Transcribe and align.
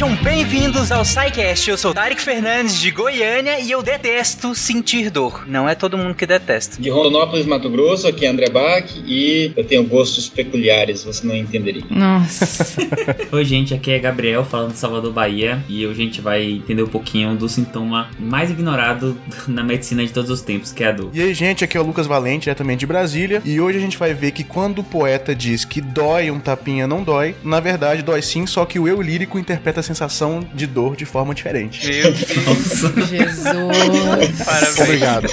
Sejam 0.00 0.16
bem-vindos 0.22 0.90
ao 0.90 1.04
SciCast. 1.04 1.68
Eu 1.68 1.76
sou 1.76 1.92
Tarek 1.92 2.22
Fernandes 2.22 2.80
de 2.80 2.90
Goiânia 2.90 3.60
e 3.60 3.70
eu 3.70 3.82
detesto 3.82 4.54
sentir 4.54 5.10
dor. 5.10 5.44
Não 5.46 5.68
é 5.68 5.74
todo 5.74 5.98
mundo 5.98 6.14
que 6.14 6.24
detesta. 6.24 6.80
De 6.80 6.88
Rondonópolis, 6.88 7.44
Mato 7.44 7.68
Grosso, 7.68 8.08
aqui 8.08 8.24
é 8.24 8.30
André 8.30 8.48
Bach 8.48 8.90
e 9.04 9.52
eu 9.54 9.62
tenho 9.62 9.84
gostos 9.84 10.26
peculiares, 10.26 11.04
você 11.04 11.26
não 11.26 11.36
entenderia. 11.36 11.82
Nossa. 11.90 12.80
Oi, 13.30 13.44
gente, 13.44 13.74
aqui 13.74 13.90
é 13.90 13.98
Gabriel 13.98 14.42
falando 14.42 14.72
de 14.72 14.78
Salvador, 14.78 15.12
Bahia, 15.12 15.62
e 15.68 15.86
hoje 15.86 16.00
a 16.00 16.04
gente 16.06 16.22
vai 16.22 16.50
entender 16.50 16.82
um 16.82 16.88
pouquinho 16.88 17.36
do 17.36 17.46
sintoma 17.46 18.08
mais 18.18 18.50
ignorado 18.50 19.20
na 19.46 19.62
medicina 19.62 20.02
de 20.02 20.14
todos 20.14 20.30
os 20.30 20.40
tempos, 20.40 20.72
que 20.72 20.82
é 20.82 20.88
a 20.88 20.92
dor. 20.92 21.10
E 21.12 21.20
aí, 21.20 21.34
gente, 21.34 21.62
aqui 21.62 21.76
é 21.76 21.80
o 21.80 21.84
Lucas 21.84 22.06
Valente, 22.06 22.44
diretamente 22.44 22.80
de 22.80 22.86
Brasília, 22.86 23.42
e 23.44 23.60
hoje 23.60 23.76
a 23.76 23.82
gente 23.82 23.98
vai 23.98 24.14
ver 24.14 24.30
que 24.30 24.44
quando 24.44 24.78
o 24.78 24.84
poeta 24.84 25.34
diz 25.34 25.66
que 25.66 25.82
dói 25.82 26.30
um 26.30 26.40
tapinha 26.40 26.86
não 26.86 27.02
dói, 27.02 27.34
na 27.44 27.60
verdade 27.60 28.00
dói 28.00 28.22
sim, 28.22 28.46
só 28.46 28.64
que 28.64 28.78
o 28.78 28.88
eu 28.88 29.02
lírico 29.02 29.38
interpreta 29.38 29.80
a 29.80 29.89
sensação 29.94 30.46
de 30.54 30.66
dor 30.66 30.94
de 30.94 31.04
forma 31.04 31.34
diferente. 31.34 31.86
Meu 31.86 32.12
Deus. 32.12 33.08
Jesus. 33.08 34.44
Parabéns. 34.44 34.78
Obrigado. 34.80 35.26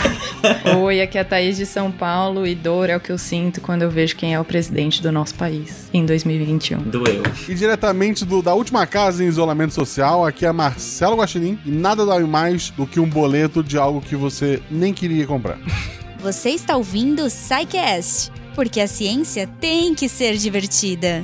Oi, 0.82 1.00
aqui 1.02 1.18
é 1.18 1.20
a 1.20 1.24
Thaís 1.24 1.56
de 1.56 1.66
São 1.66 1.90
Paulo 1.90 2.46
e 2.46 2.54
dor 2.54 2.88
é 2.88 2.96
o 2.96 3.00
que 3.00 3.12
eu 3.12 3.18
sinto 3.18 3.60
quando 3.60 3.82
eu 3.82 3.90
vejo 3.90 4.16
quem 4.16 4.34
é 4.34 4.40
o 4.40 4.44
presidente 4.44 5.02
do 5.02 5.12
nosso 5.12 5.34
país 5.34 5.88
em 5.92 6.04
2021. 6.06 6.78
Doeu. 6.82 7.22
E 7.48 7.54
diretamente 7.54 8.24
do- 8.24 8.42
da 8.42 8.54
última 8.54 8.86
casa 8.86 9.22
em 9.22 9.26
isolamento 9.28 9.74
social, 9.74 10.24
aqui 10.24 10.46
é 10.46 10.52
Marcelo 10.52 11.16
Guaxinim 11.16 11.58
e 11.64 11.70
nada 11.70 12.04
dói 12.06 12.24
mais 12.24 12.70
do 12.70 12.86
que 12.86 12.98
um 13.00 13.08
boleto 13.08 13.62
de 13.62 13.76
algo 13.76 14.00
que 14.00 14.16
você 14.16 14.60
nem 14.70 14.92
queria 14.94 15.26
comprar. 15.26 15.58
Você 16.20 16.50
está 16.50 16.76
ouvindo 16.76 17.24
o 17.24 17.30
SciCast, 17.30 18.32
porque 18.54 18.80
a 18.80 18.86
ciência 18.88 19.46
tem 19.60 19.94
que 19.94 20.08
ser 20.08 20.36
divertida. 20.36 21.22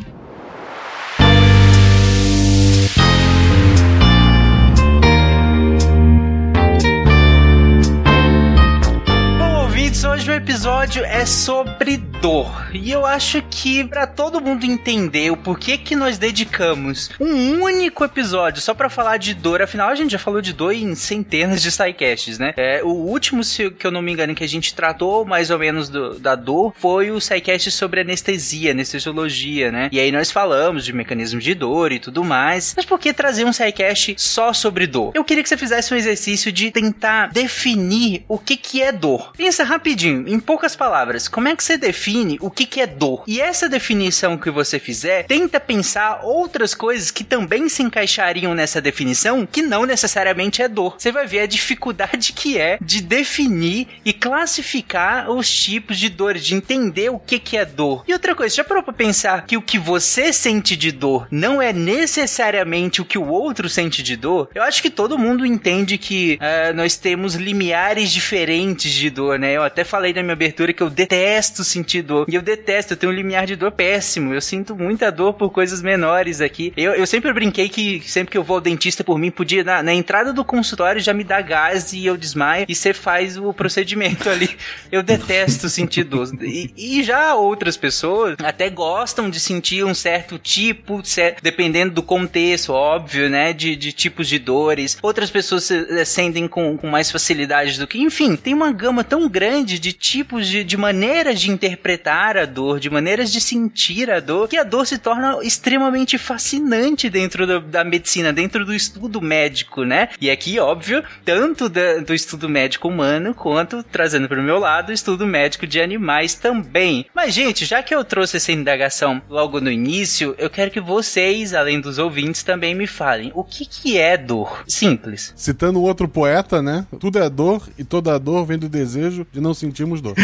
Hoje 10.20 10.30
o 10.32 10.34
episódio 10.34 11.02
é 11.02 11.24
sobre 11.24 11.96
dor. 11.96 12.68
E 12.74 12.90
eu 12.92 13.06
acho 13.06 13.42
que 13.50 13.82
pra 13.84 14.06
todo 14.06 14.38
mundo 14.38 14.64
entender 14.66 15.30
o 15.30 15.36
porquê 15.36 15.78
que 15.78 15.96
nós 15.96 16.18
dedicamos 16.18 17.08
um 17.18 17.62
único 17.62 18.04
episódio 18.04 18.60
só 18.60 18.74
pra 18.74 18.90
falar 18.90 19.16
de 19.16 19.32
dor, 19.32 19.62
afinal 19.62 19.88
a 19.88 19.94
gente 19.94 20.10
já 20.10 20.18
falou 20.18 20.42
de 20.42 20.52
dor 20.52 20.72
em 20.74 20.94
centenas 20.94 21.62
de 21.62 21.70
sidecasts, 21.72 22.38
né? 22.38 22.52
É, 22.58 22.82
o 22.84 22.88
último, 22.90 23.42
se 23.42 23.72
eu 23.82 23.90
não 23.90 24.02
me 24.02 24.12
engano, 24.12 24.34
que 24.34 24.44
a 24.44 24.48
gente 24.48 24.74
tratou 24.74 25.24
mais 25.24 25.48
ou 25.48 25.58
menos 25.58 25.88
do- 25.88 26.18
da 26.18 26.34
dor 26.34 26.74
foi 26.76 27.10
o 27.10 27.18
sidecast 27.18 27.70
sobre 27.70 28.02
anestesia, 28.02 28.72
anestesiologia, 28.72 29.72
né? 29.72 29.88
E 29.90 29.98
aí 29.98 30.12
nós 30.12 30.30
falamos 30.30 30.84
de 30.84 30.92
mecanismos 30.92 31.42
de 31.42 31.54
dor 31.54 31.92
e 31.92 31.98
tudo 31.98 32.22
mais. 32.22 32.74
Mas 32.76 32.84
por 32.84 32.98
que 32.98 33.14
trazer 33.14 33.46
um 33.46 33.52
sidecast 33.54 34.14
só 34.18 34.52
sobre 34.52 34.86
dor? 34.86 35.12
Eu 35.14 35.24
queria 35.24 35.42
que 35.42 35.48
você 35.48 35.56
fizesse 35.56 35.94
um 35.94 35.96
exercício 35.96 36.52
de 36.52 36.70
tentar 36.70 37.28
definir 37.28 38.22
o 38.28 38.38
que 38.38 38.56
que 38.58 38.82
é 38.82 38.92
dor. 38.92 39.32
Pensa 39.34 39.64
rapidinho, 39.64 40.09
em 40.10 40.40
poucas 40.40 40.76
palavras, 40.76 41.28
como 41.28 41.48
é 41.48 41.56
que 41.56 41.64
você 41.64 41.76
define 41.76 42.38
o 42.40 42.50
que 42.50 42.66
que 42.66 42.80
é 42.80 42.86
dor? 42.86 43.24
E 43.26 43.40
essa 43.40 43.68
definição 43.68 44.36
que 44.36 44.50
você 44.50 44.78
fizer, 44.78 45.24
tenta 45.24 45.60
pensar 45.60 46.20
outras 46.22 46.74
coisas 46.74 47.10
que 47.10 47.24
também 47.24 47.68
se 47.68 47.82
encaixariam 47.82 48.54
nessa 48.54 48.80
definição, 48.80 49.46
que 49.46 49.62
não 49.62 49.86
necessariamente 49.86 50.62
é 50.62 50.68
dor. 50.68 50.96
Você 50.98 51.12
vai 51.12 51.26
ver 51.26 51.40
a 51.40 51.46
dificuldade 51.46 52.32
que 52.32 52.58
é 52.58 52.78
de 52.80 53.00
definir 53.00 53.88
e 54.04 54.12
classificar 54.12 55.30
os 55.30 55.50
tipos 55.50 55.98
de 55.98 56.08
dores, 56.08 56.44
de 56.44 56.54
entender 56.54 57.10
o 57.10 57.18
que 57.18 57.38
que 57.38 57.56
é 57.56 57.64
dor. 57.64 58.04
E 58.06 58.12
outra 58.12 58.34
coisa, 58.34 58.56
já 58.56 58.64
parou 58.64 58.82
pra 58.82 58.92
pensar 58.92 59.46
que 59.46 59.56
o 59.56 59.62
que 59.62 59.78
você 59.78 60.32
sente 60.32 60.76
de 60.76 60.92
dor 60.92 61.26
não 61.30 61.60
é 61.60 61.72
necessariamente 61.72 63.00
o 63.00 63.04
que 63.04 63.18
o 63.18 63.28
outro 63.28 63.68
sente 63.68 64.02
de 64.02 64.16
dor? 64.16 64.48
Eu 64.54 64.62
acho 64.62 64.82
que 64.82 64.90
todo 64.90 65.18
mundo 65.18 65.46
entende 65.46 65.98
que 65.98 66.38
eh, 66.40 66.72
nós 66.72 66.96
temos 66.96 67.34
limiares 67.34 68.10
diferentes 68.10 68.92
de 68.92 69.10
dor, 69.10 69.38
né? 69.38 69.52
Eu 69.52 69.62
até 69.62 69.84
falei 70.00 70.14
na 70.14 70.22
minha 70.22 70.32
abertura 70.32 70.72
que 70.72 70.82
eu 70.82 70.88
detesto 70.88 71.62
sentir 71.62 72.00
dor. 72.02 72.24
E 72.26 72.34
eu 72.34 72.40
detesto, 72.40 72.94
eu 72.94 72.96
tenho 72.96 73.12
um 73.12 73.14
limiar 73.14 73.46
de 73.46 73.54
dor 73.54 73.70
péssimo. 73.70 74.32
Eu 74.32 74.40
sinto 74.40 74.74
muita 74.74 75.12
dor 75.12 75.34
por 75.34 75.50
coisas 75.50 75.82
menores 75.82 76.40
aqui. 76.40 76.72
Eu, 76.74 76.94
eu 76.94 77.06
sempre 77.06 77.30
brinquei 77.34 77.68
que 77.68 78.00
sempre 78.06 78.32
que 78.32 78.38
eu 78.38 78.42
vou 78.42 78.56
ao 78.56 78.60
dentista 78.62 79.04
por 79.04 79.18
mim, 79.18 79.30
podia, 79.30 79.62
na, 79.62 79.82
na 79.82 79.92
entrada 79.92 80.32
do 80.32 80.42
consultório, 80.42 81.00
já 81.02 81.12
me 81.12 81.22
dar 81.22 81.42
gás 81.42 81.92
e 81.92 82.06
eu 82.06 82.16
desmaio. 82.16 82.64
E 82.66 82.74
você 82.74 82.94
faz 82.94 83.36
o 83.36 83.52
procedimento 83.52 84.28
ali. 84.30 84.48
Eu 84.90 85.02
detesto 85.02 85.68
sentir 85.68 86.04
dor. 86.04 86.28
E, 86.42 86.70
e 86.76 87.02
já 87.02 87.34
outras 87.34 87.76
pessoas 87.76 88.36
até 88.42 88.68
gostam 88.68 89.28
de 89.30 89.38
sentir 89.38 89.84
um 89.84 89.94
certo 89.94 90.38
tipo, 90.38 91.00
cer- 91.04 91.36
dependendo 91.42 91.92
do 91.94 92.02
contexto, 92.02 92.72
óbvio, 92.72 93.28
né? 93.28 93.52
De, 93.52 93.76
de 93.76 93.92
tipos 93.92 94.26
de 94.28 94.38
dores. 94.38 94.98
Outras 95.02 95.30
pessoas 95.30 95.70
eh, 95.70 96.04
sentem 96.04 96.48
com, 96.48 96.76
com 96.76 96.88
mais 96.88 97.10
facilidade 97.10 97.78
do 97.78 97.86
que. 97.86 97.98
Enfim, 98.00 98.34
tem 98.36 98.52
uma 98.54 98.72
gama 98.72 99.04
tão 99.04 99.28
grande 99.28 99.78
de 99.78 99.89
tipos 99.92 100.46
de, 100.46 100.62
de 100.64 100.76
maneiras 100.76 101.40
de 101.40 101.50
interpretar 101.50 102.36
a 102.36 102.44
dor, 102.46 102.78
de 102.80 102.90
maneiras 102.90 103.32
de 103.32 103.40
sentir 103.40 104.10
a 104.10 104.20
dor, 104.20 104.48
que 104.48 104.56
a 104.56 104.64
dor 104.64 104.86
se 104.86 104.98
torna 104.98 105.38
extremamente 105.42 106.18
fascinante 106.18 107.08
dentro 107.10 107.46
da, 107.46 107.58
da 107.58 107.84
medicina, 107.84 108.32
dentro 108.32 108.64
do 108.64 108.74
estudo 108.74 109.20
médico, 109.20 109.84
né? 109.84 110.08
E 110.20 110.30
aqui, 110.30 110.58
óbvio, 110.58 111.02
tanto 111.24 111.68
da- 111.68 111.98
do 111.98 112.14
estudo 112.14 112.48
médico 112.48 112.88
humano 112.88 113.34
quanto 113.34 113.82
trazendo 113.82 114.28
para 114.28 114.40
o 114.40 114.42
meu 114.42 114.58
lado 114.58 114.92
estudo 114.92 115.26
médico 115.26 115.66
de 115.66 115.80
animais 115.80 116.34
também. 116.34 117.06
Mas, 117.14 117.34
gente, 117.34 117.64
já 117.64 117.82
que 117.82 117.94
eu 117.94 118.04
trouxe 118.04 118.36
essa 118.36 118.52
indagação 118.52 119.20
logo 119.28 119.60
no 119.60 119.70
início, 119.70 120.34
eu 120.38 120.50
quero 120.50 120.70
que 120.70 120.80
vocês, 120.80 121.54
além 121.54 121.80
dos 121.80 121.98
ouvintes, 121.98 122.42
também 122.42 122.74
me 122.74 122.86
falem 122.86 123.30
o 123.34 123.44
que, 123.44 123.64
que 123.66 123.98
é 123.98 124.16
dor. 124.16 124.64
Simples. 124.68 125.32
Citando 125.36 125.82
outro 125.82 126.08
poeta, 126.08 126.62
né? 126.62 126.86
Tudo 126.98 127.18
é 127.18 127.28
dor 127.28 127.68
e 127.78 127.84
toda 127.84 128.18
dor 128.18 128.44
vem 128.46 128.58
do 128.58 128.68
desejo 128.68 129.26
de 129.32 129.40
não 129.40 129.54
sentirmos 129.80 130.00
dor. 130.00 130.14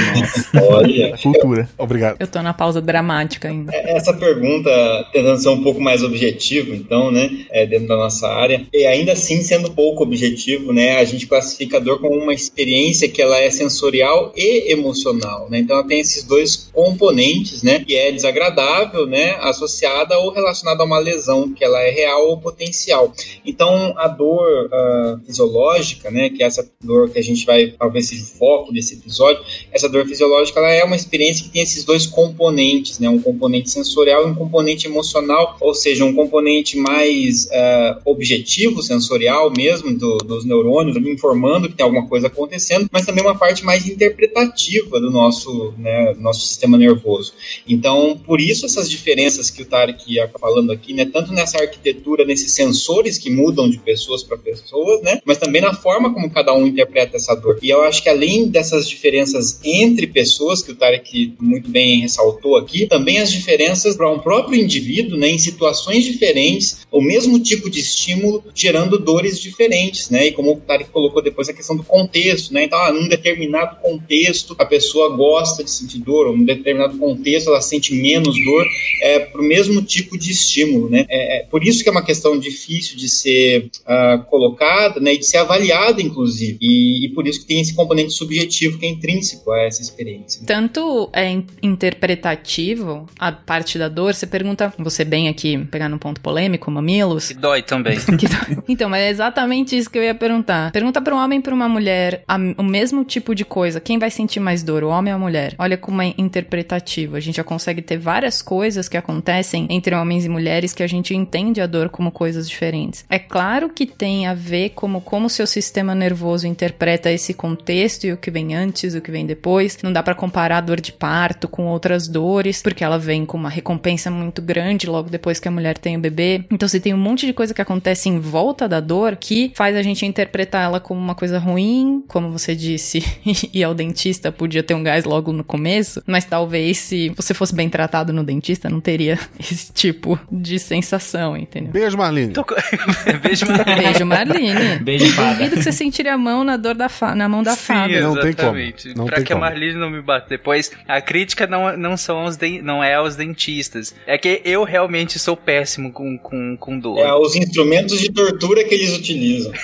Olha, 0.71 1.17
Cultura. 1.23 1.69
Obrigado. 1.79 2.17
Eu 2.21 2.27
tô 2.27 2.43
na 2.43 2.53
pausa 2.53 2.81
dramática 2.81 3.49
ainda. 3.49 3.75
essa 3.75 4.13
pergunta, 4.13 4.71
tentando 5.13 5.41
ser 5.41 5.49
um 5.49 5.63
pouco 5.63 5.81
mais 5.81 6.03
objetivo, 6.03 6.75
então, 6.75 7.11
né, 7.11 7.47
é, 7.51 7.67
dentro 7.67 7.89
da 7.89 7.97
nossa 7.97 8.29
área, 8.29 8.67
e 8.73 8.85
ainda 8.85 9.13
assim 9.13 9.43
sendo 9.43 9.71
pouco 9.71 10.03
objetivo, 10.03 10.73
né, 10.73 10.99
a 10.99 11.05
gente 11.05 11.27
classifica 11.27 11.79
a 11.79 11.81
dor 11.81 12.01
como 12.01 12.17
uma 12.17 12.35
experiência 12.35 13.09
que 13.09 13.23
ela 13.23 13.39
é 13.39 13.51
sensorial 13.51 14.33
e 14.37 14.73
emocional, 14.73 15.49
né, 15.51 15.59
então 15.59 15.77
ela 15.77 15.87
tem 15.87 16.01
esses 16.01 16.25
dois 16.25 16.69
componentes, 16.73 17.63
né, 17.63 17.81
que 17.81 17.97
é 17.97 18.13
desagradável, 18.13 19.07
né, 19.07 19.37
associada 19.41 20.19
ou 20.19 20.33
relacionada 20.33 20.83
a 20.83 20.87
uma 20.87 20.99
lesão, 20.99 21.53
que 21.53 21.65
ela 21.65 21.81
é 21.81 21.91
real 21.91 22.29
ou 22.29 22.39
potencial. 22.39 23.13
Então, 23.45 23.95
a 23.97 24.09
dor 24.09 24.69
ah, 24.73 25.19
fisiológica, 25.25 26.11
né, 26.11 26.29
que 26.29 26.43
é 26.43 26.47
essa 26.47 26.69
dor 26.83 27.11
que 27.11 27.19
a 27.19 27.23
gente 27.23 27.47
vai, 27.47 27.69
talvez 27.69 28.09
seja 28.09 28.23
o 28.23 28.27
foco 28.27 28.73
desse 28.73 28.95
episódio, 28.95 29.43
essa 29.73 29.89
dor 29.89 30.07
fisiológica 30.07 30.59
ela 30.61 30.71
é 30.73 30.85
uma 30.85 30.97
experiência 30.97 31.45
que 31.45 31.51
tem 31.51 31.63
esses 31.63 31.85
dois 31.85 32.07
componentes, 32.07 32.99
né? 32.99 33.09
Um 33.09 33.21
componente 33.21 33.71
sensorial 33.71 34.27
e 34.27 34.31
um 34.31 34.35
componente 34.35 34.87
emocional, 34.87 35.57
ou 35.61 35.75
seja, 35.75 36.05
um 36.05 36.15
componente 36.15 36.77
mais 36.77 37.49
ah, 37.53 38.01
objetivo, 38.05 38.83
sensorial 38.83 39.53
mesmo, 39.57 39.93
do- 39.97 40.19
dos 40.19 40.45
neurônios, 40.45 40.97
informando 40.97 41.69
que 41.69 41.75
tem 41.75 41.85
alguma 41.85 42.07
coisa 42.07 42.27
acontecendo, 42.29 42.89
mas 42.91 43.05
também 43.07 43.23
uma 43.23 43.37
parte 43.37 43.65
mais 43.65 43.87
interpretativa 43.89 45.01
do 45.01 45.11
nosso, 45.11 45.73
né, 45.79 46.15
nosso 46.19 46.47
sistema 46.47 46.77
nervoso. 46.79 47.33
Então, 47.69 48.19
por 48.25 48.41
isso 48.41 48.67
essas 48.67 48.89
diferenças 48.91 49.51
que 49.51 49.63
o 49.63 49.67
Tarek 49.67 50.13
ia 50.13 50.31
falando 50.41 50.73
aqui, 50.73 50.93
né? 50.93 51.05
Tanto 51.07 51.33
nessa 51.33 51.59
arquitetura, 51.59 52.25
nesses 52.25 52.53
sensores 52.53 53.19
que 53.19 53.31
mudam 53.31 53.69
de 53.69 53.79
pessoas 53.79 54.23
para 54.23 54.37
pessoas, 54.37 55.03
né? 55.03 55.21
Mas 55.25 55.39
também 55.39 55.61
na 55.61 55.75
forma 55.75 56.13
como 56.13 56.31
cada 56.31 56.53
um 56.55 56.67
interpreta 56.67 57.17
essa 57.17 57.35
dor. 57.35 57.59
E 57.63 57.71
eu 57.71 57.83
acho 57.83 58.03
que 58.03 58.09
além 58.09 58.49
dessas 58.49 58.89
diferenças 58.89 59.36
entre 59.65 60.07
pessoas, 60.07 60.63
que 60.63 60.73
o 60.73 60.77
Tarek 60.77 61.35
muito 61.41 61.69
bem 61.71 62.01
ressaltou 62.01 62.57
aqui, 62.57 62.87
também 62.87 63.19
as 63.19 63.31
diferenças 63.31 63.97
para 63.97 64.11
um 64.11 64.19
próprio 64.19 64.61
indivíduo, 64.61 65.19
né? 65.19 65.31
Em 65.31 65.39
situações 65.39 66.05
diferentes, 66.05 66.87
o 66.91 67.01
mesmo 67.01 67.39
tipo 67.39 67.71
de 67.71 67.81
estímulo 67.81 68.43
gerando 68.55 68.99
dores 68.99 69.41
diferentes, 69.41 70.11
né? 70.11 70.27
E 70.29 70.33
como 70.33 70.53
o 70.53 70.57
Tarek 70.57 70.91
colocou 70.91 71.23
depois 71.23 71.49
a 71.49 71.53
questão 71.53 71.77
do 71.77 71.83
contexto, 71.83 72.53
né? 72.53 72.65
Então, 72.65 72.79
ah, 72.79 72.93
num 72.93 73.09
determinado 73.09 73.77
contexto 73.81 74.55
a 74.59 74.65
pessoa 74.65 75.17
gosta 75.17 75.63
de 75.63 75.71
sentir 75.71 75.99
dor, 75.99 76.29
ou 76.29 76.37
num 76.37 76.45
determinado 76.45 76.97
contexto 76.99 77.49
ela 77.49 77.61
sente 77.61 77.95
menos 77.95 78.35
dor, 78.45 78.67
é 79.03 79.19
pro 79.21 79.43
mesmo 79.43 79.83
tipo 79.83 80.19
de 80.19 80.31
estímulo, 80.31 80.89
né? 80.89 81.05
É, 81.09 81.39
é 81.39 81.43
por 81.45 81.65
isso 81.65 81.83
que 81.83 81.89
é 81.89 81.93
uma 81.93 82.05
questão 82.05 82.39
difícil 82.39 82.97
de 82.97 83.09
ser 83.09 83.71
ah, 83.87 84.25
colocada, 84.29 85.01
né? 85.01 85.15
E 85.15 85.19
de 85.19 85.27
ser 85.27 85.39
avaliada, 85.39 86.01
inclusive. 86.01 86.59
E, 86.61 87.07
e 87.07 87.09
por 87.11 87.27
isso 87.27 87.41
que 87.41 87.47
tem 87.47 87.61
esse 87.61 87.75
componente 87.75 88.13
subjetivo 88.13 88.79
que 88.79 88.87
é 88.87 88.89
intrínseco 88.89 89.26
a 89.35 89.59
essa 89.67 89.83
experiência. 89.83 90.43
Tanto 90.47 91.09
é 91.13 91.29
in- 91.31 91.47
interpretativo 91.63 93.07
a 93.19 93.33
parte 93.33 93.79
da 93.79 93.89
dor, 93.89 94.15
você 94.15 94.27
pergunta, 94.27 94.73
você 94.79 95.05
bem 95.05 95.29
aqui, 95.29 95.59
pegar 95.67 95.89
num 95.89 95.99
ponto 95.99 96.21
polêmico, 96.21 96.71
mamilos, 96.71 97.29
Que 97.29 97.35
dói 97.35 97.63
também. 97.63 97.97
Que 98.17 98.27
dói. 98.29 98.63
Então, 98.69 98.89
mas 98.89 99.03
é 99.03 99.11
exatamente 99.11 99.77
isso 99.77 99.91
que 99.91 99.99
eu 99.99 100.03
ia 100.03 100.15
perguntar. 100.15 100.71
Pergunta 100.73 101.01
pra 101.01 101.15
um 101.15 101.19
homem 101.19 101.39
e 101.39 101.43
pra 101.43 101.55
uma 101.55 101.69
mulher 101.69 102.23
a- 102.27 102.37
o 102.59 102.63
mesmo 102.63 103.05
tipo 103.05 103.35
de 103.35 103.45
coisa. 103.45 103.81
Quem 103.81 103.99
vai 103.99 104.11
sentir 104.11 104.41
mais 104.41 104.63
dor, 104.63 104.83
o 104.85 104.89
homem 104.89 105.13
ou 105.13 105.17
a 105.17 105.21
mulher? 105.21 105.55
Olha 105.59 105.77
como 105.77 106.03
é 106.03 106.15
interpretativo. 106.19 107.17
A 107.17 107.21
gente 107.21 107.37
já 107.37 107.45
consegue 107.45 107.83
ter 107.83 107.99
várias 107.99 108.41
coisas 108.43 108.89
que 108.89 108.97
acontecem 108.97 109.67
entre 109.71 109.95
homens 109.95 110.25
e 110.25 110.29
mulheres 110.29 110.73
que 110.73 110.83
a 110.83 110.87
gente 110.87 111.15
entende 111.15 111.61
a 111.61 111.67
dor 111.67 111.89
como 111.89 112.11
coisas 112.11 112.49
diferentes. 112.49 113.05
É 113.09 113.19
claro 113.19 113.69
que 113.71 113.87
tem 113.87 114.27
a 114.27 114.35
ver 114.35 114.71
como 114.71 115.01
como 115.01 115.27
o 115.27 115.31
seu 115.31 115.47
sistema 115.47 115.95
nervoso 115.95 116.47
interpreta 116.47 117.11
esse 117.11 117.33
contexto 117.35 118.05
e 118.05 118.13
o 118.13 118.17
que 118.17 118.31
vem 118.31 118.55
antes, 118.55 118.95
o 118.95 119.01
que 119.01 119.11
vem 119.11 119.16
depois. 119.25 119.79
Não 119.83 119.93
dá 119.93 120.03
pra 120.03 120.15
comparar 120.15 120.59
a 120.59 120.61
dor 120.61 120.81
de 120.81 120.93
parto 120.93 121.47
com 121.47 121.67
outras 121.67 122.09
dores, 122.09 122.61
porque 122.61 122.83
ela 122.83 122.99
vem 122.99 123.25
com 123.25 123.37
uma 123.37 123.49
recompensa 123.49 124.11
muito 124.11 124.43
grande 124.43 124.87
logo 124.87 125.09
depois 125.09 125.39
que 125.39 125.49
a 125.49 125.51
mulher 125.51 125.79
tem 125.79 125.97
o 125.97 126.01
bebê. 126.01 126.45
Então 126.51 126.69
você 126.69 126.81
tem 126.81 126.93
um 126.93 126.99
monte 126.99 127.27
de 127.27 127.33
coisa 127.33 127.55
que 127.55 127.63
acontece 127.63 128.09
em 128.09 128.19
volta 128.19 128.69
da 128.69 128.81
dor 128.81 129.17
que 129.17 129.53
faz 129.55 129.77
a 129.77 129.83
gente 129.83 130.05
interpretar 130.05 130.65
ela 130.65 130.81
como 130.81 131.01
uma 131.01 131.15
coisa 131.15 131.39
ruim, 131.39 132.03
como 132.09 132.31
você 132.31 132.55
disse, 132.55 133.05
e 133.53 133.63
ao 133.63 133.75
dentista 133.75 134.33
podia 134.33 134.63
ter 134.63 134.75
um 134.75 134.83
gás 134.83 135.05
logo 135.05 135.33
no 135.33 135.45
começo, 135.45 136.03
mas 136.07 136.25
talvez 136.25 136.79
se 136.79 137.11
você 137.11 137.33
fosse 137.33 137.55
bem 137.55 137.69
tratado 137.69 138.13
no 138.13 138.25
dentista 138.25 138.69
não 138.69 138.81
teria 138.81 139.19
esse 139.39 139.73
tipo 139.73 140.19
de 140.31 140.59
sensação, 140.59 141.37
entendeu? 141.37 141.73
Beijo, 141.73 141.97
Marlene. 141.97 142.33
Tô 142.33 142.45
Beijo, 143.23 143.47
Marlene. 143.47 143.83
Beijo, 143.83 144.07
Marlene. 144.07 144.79
Beijo. 144.81 145.07
Duvido 145.17 145.57
que 145.57 145.63
você 145.63 145.73
sentiria 145.73 146.15
a 146.15 146.19
mão 146.19 146.43
na 146.43 146.57
dor 146.57 146.75
da 146.75 146.89
fa 146.89 147.15
na 147.15 147.29
mão 147.29 147.43
da 147.43 147.53
Sim, 147.53 147.63
fada. 147.65 148.01
Não 148.01 148.15
tem 148.15 148.33
como. 148.33 148.57
exatamente. 148.57 148.95
Não 149.07 149.09
pra 149.09 149.17
tem 149.17 149.25
que 149.25 149.33
a 149.33 149.37
como. 149.37 149.45
Marlene 149.47 149.75
não 149.79 149.91
me 149.91 150.01
bata 150.03 150.27
depois. 150.29 150.71
A 150.87 151.01
crítica 151.01 151.47
não, 151.47 151.77
não, 151.77 151.97
são 151.97 152.19
aos 152.19 152.37
den- 152.37 152.61
não 152.63 152.83
é 152.83 152.95
aos 152.95 153.17
dentistas. 153.17 153.95
É 154.07 154.17
que 154.19 154.41
eu 154.45 154.65
realmente 154.65 155.19
sou 155.19 155.37
péssimo 155.37 155.93
com, 155.93 156.17
com, 156.19 156.57
com 156.57 156.79
dor. 156.79 156.99
É 156.99 157.13
os 157.15 157.35
instrumentos 157.37 158.01
de 158.01 158.13
tortura 158.13 158.65
que 158.65 158.75
eles 158.75 158.97
utilizam. 158.97 159.53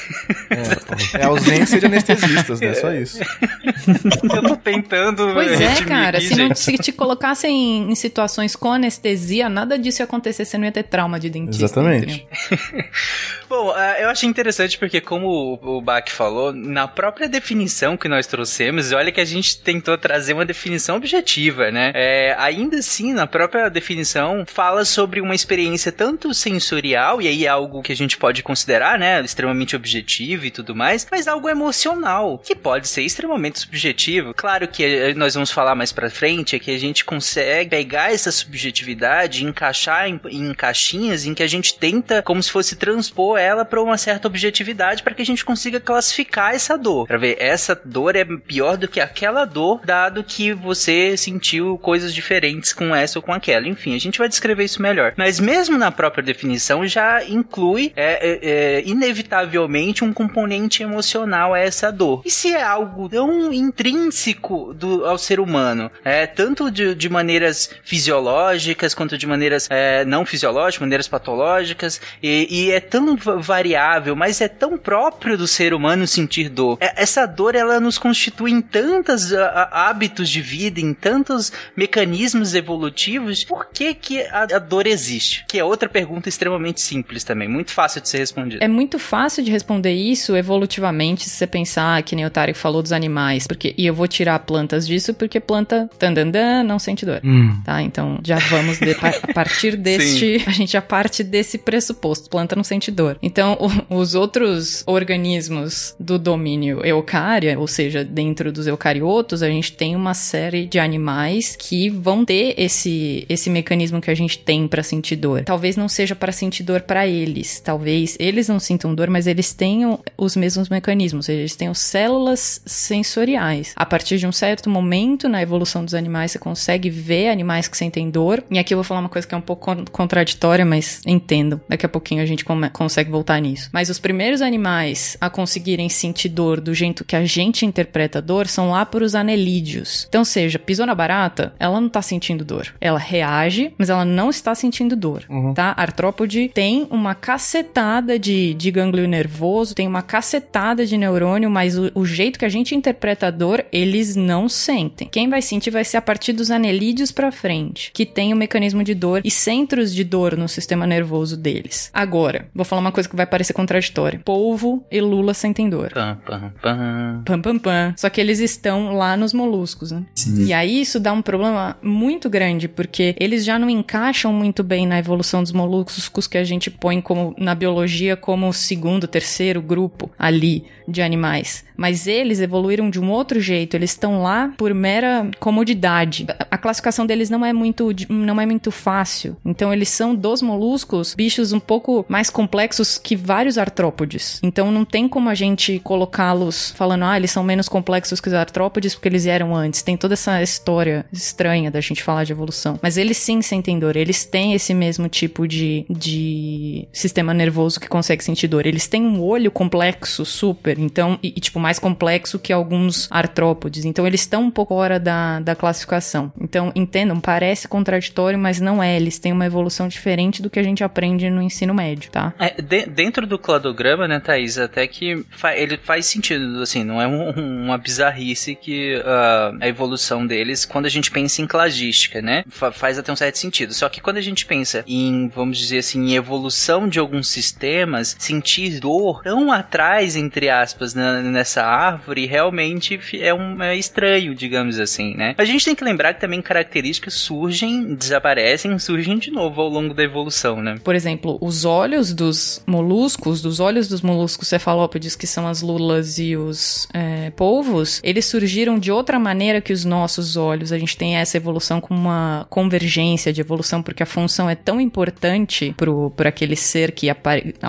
É 1.18 1.24
ausência 1.24 1.78
de 1.80 1.86
anestesistas, 1.86 2.60
né? 2.60 2.74
Só 2.74 2.92
isso. 2.92 3.18
Eu 4.34 4.42
tô 4.42 4.56
tentando. 4.56 5.32
Pois 5.32 5.60
é, 5.60 5.82
cara. 5.84 6.18
aqui, 6.18 6.26
Se, 6.28 6.36
não, 6.36 6.54
se 6.54 6.78
te 6.78 6.92
colocassem 6.92 7.90
em 7.90 7.94
situações 7.94 8.54
com 8.54 8.72
anestesia, 8.72 9.48
nada 9.48 9.78
disso 9.78 10.02
ia 10.02 10.04
acontecer. 10.04 10.44
Você 10.44 10.58
não 10.58 10.64
ia 10.66 10.72
ter 10.72 10.82
trauma 10.84 11.18
de 11.18 11.30
dentista. 11.30 11.64
Exatamente. 11.64 12.26
Bom, 13.48 13.70
ah, 13.74 13.96
eu 14.00 14.08
achei 14.08 14.28
interessante 14.28 14.78
porque, 14.78 15.00
como 15.00 15.28
o 15.28 15.72
o 15.76 15.80
Bach 15.80 16.08
falou, 16.10 16.52
na 16.52 16.86
própria 16.88 17.28
definição 17.28 17.96
que 17.96 18.08
nós 18.08 18.26
trouxemos, 18.26 18.90
e 18.90 18.94
olha 18.94 19.10
que 19.12 19.20
a 19.22 19.24
gente 19.24 19.58
tentou 19.58 19.96
trazer 19.96 20.34
uma 20.34 20.44
definição 20.44 20.96
objetiva, 20.96 21.70
né? 21.70 21.92
É, 21.94 22.34
ainda 22.38 22.78
assim, 22.78 23.12
na 23.12 23.26
própria 23.26 23.69
definição, 23.69 24.44
fala 24.46 24.84
sobre 24.84 25.20
uma 25.20 25.34
experiência 25.34 25.90
tanto 25.92 26.34
sensorial, 26.34 27.20
e 27.22 27.28
aí 27.28 27.46
é 27.46 27.48
algo 27.48 27.82
que 27.82 27.92
a 27.92 27.96
gente 27.96 28.16
pode 28.16 28.42
considerar, 28.42 28.98
né? 28.98 29.20
Extremamente 29.22 29.76
objetivo 29.76 30.46
e 30.46 30.50
tudo 30.50 30.74
mais, 30.74 31.06
mas 31.10 31.28
algo 31.28 31.48
emocional, 31.48 32.38
que 32.38 32.54
pode 32.54 32.88
ser 32.88 33.02
extremamente 33.02 33.60
subjetivo. 33.60 34.34
Claro 34.34 34.69
que 34.69 34.84
eh, 34.84 35.14
nós 35.14 35.34
vamos 35.34 35.50
falar 35.50 35.74
mais 35.74 35.92
pra 35.92 36.10
frente, 36.10 36.56
é 36.56 36.58
que 36.58 36.70
a 36.70 36.78
gente 36.78 37.04
consegue 37.04 37.70
pegar 37.70 38.12
essa 38.12 38.30
subjetividade 38.30 39.42
e 39.42 39.46
encaixar 39.46 40.08
em, 40.08 40.20
em 40.30 40.54
caixinhas 40.54 41.26
em 41.26 41.34
que 41.34 41.42
a 41.42 41.46
gente 41.46 41.74
tenta, 41.78 42.22
como 42.22 42.42
se 42.42 42.50
fosse 42.50 42.76
transpor 42.76 43.38
ela 43.38 43.64
para 43.64 43.82
uma 43.82 43.96
certa 43.96 44.28
objetividade 44.28 45.02
para 45.02 45.14
que 45.14 45.22
a 45.22 45.26
gente 45.26 45.44
consiga 45.44 45.80
classificar 45.80 46.54
essa 46.54 46.76
dor. 46.76 47.06
Pra 47.06 47.19
ver, 47.19 47.36
essa 47.38 47.80
dor 47.84 48.16
é 48.16 48.24
pior 48.24 48.76
do 48.76 48.88
que 48.88 49.00
aquela 49.12 49.44
dor, 49.44 49.80
dado 49.84 50.24
que 50.24 50.52
você 50.54 51.16
sentiu 51.16 51.76
coisas 51.78 52.14
diferentes 52.14 52.72
com 52.72 52.94
essa 52.96 53.18
ou 53.18 53.22
com 53.22 53.32
aquela. 53.32 53.68
Enfim, 53.68 53.94
a 53.94 53.98
gente 54.00 54.18
vai 54.18 54.28
descrever 54.28 54.64
isso 54.64 54.80
melhor. 54.80 55.12
Mas 55.16 55.38
mesmo 55.38 55.76
na 55.76 55.90
própria 55.90 56.22
definição 56.24 56.86
já 56.86 57.22
inclui 57.24 57.92
é, 57.94 58.12
é, 58.12 58.38
é, 58.78 58.82
inevitavelmente 58.86 60.02
um 60.02 60.12
componente 60.12 60.82
emocional 60.82 61.52
a 61.52 61.58
essa 61.58 61.92
dor. 61.92 62.22
E 62.24 62.30
se 62.30 62.54
é 62.54 62.62
algo 62.62 63.08
tão 63.08 63.52
intrínseco 63.52 64.72
do, 64.74 65.04
ao 65.04 65.18
ser 65.18 65.38
humano, 65.40 65.90
é, 66.04 66.26
tanto 66.26 66.70
de, 66.70 66.94
de 66.94 67.08
maneiras 67.08 67.70
fisiológicas 67.84 68.94
quanto 68.94 69.18
de 69.18 69.26
maneiras 69.26 69.68
é, 69.70 70.04
não 70.04 70.24
fisiológicas, 70.24 70.80
maneiras 70.80 71.08
patológicas, 71.08 72.00
e, 72.22 72.46
e 72.50 72.70
é 72.70 72.80
tão 72.80 73.16
va- 73.16 73.36
variável, 73.36 74.16
mas 74.16 74.40
é 74.40 74.48
tão 74.48 74.78
próprio 74.78 75.36
do 75.36 75.46
ser 75.46 75.74
humano 75.74 76.06
sentir 76.06 76.48
dor. 76.48 76.78
É- 76.80 77.02
essa 77.02 77.26
dor 77.26 77.54
ela 77.54 77.78
nos 77.80 77.98
constitui 77.98 78.50
em 78.52 78.60
tantos 79.02 79.32
hábitos 79.70 80.28
de 80.31 80.40
vida, 80.40 80.81
em 80.81 80.94
tantos 80.94 81.52
mecanismos 81.76 82.54
evolutivos. 82.54 83.44
Por 83.44 83.66
que, 83.72 83.94
que 83.94 84.20
a, 84.22 84.43
a 84.43 84.58
dor 84.58 84.87
existe? 84.87 85.44
Que 85.49 85.58
é 85.58 85.64
outra 85.64 85.88
pergunta 85.88 86.28
extremamente 86.28 86.81
simples 86.81 87.25
também, 87.25 87.49
muito 87.49 87.72
fácil 87.72 88.00
de 88.00 88.08
ser 88.08 88.19
respondida. 88.19 88.64
É 88.64 88.69
muito 88.69 88.99
fácil 88.99 89.43
de 89.43 89.50
responder 89.50 89.93
isso 89.93 90.37
evolutivamente, 90.37 91.25
se 91.25 91.31
você 91.31 91.46
pensar 91.46 92.02
que 92.02 92.14
nem 92.14 92.25
o 92.25 92.31
Tarek 92.31 92.58
falou 92.58 92.82
dos 92.82 92.93
animais. 92.93 93.46
Porque, 93.46 93.75
e 93.76 93.87
eu 93.87 93.94
vou 93.94 94.06
tirar 94.06 94.38
plantas 94.40 94.87
disso, 94.87 95.12
porque 95.14 95.40
planta 95.40 95.88
tandandan, 95.98 96.62
não 96.62 96.78
sente 96.78 97.05
dor. 97.05 97.20
Tá? 97.64 97.82
Então 97.82 98.19
já 98.25 98.38
vamos 98.38 98.78
de- 98.78 98.93
a 98.93 99.32
partir 99.32 99.76
deste. 99.76 100.43
A 100.46 100.50
gente 100.50 100.72
já 100.72 100.82
parte 100.82 101.25
desse 101.25 101.58
pressuposto. 101.58 102.28
Planta 102.31 102.55
não 102.56 102.64
sente 102.64 102.90
dor. 102.90 103.19
Então, 103.22 103.56
o- 103.90 103.96
os 103.98 104.14
outros 104.14 104.84
organismos 104.87 105.94
do 105.98 106.19
domínio 106.19 106.84
eucária, 106.84 107.58
ou 107.58 107.66
seja, 107.66 108.05
dentro 108.05 108.52
dos 108.52 108.66
eucariotos, 108.92 109.42
a 109.42 109.48
gente 109.48 109.72
tem 109.72 109.96
uma 109.96 110.14
série 110.14 110.66
de 110.66 110.78
animais 110.78 111.56
que 111.56 111.88
vão 111.88 112.24
ter 112.24 112.54
esse, 112.58 113.24
esse 113.28 113.48
mecanismo 113.48 114.00
que 114.00 114.10
a 114.10 114.14
gente 114.14 114.38
tem 114.38 114.68
pra 114.68 114.82
sentir 114.82 115.16
dor. 115.16 115.44
Talvez 115.44 115.76
não 115.76 115.88
seja 115.88 116.14
para 116.14 116.32
sentir 116.32 116.62
dor 116.62 116.82
pra 116.82 117.06
eles. 117.06 117.60
Talvez 117.60 118.16
eles 118.20 118.48
não 118.48 118.60
sintam 118.60 118.94
dor, 118.94 119.08
mas 119.08 119.26
eles 119.26 119.52
tenham 119.52 119.98
os 120.16 120.36
mesmos 120.36 120.68
mecanismos. 120.68 121.28
Eles 121.28 121.56
têm 121.56 121.72
células 121.72 122.60
sensoriais. 122.66 123.72
A 123.76 123.86
partir 123.86 124.18
de 124.18 124.26
um 124.26 124.32
certo 124.32 124.68
momento 124.68 125.28
na 125.28 125.40
evolução 125.40 125.84
dos 125.84 125.94
animais, 125.94 126.32
você 126.32 126.38
consegue 126.38 126.90
ver 126.90 127.28
animais 127.28 127.66
que 127.68 127.76
sentem 127.76 128.10
dor. 128.10 128.44
E 128.50 128.58
aqui 128.58 128.74
eu 128.74 128.78
vou 128.78 128.84
falar 128.84 129.00
uma 129.00 129.08
coisa 129.08 129.26
que 129.26 129.34
é 129.34 129.38
um 129.38 129.42
pouco 129.42 129.64
con- 129.64 129.84
contraditória, 129.90 130.64
mas 130.64 131.00
entendo. 131.06 131.60
Daqui 131.68 131.86
a 131.86 131.88
pouquinho 131.88 132.22
a 132.22 132.26
gente 132.26 132.44
consegue 132.72 133.10
voltar 133.10 133.40
nisso. 133.40 133.70
Mas 133.72 133.88
os 133.88 133.98
primeiros 133.98 134.42
animais 134.42 135.16
a 135.20 135.30
conseguirem 135.30 135.88
sentir 135.88 136.28
dor 136.28 136.60
do 136.60 136.74
jeito 136.74 137.04
que 137.04 137.16
a 137.16 137.24
gente 137.24 137.64
interpreta 137.64 138.20
dor 138.20 138.46
são 138.46 138.70
lá 138.70 138.81
por 138.87 139.02
os 139.02 139.14
anelídeos. 139.14 140.06
Então, 140.08 140.25
seja, 140.25 140.58
pisou 140.58 140.87
na 140.87 140.94
barata, 140.94 141.55
ela 141.58 141.81
não 141.81 141.88
tá 141.88 142.02
sentindo 142.02 142.44
dor. 142.44 142.75
Ela 142.81 142.99
reage, 142.99 143.73
mas 143.79 143.90
ela 143.90 144.05
não 144.05 144.31
está 144.31 144.55
sentindo 144.55 144.96
dor, 144.96 145.25
tá? 145.55 145.75
A 145.76 145.82
artrópode 145.82 146.50
tem 146.55 146.87
uma 146.90 147.14
cacetada 147.14 148.19
de, 148.19 148.55
de 148.55 148.70
gânglio 148.70 149.06
nervoso, 149.06 149.75
tem 149.75 149.87
uma 149.87 150.02
cacetada 150.02 150.87
de 150.87 150.96
neurônio, 150.96 151.50
mas 151.50 151.76
o, 151.76 151.90
o 151.94 152.05
jeito 152.05 152.38
que 152.38 152.44
a 152.44 152.49
gente 152.49 152.75
interpreta 152.75 153.26
a 153.26 153.31
dor, 153.31 153.64
eles 153.73 154.17
não 154.17 154.48
sentem. 154.48 155.08
Quem 155.08 155.29
vai 155.29 155.43
sentir 155.43 155.70
vai 155.70 155.84
ser 155.84 155.96
a 155.96 156.03
partir 156.03 156.32
dos 156.32 156.51
anelídeos 156.51 157.12
pra 157.12 157.32
frente, 157.32 157.91
que 157.93 158.06
tem 158.06 158.32
o 158.32 158.36
mecanismo 158.36 158.82
de 158.82 158.94
dor 158.94 159.20
e 159.24 159.31
centros 159.31 159.94
de 159.94 160.05
dor 160.05 160.36
no 160.36 160.48
sistema 160.48 160.86
nervoso 160.86 161.36
deles. 161.36 161.91
Agora, 161.93 162.48
vou 162.55 162.65
falar 162.65 162.81
uma 162.81 162.93
coisa 162.93 163.08
que 163.08 163.17
vai 163.17 163.27
parecer 163.27 163.53
contraditória. 163.53 164.20
Polvo 164.24 164.84
e 164.91 165.01
lula 165.01 165.34
sentem 165.34 165.69
dor. 165.69 165.93
Pam, 165.93 166.19
pam, 166.24 166.53
pam. 166.62 167.22
Pam, 167.24 167.43
pam, 167.43 167.58
pam. 167.58 167.94
Só 167.96 168.08
que 168.08 168.20
eles 168.20 168.41
estão 168.41 168.71
lá 168.93 169.17
nos 169.17 169.32
moluscos, 169.32 169.91
né? 169.93 170.02
E 170.46 170.52
aí 170.52 170.81
isso 170.81 170.98
dá 171.00 171.12
um 171.12 171.22
problema 171.22 171.76
muito 171.82 172.29
grande, 172.31 172.69
porque 172.69 173.14
eles 173.19 173.44
já 173.44 173.58
não 173.58 173.69
encaixam 173.70 174.32
muito 174.32 174.62
bem 174.62 174.86
na 174.86 174.98
evolução 174.98 175.43
dos 175.43 175.52
moluscos 175.52 176.26
que 176.26 176.38
a 176.38 176.44
gente 176.44 176.70
põe 176.70 177.00
como 177.00 177.34
na 177.38 177.55
biologia 177.55 178.17
como 178.17 178.48
o 178.48 178.52
segundo, 178.52 179.06
terceiro 179.06 179.60
grupo 179.60 180.10
ali 180.19 180.64
de 180.88 181.00
animais. 181.02 181.64
Mas 181.76 182.06
eles 182.06 182.41
evoluíram 182.41 182.91
de 182.91 183.00
um 183.00 183.10
outro 183.10 183.41
jeito, 183.41 183.74
eles 183.74 183.91
estão 183.91 184.22
lá 184.22 184.52
por 184.56 184.72
mera 184.74 185.29
comodidade. 185.41 186.26
A- 186.50 186.58
classificação 186.58 187.05
deles 187.06 187.29
não 187.31 187.44
é 187.44 187.52
muito 187.52 187.88
não 188.08 188.41
é 188.41 188.46
muito 188.46 188.70
fácil. 188.70 189.36
Então 189.44 189.72
eles 189.72 189.88
são 189.88 190.14
dos 190.14 190.43
moluscos, 190.43 191.14
bichos 191.14 191.52
um 191.52 191.58
pouco 191.60 192.05
mais 192.08 192.31
complexos 192.31 192.98
que 192.98 193.17
vários 193.17 193.58
artrópodes. 193.58 194.38
Então 194.43 194.70
não 194.70 194.84
tem 194.84 195.08
como 195.08 195.29
a 195.29 195.34
gente 195.34 195.81
colocá-los 195.81 196.70
falando, 196.76 197.05
ah, 197.05 197.17
eles 197.17 197.31
são 197.31 197.43
menos 197.43 197.69
complexos 197.69 198.20
que 198.20 198.29
os 198.29 198.34
artrópodes 198.34 198.61
porque 198.70 199.08
eles 199.08 199.26
eram 199.26 199.54
antes. 199.54 199.82
Tem 199.82 199.96
toda 199.96 200.14
essa 200.14 200.42
história 200.42 201.04
estranha 201.12 201.70
da 201.70 201.81
gente 201.81 202.02
falar 202.02 202.24
de 202.24 202.32
evolução. 202.32 202.78
Mas 202.82 202.96
eles 202.96 203.16
sim 203.16 203.40
sentem 203.42 203.78
dor, 203.78 203.96
eles 203.96 204.24
têm 204.24 204.54
esse 204.54 204.72
mesmo 204.74 205.08
tipo 205.08 205.46
de, 205.46 205.84
de 205.88 206.86
sistema 206.92 207.32
nervoso 207.34 207.81
que 207.81 207.88
consegue 207.88 208.22
sentir 208.24 208.48
dor. 208.48 208.66
Eles 208.66 208.86
têm 208.86 209.02
um 209.02 209.20
olho 209.22 209.50
complexo, 209.50 210.24
super, 210.24 210.78
então, 210.78 211.19
e, 211.22 211.28
e, 211.36 211.40
tipo, 211.40 211.58
mais 211.60 211.78
complexo 211.78 212.38
que 212.38 212.52
alguns 212.52 213.08
artrópodes. 213.10 213.84
Então 213.84 214.06
eles 214.06 214.20
estão 214.20 214.42
um 214.44 214.50
pouco 214.50 214.72
fora 214.74 214.98
da, 214.98 215.38
da 215.40 215.54
classificação. 215.54 216.32
Então, 216.40 216.72
entendam, 216.74 217.20
parece 217.20 217.69
contraditório, 217.69 218.38
mas 218.38 218.60
não 218.60 218.82
é. 218.82 218.96
Eles 218.96 219.19
têm 219.19 219.32
uma 219.32 219.46
evolução 219.46 219.86
diferente 219.86 220.40
do 220.42 220.48
que 220.50 220.58
a 220.58 220.62
gente 220.62 220.82
aprende 220.82 221.28
no 221.31 221.42
ensino 221.42 221.74
médio, 221.74 222.10
tá? 222.10 222.32
É, 222.38 222.60
de- 222.60 222.86
dentro 222.86 223.26
do 223.26 223.38
cladograma, 223.38 224.08
né, 224.08 224.19
Thaís, 224.19 224.56
até 224.58 224.86
que 224.86 225.24
fa- 225.31 225.54
ele 225.54 225.76
faz 225.76 226.06
sentido, 226.06 226.60
assim, 226.62 226.82
não 226.84 227.00
é 227.00 227.06
um- 227.06 227.64
uma 227.64 227.76
bizarrice 227.78 228.51
que 228.54 228.82
sobre 228.82 228.96
uh, 228.96 229.58
a 229.60 229.68
evolução 229.68 230.26
deles 230.26 230.64
quando 230.64 230.86
a 230.86 230.88
gente 230.88 231.10
pensa 231.10 231.40
em 231.40 231.46
cladística, 231.46 232.20
né? 232.20 232.44
Fa 232.48 232.72
faz 232.72 232.98
até 232.98 233.12
um 233.12 233.16
certo 233.16 233.38
sentido. 233.38 233.72
Só 233.72 233.88
que 233.88 234.00
quando 234.00 234.16
a 234.16 234.20
gente 234.20 234.44
pensa 234.44 234.84
em, 234.86 235.28
vamos 235.28 235.58
dizer 235.58 235.78
assim, 235.78 236.00
em 236.00 236.14
evolução 236.14 236.88
de 236.88 236.98
alguns 236.98 237.28
sistemas, 237.28 238.16
sentir 238.18 238.80
dor 238.80 239.22
tão 239.22 239.52
atrás, 239.52 240.16
entre 240.16 240.48
aspas, 240.48 240.94
né, 240.94 241.22
nessa 241.22 241.62
árvore, 241.62 242.26
realmente 242.26 242.98
é, 243.20 243.32
um, 243.32 243.62
é 243.62 243.76
estranho, 243.76 244.34
digamos 244.34 244.78
assim, 244.78 245.14
né? 245.14 245.34
A 245.38 245.44
gente 245.44 245.64
tem 245.64 245.74
que 245.74 245.84
lembrar 245.84 246.14
que 246.14 246.20
também 246.20 246.42
características 246.42 247.14
surgem, 247.14 247.94
desaparecem, 247.94 248.78
surgem 248.78 249.18
de 249.18 249.30
novo 249.30 249.60
ao 249.60 249.68
longo 249.68 249.94
da 249.94 250.02
evolução, 250.02 250.60
né? 250.60 250.76
Por 250.82 250.94
exemplo, 250.94 251.38
os 251.40 251.64
olhos 251.64 252.12
dos 252.12 252.62
moluscos, 252.66 253.40
dos 253.42 253.60
olhos 253.60 253.88
dos 253.88 254.00
moluscos 254.00 254.48
cefalópodes, 254.48 255.14
que 255.14 255.26
são 255.26 255.46
as 255.46 255.62
lulas 255.62 256.18
e 256.18 256.36
os 256.36 256.88
é, 256.92 257.30
polvos, 257.30 258.00
eles 258.02 258.26
surgiram 258.32 258.79
de 258.79 258.91
outra 258.91 259.19
maneira 259.19 259.60
que 259.60 259.72
os 259.72 259.84
nossos 259.84 260.36
olhos. 260.36 260.72
A 260.72 260.79
gente 260.79 260.96
tem 260.96 261.17
essa 261.17 261.36
evolução 261.36 261.81
com 261.81 261.94
uma 261.94 262.46
convergência 262.48 263.32
de 263.32 263.43
evolução, 263.43 263.82
porque 263.82 264.03
a 264.03 264.06
função 264.06 264.48
é 264.48 264.55
tão 264.55 264.81
importante 264.81 265.74
para 266.17 266.31
aquele 266.31 266.56
ser 266.56 266.93
que 266.93 267.08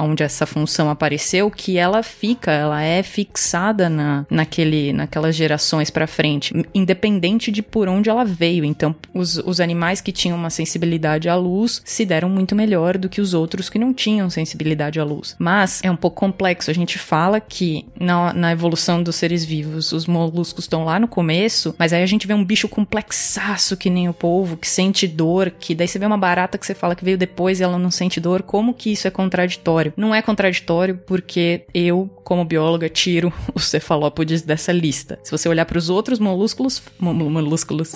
onde 0.02 0.24
essa 0.24 0.46
função 0.46 0.90
apareceu 0.90 1.52
que 1.52 1.78
ela 1.78 2.02
fica, 2.02 2.52
ela 2.52 2.82
é 2.82 3.04
fixada 3.04 3.90
na, 3.90 4.26
naquele, 4.30 4.94
naquelas 4.94 5.36
gerações 5.36 5.90
para 5.90 6.08
frente, 6.08 6.54
independente 6.74 7.52
de 7.52 7.62
por 7.62 7.90
onde 7.90 8.10
ela 8.10 8.24
veio. 8.24 8.64
Então, 8.64 8.96
os, 9.14 9.38
os 9.38 9.60
animais 9.60 10.00
que 10.00 10.14
tinham 10.14 10.38
uma 10.38 10.50
sensibilidade 10.50 11.28
à 11.28 11.36
luz 11.36 11.82
se 11.84 12.06
deram 12.06 12.30
muito 12.30 12.56
melhor 12.56 12.98
do 12.98 13.10
que 13.10 13.20
os 13.20 13.34
outros 13.34 13.70
que 13.70 13.78
não 13.78 13.94
tinham 13.94 14.30
sensibilidade 14.30 15.00
à 15.00 15.04
luz. 15.04 15.36
Mas 15.38 15.82
é 15.84 15.92
um 15.92 15.96
pouco 15.96 16.18
complexo. 16.18 16.72
A 16.72 16.74
gente 16.74 16.98
fala 16.98 17.42
que 17.42 17.86
na, 18.00 18.34
na 18.34 18.52
evolução 18.52 19.04
dos 19.04 19.18
seres 19.18 19.44
vivos, 19.44 19.92
os 19.92 20.08
moluscos 20.08 20.53
estão 20.62 20.86
lá 20.86 21.00
no 21.00 21.08
começo, 21.08 21.76
mas 21.78 21.94
aí 21.94 22.04
a 22.04 22.08
gente 22.08 22.28
vê 22.28 22.34
um 22.34 22.44
bicho 22.44 22.68
complexaço 22.68 23.78
que 23.78 23.90
nem 23.90 24.10
o 24.10 24.14
polvo, 24.14 24.58
que 24.58 24.68
sente 24.68 25.08
dor, 25.08 25.52
que 25.52 25.76
daí 25.76 25.88
você 25.88 26.00
vê 26.00 26.06
uma 26.06 26.18
barata 26.18 26.58
que 26.58 26.66
você 26.66 26.74
fala 26.74 26.96
que 26.96 27.06
veio 27.06 27.18
depois 27.18 27.60
e 27.60 27.64
ela 27.64 27.78
não 27.78 27.92
sente 27.92 28.20
dor. 28.20 28.42
Como 28.42 28.74
que 28.74 28.92
isso 28.92 29.08
é 29.08 29.12
contraditório? 29.12 29.94
Não 29.96 30.14
é 30.14 30.22
contraditório 30.22 31.00
porque 31.06 31.66
eu, 31.74 32.10
como 32.24 32.46
bióloga, 32.46 32.90
tiro 32.90 33.32
os 33.54 33.66
cefalópodes 33.66 34.42
dessa 34.42 34.72
lista. 34.72 35.20
Se 35.24 35.32
você 35.32 35.48
olhar 35.48 35.66
para 35.66 35.78
os 35.78 35.90
outros 35.90 36.20
molúsculos, 36.20 36.82
molúsculos, 37.00 37.96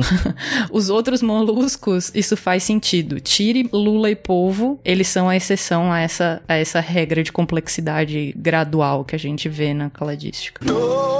os 0.70 0.90
outros 0.90 1.22
moluscos, 1.22 2.10
isso 2.14 2.36
faz 2.36 2.62
sentido. 2.62 3.20
Tire 3.20 3.68
lula 3.72 4.10
e 4.10 4.16
polvo, 4.16 4.80
eles 4.84 5.08
são 5.08 5.28
a 5.28 5.36
exceção 5.36 5.92
a 5.92 6.00
essa, 6.00 6.42
a 6.48 6.54
essa 6.54 6.80
regra 6.80 7.22
de 7.22 7.32
complexidade 7.32 8.34
gradual 8.36 9.04
que 9.04 9.14
a 9.14 9.18
gente 9.18 9.48
vê 9.48 9.74
na 9.74 9.90
cladística. 9.90 10.64
Dor, 10.64 11.19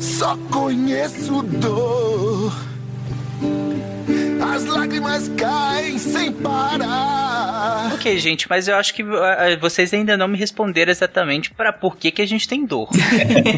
só 0.00 0.36
conheço 0.50 1.42
dor. 1.42 2.52
As 4.42 4.64
lágrimas 4.64 5.28
caem 5.36 5.98
sem 5.98 6.32
parar. 6.32 7.92
Ok, 7.94 8.18
gente, 8.18 8.48
mas 8.50 8.66
eu 8.66 8.74
acho 8.74 8.92
que 8.92 9.02
uh, 9.02 9.06
vocês 9.60 9.94
ainda 9.94 10.16
não 10.16 10.26
me 10.26 10.36
responderam 10.36 10.90
exatamente 10.90 11.52
para 11.52 11.72
por 11.72 11.96
que, 11.96 12.10
que 12.10 12.20
a 12.20 12.26
gente 12.26 12.48
tem 12.48 12.66
dor. 12.66 12.88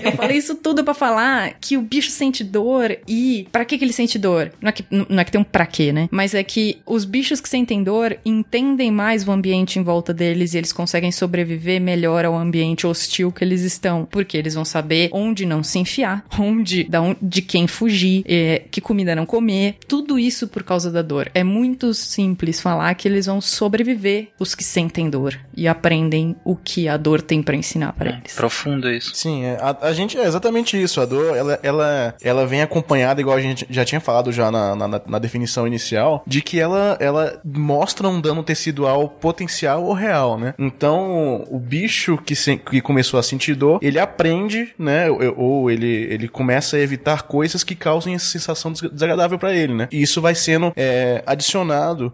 eu 0.05 0.13
falei 0.13 0.37
isso 0.37 0.55
tudo 0.57 0.85
para 0.85 0.93
falar 0.93 1.55
que 1.59 1.79
o 1.79 1.83
bicho 1.83 2.11
sente 2.11 2.45
dor 2.45 2.99
e 3.09 3.49
para 3.51 3.65
que, 3.65 3.79
que 3.79 3.85
ele 3.85 3.93
sente 3.95 4.19
dor? 4.19 4.53
Não 4.61 4.69
é 4.69 4.73
que, 4.73 4.85
não 4.91 5.19
é 5.19 5.25
que 5.25 5.33
tem 5.33 5.41
um 5.41 5.45
pra 5.45 5.65
quê, 5.65 5.91
né? 5.91 6.09
Mas 6.11 6.35
é 6.35 6.45
que 6.45 6.79
os 6.85 7.07
bichos 7.07 7.41
que 7.41 7.49
sentem 7.49 7.83
dor 7.83 8.19
entendem 8.23 8.91
mais 8.91 9.27
o 9.27 9.33
ambiente 9.33 9.79
em 9.79 9.83
volta 9.83 10.13
deles 10.13 10.53
e 10.53 10.59
eles 10.59 10.73
conseguem 10.73 11.11
sobreviver 11.11 11.81
melhor 11.81 12.27
ao 12.27 12.37
ambiente 12.37 12.87
hostil 12.87 13.33
que 13.33 13.43
eles 13.43 13.63
estão. 13.63 14.07
Porque 14.11 14.37
eles 14.37 14.55
vão 14.55 14.65
saber 14.65 15.09
onde 15.13 15.47
não 15.47 15.63
se 15.63 15.79
enfiar, 15.79 16.25
onde, 16.39 16.85
da 16.85 17.01
onde, 17.01 17.19
de 17.23 17.41
quem 17.41 17.67
fugir, 17.67 18.23
é, 18.27 18.65
que 18.71 18.81
comida 18.83 19.17
não 19.17 19.25
comer. 19.25 19.77
Tudo 19.89 20.19
isso 20.19 20.47
por 20.47 20.63
causa 20.63 20.74
causa 20.75 20.91
da 20.91 21.03
dor. 21.03 21.31
É 21.35 21.45
muito 21.45 21.95
simples 21.95 22.61
falar 22.61 22.93
que 22.95 23.07
eles 23.07 23.27
vão 23.27 23.41
sobreviver 23.41 24.29
os 24.41 24.57
que 24.57 24.65
sentem 24.65 25.09
dor 25.09 25.39
e 25.57 25.69
aprendem 25.69 26.35
o 26.45 26.57
que 26.57 26.89
a 26.89 26.97
dor 26.97 27.23
tem 27.23 27.43
para 27.43 27.55
ensinar 27.55 27.93
para 27.93 28.11
é, 28.11 28.19
eles. 28.19 28.35
Profundo 28.35 28.91
isso. 28.91 29.13
Sim, 29.15 29.45
é, 29.45 29.57
a, 29.61 29.89
a, 29.89 29.93
gente 29.93 30.19
é 30.19 30.25
exatamente 30.25 30.81
isso. 30.81 31.01
A 31.01 31.07
dor, 31.07 31.37
ela, 31.37 31.61
ela, 31.63 32.15
ela 32.21 32.47
vem 32.47 32.61
acompanhada, 32.61 33.21
igual 33.21 33.37
a 33.37 33.41
gente 33.41 33.65
já 33.71 33.85
tinha 33.85 34.01
falado 34.01 34.33
já 34.33 34.51
na, 34.51 34.75
na, 34.75 35.01
na 35.07 35.19
definição 35.21 35.65
inicial, 35.65 36.25
de 36.27 36.43
que 36.43 36.59
ela, 36.59 36.97
ela 36.99 37.41
mostra 37.45 38.09
um 38.09 38.21
dano 38.21 38.43
tecidual 38.43 39.09
potencial 39.09 39.85
ou 39.85 39.93
real, 39.93 40.37
né? 40.37 40.55
Então, 40.59 41.45
o 41.49 41.59
bicho 41.61 42.19
que, 42.19 42.35
se, 42.35 42.57
que 42.57 42.81
começou 42.81 43.21
a 43.21 43.23
sentir 43.23 43.55
dor, 43.55 43.79
ele 43.81 44.01
aprende, 44.01 44.75
né? 44.77 45.09
Ou, 45.09 45.39
ou 45.39 45.71
ele, 45.71 46.09
ele 46.11 46.27
começa 46.27 46.77
a 46.77 46.81
evitar 46.81 47.23
coisas 47.23 47.63
que 47.63 47.77
causem 47.77 48.17
essa 48.17 48.27
sensação 48.27 48.73
desagradável 48.73 49.39
para 49.39 49.55
ele, 49.55 49.73
né? 49.73 49.89
E 49.93 50.03
isso 50.03 50.21
vai 50.21 50.35
sendo 50.35 50.64
sendo 50.65 50.73
é, 50.77 51.23
adicionado 51.27 52.13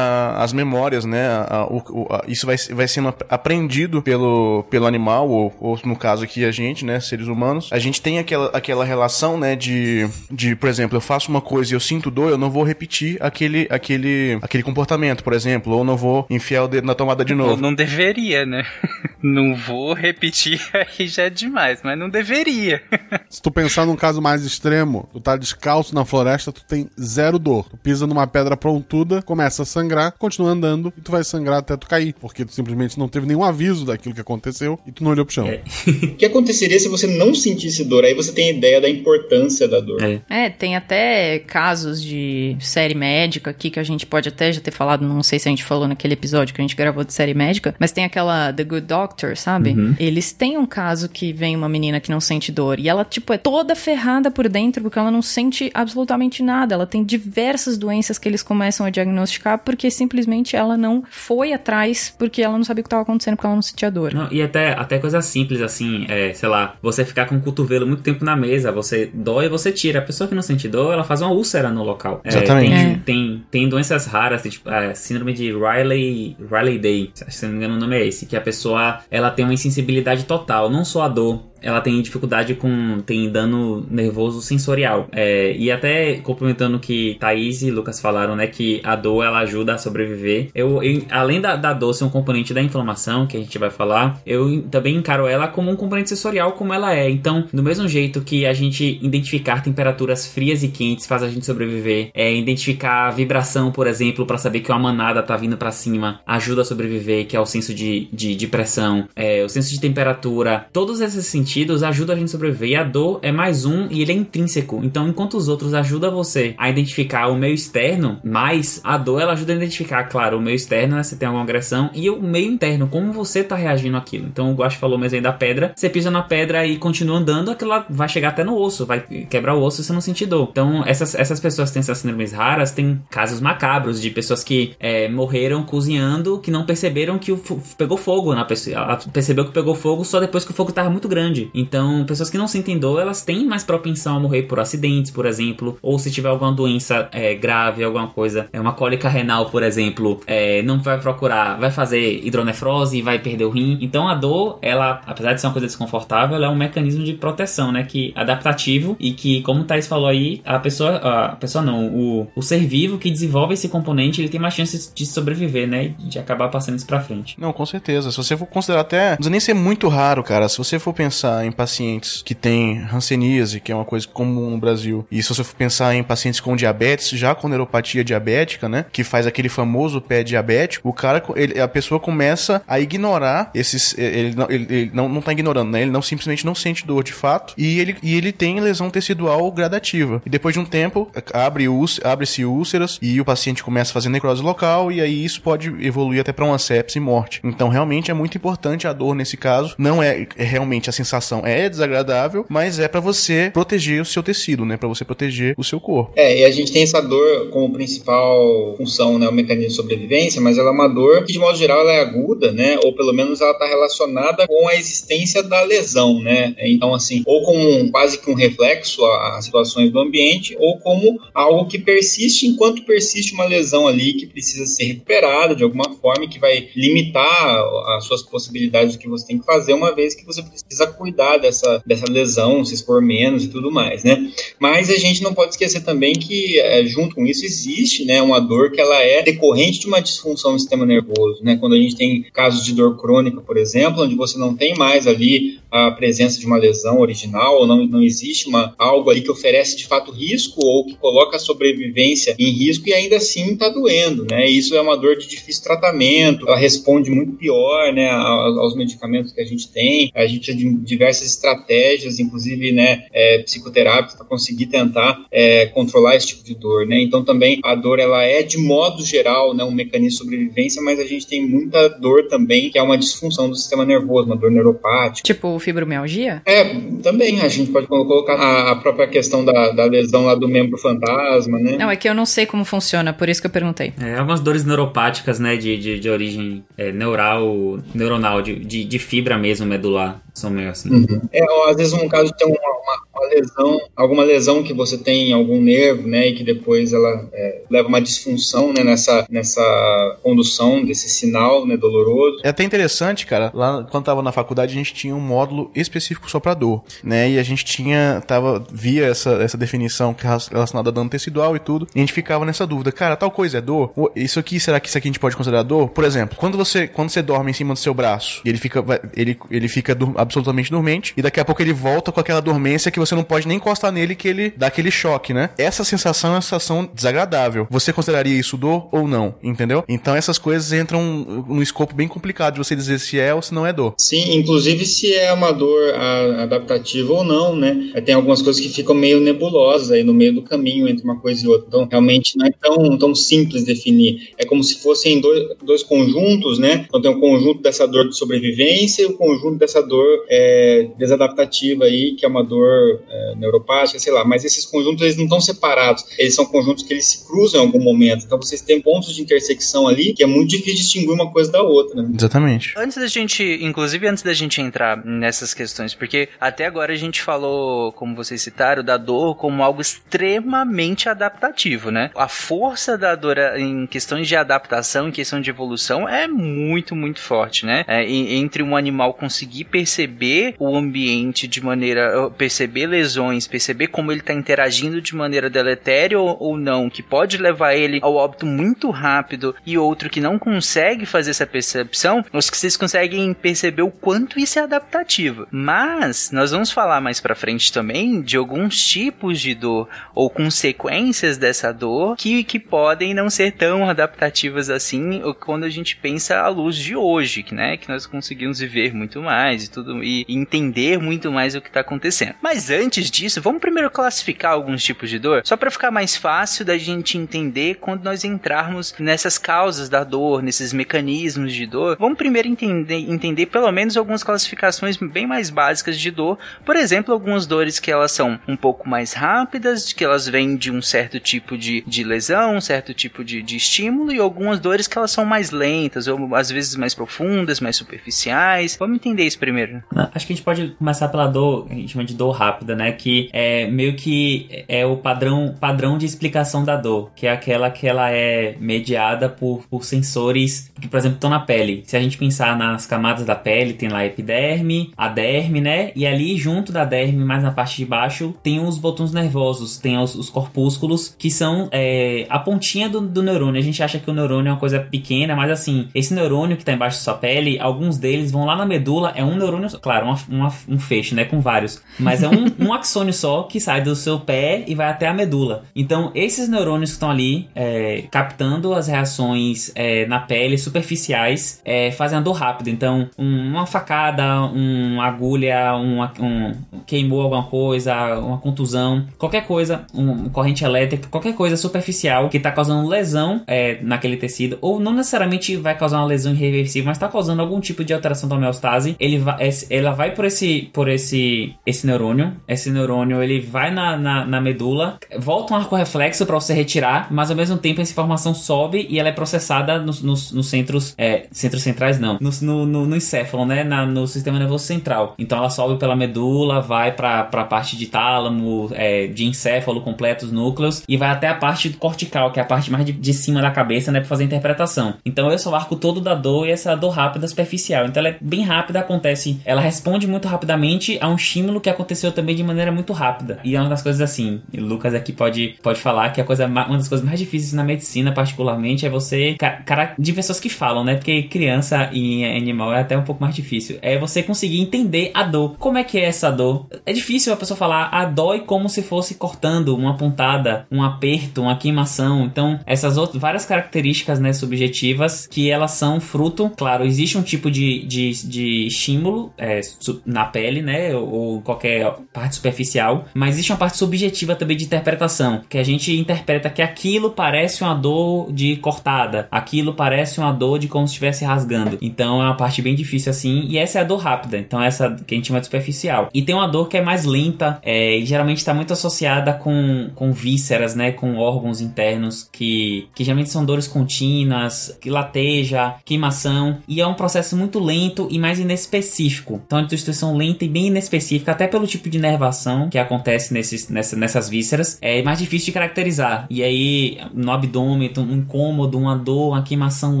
às 0.36 0.52
memórias, 0.52 1.04
né? 1.04 1.26
A, 1.26 1.42
a, 1.50 1.64
a, 1.64 2.22
isso 2.28 2.46
vai, 2.46 2.56
vai 2.72 2.86
sendo 2.86 3.14
aprendido 3.28 4.02
pelo, 4.02 4.64
pelo 4.70 4.86
animal, 4.86 5.28
ou, 5.28 5.54
ou, 5.60 5.80
no 5.84 5.96
caso 5.96 6.24
aqui 6.24 6.44
a 6.44 6.50
gente, 6.50 6.84
né? 6.84 7.00
Seres 7.00 7.26
humanos. 7.26 7.70
A 7.72 7.78
gente 7.78 8.00
tem 8.00 8.18
aquela, 8.18 8.46
aquela 8.48 8.84
relação, 8.84 9.38
né? 9.38 9.56
De, 9.56 10.08
de, 10.30 10.54
por 10.54 10.68
exemplo, 10.68 10.96
eu 10.96 11.00
faço 11.00 11.30
uma 11.30 11.40
coisa 11.40 11.72
e 11.72 11.76
eu 11.76 11.80
sinto 11.80 12.10
dor, 12.10 12.30
eu 12.30 12.38
não 12.38 12.50
vou 12.50 12.62
repetir 12.62 13.16
aquele, 13.20 13.66
aquele, 13.70 14.38
aquele 14.42 14.62
comportamento, 14.62 15.24
por 15.24 15.32
exemplo, 15.32 15.74
ou 15.74 15.84
não 15.84 15.96
vou 15.96 16.26
enfiar 16.28 16.64
o 16.64 16.68
dedo 16.68 16.86
na 16.86 16.94
tomada 16.94 17.24
de 17.24 17.34
novo. 17.34 17.52
Ou 17.52 17.56
não 17.56 17.74
deveria, 17.74 18.44
né? 18.44 18.64
não 19.22 19.54
vou 19.54 19.94
repetir 19.94 20.60
aí 20.74 21.08
já 21.08 21.24
é 21.24 21.30
demais, 21.30 21.80
mas 21.82 21.98
não 21.98 22.08
deveria. 22.08 22.82
Se 23.28 23.40
tu 23.40 23.50
pensar 23.50 23.86
num 23.86 23.96
caso 23.96 24.20
mais 24.20 24.44
extremo, 24.44 25.08
tu 25.12 25.20
tá 25.20 25.36
descalço 25.36 25.94
na 25.94 26.04
floresta, 26.04 26.52
tu 26.52 26.64
tem 26.64 26.88
zero 27.00 27.38
dor. 27.38 27.66
Tu 27.70 27.76
pisa 27.76 28.06
numa 28.06 28.26
pedra 28.28 28.56
prontuda, 28.56 29.22
começa 29.22 29.62
a 29.62 29.66
sangrar, 29.66 30.12
continua 30.18 30.50
andando 30.50 30.92
e 30.96 31.00
tu 31.00 31.12
vai 31.12 31.24
sangrar 31.24 31.58
até 31.58 31.76
tu 31.76 31.86
cair, 31.86 32.14
porque 32.20 32.44
tu 32.44 32.52
simplesmente 32.52 32.98
não 32.98 33.08
teve 33.08 33.26
nenhum 33.26 33.44
aviso 33.44 33.84
daquilo 33.84 34.14
que 34.14 34.20
aconteceu 34.20 34.78
e 34.86 34.92
tu 34.92 35.02
não 35.04 35.10
olhou 35.10 35.24
pro 35.24 35.34
chão. 35.34 35.46
É. 35.46 35.62
o 36.04 36.16
que 36.16 36.26
aconteceria 36.26 36.78
se 36.78 36.88
você 36.88 37.06
não 37.06 37.34
sentisse 37.34 37.84
dor? 37.84 38.04
Aí 38.04 38.14
você 38.14 38.32
tem 38.32 38.50
ideia 38.50 38.80
da 38.80 38.88
importância 38.88 39.66
da 39.68 39.80
dor. 39.80 40.02
É. 40.02 40.20
é, 40.28 40.50
tem 40.50 40.76
até 40.76 41.38
casos 41.40 42.02
de 42.02 42.56
série 42.60 42.94
médica 42.94 43.50
aqui 43.50 43.70
que 43.70 43.78
a 43.78 43.82
gente 43.82 44.06
pode 44.06 44.28
até 44.28 44.52
já 44.52 44.60
ter 44.60 44.70
falado, 44.70 45.06
não 45.06 45.22
sei 45.22 45.38
se 45.38 45.48
a 45.48 45.50
gente 45.50 45.64
falou 45.64 45.88
naquele 45.88 46.14
episódio 46.14 46.54
que 46.54 46.60
a 46.60 46.64
gente 46.64 46.76
gravou 46.76 47.04
de 47.04 47.12
série 47.12 47.34
médica, 47.34 47.74
mas 47.78 47.92
tem 47.92 48.04
aquela 48.04 48.52
The 48.52 48.64
Good 48.64 48.86
Doctor, 48.86 49.36
sabe? 49.36 49.70
Uhum. 49.70 49.96
Eles 49.98 50.32
têm 50.32 50.58
um 50.58 50.66
caso 50.66 51.08
que 51.08 51.32
vem 51.32 51.56
uma 51.56 51.68
menina 51.68 52.00
que 52.00 52.10
não 52.10 52.20
sente 52.20 52.50
dor 52.50 52.78
e 52.78 52.88
ela, 52.88 53.04
tipo, 53.04 53.32
é 53.32 53.38
toda 53.38 53.74
ferrada 53.74 54.30
por 54.30 54.48
dentro 54.48 54.82
porque 54.82 54.98
ela 54.98 55.10
não 55.10 55.22
sente 55.22 55.70
absolutamente 55.74 56.42
nada. 56.42 56.74
Ela 56.74 56.86
tem 56.86 57.04
diversas 57.04 57.78
doenças 57.78 58.17
que 58.18 58.28
eles 58.28 58.42
começam 58.42 58.86
a 58.86 58.90
diagnosticar 58.90 59.58
porque 59.58 59.90
simplesmente 59.90 60.56
ela 60.56 60.76
não 60.76 61.02
foi 61.10 61.52
atrás 61.52 62.14
porque 62.16 62.42
ela 62.42 62.56
não 62.56 62.64
sabia 62.64 62.80
o 62.80 62.84
que 62.84 62.88
estava 62.88 63.02
acontecendo 63.02 63.36
porque 63.36 63.46
ela 63.46 63.54
não 63.54 63.62
sentia 63.62 63.90
dor. 63.90 64.12
Não, 64.12 64.28
e 64.30 64.42
até, 64.42 64.72
até 64.72 64.98
coisa 64.98 65.20
simples 65.22 65.60
assim, 65.60 66.06
é, 66.08 66.32
sei 66.32 66.48
lá, 66.48 66.76
você 66.82 67.04
ficar 67.04 67.26
com 67.26 67.36
o 67.36 67.40
cotovelo 67.40 67.86
muito 67.86 68.02
tempo 68.02 68.24
na 68.24 68.36
mesa, 68.36 68.72
você 68.72 69.10
dói 69.12 69.46
e 69.46 69.48
você 69.48 69.72
tira. 69.72 69.98
A 69.98 70.02
pessoa 70.02 70.28
que 70.28 70.34
não 70.34 70.42
sente 70.42 70.68
dor, 70.68 70.92
ela 70.92 71.04
faz 71.04 71.22
uma 71.22 71.30
úlcera 71.30 71.70
no 71.70 71.82
local. 71.82 72.20
É, 72.24 72.28
Exatamente. 72.28 72.70
Tem, 72.70 72.90
é. 72.90 73.00
tem, 73.04 73.44
tem, 73.50 73.68
doenças 73.68 74.06
raras, 74.06 74.42
tipo, 74.42 74.68
é, 74.70 74.94
síndrome 74.94 75.32
de 75.32 75.52
Riley, 75.52 76.36
Riley 76.50 76.78
Day, 76.78 77.10
se 77.14 77.44
não 77.44 77.52
me 77.52 77.58
engano 77.58 77.74
o 77.76 77.78
nome 77.78 77.96
é 77.96 78.06
esse, 78.06 78.26
que 78.26 78.36
a 78.36 78.40
pessoa 78.40 79.00
ela 79.10 79.30
tem 79.30 79.44
uma 79.44 79.54
insensibilidade 79.54 80.24
total, 80.24 80.70
não 80.70 80.84
só 80.84 81.02
a 81.02 81.08
dor, 81.08 81.42
ela 81.62 81.80
tem 81.80 82.00
dificuldade 82.00 82.54
com. 82.54 83.00
tem 83.04 83.30
dano 83.30 83.86
nervoso 83.90 84.40
sensorial. 84.40 85.08
É, 85.12 85.54
e 85.56 85.70
até 85.70 86.16
complementando 86.18 86.76
o 86.76 86.80
que 86.80 87.16
Thaís 87.18 87.62
e 87.62 87.70
Lucas 87.70 88.00
falaram, 88.00 88.36
né? 88.36 88.46
Que 88.46 88.80
a 88.84 88.96
dor 88.96 89.24
ela 89.24 89.40
ajuda 89.40 89.74
a 89.74 89.78
sobreviver. 89.78 90.48
Eu, 90.54 90.82
eu 90.82 91.02
além 91.10 91.40
da, 91.40 91.56
da 91.56 91.72
dor 91.72 91.92
ser 91.94 92.04
um 92.04 92.08
componente 92.08 92.54
da 92.54 92.62
inflamação, 92.62 93.26
que 93.26 93.36
a 93.36 93.40
gente 93.40 93.58
vai 93.58 93.70
falar, 93.70 94.20
eu 94.24 94.62
também 94.70 94.96
encaro 94.96 95.26
ela 95.26 95.48
como 95.48 95.70
um 95.70 95.76
componente 95.76 96.08
sensorial, 96.08 96.52
como 96.52 96.72
ela 96.72 96.94
é. 96.94 97.10
Então, 97.10 97.44
do 97.52 97.62
mesmo 97.62 97.88
jeito 97.88 98.20
que 98.20 98.46
a 98.46 98.52
gente 98.52 98.98
identificar 99.02 99.62
temperaturas 99.62 100.26
frias 100.26 100.62
e 100.62 100.68
quentes 100.68 101.06
faz 101.06 101.22
a 101.22 101.28
gente 101.28 101.44
sobreviver, 101.44 102.10
é, 102.14 102.34
identificar 102.34 103.10
vibração, 103.10 103.72
por 103.72 103.86
exemplo, 103.86 104.26
para 104.26 104.38
saber 104.38 104.60
que 104.60 104.70
uma 104.70 104.78
manada 104.78 105.22
tá 105.22 105.36
vindo 105.36 105.56
para 105.56 105.70
cima, 105.70 106.20
ajuda 106.26 106.62
a 106.62 106.64
sobreviver, 106.64 107.26
que 107.26 107.36
é 107.36 107.40
o 107.40 107.46
senso 107.46 107.74
de, 107.74 108.08
de, 108.12 108.34
de 108.34 108.46
pressão, 108.46 109.08
é, 109.16 109.44
o 109.44 109.48
senso 109.48 109.70
de 109.70 109.80
temperatura, 109.80 110.66
todos 110.72 111.00
esses 111.00 111.26
sentidos 111.26 111.47
sentidos 111.48 111.82
ajuda 111.82 112.12
a 112.12 112.16
gente 112.16 112.28
a 112.28 112.32
sobreviver. 112.32 112.68
E 112.68 112.76
a 112.76 112.84
dor 112.84 113.20
é 113.22 113.32
mais 113.32 113.64
um 113.64 113.88
e 113.90 114.02
ele 114.02 114.12
é 114.12 114.14
intrínseco. 114.14 114.80
Então, 114.84 115.08
enquanto 115.08 115.34
os 115.34 115.48
outros 115.48 115.72
ajudam 115.72 116.12
você 116.12 116.54
a 116.58 116.68
identificar 116.68 117.28
o 117.28 117.36
meio 117.36 117.54
externo, 117.54 118.20
mais 118.22 118.80
a 118.84 118.98
dor 118.98 119.22
ela 119.22 119.32
ajuda 119.32 119.54
a 119.54 119.56
identificar, 119.56 120.04
claro, 120.04 120.36
o 120.36 120.42
meio 120.42 120.54
externo, 120.54 120.96
né? 120.96 121.02
Você 121.02 121.16
tem 121.16 121.26
alguma 121.26 121.42
agressão, 121.42 121.90
e 121.94 122.10
o 122.10 122.20
meio 122.20 122.52
interno, 122.52 122.86
como 122.88 123.12
você 123.12 123.42
tá 123.42 123.56
reagindo 123.56 123.96
àquilo. 123.96 124.26
Então, 124.26 124.52
o 124.52 124.54
Guache 124.54 124.76
falou 124.76 124.98
mesmo 124.98 125.16
aí 125.16 125.22
da 125.22 125.32
pedra. 125.32 125.72
Você 125.74 125.88
pisa 125.88 126.10
na 126.10 126.22
pedra 126.22 126.66
e 126.66 126.76
continua 126.76 127.16
andando, 127.16 127.50
aquilo 127.50 127.84
vai 127.88 128.08
chegar 128.08 128.28
até 128.28 128.44
no 128.44 128.56
osso, 128.58 128.84
vai 128.84 129.00
quebrar 129.00 129.54
o 129.54 129.62
osso 129.62 129.80
e 129.80 129.84
você 129.84 129.92
não 129.92 130.00
sentir 130.00 130.26
dor. 130.26 130.48
Então, 130.50 130.82
essas, 130.84 131.14
essas 131.14 131.40
pessoas 131.40 131.70
que 131.70 131.74
têm 131.74 131.80
essas 131.80 131.98
síndromes 131.98 132.32
raras 132.32 132.72
têm 132.72 133.00
casos 133.10 133.40
macabros 133.40 134.00
de 134.00 134.10
pessoas 134.10 134.44
que 134.44 134.74
é, 134.78 135.08
morreram 135.08 135.62
cozinhando, 135.62 136.38
que 136.40 136.50
não 136.50 136.66
perceberam 136.66 137.18
que 137.18 137.32
o 137.32 137.38
pegou 137.78 137.96
fogo 137.96 138.34
na 138.34 138.44
pessoa. 138.44 138.76
Ela 138.76 138.96
percebeu 139.12 139.44
que 139.44 139.52
pegou 139.52 139.74
fogo 139.74 140.04
só 140.04 140.20
depois 140.20 140.44
que 140.44 140.50
o 140.50 140.54
fogo 140.54 140.72
tava 140.72 140.90
muito 140.90 141.08
grande. 141.08 141.37
Então, 141.54 142.04
pessoas 142.04 142.30
que 142.30 142.38
não 142.38 142.48
sentem 142.48 142.78
dor, 142.78 143.00
elas 143.00 143.22
têm 143.22 143.46
mais 143.46 143.64
propensão 143.64 144.16
a 144.16 144.20
morrer 144.20 144.42
por 144.44 144.58
acidentes, 144.60 145.10
por 145.10 145.26
exemplo, 145.26 145.78
ou 145.82 145.98
se 145.98 146.10
tiver 146.10 146.28
alguma 146.28 146.52
doença 146.52 147.08
é, 147.12 147.34
grave, 147.34 147.84
alguma 147.84 148.08
coisa, 148.08 148.48
é 148.52 148.60
uma 148.60 148.72
cólica 148.72 149.08
renal, 149.08 149.50
por 149.50 149.62
exemplo, 149.62 150.20
é, 150.26 150.62
não 150.62 150.80
vai 150.80 150.98
procurar, 151.00 151.58
vai 151.58 151.70
fazer 151.70 152.24
hidronefrose 152.24 152.98
e 152.98 153.02
vai 153.02 153.18
perder 153.18 153.44
o 153.44 153.50
rim. 153.50 153.78
Então, 153.80 154.08
a 154.08 154.14
dor, 154.14 154.58
ela, 154.62 155.00
apesar 155.06 155.32
de 155.32 155.40
ser 155.40 155.46
uma 155.46 155.52
coisa 155.52 155.66
desconfortável, 155.66 156.36
ela 156.36 156.46
é 156.46 156.48
um 156.48 156.56
mecanismo 156.56 157.04
de 157.04 157.14
proteção, 157.14 157.72
né, 157.72 157.84
que 157.84 158.12
adaptativo 158.14 158.96
e 158.98 159.12
que, 159.12 159.42
como 159.42 159.60
o 159.62 159.64
Thais 159.64 159.86
falou 159.86 160.06
aí, 160.06 160.40
a 160.44 160.58
pessoa, 160.58 160.96
a 160.96 161.36
pessoa 161.36 161.64
não, 161.64 161.88
o, 161.88 162.30
o 162.34 162.42
ser 162.42 162.66
vivo 162.66 162.98
que 162.98 163.10
desenvolve 163.10 163.54
esse 163.54 163.68
componente, 163.68 164.20
ele 164.20 164.28
tem 164.28 164.40
mais 164.40 164.54
chances 164.54 164.92
de 164.94 165.06
sobreviver, 165.06 165.68
né, 165.68 165.94
de 165.98 166.18
acabar 166.18 166.48
passando 166.48 166.76
isso 166.76 166.86
pra 166.86 167.00
frente. 167.00 167.36
Não, 167.38 167.52
com 167.52 167.66
certeza. 167.66 168.10
Se 168.10 168.16
você 168.16 168.36
for 168.36 168.46
considerar 168.46 168.80
até, 168.80 169.10
não 169.10 169.16
precisa 169.16 169.30
nem 169.30 169.40
ser 169.40 169.54
muito 169.54 169.88
raro, 169.88 170.22
cara, 170.22 170.48
se 170.48 170.58
você 170.58 170.78
for 170.78 170.92
pensar 170.92 171.27
em 171.44 171.52
pacientes 171.52 172.22
que 172.22 172.34
têm 172.34 172.86
hanseníase, 172.92 173.60
que 173.60 173.72
é 173.72 173.74
uma 173.74 173.84
coisa 173.84 174.06
comum 174.06 174.50
no 174.50 174.58
Brasil, 174.58 175.06
e 175.10 175.22
se 175.22 175.28
você 175.28 175.44
for 175.44 175.54
pensar 175.54 175.94
em 175.94 176.02
pacientes 176.02 176.40
com 176.40 176.56
diabetes, 176.56 177.10
já 177.10 177.34
com 177.34 177.48
neuropatia 177.48 178.04
diabética, 178.04 178.68
né, 178.68 178.84
que 178.92 179.04
faz 179.04 179.26
aquele 179.26 179.48
famoso 179.48 180.00
pé 180.00 180.22
diabético, 180.22 180.88
o 180.88 180.92
cara, 180.92 181.22
ele, 181.36 181.60
a 181.60 181.68
pessoa 181.68 182.00
começa 182.00 182.62
a 182.66 182.80
ignorar 182.80 183.50
esses, 183.54 183.96
ele, 183.98 184.34
ele, 184.48 184.66
ele 184.70 184.90
não, 184.92 185.08
não 185.08 185.20
tá 185.20 185.32
ignorando, 185.32 185.70
né, 185.70 185.82
ele 185.82 185.90
não 185.90 186.02
simplesmente 186.02 186.44
não 186.44 186.54
sente 186.54 186.86
dor 186.86 187.04
de 187.04 187.12
fato, 187.12 187.54
e 187.56 187.78
ele, 187.80 187.96
e 188.02 188.14
ele 188.14 188.32
tem 188.32 188.60
lesão 188.60 188.90
tecidual 188.90 189.50
gradativa. 189.52 190.22
E 190.24 190.30
depois 190.30 190.54
de 190.54 190.60
um 190.60 190.64
tempo, 190.64 191.10
abre 191.32 191.66
abre-se 192.04 192.44
úlceras 192.44 192.98
e 193.00 193.20
o 193.20 193.24
paciente 193.24 193.62
começa 193.62 193.90
a 193.90 193.94
fazer 193.94 194.08
necrose 194.08 194.42
local 194.42 194.90
e 194.90 195.00
aí 195.00 195.24
isso 195.24 195.40
pode 195.42 195.68
evoluir 195.84 196.20
até 196.20 196.32
para 196.32 196.44
uma 196.44 196.58
sepse 196.58 196.98
e 196.98 197.00
morte. 197.00 197.40
Então 197.44 197.68
realmente 197.68 198.10
é 198.10 198.14
muito 198.14 198.36
importante 198.36 198.86
a 198.86 198.92
dor 198.92 199.14
nesse 199.14 199.36
caso. 199.36 199.74
Não 199.78 200.02
é, 200.02 200.26
é 200.36 200.44
realmente 200.44 200.88
a 200.88 200.92
sensação 200.92 201.17
é 201.44 201.68
desagradável, 201.68 202.44
mas 202.48 202.78
é 202.78 202.88
para 202.88 203.00
você 203.00 203.50
proteger 203.52 204.00
o 204.00 204.04
seu 204.04 204.22
tecido, 204.22 204.64
né, 204.64 204.76
para 204.76 204.88
você 204.88 205.04
proteger 205.04 205.54
o 205.56 205.64
seu 205.64 205.80
corpo. 205.80 206.12
É, 206.16 206.40
e 206.40 206.44
a 206.44 206.50
gente 206.50 206.72
tem 206.72 206.82
essa 206.82 207.00
dor 207.00 207.50
como 207.50 207.72
principal 207.72 208.74
função, 208.76 209.18
né, 209.18 209.28
o 209.28 209.32
mecanismo 209.32 209.68
de 209.68 209.74
sobrevivência, 209.74 210.40
mas 210.40 210.58
ela 210.58 210.68
é 210.68 210.72
uma 210.72 210.88
dor 210.88 211.24
que 211.24 211.32
de 211.32 211.38
modo 211.38 211.56
geral 211.56 211.80
ela 211.80 211.92
é 211.92 212.00
aguda, 212.00 212.52
né, 212.52 212.78
ou 212.84 212.92
pelo 212.94 213.12
menos 213.12 213.40
ela 213.40 213.52
está 213.52 213.66
relacionada 213.66 214.46
com 214.46 214.68
a 214.68 214.74
existência 214.74 215.42
da 215.42 215.62
lesão, 215.62 216.20
né? 216.20 216.54
Então 216.60 216.94
assim, 216.94 217.22
ou 217.26 217.42
com 217.42 217.90
quase 217.90 218.18
que 218.18 218.30
um 218.30 218.34
reflexo 218.34 219.04
às 219.04 219.44
situações 219.44 219.90
do 219.90 219.98
ambiente, 219.98 220.56
ou 220.58 220.78
como 220.78 221.18
algo 221.34 221.66
que 221.66 221.78
persiste 221.78 222.46
enquanto 222.46 222.84
persiste 222.84 223.34
uma 223.34 223.44
lesão 223.44 223.86
ali 223.86 224.14
que 224.14 224.26
precisa 224.26 224.66
ser 224.66 224.84
recuperada 224.84 225.54
de 225.54 225.62
alguma 225.62 225.90
forma 226.00 226.24
e 226.24 226.28
que 226.28 226.38
vai 226.38 226.68
limitar 226.74 227.64
as 227.96 228.04
suas 228.04 228.22
possibilidades 228.22 228.94
do 228.94 228.98
que 228.98 229.08
você 229.08 229.26
tem 229.26 229.38
que 229.38 229.44
fazer, 229.44 229.72
uma 229.72 229.94
vez 229.94 230.14
que 230.14 230.24
você 230.24 230.42
precisa 230.42 230.86
cuidar 230.86 231.07
dessa, 231.12 231.82
dessa 231.86 232.10
lesão, 232.10 232.64
se 232.64 232.74
expor 232.74 233.02
menos 233.02 233.44
e 233.44 233.48
tudo 233.48 233.70
mais, 233.70 234.04
né? 234.04 234.30
Mas 234.58 234.90
a 234.90 234.96
gente 234.96 235.22
não 235.22 235.34
pode 235.34 235.52
esquecer 235.52 235.80
também 235.80 236.14
que 236.14 236.58
é, 236.58 236.84
junto 236.84 237.14
com 237.14 237.26
isso 237.26 237.44
existe, 237.44 238.04
né, 238.04 238.20
uma 238.22 238.40
dor 238.40 238.70
que 238.70 238.80
ela 238.80 239.02
é 239.02 239.22
decorrente 239.22 239.80
de 239.80 239.86
uma 239.86 240.00
disfunção 240.00 240.52
do 240.52 240.58
sistema 240.58 240.84
nervoso, 240.84 241.42
né? 241.42 241.56
Quando 241.56 241.74
a 241.74 241.78
gente 241.78 241.96
tem 241.96 242.22
casos 242.32 242.64
de 242.64 242.72
dor 242.72 242.96
crônica, 242.96 243.40
por 243.40 243.56
exemplo, 243.56 244.02
onde 244.02 244.14
você 244.14 244.38
não 244.38 244.54
tem 244.54 244.74
mais 244.76 245.06
ali 245.06 245.58
a 245.70 245.90
presença 245.90 246.38
de 246.38 246.46
uma 246.46 246.56
lesão 246.56 247.00
original, 247.00 247.58
ou 247.60 247.66
não, 247.66 247.86
não 247.86 248.02
existe 248.02 248.48
uma, 248.48 248.74
algo 248.78 249.10
ali 249.10 249.20
que 249.20 249.30
oferece 249.30 249.76
de 249.76 249.86
fato 249.86 250.10
risco 250.10 250.64
ou 250.64 250.86
que 250.86 250.96
coloca 250.96 251.36
a 251.36 251.40
sobrevivência 251.40 252.34
em 252.38 252.50
risco 252.50 252.88
e 252.88 252.94
ainda 252.94 253.16
assim 253.16 253.52
está 253.52 253.68
doendo, 253.68 254.26
né? 254.30 254.48
Isso 254.48 254.74
é 254.74 254.80
uma 254.80 254.96
dor 254.96 255.16
de 255.16 255.26
difícil 255.26 255.62
tratamento, 255.62 256.46
ela 256.48 256.56
responde 256.56 257.10
muito 257.10 257.32
pior, 257.32 257.92
né, 257.92 258.08
aos 258.10 258.74
medicamentos 258.74 259.32
que 259.32 259.40
a 259.40 259.44
gente 259.44 259.68
tem. 259.68 260.10
A 260.14 260.26
gente 260.26 260.54
tem 260.54 260.74
diversas 260.98 261.28
estratégias, 261.28 262.18
inclusive, 262.18 262.72
né, 262.72 263.04
é, 263.12 263.38
psicoterápicas 263.38 264.16
para 264.16 264.26
conseguir 264.26 264.66
tentar 264.66 265.24
é, 265.30 265.66
controlar 265.66 266.16
esse 266.16 266.28
tipo 266.28 266.42
de 266.42 266.54
dor, 266.54 266.86
né? 266.86 267.00
Então 267.00 267.24
também 267.24 267.60
a 267.64 267.74
dor 267.74 268.00
ela 268.00 268.24
é 268.24 268.42
de 268.42 268.58
modo 268.58 269.04
geral, 269.04 269.54
né, 269.54 269.62
um 269.62 269.70
mecanismo 269.70 270.08
de 270.08 270.16
sobrevivência, 270.16 270.82
mas 270.82 270.98
a 270.98 271.04
gente 271.04 271.26
tem 271.26 271.46
muita 271.46 271.88
dor 271.88 272.26
também 272.28 272.70
que 272.70 272.78
é 272.78 272.82
uma 272.82 272.98
disfunção 272.98 273.48
do 273.48 273.54
sistema 273.54 273.84
nervoso, 273.84 274.26
uma 274.26 274.36
dor 274.36 274.50
neuropática. 274.50 275.24
Tipo 275.24 275.58
fibromialgia? 275.58 276.42
É, 276.44 276.64
também 277.02 277.40
a 277.40 277.48
gente 277.48 277.70
pode 277.70 277.86
colocar 277.86 278.34
a, 278.34 278.72
a 278.72 278.76
própria 278.76 279.06
questão 279.06 279.44
da, 279.44 279.70
da 279.70 279.84
lesão 279.84 280.24
lá 280.24 280.34
do 280.34 280.48
membro 280.48 280.78
fantasma, 280.78 281.58
né? 281.58 281.76
Não, 281.78 281.90
é 281.90 281.96
que 281.96 282.08
eu 282.08 282.14
não 282.14 282.26
sei 282.26 282.44
como 282.46 282.64
funciona, 282.64 283.12
por 283.12 283.28
isso 283.28 283.40
que 283.40 283.46
eu 283.46 283.50
perguntei. 283.50 283.92
É, 284.00 284.16
algumas 284.16 284.40
dores 284.40 284.64
neuropáticas, 284.64 285.38
né, 285.38 285.56
de, 285.56 285.76
de, 285.76 286.00
de 286.00 286.10
origem 286.10 286.64
é, 286.76 286.90
neural, 286.90 287.78
neuronal, 287.94 288.42
de, 288.42 288.56
de, 288.56 288.84
de, 288.84 288.98
fibra 288.98 289.38
mesmo 289.38 289.66
medular, 289.66 290.20
são 290.38 290.50
meio 290.50 290.70
assim. 290.70 290.90
Uhum. 290.90 291.20
É, 291.32 291.70
às 291.70 291.76
vezes 291.76 291.92
um 291.92 292.08
caso 292.08 292.32
tem 292.36 292.46
uma, 292.46 292.56
uma, 292.56 293.06
uma, 293.18 293.28
lesão, 293.28 293.80
alguma 293.96 294.24
lesão 294.24 294.62
que 294.62 294.72
você 294.72 294.96
tem 294.96 295.30
em 295.30 295.32
algum 295.32 295.60
nervo, 295.60 296.06
né, 296.08 296.28
e 296.28 296.34
que 296.34 296.44
depois 296.44 296.92
ela 296.92 297.28
é, 297.32 297.62
leva 297.70 297.88
uma 297.88 298.00
disfunção, 298.00 298.72
né, 298.72 298.82
nessa, 298.84 299.26
nessa 299.30 300.18
condução 300.22 300.84
desse 300.84 301.08
sinal, 301.08 301.66
né, 301.66 301.76
doloroso. 301.76 302.40
É 302.44 302.48
até 302.48 302.64
interessante, 302.64 303.26
cara, 303.26 303.50
lá 303.54 303.86
quando 303.90 304.04
tava 304.04 304.22
na 304.22 304.32
faculdade 304.32 304.72
a 304.72 304.76
gente 304.76 304.94
tinha 304.94 305.14
um 305.14 305.20
módulo 305.20 305.70
específico 305.74 306.30
só 306.30 306.40
pra 306.40 306.54
dor, 306.54 306.82
né, 307.02 307.30
e 307.30 307.38
a 307.38 307.42
gente 307.42 307.64
tinha, 307.64 308.22
tava, 308.26 308.64
via 308.72 309.06
essa, 309.06 309.30
essa 309.42 309.56
definição 309.56 310.14
relacionada 310.50 310.90
a 310.90 310.92
dano 310.92 311.10
tecidual 311.10 311.56
e 311.56 311.58
tudo, 311.58 311.86
e 311.94 311.98
a 311.98 312.00
gente 312.00 312.12
ficava 312.12 312.44
nessa 312.44 312.66
dúvida, 312.66 312.92
cara, 312.92 313.16
tal 313.16 313.30
coisa 313.30 313.58
é 313.58 313.60
dor? 313.60 313.92
Isso 314.14 314.38
aqui, 314.38 314.60
será 314.60 314.80
que 314.80 314.88
isso 314.88 314.98
aqui 314.98 315.08
a 315.08 315.10
gente 315.10 315.20
pode 315.20 315.36
considerar 315.36 315.62
dor? 315.62 315.88
Por 315.88 316.04
exemplo, 316.04 316.36
quando 316.36 316.56
você, 316.56 316.86
quando 316.86 317.10
você 317.10 317.22
dorme 317.22 317.50
em 317.50 317.54
cima 317.54 317.74
do 317.74 317.78
seu 317.78 317.94
braço, 317.94 318.42
e 318.44 318.48
ele 318.48 318.58
fica, 318.58 318.84
ele, 319.16 319.38
ele 319.50 319.68
fica 319.68 319.96
absolutamente 320.16 320.70
dormente, 320.70 321.12
e 321.16 321.22
daqui 321.22 321.40
a 321.40 321.44
pouco 321.44 321.62
ele 321.62 321.72
volta 321.72 322.12
com 322.12 322.20
aquela 322.20 322.40
dormência 322.40 322.90
que 322.90 322.98
você 322.98 323.07
não 323.14 323.24
pode 323.24 323.46
nem 323.46 323.56
encostar 323.56 323.92
nele, 323.92 324.14
que 324.14 324.28
ele 324.28 324.52
dá 324.56 324.66
aquele 324.66 324.90
choque, 324.90 325.32
né? 325.32 325.50
Essa 325.58 325.84
sensação 325.84 326.30
é 326.30 326.34
uma 326.34 326.42
sensação 326.42 326.88
desagradável. 326.92 327.66
Você 327.70 327.92
consideraria 327.92 328.38
isso 328.38 328.56
dor 328.56 328.88
ou 328.92 329.06
não? 329.06 329.34
Entendeu? 329.42 329.84
Então 329.88 330.14
essas 330.14 330.38
coisas 330.38 330.72
entram 330.72 331.02
num 331.46 331.62
escopo 331.62 331.94
bem 331.94 332.08
complicado 332.08 332.54
de 332.54 332.58
você 332.58 332.74
dizer 332.74 332.98
se 332.98 333.18
é 333.18 333.34
ou 333.34 333.42
se 333.42 333.54
não 333.54 333.66
é 333.66 333.72
dor. 333.72 333.94
Sim, 333.98 334.36
inclusive 334.36 334.84
se 334.84 335.14
é 335.14 335.32
uma 335.32 335.52
dor 335.52 335.94
adaptativa 336.38 337.12
ou 337.12 337.24
não, 337.24 337.54
né? 337.56 337.92
Tem 338.04 338.14
algumas 338.14 338.42
coisas 338.42 338.60
que 338.60 338.68
ficam 338.68 338.94
meio 338.94 339.20
nebulosas 339.20 339.90
aí 339.90 340.02
no 340.02 340.14
meio 340.14 340.34
do 340.34 340.42
caminho 340.42 340.88
entre 340.88 341.04
uma 341.04 341.18
coisa 341.20 341.44
e 341.44 341.48
outra. 341.48 341.66
Então, 341.68 341.88
realmente 341.90 342.36
não 342.36 342.46
é 342.46 342.50
tão, 342.50 342.98
tão 342.98 343.14
simples 343.14 343.64
definir. 343.64 344.30
É 344.38 344.44
como 344.44 344.62
se 344.62 344.80
fossem 344.80 345.20
dois, 345.20 345.56
dois 345.62 345.82
conjuntos, 345.82 346.58
né? 346.58 346.86
Então 346.88 347.00
tem 347.00 347.10
o 347.10 347.16
um 347.16 347.20
conjunto 347.20 347.62
dessa 347.62 347.86
dor 347.86 348.08
de 348.08 348.16
sobrevivência 348.16 349.02
e 349.02 349.06
o 349.06 349.10
um 349.10 349.16
conjunto 349.16 349.58
dessa 349.58 349.82
dor 349.82 350.24
é, 350.28 350.88
desadaptativa 350.98 351.84
aí, 351.84 352.14
que 352.14 352.24
é 352.24 352.28
uma 352.28 352.42
dor 352.42 352.97
é, 353.08 353.34
neuropática, 353.36 353.98
sei 353.98 354.12
lá. 354.12 354.24
Mas 354.24 354.44
esses 354.44 354.64
conjuntos, 354.66 355.02
eles 355.02 355.16
não 355.16 355.24
estão 355.24 355.40
separados. 355.40 356.04
Eles 356.18 356.34
são 356.34 356.46
conjuntos 356.46 356.84
que 356.84 356.92
eles 356.92 357.06
se 357.06 357.26
cruzam 357.26 357.62
em 357.62 357.66
algum 357.66 357.80
momento. 357.80 358.24
Então 358.24 358.38
vocês 358.38 358.60
têm 358.60 358.80
pontos 358.80 359.14
de 359.14 359.22
intersecção 359.22 359.86
ali 359.86 360.12
que 360.12 360.22
é 360.22 360.26
muito 360.26 360.50
difícil 360.50 360.76
distinguir 360.76 361.10
uma 361.10 361.30
coisa 361.30 361.50
da 361.50 361.62
outra. 361.62 362.02
Né? 362.02 362.10
Exatamente. 362.14 362.74
Antes 362.76 362.96
da 362.96 363.06
gente, 363.06 363.42
inclusive 363.62 364.06
antes 364.06 364.22
da 364.22 364.32
gente 364.32 364.60
entrar 364.60 365.04
nessas 365.04 365.54
questões, 365.54 365.94
porque 365.94 366.28
até 366.40 366.66
agora 366.66 366.92
a 366.92 366.96
gente 366.96 367.22
falou, 367.22 367.92
como 367.92 368.14
vocês 368.14 368.40
citaram, 368.40 368.82
da 368.82 368.96
dor 368.96 369.36
como 369.36 369.62
algo 369.62 369.80
extremamente 369.80 371.08
adaptativo, 371.08 371.90
né? 371.90 372.10
A 372.14 372.28
força 372.28 372.96
da 372.96 373.14
dor 373.14 373.38
em 373.56 373.86
questões 373.86 374.26
de 374.26 374.36
adaptação, 374.36 375.08
em 375.08 375.12
questão 375.12 375.40
de 375.40 375.50
evolução, 375.50 376.08
é 376.08 376.26
muito, 376.26 376.94
muito 376.96 377.20
forte, 377.20 377.64
né? 377.64 377.84
É, 377.86 378.04
entre 378.10 378.62
um 378.62 378.76
animal 378.76 379.14
conseguir 379.14 379.64
perceber 379.64 380.54
o 380.58 380.76
ambiente 380.76 381.46
de 381.46 381.62
maneira. 381.62 382.30
perceber 382.30 382.87
lesões, 382.88 383.46
perceber 383.46 383.88
como 383.88 384.10
ele 384.10 384.20
está 384.20 384.32
interagindo 384.32 385.00
de 385.00 385.14
maneira 385.14 385.48
deletéria 385.48 386.18
ou, 386.18 386.36
ou 386.40 386.56
não, 386.56 386.90
que 386.90 387.02
pode 387.02 387.38
levar 387.38 387.74
ele 387.74 388.00
ao 388.02 388.16
óbito 388.16 388.46
muito 388.46 388.90
rápido, 388.90 389.54
e 389.64 389.78
outro 389.78 390.10
que 390.10 390.20
não 390.20 390.38
consegue 390.38 391.06
fazer 391.06 391.30
essa 391.30 391.46
percepção, 391.46 392.24
os 392.32 392.50
que 392.50 392.56
vocês 392.56 392.76
conseguem 392.76 393.32
perceber 393.34 393.82
o 393.82 393.90
quanto 393.90 394.38
isso 394.38 394.58
é 394.58 394.62
adaptativo. 394.62 395.46
Mas 395.50 396.30
nós 396.32 396.50
vamos 396.50 396.70
falar 396.70 397.00
mais 397.00 397.20
para 397.20 397.34
frente 397.34 397.72
também 397.72 398.20
de 398.22 398.36
alguns 398.36 398.82
tipos 398.82 399.40
de 399.40 399.54
dor 399.54 399.88
ou 400.14 400.30
consequências 400.30 401.36
dessa 401.36 401.72
dor 401.72 402.16
que, 402.16 402.42
que 402.44 402.58
podem 402.58 403.14
não 403.14 403.28
ser 403.28 403.52
tão 403.52 403.88
adaptativas 403.88 404.70
assim 404.70 405.22
quando 405.40 405.64
a 405.64 405.70
gente 405.70 405.96
pensa 405.96 406.38
à 406.38 406.48
luz 406.48 406.76
de 406.76 406.96
hoje, 406.96 407.44
né? 407.52 407.76
Que 407.76 407.88
nós 407.88 408.06
conseguimos 408.06 408.60
viver 408.60 408.94
muito 408.94 409.20
mais 409.20 409.64
e 409.64 409.70
tudo 409.70 410.02
e 410.02 410.24
entender 410.28 410.98
muito 410.98 411.30
mais 411.30 411.54
o 411.54 411.60
que 411.60 411.68
está 411.68 411.80
acontecendo. 411.80 412.34
Mas 412.42 412.70
antes 412.78 413.10
disso, 413.10 413.40
vamos 413.40 413.60
primeiro 413.60 413.90
classificar 413.90 414.52
alguns 414.52 414.82
tipos 414.82 415.10
de 415.10 415.18
dor, 415.18 415.42
só 415.44 415.56
para 415.56 415.70
ficar 415.70 415.90
mais 415.90 416.16
fácil 416.16 416.64
da 416.64 416.78
gente 416.78 417.18
entender 417.18 417.76
quando 417.76 418.04
nós 418.04 418.24
entrarmos 418.24 418.94
nessas 418.98 419.38
causas 419.38 419.88
da 419.88 420.04
dor, 420.04 420.42
nesses 420.42 420.72
mecanismos 420.72 421.52
de 421.52 421.66
dor. 421.66 421.96
Vamos 421.98 422.18
primeiro 422.18 422.48
entender, 422.48 422.96
entender 423.10 423.46
pelo 423.46 423.70
menos 423.72 423.96
algumas 423.96 424.22
classificações 424.22 424.96
bem 424.96 425.26
mais 425.26 425.50
básicas 425.50 425.98
de 425.98 426.10
dor. 426.10 426.38
Por 426.64 426.76
exemplo, 426.76 427.12
algumas 427.12 427.46
dores 427.46 427.78
que 427.78 427.90
elas 427.90 428.12
são 428.12 428.38
um 428.46 428.56
pouco 428.56 428.88
mais 428.88 429.12
rápidas, 429.12 429.92
que 429.92 430.04
elas 430.04 430.28
vêm 430.28 430.56
de 430.56 430.70
um 430.70 430.82
certo 430.82 431.20
tipo 431.20 431.56
de, 431.56 431.82
de 431.86 432.04
lesão, 432.04 432.56
um 432.56 432.60
certo 432.60 432.94
tipo 432.94 433.24
de, 433.24 433.42
de 433.42 433.56
estímulo, 433.56 434.12
e 434.12 434.18
algumas 434.18 434.58
dores 434.60 434.86
que 434.86 434.96
elas 434.98 435.10
são 435.10 435.24
mais 435.24 435.50
lentas, 435.50 436.06
ou 436.08 436.34
às 436.34 436.50
vezes 436.50 436.76
mais 436.76 436.94
profundas, 436.94 437.60
mais 437.60 437.76
superficiais. 437.76 438.76
Vamos 438.78 438.96
entender 438.96 439.24
isso 439.24 439.38
primeiro. 439.38 439.82
Acho 439.94 440.26
que 440.26 440.32
a 440.32 440.36
gente 440.36 440.44
pode 440.44 440.68
começar 440.78 441.08
pela 441.08 441.26
dor, 441.26 441.66
a 441.70 441.74
gente 441.74 441.92
chama 441.92 442.04
de 442.04 442.14
dor 442.14 442.32
rápida, 442.32 442.67
né? 442.74 442.92
Que 442.92 443.28
é 443.32 443.66
meio 443.66 443.94
que 443.94 444.64
é 444.68 444.84
o 444.84 444.96
padrão, 444.96 445.54
padrão 445.58 445.98
de 445.98 446.06
explicação 446.06 446.64
da 446.64 446.76
dor, 446.76 447.10
que 447.14 447.26
é 447.26 447.30
aquela 447.30 447.70
que 447.70 447.86
ela 447.86 448.10
é 448.10 448.56
mediada 448.60 449.28
por, 449.28 449.66
por 449.68 449.84
sensores 449.84 450.70
que, 450.80 450.88
por 450.88 450.96
exemplo, 450.96 451.16
estão 451.16 451.30
na 451.30 451.40
pele. 451.40 451.82
Se 451.86 451.96
a 451.96 452.00
gente 452.00 452.16
pensar 452.16 452.56
nas 452.56 452.86
camadas 452.86 453.24
da 453.24 453.34
pele, 453.34 453.72
tem 453.72 453.88
lá 453.88 453.98
a 453.98 454.06
epiderme, 454.06 454.92
a 454.96 455.08
derme, 455.08 455.60
né? 455.60 455.90
E 455.94 456.06
ali 456.06 456.36
junto 456.36 456.72
da 456.72 456.84
derme, 456.84 457.24
mais 457.24 457.42
na 457.42 457.50
parte 457.50 457.76
de 457.76 457.84
baixo, 457.84 458.34
tem 458.42 458.60
os 458.60 458.78
botões 458.78 459.12
nervosos, 459.12 459.78
tem 459.78 459.98
os, 459.98 460.14
os 460.14 460.30
corpúsculos, 460.30 461.14
que 461.18 461.30
são 461.30 461.68
é, 461.72 462.26
a 462.28 462.38
pontinha 462.38 462.88
do, 462.88 463.00
do 463.00 463.22
neurônio. 463.22 463.58
A 463.58 463.64
gente 463.64 463.82
acha 463.82 463.98
que 463.98 464.10
o 464.10 464.14
neurônio 464.14 464.50
é 464.50 464.52
uma 464.52 464.58
coisa 464.58 464.78
pequena, 464.80 465.34
mas 465.34 465.50
assim, 465.50 465.88
esse 465.94 466.14
neurônio 466.14 466.56
que 466.56 466.62
está 466.62 466.72
embaixo 466.72 466.98
da 466.98 467.02
sua 467.02 467.14
pele, 467.14 467.58
alguns 467.58 467.98
deles 467.98 468.30
vão 468.30 468.44
lá 468.44 468.56
na 468.56 468.66
medula, 468.66 469.12
é 469.14 469.24
um 469.24 469.36
neurônio, 469.36 469.68
claro, 469.80 470.06
uma, 470.06 470.18
uma, 470.28 470.54
um 470.68 470.78
feixe, 470.78 471.14
né? 471.14 471.24
Com 471.24 471.40
vários. 471.40 471.82
Mas 471.98 472.22
é 472.22 472.28
um, 472.28 472.46
um 472.58 472.72
axônio 472.72 473.12
só 473.12 473.44
que 473.44 473.60
sai 473.60 473.80
do 473.80 473.94
seu 473.94 474.20
pé 474.20 474.64
e 474.66 474.74
vai 474.74 474.88
até 474.88 475.06
a 475.06 475.14
medula. 475.14 475.64
Então, 475.74 476.10
esses 476.14 476.48
neurônios 476.48 476.90
que 476.90 476.96
estão 476.96 477.10
ali 477.10 477.48
é, 477.54 478.04
captando 478.10 478.74
as 478.74 478.88
reações 478.88 479.70
é, 479.74 480.06
na 480.06 480.20
pele 480.20 480.58
superficiais 480.58 481.60
é, 481.64 481.90
fazem 481.90 482.18
a 482.18 482.20
dor 482.20 482.32
rápida. 482.32 482.70
Então, 482.70 483.08
um, 483.18 483.50
uma 483.50 483.66
facada, 483.66 484.42
uma 484.42 485.06
agulha, 485.06 485.76
um, 485.76 486.02
um, 486.02 486.54
queimou 486.86 487.22
alguma 487.22 487.44
coisa, 487.44 488.18
uma 488.18 488.38
contusão, 488.38 489.06
qualquer 489.16 489.46
coisa, 489.46 489.84
um, 489.94 490.28
corrente 490.28 490.64
elétrica, 490.64 491.08
qualquer 491.08 491.34
coisa 491.34 491.56
superficial 491.56 492.28
que 492.28 492.36
está 492.36 492.50
causando 492.50 492.88
lesão 492.88 493.42
é, 493.46 493.78
naquele 493.82 494.16
tecido, 494.16 494.58
ou 494.60 494.80
não 494.80 494.92
necessariamente 494.92 495.56
vai 495.56 495.76
causar 495.76 495.98
uma 495.98 496.06
lesão 496.06 496.32
irreversível, 496.32 496.86
mas 496.86 496.96
está 496.96 497.08
causando 497.08 497.42
algum 497.42 497.60
tipo 497.60 497.84
de 497.84 497.92
alteração 497.92 498.28
da 498.28 498.36
homeostase, 498.36 498.96
ele 498.98 499.18
vai, 499.18 499.48
ela 499.70 499.92
vai 499.92 500.14
por 500.14 500.24
esse, 500.24 500.70
por 500.72 500.88
esse, 500.88 501.54
esse 501.66 501.86
neurônio, 501.86 502.32
esse 502.48 502.70
neurônio 502.70 503.22
ele 503.22 503.40
vai 503.40 503.70
na, 503.70 503.96
na, 503.96 504.24
na 504.24 504.40
medula, 504.40 504.98
volta 505.18 505.52
um 505.52 505.56
arco 505.56 505.76
reflexo 505.76 506.24
para 506.24 506.34
você 506.34 506.54
retirar, 506.54 507.08
mas 507.10 507.30
ao 507.30 507.36
mesmo 507.36 507.58
tempo 507.58 507.80
essa 507.80 507.92
informação 507.92 508.34
sobe 508.34 508.86
e 508.88 508.98
ela 508.98 509.10
é 509.10 509.12
processada 509.12 509.78
nos, 509.78 510.02
nos, 510.02 510.32
nos 510.32 510.46
centros, 510.48 510.94
é, 510.96 511.26
centros 511.30 511.62
centrais 511.62 512.00
não, 512.00 512.18
no, 512.20 512.30
no, 512.40 512.66
no, 512.66 512.86
no 512.86 512.96
encéfalo, 512.96 513.44
né, 513.44 513.62
na, 513.62 513.84
no 513.84 514.06
sistema 514.06 514.38
nervoso 514.38 514.64
central. 514.64 515.14
Então 515.18 515.38
ela 515.38 515.50
sobe 515.50 515.78
pela 515.78 515.94
medula, 515.94 516.60
vai 516.60 516.92
para 516.92 517.20
a 517.20 517.44
parte 517.44 517.76
de 517.76 517.86
tálamo, 517.86 518.70
é, 518.72 519.06
de 519.06 519.26
encéfalo 519.26 519.80
completo, 519.82 520.24
os 520.24 520.32
núcleos, 520.32 520.82
e 520.88 520.96
vai 520.96 521.10
até 521.10 521.28
a 521.28 521.34
parte 521.34 521.70
cortical, 521.70 522.32
que 522.32 522.40
é 522.40 522.42
a 522.42 522.46
parte 522.46 522.70
mais 522.70 522.84
de, 522.84 522.92
de 522.92 523.12
cima 523.12 523.42
da 523.42 523.50
cabeça, 523.50 523.92
né, 523.92 524.00
para 524.00 524.08
fazer 524.08 524.22
a 524.22 524.26
interpretação. 524.26 524.94
Então 525.04 525.30
esse 525.30 525.46
é 525.46 525.50
o 525.50 525.54
arco 525.54 525.76
todo 525.76 526.00
da 526.00 526.14
dor 526.14 526.46
e 526.46 526.50
essa 526.50 526.74
dor 526.74 526.90
rápida 526.90 527.28
superficial. 527.28 527.86
Então 527.86 528.00
ela 528.00 528.08
é 528.08 528.16
bem 528.20 528.42
rápida, 528.42 528.80
acontece, 528.80 529.40
ela 529.44 529.60
responde 529.60 530.06
muito 530.06 530.26
rapidamente 530.28 530.98
a 531.00 531.08
um 531.08 531.16
estímulo 531.16 531.60
que 531.60 531.68
aconteceu 531.68 532.12
também 532.12 532.37
de 532.38 532.44
maneira 532.44 532.72
muito 532.72 532.92
rápida. 532.92 533.40
E 533.44 533.54
é 533.54 533.60
uma 533.60 533.68
das 533.68 533.82
coisas 533.82 534.00
assim, 534.00 534.40
e 534.52 534.58
Lucas 534.58 534.94
aqui 534.94 535.12
pode, 535.12 535.56
pode 535.62 535.80
falar 535.80 536.10
que 536.10 536.20
a 536.20 536.24
coisa, 536.24 536.46
uma 536.46 536.76
das 536.76 536.88
coisas 536.88 537.06
mais 537.06 537.18
difíceis 537.18 537.52
na 537.52 537.64
medicina, 537.64 538.12
particularmente, 538.12 538.86
é 538.86 538.90
você, 538.90 539.36
cara, 539.64 539.94
de 539.98 540.12
pessoas 540.12 540.40
que 540.40 540.48
falam, 540.48 540.84
né, 540.84 540.94
porque 540.94 541.24
criança 541.24 541.90
e 541.92 542.24
animal 542.24 542.72
é 542.72 542.80
até 542.80 542.96
um 542.96 543.04
pouco 543.04 543.20
mais 543.20 543.34
difícil. 543.34 543.78
É 543.82 543.98
você 543.98 544.22
conseguir 544.22 544.60
entender 544.60 545.10
a 545.14 545.22
dor. 545.22 545.56
Como 545.58 545.78
é 545.78 545.84
que 545.84 545.98
é 545.98 546.04
essa 546.04 546.30
dor? 546.30 546.66
É 546.86 546.92
difícil 546.92 547.32
a 547.32 547.36
pessoa 547.36 547.56
falar, 547.56 547.88
a 547.92 548.04
dói 548.04 548.40
como 548.40 548.68
se 548.68 548.82
fosse 548.82 549.14
cortando 549.14 549.76
uma 549.76 549.96
pontada, 549.96 550.66
um 550.70 550.82
aperto, 550.82 551.42
uma 551.42 551.56
queimação. 551.56 552.24
Então, 552.24 552.60
essas 552.66 552.96
outras 552.96 553.20
várias 553.20 553.44
características, 553.44 554.20
né, 554.20 554.32
subjetivas 554.32 555.26
que 555.26 555.50
elas 555.50 555.72
são 555.72 556.00
fruto, 556.00 556.50
claro, 556.56 556.84
existe 556.84 557.18
um 557.18 557.22
tipo 557.22 557.50
de, 557.50 557.84
de, 557.84 558.10
de 558.26 558.66
estímulo 558.66 559.32
é, 559.36 559.60
na 560.06 560.24
pele, 560.24 560.62
né, 560.62 560.94
ou, 560.94 561.08
ou 561.08 561.42
qualquer 561.42 561.94
parte 562.12 562.27
superficial, 562.34 563.06
mas 563.14 563.34
existe 563.34 563.52
uma 563.52 563.58
parte 563.58 563.76
subjetiva 563.76 564.34
também 564.34 564.56
de 564.56 564.64
interpretação, 564.64 565.42
que 565.48 565.58
a 565.58 565.62
gente 565.62 565.96
interpreta 565.96 566.50
que 566.50 566.62
aquilo 566.62 567.10
parece 567.10 567.62
uma 567.62 567.74
dor 567.74 568.32
de 568.32 568.56
cortada, 568.56 569.28
aquilo 569.30 569.74
parece 569.74 570.18
uma 570.18 570.32
dor 570.32 570.58
de 570.58 570.68
como 570.68 570.86
se 570.86 570.92
estivesse 570.92 571.24
rasgando. 571.24 571.78
Então 571.80 572.20
é 572.22 572.24
uma 572.24 572.36
parte 572.36 572.62
bem 572.62 572.74
difícil 572.74 573.10
assim, 573.10 573.46
e 573.48 573.58
essa 573.58 573.78
é 573.78 573.82
a 573.82 573.84
dor 573.84 573.98
rápida, 573.98 574.38
então 574.38 574.62
essa 574.62 574.94
que 575.06 575.14
a 575.14 575.16
gente 575.16 575.28
chama 575.28 575.40
de 575.40 575.46
superficial. 575.46 576.08
E 576.12 576.22
tem 576.22 576.34
uma 576.34 576.46
dor 576.48 576.68
que 576.68 576.76
é 576.76 576.82
mais 576.82 577.04
lenta, 577.04 577.58
é, 577.62 577.98
e 577.98 578.06
geralmente 578.06 578.38
está 578.38 578.54
muito 578.54 578.72
associada 578.72 579.32
com, 579.32 579.90
com 579.94 580.12
vísceras, 580.12 580.74
né, 580.74 580.92
com 580.92 581.16
órgãos 581.16 581.60
internos, 581.60 582.28
que, 582.32 582.88
que 582.94 583.04
geralmente 583.04 583.30
são 583.30 583.44
dores 583.44 583.66
contínuas, 583.66 584.76
que 584.80 584.90
lateja, 584.90 585.74
queimação, 585.84 586.58
e 586.66 586.80
é 586.80 586.86
um 586.86 586.94
processo 586.94 587.36
muito 587.36 587.58
lento 587.58 588.08
e 588.10 588.18
mais 588.18 588.38
inespecífico. 588.38 589.40
Então 589.46 589.58
é 589.58 589.62
uma 589.62 589.68
destruição 589.68 590.16
lenta 590.16 590.44
e 590.44 590.48
bem 590.48 590.66
inespecífica, 590.66 591.32
até 591.32 591.46
pelo 591.46 591.66
tipo 591.66 591.88
de 591.88 591.98
nervação 592.10 592.68
que 592.68 592.78
acontece 592.78 593.32
nesses, 593.32 593.68
nessa, 593.68 593.96
nessas 593.96 594.28
vísceras, 594.28 594.78
é 594.80 595.02
mais 595.02 595.18
difícil 595.18 595.46
de 595.46 595.52
caracterizar. 595.52 596.26
E 596.30 596.42
aí, 596.42 596.98
no 597.12 597.30
abdômen, 597.30 597.90
um 597.98 598.16
incômodo, 598.16 598.78
uma 598.78 598.96
dor, 598.96 599.30
uma 599.30 599.42
queimação 599.42 600.00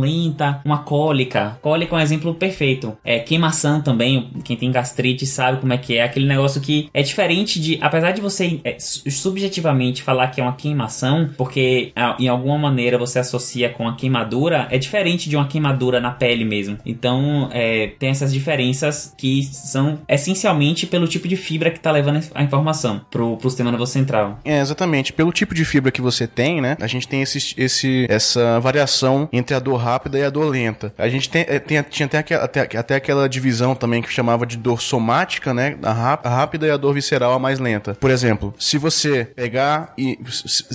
lenta, 0.00 0.60
uma 0.64 0.78
cólica. 0.78 1.58
Cólica 1.62 1.94
é 1.94 1.98
um 1.98 2.02
exemplo 2.02 2.34
perfeito. 2.34 2.96
É 3.04 3.18
queimação 3.18 3.80
também, 3.80 4.30
quem 4.44 4.56
tem 4.56 4.70
gastrite 4.70 5.26
sabe 5.26 5.60
como 5.60 5.72
é 5.72 5.78
que 5.78 5.96
é. 5.96 6.02
Aquele 6.02 6.26
negócio 6.26 6.60
que 6.60 6.88
é 6.92 7.02
diferente 7.02 7.60
de, 7.60 7.78
apesar 7.80 8.12
de 8.12 8.20
você 8.20 8.60
é, 8.64 8.76
subjetivamente 8.78 10.02
falar 10.02 10.28
que 10.28 10.40
é 10.40 10.44
uma 10.44 10.54
queimação, 10.54 11.30
porque 11.36 11.92
em 12.18 12.28
alguma 12.28 12.58
maneira 12.58 12.98
você 12.98 13.18
associa 13.18 13.68
com 13.68 13.88
a 13.88 13.94
queimadura, 13.94 14.68
é 14.70 14.78
diferente 14.78 15.28
de 15.28 15.36
uma 15.36 15.46
queimadura 15.46 16.00
na 16.00 16.10
pele 16.10 16.44
mesmo. 16.44 16.78
Então, 16.84 17.48
é, 17.52 17.88
tem 17.98 18.10
essas 18.10 18.32
diferenças 18.32 19.14
que 19.16 19.42
são 19.42 19.98
essencialmente 20.08 20.86
pelo 20.86 21.06
tipo 21.06 21.28
de 21.28 21.36
fibra 21.36 21.70
que 21.70 21.78
está 21.78 21.90
levando 21.98 22.22
a 22.34 22.42
informação 22.42 23.00
pro, 23.10 23.36
pro 23.36 23.50
sistema 23.50 23.70
nervoso 23.70 23.92
central. 23.92 24.38
É, 24.44 24.60
exatamente. 24.60 25.12
Pelo 25.12 25.32
tipo 25.32 25.54
de 25.54 25.64
fibra 25.64 25.90
que 25.90 26.00
você 26.00 26.26
tem, 26.26 26.60
né? 26.60 26.76
A 26.80 26.86
gente 26.86 27.06
tem 27.06 27.22
esse, 27.22 27.54
esse, 27.56 28.06
essa 28.08 28.60
variação 28.60 29.28
entre 29.32 29.54
a 29.54 29.58
dor 29.58 29.76
rápida 29.76 30.18
e 30.18 30.24
a 30.24 30.30
dor 30.30 30.46
lenta. 30.48 30.92
A 30.96 31.08
gente 31.08 31.28
tem, 31.28 31.44
é, 31.48 31.58
tem 31.58 31.82
tinha 31.82 32.06
até 32.06 32.18
aquela, 32.18 32.44
até, 32.44 32.60
até 32.60 32.94
aquela 32.96 33.28
divisão 33.28 33.74
também 33.74 34.02
que 34.02 34.12
chamava 34.12 34.46
de 34.46 34.56
dor 34.56 34.80
somática, 34.80 35.52
né? 35.52 35.76
A, 35.82 35.92
rápida 36.28 36.66
e 36.66 36.70
a 36.70 36.76
dor 36.76 36.94
visceral 36.94 37.32
a 37.32 37.38
mais 37.38 37.58
lenta. 37.58 37.94
Por 37.94 38.10
exemplo, 38.10 38.54
se 38.58 38.78
você 38.78 39.24
pegar 39.24 39.92
e 39.96 40.18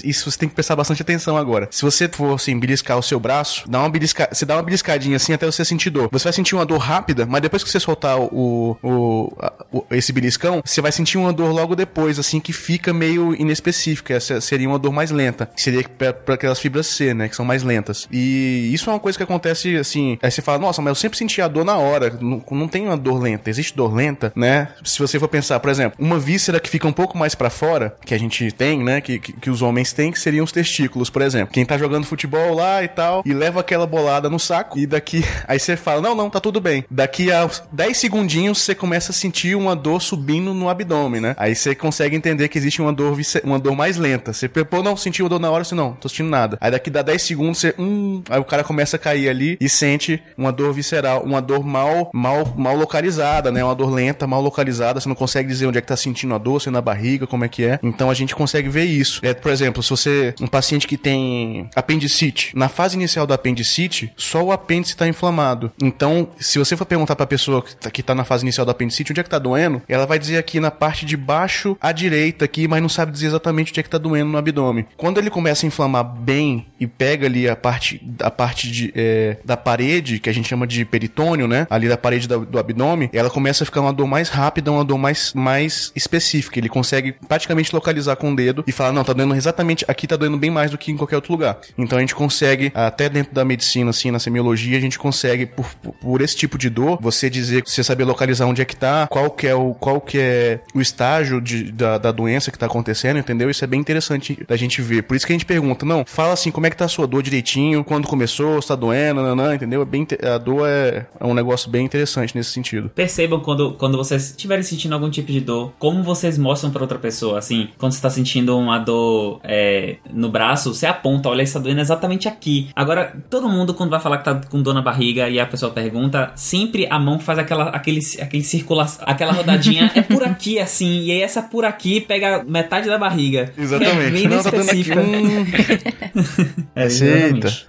isso 0.04 0.30
você 0.30 0.38
tem 0.38 0.50
que 0.50 0.56
prestar 0.56 0.76
bastante 0.76 1.02
atenção 1.02 1.38
agora. 1.38 1.68
Se 1.72 1.82
você 1.82 2.08
for 2.08 2.36
assim, 2.36 2.60
beliscar 2.60 2.98
o 2.98 3.04
seu 3.04 3.20
braço, 3.20 3.70
dá 3.70 3.80
uma 3.80 3.90
belisca, 3.90 4.30
você 4.32 4.46
dá 4.46 4.56
uma 4.56 4.64
beliscadinha 4.64 5.16
assim 5.16 5.34
até 5.34 5.46
você 5.46 5.64
sentir 5.64 5.90
dor. 5.90 6.10
Você 6.12 6.24
vai 6.26 6.34
sentir 6.34 6.56
uma 6.56 6.66
dor 6.66 6.78
rápida, 6.78 7.26
mas 7.26 7.42
depois 7.42 7.64
que 7.64 7.70
você 7.70 7.80
soltar 7.80 8.20
o, 8.20 8.78
o, 8.82 9.34
o 9.72 9.86
esse 9.92 10.12
beliscão, 10.12 10.62
você 10.64 10.82
vai 10.82 10.92
sentir 10.92 11.12
uma 11.17 11.34
dor 11.34 11.52
logo 11.52 11.76
depois, 11.76 12.19
assim, 12.19 12.39
que 12.39 12.54
fica 12.54 12.93
meio 12.93 13.36
inespecífica. 13.36 14.13
Essa 14.13 14.39
seria 14.41 14.67
uma 14.67 14.80
dor 14.80 14.91
mais 14.91 15.12
lenta. 15.12 15.45
Que 15.45 15.62
seria 15.62 15.84
para 15.88 16.36
aquelas 16.36 16.60
fibras 16.60 16.88
C, 16.88 17.13
né? 17.13 17.30
Que 17.30 17.36
são 17.36 17.45
mais 17.45 17.63
lentas. 17.63 18.08
E 18.12 18.71
isso 18.73 18.89
é 18.89 18.93
uma 18.93 18.99
coisa 18.99 19.17
que 19.17 19.23
acontece 19.23 19.76
assim. 19.78 20.17
Aí 20.21 20.32
você 20.32 20.41
fala, 20.41 20.60
nossa, 20.60 20.82
mas 20.82 20.91
eu 20.91 20.95
sempre 20.95 21.17
senti 21.17 21.41
a 21.41 21.47
dor 21.47 21.65
na 21.65 21.78
hora. 21.78 22.17
Não, 22.21 22.43
não 22.52 22.67
tem 22.67 22.86
uma 22.86 22.97
dor 22.97 23.21
lenta. 23.21 23.49
Existe 23.49 23.76
dor 23.76 23.93
lenta, 23.93 24.32
né? 24.36 24.69
Se 24.84 24.99
você 24.99 25.19
for 25.19 25.28
pensar, 25.28 25.60
por 25.60 25.69
exemplo, 25.69 25.97
uma 25.99 26.19
víscera 26.19 26.60
que 26.60 26.69
fica 26.69 26.88
um 26.88 26.93
pouco 26.93 27.17
mais 27.17 27.36
para 27.36 27.49
fora, 27.49 27.95
que 28.06 28.13
a 28.13 28.17
gente 28.17 28.52
tem, 28.52 28.84
né? 28.84 29.02
Que, 29.02 29.19
que, 29.19 29.34
que, 29.34 29.49
os 29.49 29.62
homens 29.62 29.93
têm, 29.93 30.12
que 30.12 30.19
seriam 30.19 30.43
os 30.43 30.52
testículos, 30.52 31.10
por 31.10 31.21
exemplo. 31.21 31.54
Quem 31.54 31.65
tá 31.65 31.78
jogando 31.78 32.06
futebol 32.06 32.54
lá 32.54 32.84
e 32.84 32.88
tal, 32.88 33.23
e 33.26 33.34
leva 33.34 33.60
aquela 33.60 33.86
bolada 33.86 34.30
no 34.30 34.39
saco, 34.39 34.78
e 34.78 34.86
daqui. 34.86 35.23
Aí 35.47 35.60
você 35.60 35.76
fala, 35.76 36.02
não, 36.02 36.15
não, 36.15 36.30
tá 36.30 36.39
tudo 36.39 36.60
bem. 36.60 36.86
Daqui 36.89 37.32
a 37.32 37.49
10 37.71 37.97
segundinhos 37.97 38.62
você 38.62 38.73
começa 38.76 39.12
a 39.12 39.15
sentir 39.15 39.56
uma 39.56 39.76
dor 39.76 40.02
subindo 40.02 40.54
no 40.54 40.69
abdômen, 40.69 41.03
né? 41.10 41.36
Aí 41.38 41.56
você 41.56 41.76
consegue 41.76 42.16
entender 42.16 42.48
que 42.48 42.58
existe 42.58 42.82
uma 42.82 42.94
dor, 42.94 43.18
uma 43.44 43.60
dor 43.60 43.76
mais 43.76 43.98
lenta. 43.98 44.34
Você, 44.34 44.48
pô, 44.48 44.84
não, 44.84 44.96
sentiu 44.96 45.30
dor 45.30 45.39
na 45.39 45.50
hora, 45.50 45.63
você 45.63 45.76
não, 45.76 45.94
tô 45.94 46.10
sentindo 46.10 46.30
nada. 46.30 46.58
Aí 46.60 46.72
daqui 46.72 46.89
dá 46.89 47.02
10 47.02 47.22
segundos, 47.22 47.60
você, 47.60 47.74
hum, 47.78 48.22
aí 48.30 48.39
o 48.39 48.44
cara 48.44 48.63
começa 48.63 48.96
a 48.96 49.00
cair 49.00 49.30
ali 49.30 49.58
e 49.60 49.70
sente 49.70 50.22
uma 50.38 50.52
dor 50.52 50.74
visceral, 50.74 51.24
uma 51.24 51.42
dor 51.42 51.63
mal, 51.63 52.10
mal, 52.13 52.54
mal 52.58 52.76
localizada, 52.76 53.52
né? 53.52 53.63
Uma 53.63 53.76
dor 53.76 53.92
lenta, 53.92 54.28
mal 54.28 54.42
localizada, 54.42 55.00
você 55.00 55.08
não 55.08 55.16
consegue 55.16 55.48
dizer 55.48 55.68
onde 55.68 55.78
é 55.78 55.82
que 55.82 55.88
tá 55.88 55.98
sentindo 55.98 56.34
a 56.34 56.38
dor, 56.38 56.62
se 56.62 56.70
é 56.70 56.72
na 56.72 56.82
barriga, 56.82 57.28
como 57.28 57.46
é 57.46 57.48
que 57.48 57.63
é. 57.63 57.80
Então 57.84 58.10
a 58.10 58.13
gente 58.13 58.36
consegue 58.36 58.70
ver 58.70 58.86
isso. 58.86 59.20
É, 59.24 59.34
por 59.34 59.52
exemplo, 59.52 59.82
se 59.82 59.89
você, 59.89 60.34
um 60.42 60.48
paciente 60.48 60.88
que 60.88 60.98
tem 60.98 61.70
apendicite, 61.76 62.52
na 62.56 62.70
fase 62.70 62.96
inicial 62.96 63.26
do 63.26 63.34
apendicite, 63.34 64.12
só 64.16 64.44
o 64.44 64.52
apêndice 64.52 64.96
tá 64.96 65.08
inflamado. 65.08 65.72
Então, 65.82 66.30
se 66.39 66.60
você 66.60 66.76
for 66.76 66.86
perguntar 66.86 67.16
pra 67.16 67.26
pessoa 67.26 67.62
que 67.62 67.76
tá, 67.76 67.92
que 67.92 68.04
tá 68.04 68.16
na 68.16 68.24
fase 68.24 68.44
inicial 68.44 68.66
do 68.66 68.72
apendicite, 68.72 69.12
onde 69.12 69.20
é 69.20 69.24
que 69.24 69.30
tá 69.30 69.39
doendo, 69.39 69.82
ela 69.88 70.06
vai 70.06 70.20
dizer 70.20 70.38
aqui 70.38 70.60
na 70.60 70.72
parte 70.72 70.93
parte 70.94 71.08
de 71.08 71.18
baixo 71.18 71.76
à 71.82 71.92
direita 71.92 72.46
aqui, 72.46 72.68
mas 72.68 72.80
não 72.80 72.88
sabe 72.88 73.12
dizer 73.12 73.26
exatamente 73.26 73.72
onde 73.72 73.80
é 73.80 73.84
que 73.84 73.90
tá 73.90 73.98
doendo 73.98 74.32
no 74.32 74.38
abdômen. 74.38 74.86
Quando 74.96 75.18
ele 75.18 75.32
começa 75.32 75.66
a 75.66 75.68
inflamar 75.68 76.04
bem 76.04 76.68
e 76.80 76.86
pega 76.86 77.26
ali 77.26 77.50
a 77.50 77.56
parte, 77.56 78.00
a 78.22 78.30
parte 78.30 78.72
de, 78.72 78.94
é, 78.96 79.38
da 79.44 79.58
parede, 79.58 80.20
que 80.20 80.30
a 80.30 80.34
gente 80.34 80.48
chama 80.48 80.68
de 80.68 80.86
peritônio, 80.86 81.48
né? 81.48 81.66
Ali 81.68 81.90
da 81.90 81.98
parede 81.98 82.28
do, 82.28 82.46
do 82.46 82.60
abdômen, 82.60 83.10
ela 83.12 83.30
começa 83.30 83.64
a 83.64 83.66
ficar 83.66 83.82
uma 83.82 83.92
dor 83.92 84.06
mais 84.06 84.30
rápida, 84.30 84.72
uma 84.72 84.86
dor 84.86 85.00
mais, 85.00 85.34
mais 85.34 85.92
específica. 85.96 86.60
Ele 86.60 86.70
consegue 86.70 87.16
praticamente 87.28 87.74
localizar 87.74 88.16
com 88.16 88.32
o 88.32 88.36
dedo 88.36 88.64
e 88.68 88.72
falar, 88.72 88.92
não, 88.92 89.04
tá 89.04 89.14
doendo 89.14 89.34
exatamente, 89.34 89.84
aqui 89.88 90.06
tá 90.06 90.16
doendo 90.16 90.38
bem 90.38 90.52
mais 90.52 90.70
do 90.70 90.78
que 90.78 90.92
em 90.92 90.98
qualquer 90.98 91.16
outro 91.16 91.32
lugar. 91.32 91.58
Então 91.76 91.98
a 91.98 92.02
gente 92.02 92.14
consegue, 92.14 92.72
até 92.76 93.10
dentro 93.10 93.34
da 93.34 93.44
medicina, 93.44 93.90
assim, 93.90 94.12
na 94.12 94.20
semiologia, 94.20 94.78
a 94.78 94.82
gente 94.82 95.00
consegue, 95.00 95.48
por, 95.48 95.66
por 96.00 96.22
esse 96.22 96.36
tipo 96.36 96.56
de 96.56 96.70
dor, 96.70 97.00
você 97.02 97.32
dizer, 97.32 97.64
você 97.66 97.84
saber 97.84 98.04
localizar 98.04 98.46
onde 98.46 98.62
é 98.62 98.66
que 98.66 98.76
tá, 98.76 99.08
qual 99.08 99.32
que 99.32 99.48
é 99.48 99.56
o, 99.56 99.74
qual 99.74 100.00
que 100.00 100.20
é 100.20 100.60
o 100.76 100.83
estágio 100.84 101.41
de, 101.41 101.72
da, 101.72 101.98
da 101.98 102.12
doença 102.12 102.52
que 102.52 102.60
tá 102.60 102.65
acontecendo, 102.65 103.17
entendeu? 103.17 103.50
Isso 103.50 103.63
é 103.63 103.67
bem 103.67 103.80
interessante 103.80 104.38
da 104.48 104.56
gente 104.56 104.82
ver. 104.82 105.04
Por 105.04 105.15
isso 105.15 105.26
que 105.26 105.34
a 105.34 105.36
gente 105.36 105.46
pergunta, 105.46 105.86
não, 105.86 106.04
fala 106.06 106.34
assim, 106.34 106.52
como 106.52 106.67
é 106.67 106.69
que 106.69 106.78
tá 106.78 106.86
a 106.86 106.89
sua 106.89 107.08
dor 107.08 107.24
direitinho, 107.24 107.84
quando 107.84 108.08
começou, 108.08 108.62
se 108.62 108.67
tá 108.67 108.76
doendo, 108.76 109.22
nanã, 109.22 109.56
entendeu? 109.56 109.82
É 109.82 109.86
bem, 109.86 110.06
a 110.24 110.38
dor 110.38 110.67
é, 110.67 111.06
é 111.19 111.26
um 111.26 111.34
negócio 111.34 111.69
bem 111.69 111.86
interessante 111.86 112.36
nesse 112.36 112.52
sentido. 112.52 112.89
Percebam 112.89 113.39
quando, 113.39 113.74
quando 113.74 113.98
vocês 113.98 114.32
estiverem 114.32 114.63
sentindo 114.63 114.93
algum 114.93 115.10
tipo 115.10 115.32
de 115.32 115.41
dor, 115.41 115.74
como 115.80 116.04
vocês 116.04 116.38
mostram 116.38 116.72
para 116.72 116.82
outra 116.82 117.00
pessoa, 117.00 117.39
assim, 117.39 117.69
quando 117.78 117.93
você 117.93 118.02
tá 118.02 118.10
sentindo 118.10 118.58
uma 118.58 118.80
dor 118.80 119.39
é, 119.43 119.98
no 120.12 120.30
braço, 120.30 120.74
você 120.74 120.86
aponta, 120.86 121.30
olha, 121.30 121.41
está 121.41 121.60
doendo 121.60 121.82
exatamente 121.82 122.28
aqui. 122.28 122.69
Agora, 122.76 123.15
todo 123.30 123.50
mundo 123.50 123.74
quando 123.74 123.89
vai 123.89 124.00
falar 124.00 124.17
que 124.17 124.26
tá 124.26 124.36
com 124.50 124.62
dor 124.62 124.74
na 124.74 124.82
barriga 124.82 125.30
e 125.30 125.39
a 125.39 125.46
pessoa 125.46 125.72
pergunta, 125.72 126.32
sempre 126.36 126.88
a 126.89 127.00
mão 127.00 127.19
faz 127.19 127.39
aquela, 127.39 127.69
aquele, 127.69 128.00
aquele 128.22 128.43
circulação, 128.43 129.04
aquela 129.08 129.32
rodadinha, 129.32 129.91
é 129.96 130.02
por 130.02 130.24
aqui, 130.24 130.60
assim, 130.74 131.04
e 131.04 131.12
aí 131.12 131.22
essa 131.22 131.42
por 131.42 131.64
aqui 131.66 132.02
pega 132.02 132.44
metade 132.44 132.90
da 132.90 132.98
barriga. 132.98 133.54
Exatamente. 133.58 134.08
É 134.08 134.12
bem 134.12 134.28
Não, 134.28 134.44
tá 134.44 134.50
específica. 134.50 135.00
Hum. 135.00 135.46
É, 136.76 136.86
exatamente. 136.86 137.68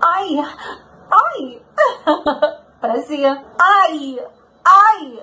Ai, 0.00 0.38
ai. 1.10 1.58
Parecia. 2.80 3.42
Ai, 3.58 4.18
ai. 4.64 5.18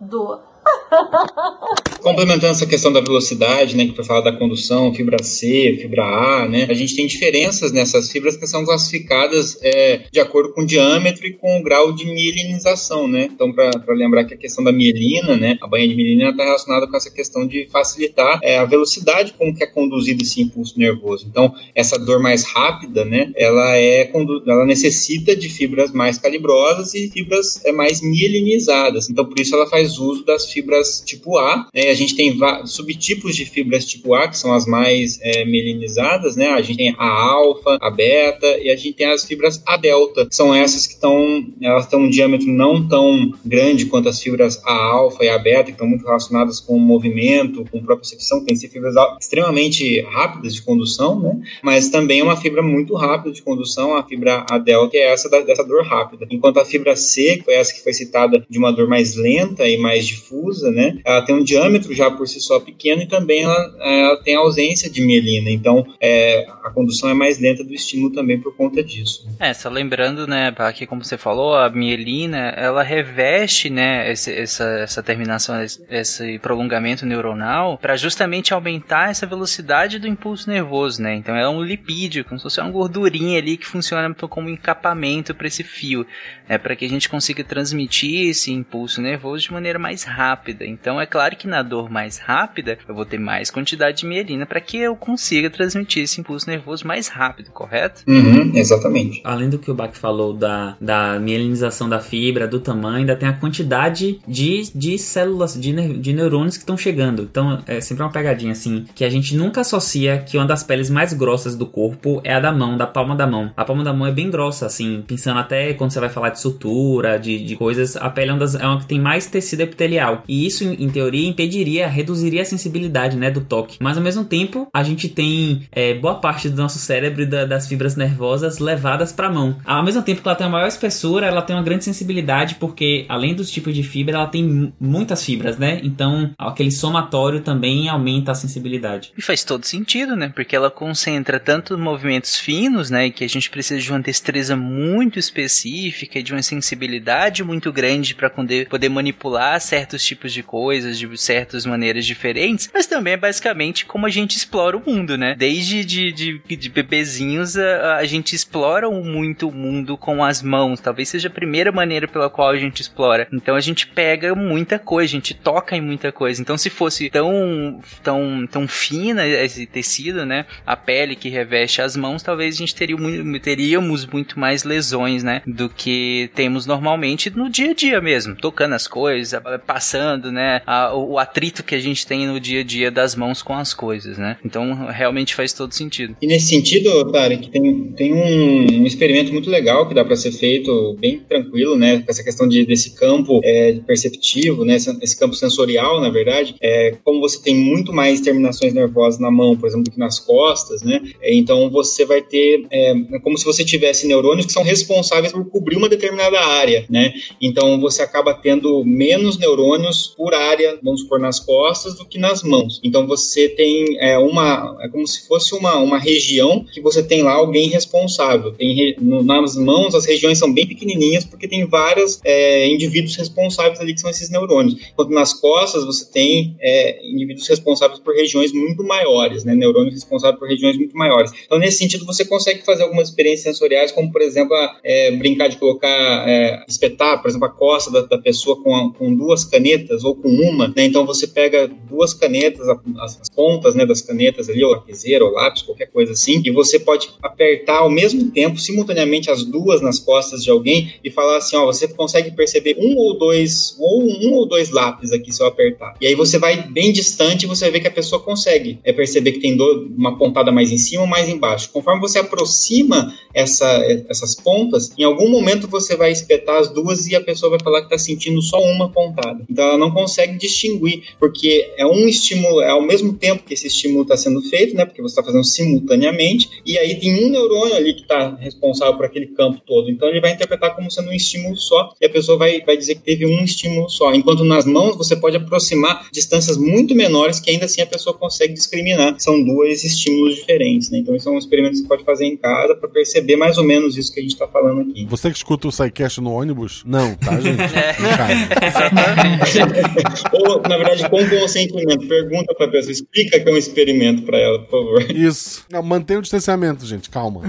Dor. 0.00 0.51
Complementando 2.02 2.52
essa 2.52 2.66
questão 2.66 2.92
da 2.92 3.00
velocidade, 3.00 3.76
né, 3.76 3.86
que 3.86 3.94
foi 3.94 4.04
falar 4.04 4.22
da 4.22 4.32
condução, 4.32 4.92
fibra 4.92 5.22
C, 5.22 5.78
fibra 5.80 6.04
A, 6.04 6.48
né, 6.48 6.66
a 6.68 6.74
gente 6.74 6.96
tem 6.96 7.06
diferenças 7.06 7.72
nessas 7.72 8.10
fibras 8.10 8.36
que 8.36 8.46
são 8.46 8.64
classificadas 8.64 9.58
é, 9.62 10.02
de 10.10 10.20
acordo 10.20 10.52
com 10.52 10.62
o 10.62 10.66
diâmetro 10.66 11.26
e 11.26 11.32
com 11.32 11.58
o 11.58 11.62
grau 11.62 11.92
de 11.92 12.04
mielinização, 12.04 13.06
né. 13.06 13.28
Então, 13.32 13.52
para 13.52 13.70
lembrar 13.94 14.24
que 14.24 14.34
a 14.34 14.36
questão 14.36 14.64
da 14.64 14.72
mielina, 14.72 15.36
né, 15.36 15.58
a 15.60 15.66
banha 15.66 15.86
de 15.88 15.94
mielina 15.94 16.30
está 16.30 16.44
relacionada 16.44 16.86
com 16.88 16.96
essa 16.96 17.10
questão 17.10 17.46
de 17.46 17.68
facilitar 17.70 18.40
é, 18.42 18.58
a 18.58 18.64
velocidade 18.64 19.34
com 19.34 19.54
que 19.54 19.62
é 19.62 19.66
conduzido 19.66 20.22
esse 20.22 20.40
impulso 20.40 20.78
nervoso. 20.78 21.26
Então, 21.28 21.54
essa 21.74 21.98
dor 21.98 22.20
mais 22.20 22.44
rápida, 22.44 23.04
né, 23.04 23.32
ela 23.36 23.76
é 23.76 24.10
ela 24.46 24.66
necessita 24.66 25.34
de 25.34 25.48
fibras 25.48 25.92
mais 25.92 26.18
calibrosas 26.18 26.94
e 26.94 27.08
fibras 27.10 27.64
é, 27.64 27.72
mais 27.72 28.00
mielinizadas. 28.00 29.08
Então, 29.08 29.24
por 29.24 29.38
isso 29.38 29.54
ela 29.54 29.68
faz 29.68 29.98
uso 29.98 30.24
das 30.24 30.46
fibras 30.52 31.02
tipo 31.04 31.38
A. 31.38 31.66
Né? 31.74 31.88
A 31.88 31.94
gente 31.94 32.14
tem 32.14 32.36
subtipos 32.66 33.34
de 33.34 33.44
fibras 33.44 33.84
tipo 33.84 34.14
A, 34.14 34.28
que 34.28 34.38
são 34.38 34.52
as 34.52 34.66
mais 34.66 35.18
é, 35.22 35.44
mielinizadas, 35.44 36.36
né? 36.36 36.48
A 36.48 36.62
gente 36.62 36.76
tem 36.76 36.94
a 36.98 37.06
alfa, 37.06 37.78
a 37.80 37.90
beta 37.90 38.46
e 38.58 38.70
a 38.70 38.76
gente 38.76 38.92
tem 38.94 39.06
as 39.06 39.24
fibras 39.24 39.62
A 39.66 39.76
delta, 39.76 40.26
que 40.26 40.34
são 40.34 40.54
essas 40.54 40.86
que 40.86 40.94
estão, 40.94 41.44
elas 41.60 41.86
têm 41.86 41.98
um 41.98 42.08
diâmetro 42.10 42.46
não 42.46 42.86
tão 42.88 43.32
grande 43.44 43.86
quanto 43.86 44.08
as 44.08 44.20
fibras 44.20 44.60
A 44.64 44.72
alfa 44.72 45.24
e 45.24 45.28
A 45.28 45.38
beta, 45.38 45.64
que 45.64 45.70
estão 45.72 45.86
muito 45.86 46.04
relacionadas 46.04 46.60
com 46.60 46.76
o 46.76 46.80
movimento, 46.80 47.64
com 47.70 47.82
propriocepção, 47.82 48.44
tem 48.44 48.54
que 48.54 48.60
ser 48.60 48.68
fibras 48.68 48.94
extremamente 49.20 50.00
rápidas 50.02 50.54
de 50.54 50.62
condução, 50.62 51.18
né? 51.20 51.40
Mas 51.62 51.88
também 51.88 52.20
é 52.20 52.24
uma 52.24 52.36
fibra 52.36 52.62
muito 52.62 52.94
rápida 52.94 53.32
de 53.32 53.42
condução, 53.42 53.96
a 53.96 54.02
fibra 54.04 54.44
A 54.50 54.58
delta, 54.58 54.90
que 54.90 54.96
é 54.98 55.12
essa 55.12 55.28
da- 55.30 55.40
dessa 55.40 55.64
dor 55.64 55.84
rápida. 55.84 56.26
Enquanto 56.30 56.58
a 56.58 56.64
fibra 56.64 56.94
C, 56.96 57.38
que 57.38 57.44
foi 57.44 57.54
essa 57.54 57.72
que 57.72 57.82
foi 57.82 57.92
citada 57.92 58.44
de 58.48 58.58
uma 58.58 58.70
dor 58.72 58.88
mais 58.88 59.16
lenta 59.16 59.66
e 59.68 59.76
mais 59.76 60.06
difusa, 60.06 60.41
né? 60.70 60.98
Ela 61.04 61.22
tem 61.22 61.34
um 61.34 61.44
diâmetro 61.44 61.94
já 61.94 62.10
por 62.10 62.26
si 62.26 62.40
só 62.40 62.58
pequeno 62.60 63.02
e 63.02 63.06
também 63.06 63.42
ela, 63.42 63.74
ela 63.80 64.16
tem 64.22 64.34
ausência 64.34 64.90
de 64.90 65.02
mielina. 65.02 65.50
Então, 65.50 65.86
é, 66.00 66.46
a 66.62 66.70
condução 66.70 67.08
é 67.08 67.14
mais 67.14 67.38
lenta 67.40 67.62
do 67.64 67.72
estímulo 67.74 68.12
também 68.12 68.40
por 68.40 68.54
conta 68.56 68.82
disso. 68.82 69.26
É, 69.38 69.52
só 69.54 69.68
lembrando, 69.68 70.26
né, 70.26 70.52
aqui 70.58 70.86
como 70.86 71.04
você 71.04 71.16
falou, 71.18 71.54
a 71.54 71.68
mielina, 71.70 72.48
ela 72.56 72.82
reveste, 72.82 73.68
né, 73.70 74.10
esse- 74.10 74.32
essa, 74.32 74.64
essa 74.80 75.02
terminação, 75.02 75.56
esse 75.90 76.38
prolongamento 76.38 77.04
neuronal 77.06 77.78
para 77.78 77.96
justamente 77.96 78.52
aumentar 78.54 79.10
essa 79.10 79.26
velocidade 79.26 79.98
do 79.98 80.06
impulso 80.08 80.48
nervoso, 80.50 81.02
né? 81.02 81.14
Então 81.14 81.34
é 81.36 81.48
um 81.48 81.62
lipídio, 81.62 82.24
como 82.24 82.38
se 82.38 82.42
fosse 82.44 82.60
uma 82.60 82.70
gordurinha 82.70 83.38
ali 83.38 83.56
que 83.56 83.66
funciona 83.66 84.12
como 84.14 84.48
encapamento 84.48 85.34
para 85.34 85.46
esse 85.46 85.62
fio, 85.62 86.06
né, 86.48 86.58
para 86.58 86.74
que 86.76 86.84
a 86.84 86.88
gente 86.88 87.08
consiga 87.08 87.42
transmitir 87.44 88.28
esse 88.28 88.52
impulso 88.52 89.00
nervoso 89.00 89.44
de 89.44 89.52
maneira 89.52 89.78
mais 89.78 90.02
rápida. 90.04 90.31
Então 90.64 91.00
é 91.00 91.06
claro 91.06 91.36
que 91.36 91.46
na 91.46 91.62
dor 91.62 91.90
mais 91.90 92.18
rápida 92.18 92.78
eu 92.88 92.94
vou 92.94 93.04
ter 93.04 93.18
mais 93.18 93.50
quantidade 93.50 93.98
de 93.98 94.06
mielina 94.06 94.46
para 94.46 94.60
que 94.60 94.76
eu 94.78 94.94
consiga 94.96 95.50
transmitir 95.50 96.02
esse 96.04 96.20
impulso 96.20 96.48
nervoso 96.48 96.86
mais 96.86 97.08
rápido, 97.08 97.50
correto? 97.50 98.02
Uhum, 98.06 98.52
exatamente. 98.54 99.20
Além 99.24 99.48
do 99.48 99.58
que 99.58 99.70
o 99.70 99.74
Bach 99.74 99.94
falou 99.94 100.32
da, 100.32 100.76
da 100.80 101.18
mielinização 101.18 101.88
da 101.88 102.00
fibra, 102.00 102.46
do 102.48 102.60
tamanho, 102.60 102.98
ainda 102.98 103.16
tem 103.16 103.28
a 103.28 103.32
quantidade 103.32 104.20
de, 104.26 104.62
de 104.74 104.98
células, 104.98 105.54
de, 105.60 105.72
ne- 105.72 105.94
de 105.98 106.12
neurônios 106.12 106.56
que 106.56 106.62
estão 106.62 106.76
chegando. 106.76 107.22
Então, 107.22 107.62
é 107.66 107.80
sempre 107.80 108.02
uma 108.02 108.10
pegadinha 108.12 108.52
assim, 108.52 108.84
que 108.94 109.04
a 109.04 109.10
gente 109.10 109.36
nunca 109.36 109.60
associa 109.60 110.18
que 110.18 110.36
uma 110.36 110.46
das 110.46 110.62
peles 110.62 110.90
mais 110.90 111.12
grossas 111.12 111.54
do 111.56 111.66
corpo 111.66 112.20
é 112.24 112.34
a 112.34 112.40
da 112.40 112.52
mão, 112.52 112.76
da 112.76 112.86
palma 112.86 113.14
da 113.14 113.26
mão. 113.26 113.52
A 113.56 113.64
palma 113.64 113.84
da 113.84 113.92
mão 113.92 114.06
é 114.06 114.12
bem 114.12 114.30
grossa, 114.30 114.66
assim, 114.66 115.02
pensando 115.06 115.38
até 115.38 115.72
quando 115.74 115.90
você 115.92 116.00
vai 116.00 116.08
falar 116.08 116.30
de 116.30 116.40
sutura, 116.40 117.18
de, 117.18 117.44
de 117.44 117.56
coisas, 117.56 117.96
a 117.96 118.08
pele 118.10 118.30
é 118.30 118.32
uma, 118.32 118.40
das, 118.40 118.54
é 118.54 118.66
uma 118.66 118.78
que 118.80 118.86
tem 118.86 119.00
mais 119.00 119.26
tecido 119.26 119.60
epitelial. 119.60 120.21
E 120.28 120.46
isso, 120.46 120.64
em, 120.64 120.88
teoria, 120.90 121.28
impediria, 121.28 121.88
reduziria 121.88 122.42
a 122.42 122.44
sensibilidade, 122.44 123.16
né, 123.16 123.30
do 123.30 123.40
toque. 123.40 123.76
Mas, 123.80 123.96
ao 123.96 124.02
mesmo 124.02 124.24
tempo, 124.24 124.68
a 124.72 124.82
gente 124.82 125.08
tem 125.08 125.62
é, 125.72 125.94
boa 125.94 126.16
parte 126.16 126.48
do 126.48 126.56
nosso 126.60 126.78
cérebro 126.78 127.22
e 127.22 127.26
da- 127.26 127.44
das 127.44 127.66
fibras 127.68 127.96
nervosas 127.96 128.58
levadas 128.58 129.12
para 129.12 129.28
a 129.28 129.32
mão. 129.32 129.56
Ao 129.64 129.84
mesmo 129.84 130.02
tempo 130.02 130.22
que 130.22 130.28
ela 130.28 130.36
tem 130.36 130.46
uma 130.46 130.52
maior 130.58 130.68
espessura, 130.68 131.26
ela 131.26 131.42
tem 131.42 131.54
uma 131.56 131.62
grande 131.62 131.84
sensibilidade, 131.84 132.56
porque, 132.56 133.04
além 133.08 133.34
dos 133.34 133.50
tipos 133.50 133.74
de 133.74 133.82
fibra, 133.82 134.16
ela 134.16 134.26
tem 134.26 134.44
mu- 134.44 134.72
muitas 134.80 135.24
fibras, 135.24 135.58
né? 135.58 135.80
Então, 135.82 136.30
aquele 136.38 136.70
somatório 136.70 137.40
também 137.40 137.88
aumenta 137.88 138.32
a 138.32 138.34
sensibilidade. 138.34 139.12
E 139.16 139.22
faz 139.22 139.44
todo 139.44 139.64
sentido, 139.64 140.14
né? 140.16 140.30
Porque 140.34 140.54
ela 140.54 140.70
concentra 140.70 141.38
tanto 141.40 141.76
movimentos 141.78 142.36
finos, 142.38 142.90
né? 142.90 143.10
Que 143.10 143.24
a 143.24 143.28
gente 143.28 143.50
precisa 143.50 143.80
de 143.80 143.90
uma 143.90 144.00
destreza 144.00 144.56
muito 144.56 145.18
específica 145.18 146.18
e 146.18 146.22
de 146.22 146.32
uma 146.32 146.42
sensibilidade 146.42 147.42
muito 147.44 147.72
grande 147.72 148.14
para 148.14 148.28
poder, 148.30 148.68
poder 148.68 148.88
manipular 148.88 149.60
certos 149.60 150.02
tipos 150.04 150.11
de 150.14 150.42
coisas 150.42 150.98
de 150.98 151.16
certas 151.18 151.66
maneiras 151.66 152.06
diferentes. 152.06 152.70
Mas 152.72 152.86
também 152.86 153.14
é 153.14 153.16
basicamente 153.16 153.84
como 153.86 154.06
a 154.06 154.10
gente 154.10 154.36
explora 154.36 154.76
o 154.76 154.82
mundo, 154.84 155.16
né? 155.16 155.34
Desde 155.36 155.84
de, 155.84 156.12
de, 156.12 156.56
de 156.56 156.68
bebezinhos 156.68 157.56
a, 157.56 157.96
a 157.96 158.04
gente 158.04 158.34
explora 158.34 158.88
muito 158.90 159.48
o 159.48 159.52
mundo 159.52 159.96
com 159.96 160.24
as 160.24 160.42
mãos. 160.42 160.80
Talvez 160.80 161.08
seja 161.08 161.28
a 161.28 161.30
primeira 161.30 161.72
maneira 161.72 162.06
pela 162.06 162.30
qual 162.30 162.50
a 162.50 162.56
gente 162.56 162.80
explora. 162.80 163.28
Então 163.32 163.54
a 163.54 163.60
gente 163.60 163.86
pega 163.86 164.34
muita 164.34 164.78
coisa, 164.78 165.12
a 165.12 165.16
gente 165.18 165.34
toca 165.34 165.76
em 165.76 165.80
muita 165.80 166.12
coisa. 166.12 166.40
Então 166.40 166.56
se 166.56 166.70
fosse 166.70 167.10
tão 167.10 167.80
tão 168.02 168.46
tão 168.46 168.68
fina 168.68 169.26
esse 169.26 169.66
tecido, 169.66 170.24
né? 170.26 170.46
A 170.66 170.76
pele 170.76 171.16
que 171.16 171.28
reveste 171.28 171.80
as 171.80 171.96
mãos, 171.96 172.22
talvez 172.22 172.54
a 172.54 172.58
gente 172.58 172.74
teria, 172.74 172.96
teríamos 173.40 174.06
muito 174.06 174.38
mais 174.38 174.64
lesões, 174.64 175.22
né? 175.22 175.42
Do 175.46 175.68
que 175.68 176.30
temos 176.34 176.66
normalmente 176.66 177.30
no 177.30 177.48
dia 177.48 177.70
a 177.70 177.74
dia 177.74 178.00
mesmo, 178.00 178.34
tocando 178.34 178.74
as 178.74 178.86
coisas, 178.86 179.40
passando, 179.66 180.01
né? 180.32 180.62
a- 180.66 180.94
o 180.94 181.18
atrito 181.18 181.62
que 181.62 181.74
a 181.74 181.78
gente 181.78 182.06
tem 182.06 182.26
no 182.26 182.38
dia 182.40 182.60
a 182.60 182.64
dia 182.64 182.90
das 182.90 183.14
mãos 183.14 183.42
com 183.42 183.54
as 183.54 183.74
coisas, 183.74 184.18
né? 184.18 184.36
Então 184.44 184.86
realmente 184.86 185.34
faz 185.34 185.52
todo 185.52 185.72
sentido. 185.72 186.16
E 186.20 186.26
nesse 186.26 186.46
sentido, 186.48 187.10
Tarek, 187.10 187.50
tem, 187.50 187.92
tem 187.96 188.12
um, 188.12 188.82
um 188.82 188.86
experimento 188.86 189.32
muito 189.32 189.50
legal 189.50 189.88
que 189.88 189.94
dá 189.94 190.04
para 190.04 190.16
ser 190.16 190.32
feito 190.32 190.96
bem 191.00 191.20
tranquilo, 191.20 191.76
né? 191.76 191.98
Com 192.00 192.10
essa 192.10 192.22
questão 192.22 192.48
de, 192.48 192.64
desse 192.64 192.94
campo 192.94 193.40
é, 193.44 193.74
perceptivo, 193.86 194.64
né? 194.64 194.76
Esse, 194.76 195.18
campo 195.18 195.34
sensorial, 195.34 196.00
na 196.00 196.10
verdade. 196.10 196.54
É, 196.60 196.96
como 197.04 197.20
você 197.20 197.40
tem 197.42 197.54
muito 197.54 197.92
mais 197.92 198.20
terminações 198.20 198.72
nervosas 198.72 199.20
na 199.20 199.30
mão, 199.30 199.56
por 199.56 199.66
exemplo, 199.66 199.84
do 199.84 199.90
que 199.90 199.98
nas 199.98 200.18
costas, 200.18 200.82
né? 200.82 201.00
É, 201.20 201.34
então 201.34 201.70
você 201.70 202.04
vai 202.04 202.22
ter, 202.22 202.66
é, 202.70 202.90
é 202.92 203.18
como 203.20 203.36
se 203.38 203.44
você 203.44 203.64
tivesse 203.64 204.06
neurônios 204.06 204.46
que 204.46 204.52
são 204.52 204.62
responsáveis 204.62 205.32
por 205.32 205.44
cobrir 205.48 205.76
uma 205.76 205.88
determinada 205.88 206.40
área, 206.40 206.84
né? 206.88 207.12
Então 207.40 207.80
você 207.80 208.02
acaba 208.02 208.34
tendo 208.34 208.84
menos 208.84 209.38
neurônios 209.38 209.72
por 210.16 210.34
área, 210.34 210.78
vamos 210.82 211.02
supor, 211.02 211.18
nas 211.18 211.40
costas 211.40 211.94
do 211.94 212.04
que 212.04 212.18
nas 212.18 212.42
mãos. 212.42 212.80
Então 212.82 213.06
você 213.06 213.48
tem 213.48 213.96
é, 213.98 214.18
uma. 214.18 214.76
É 214.80 214.88
como 214.88 215.06
se 215.06 215.26
fosse 215.26 215.54
uma, 215.54 215.76
uma 215.76 215.98
região 215.98 216.64
que 216.72 216.80
você 216.80 217.02
tem 217.02 217.22
lá 217.22 217.32
alguém 217.32 217.68
responsável. 217.68 218.52
Tem 218.52 218.74
re, 218.74 218.96
no, 219.00 219.22
nas 219.22 219.56
mãos 219.56 219.94
as 219.94 220.04
regiões 220.04 220.38
são 220.38 220.52
bem 220.52 220.66
pequenininhas 220.66 221.24
porque 221.24 221.48
tem 221.48 221.66
vários 221.66 222.20
é, 222.24 222.68
indivíduos 222.68 223.16
responsáveis 223.16 223.80
ali 223.80 223.94
que 223.94 224.00
são 224.00 224.10
esses 224.10 224.30
neurônios. 224.30 224.76
Enquanto 224.92 225.10
nas 225.10 225.32
costas 225.32 225.84
você 225.84 226.10
tem 226.10 226.56
é, 226.60 227.04
indivíduos 227.06 227.48
responsáveis 227.48 228.00
por 228.00 228.14
regiões 228.14 228.52
muito 228.52 228.84
maiores, 228.84 229.44
né? 229.44 229.54
Neurônios 229.54 229.94
responsáveis 229.94 230.38
por 230.38 230.48
regiões 230.48 230.76
muito 230.76 230.96
maiores. 230.96 231.32
Então 231.44 231.58
nesse 231.58 231.78
sentido 231.78 232.04
você 232.04 232.24
consegue 232.24 232.64
fazer 232.64 232.82
algumas 232.82 233.08
experiências 233.08 233.54
sensoriais, 233.54 233.92
como 233.92 234.10
por 234.10 234.20
exemplo 234.20 234.56
é, 234.84 235.10
brincar 235.12 235.48
de 235.48 235.56
colocar, 235.56 236.28
é, 236.28 236.64
espetar, 236.68 237.20
por 237.20 237.28
exemplo, 237.28 237.46
a 237.46 237.50
costa 237.50 237.90
da, 237.90 238.02
da 238.02 238.18
pessoa 238.18 238.60
com, 238.62 238.74
a, 238.74 238.92
com 238.92 239.14
duas 239.14 239.44
canetas 239.44 239.71
ou 240.04 240.14
com 240.14 240.28
uma. 240.28 240.68
Né? 240.68 240.84
Então 240.84 241.06
você 241.06 241.26
pega 241.26 241.68
duas 241.88 242.14
canetas, 242.14 242.66
as, 242.68 243.20
as 243.20 243.28
pontas 243.28 243.74
né, 243.74 243.84
das 243.84 244.00
canetas 244.00 244.48
ali, 244.48 244.64
ou 244.64 244.70
lapiseira, 244.70 245.24
ou 245.24 245.32
lápis, 245.32 245.62
qualquer 245.62 245.86
coisa 245.86 246.12
assim, 246.12 246.42
e 246.44 246.50
você 246.50 246.78
pode 246.78 247.10
apertar 247.22 247.78
ao 247.78 247.90
mesmo 247.90 248.30
tempo, 248.30 248.58
simultaneamente, 248.58 249.30
as 249.30 249.44
duas 249.44 249.80
nas 249.80 249.98
costas 249.98 250.42
de 250.42 250.50
alguém 250.50 250.94
e 251.04 251.10
falar 251.10 251.36
assim, 251.36 251.56
ó, 251.56 251.66
você 251.66 251.88
consegue 251.88 252.30
perceber 252.32 252.76
um 252.78 252.96
ou 252.96 253.18
dois, 253.18 253.76
ou 253.78 254.02
um 254.02 254.34
ou 254.34 254.46
dois 254.46 254.70
lápis 254.70 255.12
aqui 255.12 255.32
se 255.32 255.42
eu 255.42 255.46
apertar. 255.46 255.94
E 256.00 256.06
aí 256.06 256.14
você 256.14 256.38
vai 256.38 256.68
bem 256.68 256.92
distante 256.92 257.44
e 257.44 257.48
você 257.48 257.64
vai 257.64 257.72
ver 257.72 257.80
que 257.80 257.88
a 257.88 257.92
pessoa 257.92 258.20
consegue 258.22 258.78
é 258.84 258.92
perceber 258.92 259.32
que 259.32 259.40
tem 259.40 259.56
do, 259.56 259.90
uma 259.96 260.16
pontada 260.16 260.50
mais 260.50 260.70
em 260.70 260.78
cima 260.78 261.02
ou 261.02 261.08
mais 261.08 261.28
embaixo. 261.28 261.70
Conforme 261.72 262.00
você 262.00 262.18
aproxima 262.18 263.14
essa, 263.34 263.66
essas 264.08 264.34
pontas, 264.34 264.92
em 264.98 265.04
algum 265.04 265.28
momento 265.28 265.68
você 265.68 265.96
vai 265.96 266.12
espetar 266.12 266.56
as 266.56 266.68
duas 266.68 267.06
e 267.06 267.16
a 267.16 267.20
pessoa 267.20 267.50
vai 267.50 267.60
falar 267.60 267.80
que 267.80 267.86
está 267.86 267.98
sentindo 267.98 268.40
só 268.42 268.60
uma 268.60 268.90
pontada. 268.90 269.44
Então 269.48 269.61
ela 269.62 269.78
não 269.78 269.90
consegue 269.90 270.36
distinguir, 270.36 271.02
porque 271.18 271.72
é 271.76 271.86
um 271.86 272.06
estímulo, 272.08 272.60
é 272.60 272.70
ao 272.70 272.82
mesmo 272.82 273.14
tempo 273.14 273.44
que 273.44 273.54
esse 273.54 273.66
estímulo 273.66 274.02
está 274.02 274.16
sendo 274.16 274.42
feito, 274.42 274.74
né? 274.74 274.84
Porque 274.84 275.02
você 275.02 275.12
está 275.12 275.22
fazendo 275.22 275.44
simultaneamente, 275.44 276.48
e 276.64 276.78
aí 276.78 276.98
tem 276.98 277.24
um 277.24 277.30
neurônio 277.30 277.74
ali 277.74 277.94
que 277.94 278.02
está 278.02 278.34
responsável 278.36 278.94
por 278.96 279.06
aquele 279.06 279.26
campo 279.28 279.60
todo. 279.66 279.90
Então 279.90 280.08
ele 280.08 280.20
vai 280.20 280.32
interpretar 280.32 280.74
como 280.74 280.90
sendo 280.90 281.10
um 281.10 281.12
estímulo 281.12 281.56
só, 281.56 281.92
e 282.00 282.06
a 282.06 282.10
pessoa 282.10 282.38
vai, 282.38 282.60
vai 282.62 282.76
dizer 282.76 282.96
que 282.96 283.02
teve 283.02 283.26
um 283.26 283.42
estímulo 283.44 283.88
só. 283.88 284.12
Enquanto 284.14 284.44
nas 284.44 284.64
mãos 284.64 284.96
você 284.96 285.16
pode 285.16 285.36
aproximar 285.36 286.06
distâncias 286.12 286.56
muito 286.56 286.94
menores 286.94 287.40
que 287.40 287.50
ainda 287.50 287.66
assim 287.66 287.80
a 287.80 287.86
pessoa 287.86 288.16
consegue 288.16 288.52
discriminar. 288.52 289.14
São 289.18 289.42
dois 289.42 289.84
estímulos 289.84 290.36
diferentes, 290.36 290.90
né? 290.90 290.98
Então 290.98 291.14
isso 291.14 291.28
é 291.28 291.32
um 291.32 291.38
experimento 291.38 291.74
que 291.74 291.82
você 291.82 291.88
pode 291.88 292.04
fazer 292.04 292.26
em 292.26 292.36
casa 292.36 292.74
para 292.74 292.88
perceber 292.88 293.36
mais 293.36 293.58
ou 293.58 293.64
menos 293.64 293.96
isso 293.96 294.12
que 294.12 294.20
a 294.20 294.22
gente 294.22 294.32
está 294.32 294.46
falando 294.46 294.82
aqui. 294.82 295.06
Você 295.06 295.30
que 295.30 295.36
escuta 295.36 295.68
o 295.68 295.72
SciCast 295.72 296.20
no 296.20 296.32
ônibus? 296.32 296.82
Não, 296.84 297.14
tá, 297.14 297.40
gente? 297.40 297.62
É. 297.82 299.46
Ou, 300.32 300.62
na 300.62 300.76
verdade, 300.76 301.08
com 301.08 301.28
consentimento. 301.28 302.06
Pergunta 302.06 302.54
pra 302.54 302.68
pessoa, 302.68 302.92
explica 302.92 303.38
que 303.38 303.48
é 303.48 303.52
um 303.52 303.56
experimento 303.56 304.22
pra 304.22 304.38
ela, 304.38 304.58
por 304.60 304.70
favor. 304.70 305.10
Isso. 305.10 305.64
Não, 305.70 305.82
mantenha 305.82 306.18
o 306.18 306.22
distanciamento, 306.22 306.86
gente, 306.86 307.10
calma. 307.10 307.42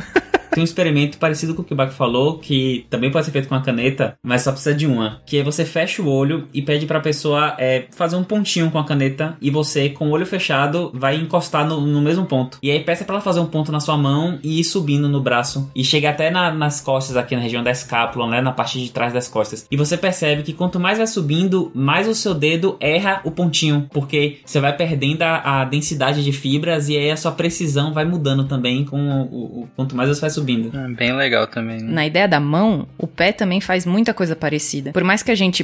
Tem 0.53 0.61
um 0.61 0.65
experimento 0.65 1.17
parecido 1.17 1.55
com 1.55 1.61
o 1.61 1.65
que 1.65 1.73
o 1.73 1.75
Bach 1.75 1.91
falou, 1.91 2.37
que 2.37 2.85
também 2.89 3.11
pode 3.11 3.25
ser 3.25 3.31
feito 3.31 3.47
com 3.47 3.55
a 3.55 3.61
caneta, 3.61 4.15
mas 4.21 4.43
só 4.43 4.51
precisa 4.51 4.75
de 4.75 4.85
uma. 4.85 5.21
Que 5.25 5.39
é 5.39 5.43
você 5.43 5.65
fecha 5.65 6.01
o 6.01 6.07
olho 6.07 6.47
e 6.53 6.61
pede 6.61 6.85
pra 6.85 6.99
pessoa 6.99 7.55
é, 7.57 7.85
fazer 7.91 8.15
um 8.15 8.23
pontinho 8.23 8.69
com 8.69 8.77
a 8.77 8.85
caneta 8.85 9.35
e 9.41 9.49
você, 9.49 9.89
com 9.89 10.07
o 10.07 10.11
olho 10.11 10.25
fechado, 10.25 10.91
vai 10.93 11.15
encostar 11.15 11.67
no, 11.67 11.81
no 11.81 12.01
mesmo 12.01 12.25
ponto. 12.25 12.59
E 12.61 12.69
aí 12.69 12.79
peça 12.81 13.03
pra 13.03 13.15
ela 13.15 13.23
fazer 13.23 13.39
um 13.39 13.47
ponto 13.47 13.71
na 13.71 13.79
sua 13.79 13.97
mão 13.97 14.39
e 14.43 14.59
ir 14.59 14.63
subindo 14.63 15.09
no 15.09 15.21
braço. 15.21 15.71
E 15.75 15.83
chega 15.83 16.11
até 16.11 16.29
na, 16.29 16.51
nas 16.51 16.79
costas, 16.79 17.17
aqui 17.17 17.35
na 17.35 17.41
região 17.41 17.63
da 17.63 17.71
escápula, 17.71 18.29
né? 18.29 18.41
Na 18.41 18.51
parte 18.51 18.79
de 18.79 18.91
trás 18.91 19.11
das 19.11 19.27
costas. 19.27 19.65
E 19.71 19.75
você 19.75 19.97
percebe 19.97 20.43
que 20.43 20.53
quanto 20.53 20.79
mais 20.79 20.99
vai 20.99 21.07
subindo, 21.07 21.71
mais 21.73 22.07
o 22.07 22.13
seu 22.13 22.35
dedo 22.35 22.77
erra 22.79 23.21
o 23.23 23.31
pontinho. 23.31 23.87
Porque 23.91 24.37
você 24.45 24.59
vai 24.59 24.75
perdendo 24.75 25.23
a, 25.23 25.61
a 25.61 25.65
densidade 25.65 26.23
de 26.23 26.31
fibras 26.31 26.89
e 26.89 26.97
aí 26.97 27.09
a 27.09 27.17
sua 27.17 27.31
precisão 27.31 27.91
vai 27.91 28.05
mudando 28.05 28.43
também 28.43 28.85
com 28.85 28.99
o, 28.99 29.23
o, 29.23 29.61
o 29.63 29.67
quanto 29.75 29.95
mais 29.95 30.09
você 30.09 30.21
vai 30.21 30.29
subindo 30.29 30.42
subindo. 30.43 30.77
É 30.77 30.87
bem 30.89 31.13
legal 31.13 31.47
também. 31.47 31.79
Né? 31.79 31.91
Na 31.91 32.05
ideia 32.05 32.27
da 32.27 32.39
mão, 32.39 32.87
o 32.97 33.07
pé 33.07 33.31
também 33.31 33.61
faz 33.61 33.85
muita 33.85 34.13
coisa 34.13 34.35
parecida. 34.35 34.91
Por 34.91 35.03
mais 35.03 35.23
que 35.23 35.31
a 35.31 35.35
gente, 35.35 35.63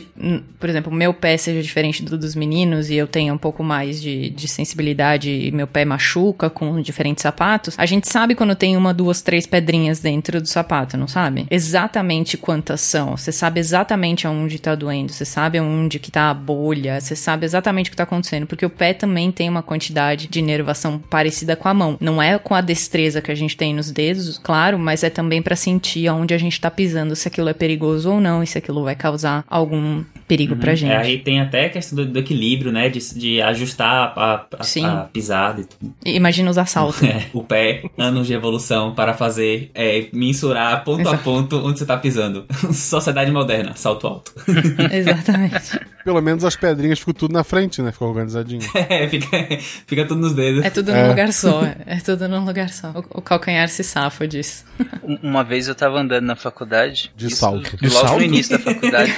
por 0.59 0.69
exemplo, 0.69 0.91
meu 0.91 1.13
pé 1.13 1.37
seja 1.37 1.61
diferente 1.61 2.03
do 2.03 2.17
dos 2.17 2.35
meninos 2.35 2.89
e 2.89 2.95
eu 2.95 3.07
tenha 3.07 3.33
um 3.33 3.37
pouco 3.37 3.63
mais 3.63 4.01
de, 4.01 4.29
de 4.29 4.47
sensibilidade 4.47 5.29
e 5.29 5.51
meu 5.51 5.65
pé 5.65 5.85
machuca 5.85 6.49
com 6.49 6.81
diferentes 6.81 7.21
sapatos, 7.21 7.75
a 7.77 7.85
gente 7.85 8.07
sabe 8.07 8.35
quando 8.35 8.55
tem 8.55 8.75
uma, 8.75 8.93
duas, 8.93 9.21
três 9.21 9.45
pedrinhas 9.45 9.99
dentro 9.99 10.41
do 10.41 10.47
sapato, 10.47 10.97
não 10.97 11.07
sabe? 11.07 11.47
Exatamente 11.49 12.37
quantas 12.37 12.81
são. 12.81 13.15
Você 13.15 13.31
sabe 13.31 13.59
exatamente 13.59 14.27
aonde 14.27 14.59
tá 14.59 14.75
doendo, 14.75 15.11
você 15.11 15.25
sabe 15.25 15.57
aonde 15.57 15.99
que 15.99 16.11
tá 16.11 16.29
a 16.29 16.33
bolha, 16.33 16.99
você 16.99 17.15
sabe 17.15 17.45
exatamente 17.45 17.89
o 17.89 17.91
que 17.91 17.97
tá 17.97 18.03
acontecendo, 18.03 18.45
porque 18.45 18.65
o 18.65 18.69
pé 18.69 18.93
também 18.93 19.31
tem 19.31 19.49
uma 19.49 19.63
quantidade 19.63 20.27
de 20.27 20.39
inervação 20.39 20.99
parecida 20.99 21.55
com 21.55 21.67
a 21.67 21.73
mão. 21.73 21.97
Não 21.99 22.21
é 22.21 22.37
com 22.37 22.53
a 22.53 22.61
destreza 22.61 23.21
que 23.21 23.31
a 23.31 23.35
gente 23.35 23.55
tem 23.55 23.73
nos 23.73 23.91
dedos, 23.91 24.37
claro, 24.37 24.68
claro, 24.69 24.79
mas 24.79 25.03
é 25.03 25.09
também 25.09 25.41
para 25.41 25.55
sentir 25.55 26.07
aonde 26.07 26.33
a 26.33 26.37
gente 26.37 26.59
tá 26.59 26.69
pisando, 26.69 27.15
se 27.15 27.27
aquilo 27.27 27.49
é 27.49 27.53
perigoso 27.53 28.11
ou 28.11 28.21
não, 28.21 28.43
e 28.43 28.47
se 28.47 28.57
aquilo 28.57 28.83
vai 28.83 28.95
causar 28.95 29.43
algum 29.47 30.03
perigo 30.27 30.53
uhum. 30.53 30.59
pra 30.59 30.75
gente. 30.75 30.91
É, 30.91 30.97
aí 30.97 31.17
tem 31.17 31.41
até 31.41 31.65
a 31.65 31.69
questão 31.69 31.95
do, 31.95 32.05
do 32.05 32.19
equilíbrio, 32.19 32.71
né? 32.71 32.87
De, 32.87 32.99
de 33.15 33.41
ajustar 33.41 34.13
a, 34.15 34.33
a, 34.35 34.45
a, 34.85 35.03
pisada 35.05 35.61
e 35.61 35.65
tudo. 35.65 35.93
Imagina 36.05 36.51
os 36.51 36.57
assaltos. 36.57 36.99
É, 37.09 37.25
o 37.33 37.43
pé, 37.43 37.81
anos 37.97 38.27
de 38.27 38.33
evolução 38.33 38.93
para 38.93 39.15
fazer 39.15 39.71
é, 39.73 40.09
mensurar 40.13 40.83
ponto 40.83 41.01
Exato. 41.01 41.15
a 41.15 41.17
ponto 41.17 41.65
onde 41.65 41.79
você 41.79 41.85
tá 41.85 41.97
pisando. 41.97 42.45
Sociedade 42.71 43.31
moderna, 43.31 43.73
salto 43.75 44.05
alto. 44.05 44.31
Exatamente. 44.91 45.79
Pelo 46.03 46.21
menos 46.21 46.43
as 46.43 46.55
pedrinhas 46.55 46.99
ficam 46.99 47.13
tudo 47.15 47.33
na 47.33 47.43
frente, 47.43 47.81
né? 47.81 47.91
Ficou 47.91 48.09
organizadinho. 48.09 48.61
É, 48.75 49.07
fica, 49.07 49.27
fica 49.87 50.05
tudo 50.05 50.21
nos 50.21 50.33
dedos. 50.33 50.63
É 50.63 50.69
tudo 50.69 50.91
num 50.91 50.97
é. 50.99 51.07
lugar 51.07 51.33
só. 51.33 51.63
É 51.85 51.99
tudo 52.03 52.27
num 52.27 52.45
lugar 52.45 52.69
só. 52.69 52.91
O, 52.91 53.19
o 53.19 53.21
calcanhar 53.21 53.67
se 53.69 53.83
safa 53.83 54.27
disso. 54.27 54.58
Uma 55.23 55.43
vez 55.43 55.67
eu 55.67 55.75
tava 55.75 55.99
andando 55.99 56.25
na 56.25 56.35
faculdade. 56.35 57.11
De 57.15 57.27
isso, 57.27 57.37
salto. 57.37 57.77
De 57.77 57.89
logo 57.89 58.07
salto? 58.07 58.17
no 58.19 58.23
início 58.23 58.57
da 58.57 58.63
faculdade. 58.63 59.13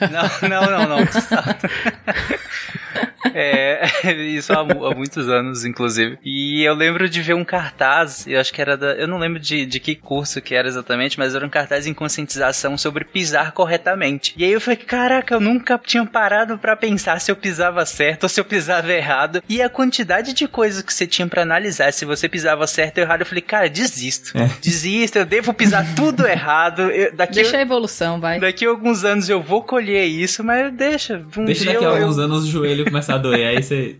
não, 0.42 0.48
não, 0.48 0.70
não, 0.70 0.88
não. 0.88 1.04
De 1.04 1.20
salto. 1.20 1.66
É, 3.34 3.86
isso 4.12 4.52
há, 4.52 4.60
há, 4.60 4.94
muitos 4.94 5.28
anos, 5.28 5.64
inclusive. 5.64 6.18
E 6.24 6.62
eu 6.62 6.74
lembro 6.74 7.08
de 7.08 7.20
ver 7.22 7.34
um 7.34 7.44
cartaz, 7.44 8.26
eu 8.26 8.40
acho 8.40 8.52
que 8.52 8.60
era 8.60 8.76
da. 8.76 8.94
Eu 8.94 9.08
não 9.08 9.18
lembro 9.18 9.38
de, 9.38 9.66
de 9.66 9.80
que 9.80 9.94
curso 9.94 10.40
que 10.40 10.54
era 10.54 10.68
exatamente, 10.68 11.18
mas 11.18 11.34
era 11.34 11.44
um 11.44 11.50
cartaz 11.50 11.86
em 11.86 11.94
conscientização 11.94 12.76
sobre 12.76 13.04
pisar 13.04 13.52
corretamente. 13.52 14.34
E 14.36 14.44
aí 14.44 14.52
eu 14.52 14.60
falei, 14.60 14.76
caraca, 14.76 15.34
eu 15.34 15.40
nunca 15.40 15.78
tinha 15.78 16.04
parado 16.04 16.58
para 16.58 16.76
pensar 16.76 17.20
se 17.20 17.30
eu 17.30 17.36
pisava 17.36 17.84
certo 17.86 18.24
ou 18.24 18.28
se 18.28 18.40
eu 18.40 18.44
pisava 18.44 18.92
errado. 18.92 19.42
E 19.48 19.62
a 19.62 19.68
quantidade 19.68 20.32
de 20.32 20.46
coisas 20.46 20.82
que 20.82 20.92
você 20.92 21.06
tinha 21.06 21.26
para 21.26 21.42
analisar, 21.42 21.92
se 21.92 22.04
você 22.04 22.28
pisava 22.28 22.66
certo 22.66 22.98
ou 22.98 23.04
errado, 23.04 23.20
eu 23.20 23.26
falei, 23.26 23.42
cara, 23.42 23.68
desisto. 23.68 24.36
É. 24.36 24.50
Desisto, 24.60 25.18
eu 25.18 25.26
devo 25.26 25.52
pisar 25.52 25.84
tudo 25.94 26.26
errado. 26.26 26.82
Eu, 26.82 27.14
daqui 27.14 27.34
deixa 27.34 27.56
eu, 27.56 27.60
a 27.60 27.62
evolução, 27.62 28.20
vai. 28.20 28.40
Daqui 28.40 28.66
a 28.66 28.68
alguns 28.68 29.04
anos 29.04 29.28
eu 29.28 29.42
vou 29.42 29.62
colher 29.62 30.06
isso, 30.06 30.42
mas 30.42 30.72
deixa. 30.72 31.22
Um 31.36 31.44
deixa 31.44 31.64
daqui 31.64 31.84
a 31.84 31.88
alguns 31.88 32.18
eu... 32.18 32.24
anos 32.24 32.44
o 32.44 32.50
joelho 32.50 32.84
começar 32.84 33.14
a 33.14 33.17
doer, 33.18 33.48
aí 33.48 33.62
você. 33.62 33.96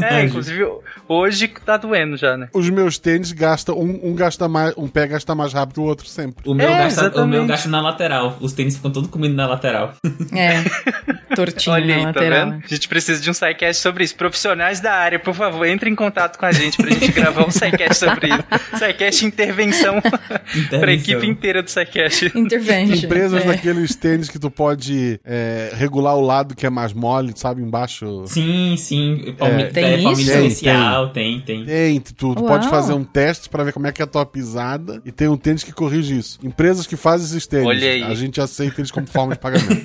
É, 0.00 0.22
inclusive, 0.24 0.66
hoje 1.08 1.48
tá 1.48 1.76
doendo 1.76 2.16
já, 2.16 2.36
né? 2.36 2.48
Os 2.52 2.70
meus 2.70 2.98
tênis 2.98 3.32
gastam, 3.32 3.78
um, 3.78 4.10
um 4.10 4.14
gasta 4.14 4.48
mais, 4.48 4.74
um 4.76 4.88
pé 4.88 5.06
gasta 5.06 5.34
mais 5.34 5.52
rápido 5.52 5.74
que 5.74 5.80
o 5.80 5.84
outro 5.84 6.06
sempre. 6.06 6.48
O 6.48 6.54
meu, 6.54 6.68
é, 6.68 6.78
gasta, 6.78 7.22
o 7.22 7.26
meu 7.26 7.46
gasta 7.46 7.68
na 7.68 7.80
lateral. 7.80 8.36
Os 8.40 8.52
tênis 8.52 8.76
ficam 8.76 8.90
todos 8.90 9.10
comendo 9.10 9.34
na 9.34 9.46
lateral. 9.46 9.94
É. 10.32 10.60
Tortinho 11.34 11.74
Olha 11.74 11.94
aí, 11.94 12.04
na 12.04 12.12
tá 12.12 12.20
lateral. 12.20 12.50
Vendo? 12.50 12.62
A 12.64 12.68
gente 12.68 12.88
precisa 12.88 13.20
de 13.20 13.30
um 13.30 13.34
sidecast 13.34 13.80
sobre 13.80 14.04
isso. 14.04 14.14
Profissionais 14.16 14.80
da 14.80 14.92
área, 14.92 15.18
por 15.18 15.34
favor, 15.34 15.64
entre 15.64 15.88
em 15.88 15.94
contato 15.94 16.38
com 16.38 16.44
a 16.44 16.52
gente 16.52 16.76
pra 16.76 16.90
gente 16.90 17.12
gravar 17.12 17.46
um 17.46 17.50
sidecast 17.50 17.98
sobre 18.04 18.28
isso. 18.28 18.44
Sidecast 18.78 19.26
intervenção, 19.26 19.98
intervenção. 20.50 20.80
pra 20.80 20.92
equipe 20.92 21.26
inteira 21.26 21.62
do 21.62 21.70
sidecast. 21.70 22.32
Intervention. 22.34 23.06
Empresas 23.06 23.44
é. 23.44 23.46
daqueles 23.46 23.94
tênis 23.94 24.28
que 24.28 24.38
tu 24.38 24.50
pode 24.50 25.20
é, 25.24 25.70
regular 25.74 26.16
o 26.16 26.20
lado 26.20 26.54
que 26.54 26.66
é 26.66 26.70
mais 26.70 26.92
mole, 26.92 27.32
sabe, 27.36 27.62
embaixo. 27.62 28.24
Sim, 28.26 28.49
sim. 28.76 29.34
É, 29.38 29.64
tem 29.64 29.84
é, 29.84 29.96
isso? 29.98 30.32
Inicial, 30.32 31.08
tem, 31.10 31.40
tem. 31.40 31.64
Tem, 31.64 32.00
tu, 32.00 32.12
tu 32.12 32.34
pode 32.34 32.68
fazer 32.68 32.92
um 32.92 33.04
teste 33.04 33.48
para 33.48 33.64
ver 33.64 33.72
como 33.72 33.86
é 33.86 33.92
que 33.92 34.00
é 34.02 34.04
a 34.04 34.08
tua 34.08 34.24
pisada 34.24 35.02
e 35.04 35.12
tem 35.12 35.28
um 35.28 35.36
tênis 35.36 35.64
que 35.64 35.72
corrige 35.72 36.18
isso. 36.18 36.38
Empresas 36.42 36.86
que 36.86 36.96
fazem 36.96 37.26
esses 37.26 37.46
tênis, 37.46 37.66
Olha 37.66 37.90
aí. 37.90 38.02
a 38.02 38.14
gente 38.14 38.40
aceita 38.40 38.80
eles 38.80 38.90
como 38.90 39.06
forma 39.06 39.34
de 39.34 39.40
pagamento. 39.40 39.70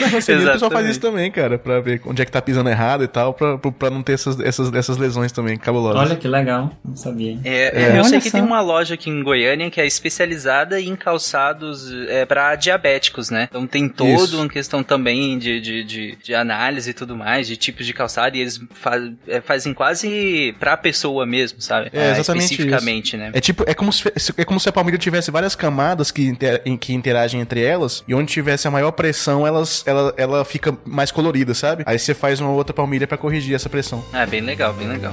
Na 0.00 0.08
o 0.08 0.52
pessoal 0.52 0.70
faz 0.70 0.88
isso 0.88 1.00
também, 1.00 1.30
cara, 1.30 1.58
pra 1.58 1.80
ver 1.80 2.00
onde 2.06 2.22
é 2.22 2.24
que 2.24 2.32
tá 2.32 2.40
pisando 2.40 2.68
errado 2.68 3.04
e 3.04 3.08
tal, 3.08 3.34
pra, 3.34 3.58
pra 3.58 3.90
não 3.90 4.02
ter 4.02 4.12
essas, 4.12 4.38
essas, 4.40 4.72
essas 4.72 4.96
lesões 4.96 5.32
também 5.32 5.56
cabulosas. 5.56 6.00
Olha 6.00 6.16
que 6.16 6.28
legal, 6.28 6.70
não 6.84 6.96
sabia. 6.96 7.38
É, 7.44 7.94
é. 7.94 7.98
Eu 7.98 8.04
sei 8.04 8.20
que 8.20 8.30
tem 8.30 8.42
uma 8.42 8.60
loja 8.60 8.94
aqui 8.94 9.10
em 9.10 9.22
Goiânia 9.22 9.70
que 9.70 9.80
é 9.80 9.86
especializada 9.86 10.80
em 10.80 10.96
calçados 10.96 11.90
é, 12.08 12.24
pra 12.24 12.54
diabéticos, 12.56 13.30
né? 13.30 13.46
Então 13.48 13.66
tem 13.66 13.88
toda 13.88 14.10
isso. 14.10 14.36
uma 14.36 14.48
questão 14.48 14.82
também 14.82 15.38
de, 15.38 15.60
de, 15.60 15.84
de, 15.84 16.18
de 16.22 16.34
análise 16.34 16.90
e 16.90 16.94
tudo 16.94 17.16
mais, 17.16 17.46
de 17.46 17.56
tipos 17.56 17.86
de 17.86 17.92
calçado, 17.92 18.36
e 18.36 18.40
eles 18.40 18.60
faz, 18.74 19.10
é, 19.26 19.40
fazem 19.40 19.74
quase 19.74 20.54
pra 20.58 20.76
pessoa 20.76 21.26
mesmo, 21.26 21.60
sabe? 21.60 21.90
É, 21.92 22.12
exatamente 22.12 22.44
especificamente, 22.44 23.08
isso. 23.08 23.16
né? 23.16 23.30
É 23.34 23.40
tipo, 23.40 23.64
é 23.66 23.74
como, 23.74 23.92
se, 23.92 24.12
é 24.36 24.44
como 24.44 24.60
se 24.60 24.68
a 24.68 24.72
palmilha 24.72 24.98
tivesse 24.98 25.30
várias 25.30 25.54
camadas 25.54 26.10
que, 26.10 26.26
inter, 26.26 26.62
que 26.78 26.92
interagem 26.92 27.40
entre 27.40 27.62
elas, 27.62 28.04
e 28.06 28.14
onde 28.14 28.32
tivesse 28.32 28.66
a 28.66 28.70
maior 28.70 28.92
pressão, 28.92 29.46
elas 29.46 29.84
ela, 29.90 30.14
ela 30.16 30.44
fica 30.44 30.76
mais 30.84 31.10
colorida, 31.10 31.54
sabe? 31.54 31.82
Aí 31.86 31.98
você 31.98 32.14
faz 32.14 32.40
uma 32.40 32.50
outra 32.50 32.72
palmilha 32.72 33.06
para 33.06 33.18
corrigir 33.18 33.54
essa 33.54 33.68
pressão. 33.68 34.04
Ah, 34.12 34.26
bem 34.26 34.40
legal, 34.40 34.72
bem 34.72 34.88
legal. 34.88 35.12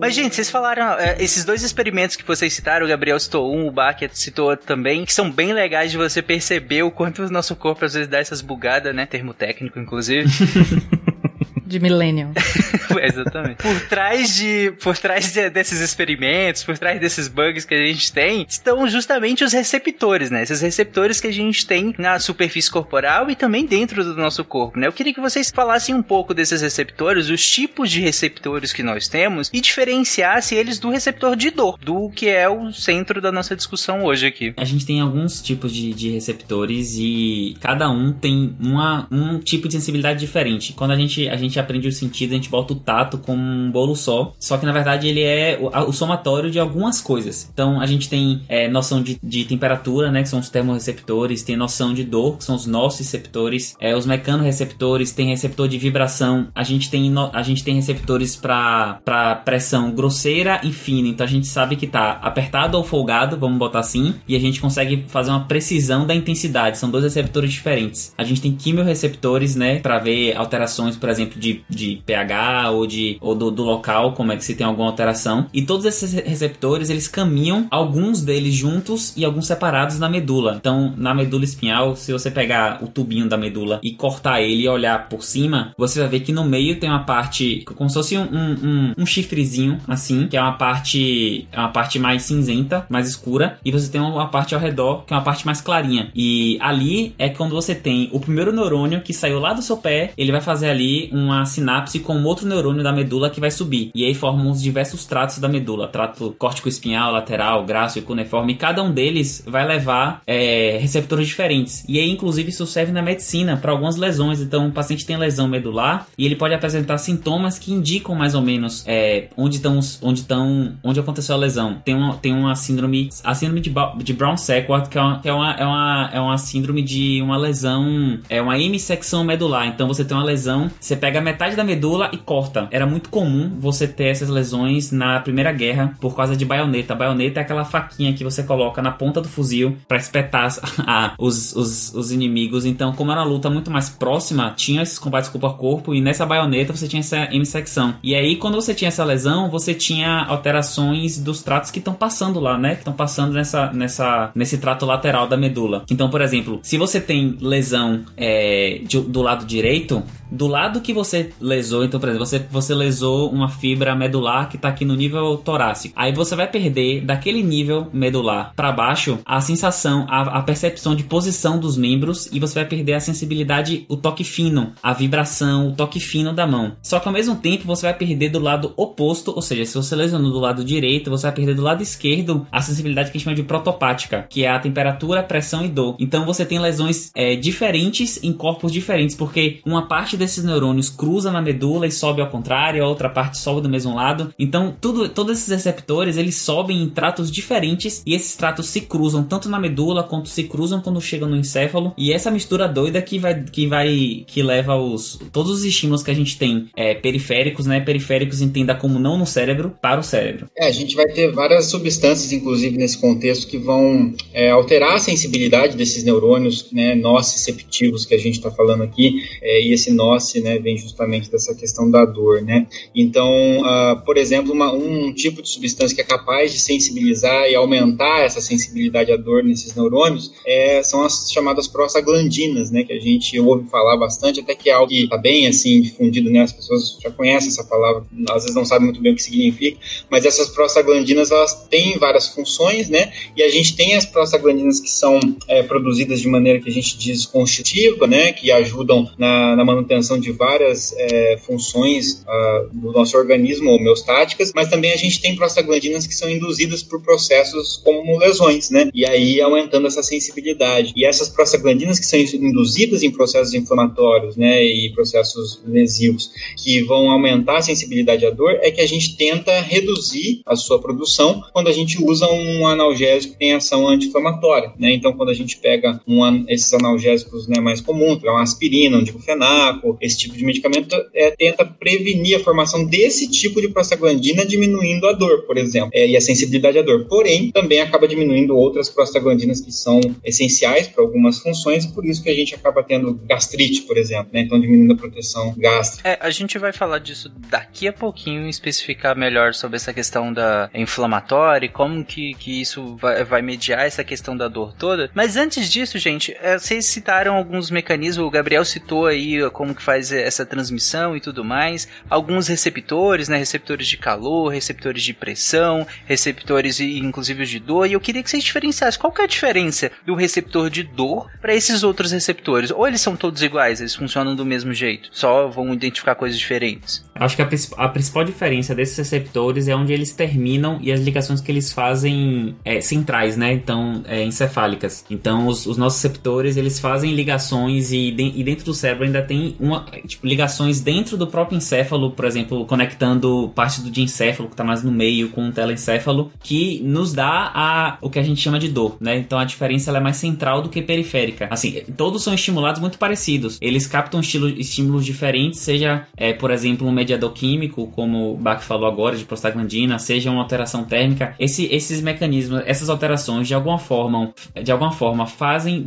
Mas, 0.00 0.14
gente, 0.14 0.34
vocês 0.36 0.48
falaram, 0.48 0.98
é, 0.98 1.22
esses 1.22 1.44
dois 1.44 1.62
experimentos 1.62 2.16
que 2.16 2.26
vocês 2.26 2.54
citaram, 2.54 2.86
o 2.86 2.88
Gabriel 2.88 3.20
citou 3.20 3.54
um, 3.54 3.66
o 3.66 3.70
Bach 3.70 3.98
citou 4.14 4.48
outro 4.48 4.64
também, 4.64 5.04
que 5.04 5.12
são 5.12 5.30
bem 5.30 5.52
legais 5.52 5.90
de 5.90 5.98
você 5.98 6.22
perceber 6.22 6.82
o 6.82 6.90
quanto 6.90 7.22
o 7.22 7.30
nosso 7.30 7.54
corpo 7.54 7.84
às 7.84 7.92
vezes 7.92 8.08
dá 8.08 8.18
essas 8.18 8.40
bugadas, 8.40 8.94
né? 8.94 9.04
Termo 9.04 9.34
técnico, 9.34 9.78
inclusive. 9.78 10.26
De 11.68 11.78
millennial. 11.78 12.32
Exatamente. 13.02 13.56
Por 13.56 13.80
trás 13.82 14.34
de, 14.34 14.72
por 14.82 14.96
trás 14.96 15.32
de, 15.34 15.50
desses 15.50 15.80
experimentos, 15.80 16.64
por 16.64 16.78
trás 16.78 16.98
desses 16.98 17.28
bugs 17.28 17.66
que 17.66 17.74
a 17.74 17.86
gente 17.86 18.10
tem, 18.10 18.46
estão 18.48 18.88
justamente 18.88 19.44
os 19.44 19.52
receptores, 19.52 20.30
né? 20.30 20.42
Esses 20.42 20.62
receptores 20.62 21.20
que 21.20 21.26
a 21.26 21.32
gente 21.32 21.66
tem 21.66 21.94
na 21.98 22.18
superfície 22.18 22.70
corporal 22.70 23.30
e 23.30 23.36
também 23.36 23.66
dentro 23.66 24.02
do 24.02 24.14
nosso 24.16 24.42
corpo, 24.44 24.78
né? 24.78 24.86
Eu 24.86 24.92
queria 24.92 25.12
que 25.12 25.20
vocês 25.20 25.50
falassem 25.50 25.94
um 25.94 26.02
pouco 26.02 26.32
desses 26.32 26.62
receptores, 26.62 27.28
os 27.28 27.46
tipos 27.46 27.90
de 27.90 28.00
receptores 28.00 28.72
que 28.72 28.82
nós 28.82 29.06
temos 29.06 29.50
e 29.52 29.60
diferenciassem 29.60 30.56
eles 30.56 30.78
do 30.78 30.88
receptor 30.88 31.36
de 31.36 31.50
dor, 31.50 31.78
do 31.78 32.08
que 32.10 32.28
é 32.28 32.48
o 32.48 32.72
centro 32.72 33.20
da 33.20 33.30
nossa 33.30 33.54
discussão 33.54 34.04
hoje 34.04 34.26
aqui. 34.26 34.54
A 34.56 34.64
gente 34.64 34.86
tem 34.86 35.00
alguns 35.00 35.42
tipos 35.42 35.70
de, 35.72 35.92
de 35.92 36.10
receptores 36.10 36.96
e 36.98 37.56
cada 37.60 37.90
um 37.90 38.12
tem 38.12 38.56
uma, 38.58 39.06
um 39.10 39.38
tipo 39.38 39.68
de 39.68 39.74
sensibilidade 39.74 40.20
diferente. 40.20 40.72
Quando 40.72 40.92
a 40.92 40.96
gente, 40.96 41.28
a 41.28 41.36
gente 41.36 41.57
aprende 41.60 41.88
o 41.88 41.92
sentido, 41.92 42.32
a 42.32 42.34
gente 42.34 42.50
volta 42.50 42.72
o 42.72 42.76
tato 42.76 43.18
como 43.18 43.40
um 43.40 43.70
bolo 43.70 43.94
só. 43.94 44.32
Só 44.38 44.56
que 44.56 44.66
na 44.66 44.72
verdade 44.72 45.08
ele 45.08 45.22
é 45.22 45.58
o, 45.60 45.68
o 45.88 45.92
somatório 45.92 46.50
de 46.50 46.58
algumas 46.58 47.00
coisas. 47.00 47.48
Então 47.52 47.80
a 47.80 47.86
gente 47.86 48.08
tem 48.08 48.42
é, 48.48 48.68
noção 48.68 49.02
de, 49.02 49.18
de, 49.22 49.44
temperatura, 49.44 50.10
né? 50.10 50.22
Que 50.22 50.28
são 50.28 50.38
os 50.38 50.48
termorreceptores, 50.48 51.42
tem 51.42 51.56
noção 51.56 51.92
de 51.92 52.04
dor, 52.04 52.38
que 52.38 52.44
são 52.44 52.54
os 52.54 52.66
nossos 52.66 53.00
receptores, 53.00 53.76
é, 53.80 53.96
os 53.96 54.06
mecanorreceptores, 54.06 55.12
tem 55.12 55.28
receptor 55.28 55.68
de 55.68 55.78
vibração, 55.78 56.48
a 56.54 56.62
gente 56.62 56.90
tem, 56.90 57.10
no, 57.10 57.30
a 57.32 57.42
gente 57.42 57.64
tem 57.64 57.74
receptores 57.74 58.36
para 58.36 59.00
pressão 59.44 59.90
grosseira 59.90 60.60
e 60.62 60.72
fina. 60.72 61.08
Então 61.08 61.24
a 61.24 61.28
gente 61.28 61.46
sabe 61.46 61.76
que 61.76 61.86
tá 61.86 62.18
apertado 62.22 62.76
ou 62.76 62.84
folgado, 62.84 63.36
vamos 63.36 63.58
botar 63.58 63.80
assim, 63.80 64.14
e 64.26 64.36
a 64.36 64.40
gente 64.40 64.60
consegue 64.60 65.04
fazer 65.08 65.30
uma 65.30 65.44
precisão 65.44 66.06
da 66.06 66.14
intensidade. 66.14 66.78
São 66.78 66.90
dois 66.90 67.04
receptores 67.04 67.52
diferentes. 67.52 68.12
A 68.16 68.24
gente 68.24 68.40
tem 68.40 68.54
quimiorreceptores, 68.54 69.56
né? 69.56 69.78
Para 69.80 69.98
ver 69.98 70.36
alterações, 70.36 70.96
por 70.96 71.08
exemplo, 71.08 71.38
de, 71.38 71.47
de 71.68 72.02
pH 72.04 72.70
ou, 72.70 72.86
de, 72.86 73.18
ou 73.20 73.34
do, 73.34 73.50
do, 73.50 73.62
local, 73.62 74.12
como 74.12 74.32
é 74.32 74.36
que 74.36 74.44
se 74.44 74.54
tem 74.54 74.66
alguma 74.66 74.88
alteração. 74.88 75.46
E 75.52 75.62
todos 75.62 75.84
esses 75.84 76.12
receptores, 76.12 76.90
eles 76.90 77.08
caminham, 77.08 77.66
alguns 77.70 78.22
deles 78.22 78.54
juntos 78.54 79.12
e 79.16 79.24
alguns 79.24 79.46
separados 79.46 79.98
na 79.98 80.08
medula. 80.08 80.56
Então, 80.60 80.94
na 80.96 81.14
medula 81.14 81.44
espinhal, 81.44 81.96
se 81.96 82.12
você 82.12 82.30
pegar 82.30 82.82
o 82.82 82.88
tubinho 82.88 83.28
da 83.28 83.36
medula 83.36 83.80
e 83.82 83.92
cortar 83.92 84.40
ele 84.40 84.62
e 84.62 84.68
olhar 84.68 85.08
por 85.08 85.22
cima, 85.22 85.72
você 85.76 86.00
vai 86.00 86.08
ver 86.08 86.20
que 86.20 86.32
no 86.32 86.44
meio 86.44 86.78
tem 86.78 86.88
uma 86.88 87.04
parte, 87.04 87.64
como 87.64 87.88
se 87.88 87.94
fosse 87.94 88.16
um, 88.16 88.22
um, 88.22 88.94
um 88.98 89.06
chifrezinho, 89.06 89.78
assim, 89.86 90.26
que 90.26 90.36
é 90.36 90.40
uma 90.40 90.52
parte, 90.52 91.46
é 91.52 91.58
uma 91.58 91.70
parte 91.70 91.98
mais 91.98 92.22
cinzenta, 92.22 92.86
mais 92.88 93.08
escura, 93.08 93.58
e 93.64 93.70
você 93.70 93.90
tem 93.90 94.00
uma 94.00 94.28
parte 94.28 94.54
ao 94.54 94.60
redor, 94.60 95.04
que 95.04 95.12
é 95.12 95.16
uma 95.16 95.22
parte 95.22 95.46
mais 95.46 95.60
clarinha. 95.60 96.10
E 96.14 96.58
ali 96.60 97.14
é 97.18 97.28
quando 97.28 97.54
você 97.54 97.74
tem 97.74 98.08
o 98.12 98.20
primeiro 98.20 98.52
neurônio 98.52 99.00
que 99.00 99.12
saiu 99.12 99.38
lá 99.38 99.52
do 99.52 99.62
seu 99.62 99.76
pé, 99.76 100.12
ele 100.16 100.32
vai 100.32 100.40
fazer 100.40 100.68
ali 100.70 101.08
uma 101.12 101.37
sinapse 101.44 102.00
com 102.00 102.22
outro 102.24 102.46
neurônio 102.46 102.82
da 102.82 102.92
medula 102.92 103.30
que 103.30 103.40
vai 103.40 103.50
subir. 103.50 103.90
E 103.94 104.04
aí 104.04 104.14
formam 104.14 104.50
os 104.50 104.62
diversos 104.62 105.04
tratos 105.06 105.38
da 105.38 105.48
medula: 105.48 105.88
trato 105.88 106.34
córtico-espinhal, 106.38 107.12
lateral, 107.12 107.64
graço 107.64 107.98
e 107.98 108.02
cuneiforme. 108.02 108.52
E 108.52 108.56
cada 108.56 108.82
um 108.82 108.92
deles 108.92 109.42
vai 109.46 109.66
levar 109.66 110.22
é, 110.26 110.78
receptores 110.80 111.26
diferentes. 111.26 111.84
E 111.88 111.98
aí, 111.98 112.10
inclusive, 112.10 112.50
isso 112.50 112.66
serve 112.66 112.92
na 112.92 113.02
medicina 113.02 113.56
para 113.56 113.72
algumas 113.72 113.96
lesões. 113.96 114.40
Então, 114.40 114.68
o 114.68 114.72
paciente 114.72 115.06
tem 115.06 115.16
lesão 115.16 115.48
medular 115.48 116.06
e 116.16 116.24
ele 116.24 116.36
pode 116.36 116.54
apresentar 116.54 116.98
sintomas 116.98 117.58
que 117.58 117.72
indicam 117.72 118.14
mais 118.14 118.34
ou 118.34 118.42
menos 118.42 118.84
é, 118.86 119.28
onde 119.36 119.56
estão, 119.56 119.78
onde 120.02 120.20
estão, 120.20 120.72
onde 120.82 121.00
aconteceu 121.00 121.34
a 121.34 121.38
lesão. 121.38 121.80
Tem 121.84 121.94
uma, 121.94 122.14
tem 122.14 122.32
uma 122.32 122.54
síndrome, 122.54 123.08
a 123.24 123.34
síndrome 123.34 123.60
de, 123.60 123.72
de 124.02 124.12
Brown-Sequard, 124.12 124.88
que, 124.88 124.98
é 124.98 125.00
uma, 125.00 125.20
que 125.20 125.28
é, 125.28 125.32
uma, 125.32 125.52
é, 125.54 125.64
uma, 125.64 126.10
é 126.14 126.20
uma 126.20 126.38
síndrome 126.38 126.82
de 126.82 127.20
uma 127.22 127.36
lesão, 127.36 128.18
é 128.28 128.40
uma 128.40 128.58
hemissecção 128.58 129.24
medular. 129.24 129.66
Então, 129.66 129.86
você 129.86 130.04
tem 130.04 130.16
uma 130.16 130.24
lesão, 130.24 130.70
você 130.80 130.96
pega 130.96 131.20
metade 131.28 131.54
da 131.54 131.64
medula 131.64 132.10
e 132.12 132.16
corta. 132.16 132.68
Era 132.70 132.86
muito 132.86 133.10
comum 133.10 133.52
você 133.58 133.86
ter 133.86 134.06
essas 134.06 134.28
lesões 134.28 134.90
na 134.90 135.20
Primeira 135.20 135.52
Guerra 135.52 135.94
por 136.00 136.16
causa 136.16 136.36
de 136.36 136.44
baioneta. 136.44 136.94
A 136.94 136.96
baioneta 136.96 137.40
é 137.40 137.42
aquela 137.42 137.64
faquinha 137.64 138.14
que 138.14 138.24
você 138.24 138.42
coloca 138.42 138.80
na 138.80 138.90
ponta 138.90 139.20
do 139.20 139.28
fuzil 139.28 139.76
para 139.86 139.98
espetar 139.98 140.48
a, 140.86 141.14
os, 141.18 141.54
os, 141.54 141.94
os, 141.94 142.10
inimigos. 142.10 142.64
Então, 142.64 142.92
como 142.92 143.12
era 143.12 143.20
uma 143.20 143.26
luta 143.26 143.50
muito 143.50 143.70
mais 143.70 143.90
próxima, 143.90 144.52
tinha 144.56 144.82
esses 144.82 144.98
combates 144.98 145.28
corpo 145.28 145.46
a 145.46 145.54
corpo 145.54 145.94
e 145.94 146.00
nessa 146.00 146.24
baioneta 146.24 146.74
você 146.74 146.88
tinha 146.88 147.00
essa 147.00 147.28
hemissecção. 147.30 147.94
E 148.02 148.14
aí, 148.14 148.36
quando 148.36 148.54
você 148.54 148.74
tinha 148.74 148.88
essa 148.88 149.04
lesão, 149.04 149.50
você 149.50 149.74
tinha 149.74 150.24
alterações 150.24 151.18
dos 151.18 151.42
tratos 151.42 151.70
que 151.70 151.78
estão 151.78 151.94
passando 151.94 152.40
lá, 152.40 152.56
né? 152.56 152.70
Que 152.70 152.80
estão 152.80 152.94
passando 152.94 153.34
nessa, 153.34 153.70
nessa, 153.72 154.30
nesse 154.34 154.58
trato 154.58 154.86
lateral 154.86 155.28
da 155.28 155.36
medula. 155.36 155.84
Então, 155.90 156.08
por 156.08 156.22
exemplo, 156.22 156.60
se 156.62 156.78
você 156.78 157.00
tem 157.00 157.36
lesão 157.40 158.04
é, 158.16 158.80
de, 158.84 159.00
do 159.00 159.20
lado 159.20 159.44
direito, 159.44 160.02
do 160.30 160.46
lado 160.46 160.80
que 160.80 160.92
você 160.92 161.07
lesou, 161.40 161.84
então, 161.84 161.98
por 161.98 162.08
exemplo, 162.08 162.26
você, 162.26 162.38
você 162.50 162.74
lesou 162.74 163.30
uma 163.30 163.48
fibra 163.48 163.94
medular 163.94 164.48
que 164.48 164.56
está 164.56 164.68
aqui 164.68 164.84
no 164.84 164.94
nível 164.94 165.36
torácico. 165.38 165.94
Aí 165.96 166.12
você 166.12 166.34
vai 166.34 166.46
perder 166.46 167.02
daquele 167.02 167.42
nível 167.42 167.88
medular 167.92 168.52
para 168.54 168.72
baixo 168.72 169.18
a 169.24 169.40
sensação, 169.40 170.06
a, 170.08 170.38
a, 170.38 170.42
percepção 170.42 170.94
de 170.94 171.04
posição 171.04 171.58
dos 171.58 171.76
membros 171.76 172.28
e 172.32 172.38
você 172.38 172.54
vai 172.54 172.64
perder 172.64 172.94
a 172.94 173.00
sensibilidade, 173.00 173.84
o 173.88 173.96
toque 173.96 174.24
fino, 174.24 174.72
a 174.82 174.92
vibração, 174.92 175.68
o 175.68 175.72
toque 175.72 176.00
fino 176.00 176.32
da 176.32 176.46
mão. 176.46 176.76
Só 176.82 177.00
que 177.00 177.08
ao 177.08 177.14
mesmo 177.14 177.36
tempo 177.36 177.64
você 177.64 177.86
vai 177.86 177.94
perder 177.94 178.30
do 178.30 178.38
lado 178.38 178.72
oposto, 178.76 179.32
ou 179.34 179.42
seja, 179.42 179.64
se 179.64 179.74
você 179.74 179.94
lesionou 179.94 180.30
do 180.30 180.38
lado 180.38 180.64
direito, 180.64 181.10
você 181.10 181.24
vai 181.24 181.32
perder 181.32 181.54
do 181.54 181.62
lado 181.62 181.82
esquerdo 181.82 182.46
a 182.50 182.60
sensibilidade 182.60 183.10
que 183.10 183.16
a 183.16 183.18
gente 183.18 183.24
chama 183.24 183.36
de 183.36 183.42
protopática, 183.42 184.26
que 184.28 184.44
é 184.44 184.50
a 184.50 184.58
temperatura, 184.58 185.22
pressão 185.22 185.64
e 185.64 185.68
dor. 185.68 185.96
Então 185.98 186.24
você 186.24 186.44
tem 186.44 186.58
lesões 186.58 187.10
é, 187.14 187.36
diferentes 187.36 188.22
em 188.22 188.32
corpos 188.32 188.72
diferentes, 188.72 189.14
porque 189.14 189.60
uma 189.64 189.86
parte 189.86 190.16
desses 190.16 190.44
neurônios 190.44 190.88
cruza 190.98 191.30
na 191.30 191.40
medula 191.40 191.86
e 191.86 191.92
sobe 191.92 192.20
ao 192.20 192.28
contrário, 192.28 192.84
a 192.84 192.88
outra 192.88 193.08
parte 193.08 193.38
sobe 193.38 193.60
do 193.60 193.68
mesmo 193.68 193.94
lado. 193.94 194.34
Então, 194.38 194.76
tudo, 194.80 195.08
todos 195.08 195.38
esses 195.38 195.48
receptores, 195.48 196.16
eles 196.16 196.36
sobem 196.36 196.82
em 196.82 196.90
tratos 196.90 197.30
diferentes 197.30 198.02
e 198.04 198.14
esses 198.14 198.34
tratos 198.34 198.66
se 198.66 198.80
cruzam 198.80 199.22
tanto 199.22 199.48
na 199.48 199.60
medula 199.60 200.02
quanto 200.02 200.28
se 200.28 200.42
cruzam 200.44 200.80
quando 200.80 201.00
chegam 201.00 201.28
no 201.28 201.36
encéfalo. 201.36 201.94
E 201.96 202.12
essa 202.12 202.30
mistura 202.30 202.66
doida 202.66 203.00
que 203.00 203.18
vai 203.18 203.44
que 203.44 203.66
vai 203.66 204.24
que 204.26 204.42
leva 204.42 204.74
os 204.74 205.18
todos 205.32 205.52
os 205.52 205.64
estímulos 205.64 206.02
que 206.02 206.10
a 206.10 206.14
gente 206.14 206.36
tem 206.36 206.68
é, 206.76 206.94
periféricos, 206.94 207.66
né? 207.66 207.80
Periféricos 207.80 208.40
entenda 208.40 208.74
como 208.74 208.98
não 208.98 209.16
no 209.16 209.26
cérebro 209.26 209.76
para 209.80 210.00
o 210.00 210.02
cérebro. 210.02 210.48
É, 210.56 210.66
a 210.66 210.72
gente 210.72 210.96
vai 210.96 211.06
ter 211.06 211.30
várias 211.30 211.66
substâncias, 211.66 212.32
inclusive 212.32 212.76
nesse 212.76 212.98
contexto, 212.98 213.46
que 213.46 213.58
vão 213.58 214.12
é, 214.32 214.50
alterar 214.50 214.94
a 214.94 214.98
sensibilidade 214.98 215.76
desses 215.76 216.02
neurônios, 216.02 216.72
né? 216.72 216.94
Nociceptivos 216.96 218.04
que 218.04 218.14
a 218.14 218.18
gente 218.18 218.34
está 218.34 218.50
falando 218.50 218.82
aqui. 218.82 219.22
É, 219.40 219.62
e 219.62 219.72
esse 219.72 219.92
noce, 219.92 220.40
né? 220.40 220.58
Vem 220.58 220.76
justamente 220.88 221.30
dessa 221.30 221.54
questão 221.54 221.90
da 221.90 222.04
dor, 222.04 222.42
né? 222.42 222.66
Então, 222.94 223.30
uh, 223.60 224.00
por 224.04 224.16
exemplo, 224.16 224.52
uma, 224.52 224.72
um 224.72 225.12
tipo 225.12 225.42
de 225.42 225.48
substância 225.48 225.94
que 225.94 226.00
é 226.00 226.04
capaz 226.04 226.52
de 226.52 226.58
sensibilizar 226.58 227.48
e 227.48 227.54
aumentar 227.54 228.20
essa 228.20 228.40
sensibilidade 228.40 229.12
à 229.12 229.16
dor 229.16 229.44
nesses 229.44 229.74
neurônios 229.74 230.32
é, 230.46 230.82
são 230.82 231.04
as 231.04 231.30
chamadas 231.30 231.68
prostaglandinas, 231.68 232.70
né? 232.70 232.82
Que 232.84 232.92
a 232.92 233.00
gente 233.00 233.38
ouve 233.38 233.68
falar 233.68 233.96
bastante, 233.96 234.40
até 234.40 234.54
que 234.54 234.70
é 234.70 234.72
algo 234.72 234.88
que 234.88 235.04
está 235.04 235.16
bem 235.16 235.46
assim 235.46 235.80
difundido, 235.80 236.30
né? 236.30 236.40
As 236.40 236.52
pessoas 236.52 236.98
já 237.00 237.10
conhecem 237.10 237.48
essa 237.48 237.64
palavra, 237.64 238.04
às 238.30 238.42
vezes 238.42 238.56
não 238.56 238.64
sabem 238.64 238.86
muito 238.86 239.00
bem 239.00 239.12
o 239.12 239.16
que 239.16 239.22
significa, 239.22 239.78
mas 240.10 240.24
essas 240.24 240.48
prostaglandinas 240.48 241.30
elas 241.30 241.66
têm 241.68 241.98
várias 241.98 242.28
funções, 242.28 242.88
né? 242.88 243.12
E 243.36 243.42
a 243.42 243.48
gente 243.48 243.76
tem 243.76 243.94
as 243.94 244.06
prostaglandinas 244.06 244.80
que 244.80 244.90
são 244.90 245.20
é, 245.46 245.62
produzidas 245.62 246.20
de 246.20 246.28
maneira 246.28 246.60
que 246.60 246.68
a 246.68 246.72
gente 246.72 246.96
diz 246.96 247.26
constitutiva, 247.26 248.06
né? 248.06 248.32
Que 248.32 248.50
ajudam 248.50 249.10
na, 249.18 249.56
na 249.56 249.64
manutenção 249.64 250.18
de 250.18 250.32
várias 250.32 250.77
é, 250.96 251.38
funções 251.38 252.22
uh, 252.22 252.68
do 252.72 252.92
nosso 252.92 253.16
organismo, 253.16 253.70
homeostáticas, 253.70 254.52
mas 254.54 254.68
também 254.68 254.92
a 254.92 254.96
gente 254.96 255.20
tem 255.20 255.36
prostaglandinas 255.36 256.06
que 256.06 256.14
são 256.14 256.28
induzidas 256.28 256.82
por 256.82 257.02
processos 257.02 257.76
como 257.78 258.18
lesões, 258.18 258.70
né? 258.70 258.90
E 258.94 259.06
aí 259.06 259.40
aumentando 259.40 259.86
essa 259.86 260.02
sensibilidade. 260.02 260.92
E 260.96 261.04
essas 261.04 261.28
prostaglandinas 261.28 261.98
que 261.98 262.06
são 262.06 262.18
induzidas 262.18 263.02
em 263.02 263.10
processos 263.10 263.54
inflamatórios, 263.54 264.36
né? 264.36 264.62
E 264.64 264.92
processos 264.92 265.60
lesivos 265.66 266.30
que 266.56 266.82
vão 266.82 267.10
aumentar 267.10 267.58
a 267.58 267.62
sensibilidade 267.62 268.26
à 268.26 268.30
dor, 268.30 268.58
é 268.62 268.70
que 268.70 268.80
a 268.80 268.86
gente 268.86 269.16
tenta 269.16 269.60
reduzir 269.60 270.42
a 270.46 270.56
sua 270.56 270.80
produção 270.80 271.42
quando 271.52 271.68
a 271.68 271.72
gente 271.72 272.02
usa 272.02 272.26
um 272.30 272.66
analgésico 272.66 273.34
que 273.34 273.38
tem 273.38 273.52
ação 273.52 273.86
anti-inflamatória, 273.86 274.72
né? 274.78 274.92
Então, 274.92 275.12
quando 275.12 275.30
a 275.30 275.34
gente 275.34 275.56
pega 275.58 276.00
um, 276.06 276.44
esses 276.48 276.72
analgésicos 276.72 277.46
né, 277.46 277.60
mais 277.60 277.80
comuns, 277.80 278.22
uma 278.22 278.42
aspirina, 278.42 278.98
um 278.98 279.02
diclofenaco, 279.02 279.96
esse 280.00 280.18
tipo 280.18 280.36
de 280.36 280.44
medicamento 280.44 280.67
medicamento 280.68 280.96
é, 281.14 281.30
tenta 281.30 281.64
prevenir 281.64 282.36
a 282.36 282.40
formação 282.40 282.84
desse 282.84 283.30
tipo 283.30 283.60
de 283.60 283.68
prostaglandina, 283.68 284.44
diminuindo 284.44 285.06
a 285.06 285.12
dor, 285.12 285.42
por 285.46 285.56
exemplo, 285.56 285.90
é, 285.92 286.06
e 286.06 286.16
a 286.16 286.20
sensibilidade 286.20 286.78
à 286.78 286.82
dor. 286.82 287.06
Porém, 287.06 287.50
também 287.50 287.80
acaba 287.80 288.06
diminuindo 288.06 288.56
outras 288.56 288.88
prostaglandinas 288.88 289.60
que 289.60 289.72
são 289.72 290.00
essenciais 290.24 290.88
para 290.88 291.02
algumas 291.02 291.38
funções, 291.38 291.86
por 291.86 292.04
isso 292.04 292.22
que 292.22 292.30
a 292.30 292.34
gente 292.34 292.54
acaba 292.54 292.82
tendo 292.82 293.14
gastrite, 293.26 293.82
por 293.82 293.96
exemplo, 293.96 294.28
né? 294.32 294.40
Então, 294.40 294.60
diminuindo 294.60 294.94
a 294.94 294.96
proteção 294.96 295.54
gástrica. 295.56 296.08
É, 296.08 296.18
a 296.20 296.30
gente 296.30 296.58
vai 296.58 296.72
falar 296.72 296.98
disso 296.98 297.30
daqui 297.50 297.88
a 297.88 297.92
pouquinho, 297.92 298.48
especificar 298.48 299.16
melhor 299.16 299.54
sobre 299.54 299.76
essa 299.76 299.92
questão 299.92 300.32
da 300.32 300.70
inflamatória 300.74 301.66
e 301.66 301.68
como 301.68 302.04
que, 302.04 302.34
que 302.34 302.60
isso 302.60 302.96
vai, 302.96 303.24
vai 303.24 303.42
mediar 303.42 303.86
essa 303.86 304.04
questão 304.04 304.36
da 304.36 304.48
dor 304.48 304.74
toda. 304.74 305.10
Mas 305.14 305.36
antes 305.36 305.70
disso, 305.70 305.98
gente, 305.98 306.36
é, 306.40 306.58
vocês 306.58 306.86
citaram 306.86 307.36
alguns 307.36 307.70
mecanismos, 307.70 308.26
o 308.26 308.30
Gabriel 308.30 308.64
citou 308.64 309.06
aí 309.06 309.38
como 309.50 309.74
que 309.74 309.82
faz 309.82 310.12
essa 310.12 310.44
transmissão 310.58 311.16
e 311.16 311.20
tudo 311.20 311.44
mais, 311.44 311.88
alguns 312.10 312.48
receptores, 312.48 313.28
né, 313.28 313.36
receptores 313.36 313.86
de 313.86 313.96
calor, 313.96 314.48
receptores 314.48 315.02
de 315.02 315.14
pressão, 315.14 315.86
receptores 316.04 316.80
inclusive 316.80 317.46
de 317.46 317.60
dor, 317.60 317.86
e 317.86 317.92
eu 317.92 318.00
queria 318.00 318.22
que 318.22 318.30
vocês 318.30 318.42
diferenciassem. 318.42 319.00
Qual 319.00 319.12
que 319.12 319.20
é 319.20 319.24
a 319.24 319.28
diferença 319.28 319.90
do 320.04 320.14
receptor 320.14 320.68
de 320.68 320.82
dor 320.82 321.30
para 321.40 321.54
esses 321.54 321.84
outros 321.84 322.10
receptores, 322.10 322.70
ou 322.70 322.86
eles 322.86 323.00
são 323.00 323.16
todos 323.16 323.42
iguais, 323.42 323.80
eles 323.80 323.94
funcionam 323.94 324.34
do 324.34 324.44
mesmo 324.44 324.74
jeito, 324.74 325.08
só 325.12 325.46
vão 325.46 325.72
identificar 325.72 326.16
coisas 326.16 326.38
diferentes. 326.38 327.07
Acho 327.20 327.36
que 327.36 327.42
a, 327.42 327.48
a 327.76 327.88
principal 327.88 328.24
diferença 328.24 328.74
desses 328.74 328.96
receptores 328.96 329.68
é 329.68 329.74
onde 329.74 329.92
eles 329.92 330.12
terminam 330.12 330.78
e 330.80 330.92
as 330.92 331.00
ligações 331.00 331.40
que 331.40 331.50
eles 331.50 331.72
fazem 331.72 332.56
é, 332.64 332.80
centrais, 332.80 333.36
né, 333.36 333.52
então 333.52 334.02
é, 334.06 334.24
encefálicas. 334.24 335.04
Então 335.10 335.46
os, 335.46 335.66
os, 335.66 335.76
nossos 335.76 336.02
receptores 336.02 336.56
eles 336.56 336.78
fazem 336.78 337.14
ligações 337.14 337.92
e, 337.92 338.10
de, 338.10 338.32
e 338.36 338.44
dentro 338.44 338.64
do 338.64 338.74
cérebro 338.74 339.04
ainda 339.04 339.22
tem 339.22 339.56
uma, 339.58 339.84
tipo, 340.06 340.26
ligações 340.26 340.80
dentro 340.80 341.16
do 341.16 341.26
próprio 341.26 341.56
encéfalo, 341.56 342.10
por 342.10 342.24
exemplo, 342.24 342.64
conectando 342.66 343.50
parte 343.54 343.80
do 343.80 343.90
diencéfalo 343.90 344.48
que 344.48 344.54
está 344.54 344.64
mais 344.64 344.82
no 344.82 344.90
meio 344.90 345.30
com 345.30 345.48
o 345.48 345.52
telencéfalo, 345.52 346.30
que 346.42 346.80
nos 346.84 347.12
dá 347.12 347.50
a, 347.54 347.98
o 348.00 348.10
que 348.10 348.18
a 348.18 348.22
gente 348.22 348.40
chama 348.40 348.58
de 348.58 348.68
dor, 348.68 348.96
né? 349.00 349.18
Então 349.18 349.38
a 349.38 349.44
diferença 349.44 349.90
é 349.90 350.00
mais 350.00 350.16
central 350.16 350.62
do 350.62 350.68
que 350.68 350.82
periférica. 350.82 351.48
Assim, 351.50 351.82
todos 351.96 352.22
são 352.22 352.34
estimulados 352.34 352.80
muito 352.80 352.98
parecidos. 352.98 353.58
Eles 353.60 353.86
captam 353.86 354.20
estilo, 354.20 354.48
estímulos 354.48 355.04
diferentes, 355.04 355.60
seja, 355.60 356.06
é, 356.16 356.32
por 356.32 356.50
exemplo, 356.50 356.86
um 356.86 356.92
mediador 357.08 357.32
químico, 357.32 357.86
como 357.88 358.34
o 358.34 358.36
Bach 358.36 358.62
falou 358.62 358.86
agora, 358.86 359.16
de 359.16 359.24
prostaglandina, 359.24 359.98
seja 359.98 360.30
uma 360.30 360.42
alteração 360.42 360.84
térmica. 360.84 361.34
Esse, 361.38 361.66
esses 361.66 362.02
mecanismos, 362.02 362.62
essas 362.66 362.88
alterações, 362.88 363.48
de 363.48 363.54
alguma 363.54 363.78
forma, 363.78 364.32
de 364.62 364.70
alguma 364.70 364.92
forma 364.92 365.26
fazem 365.26 365.84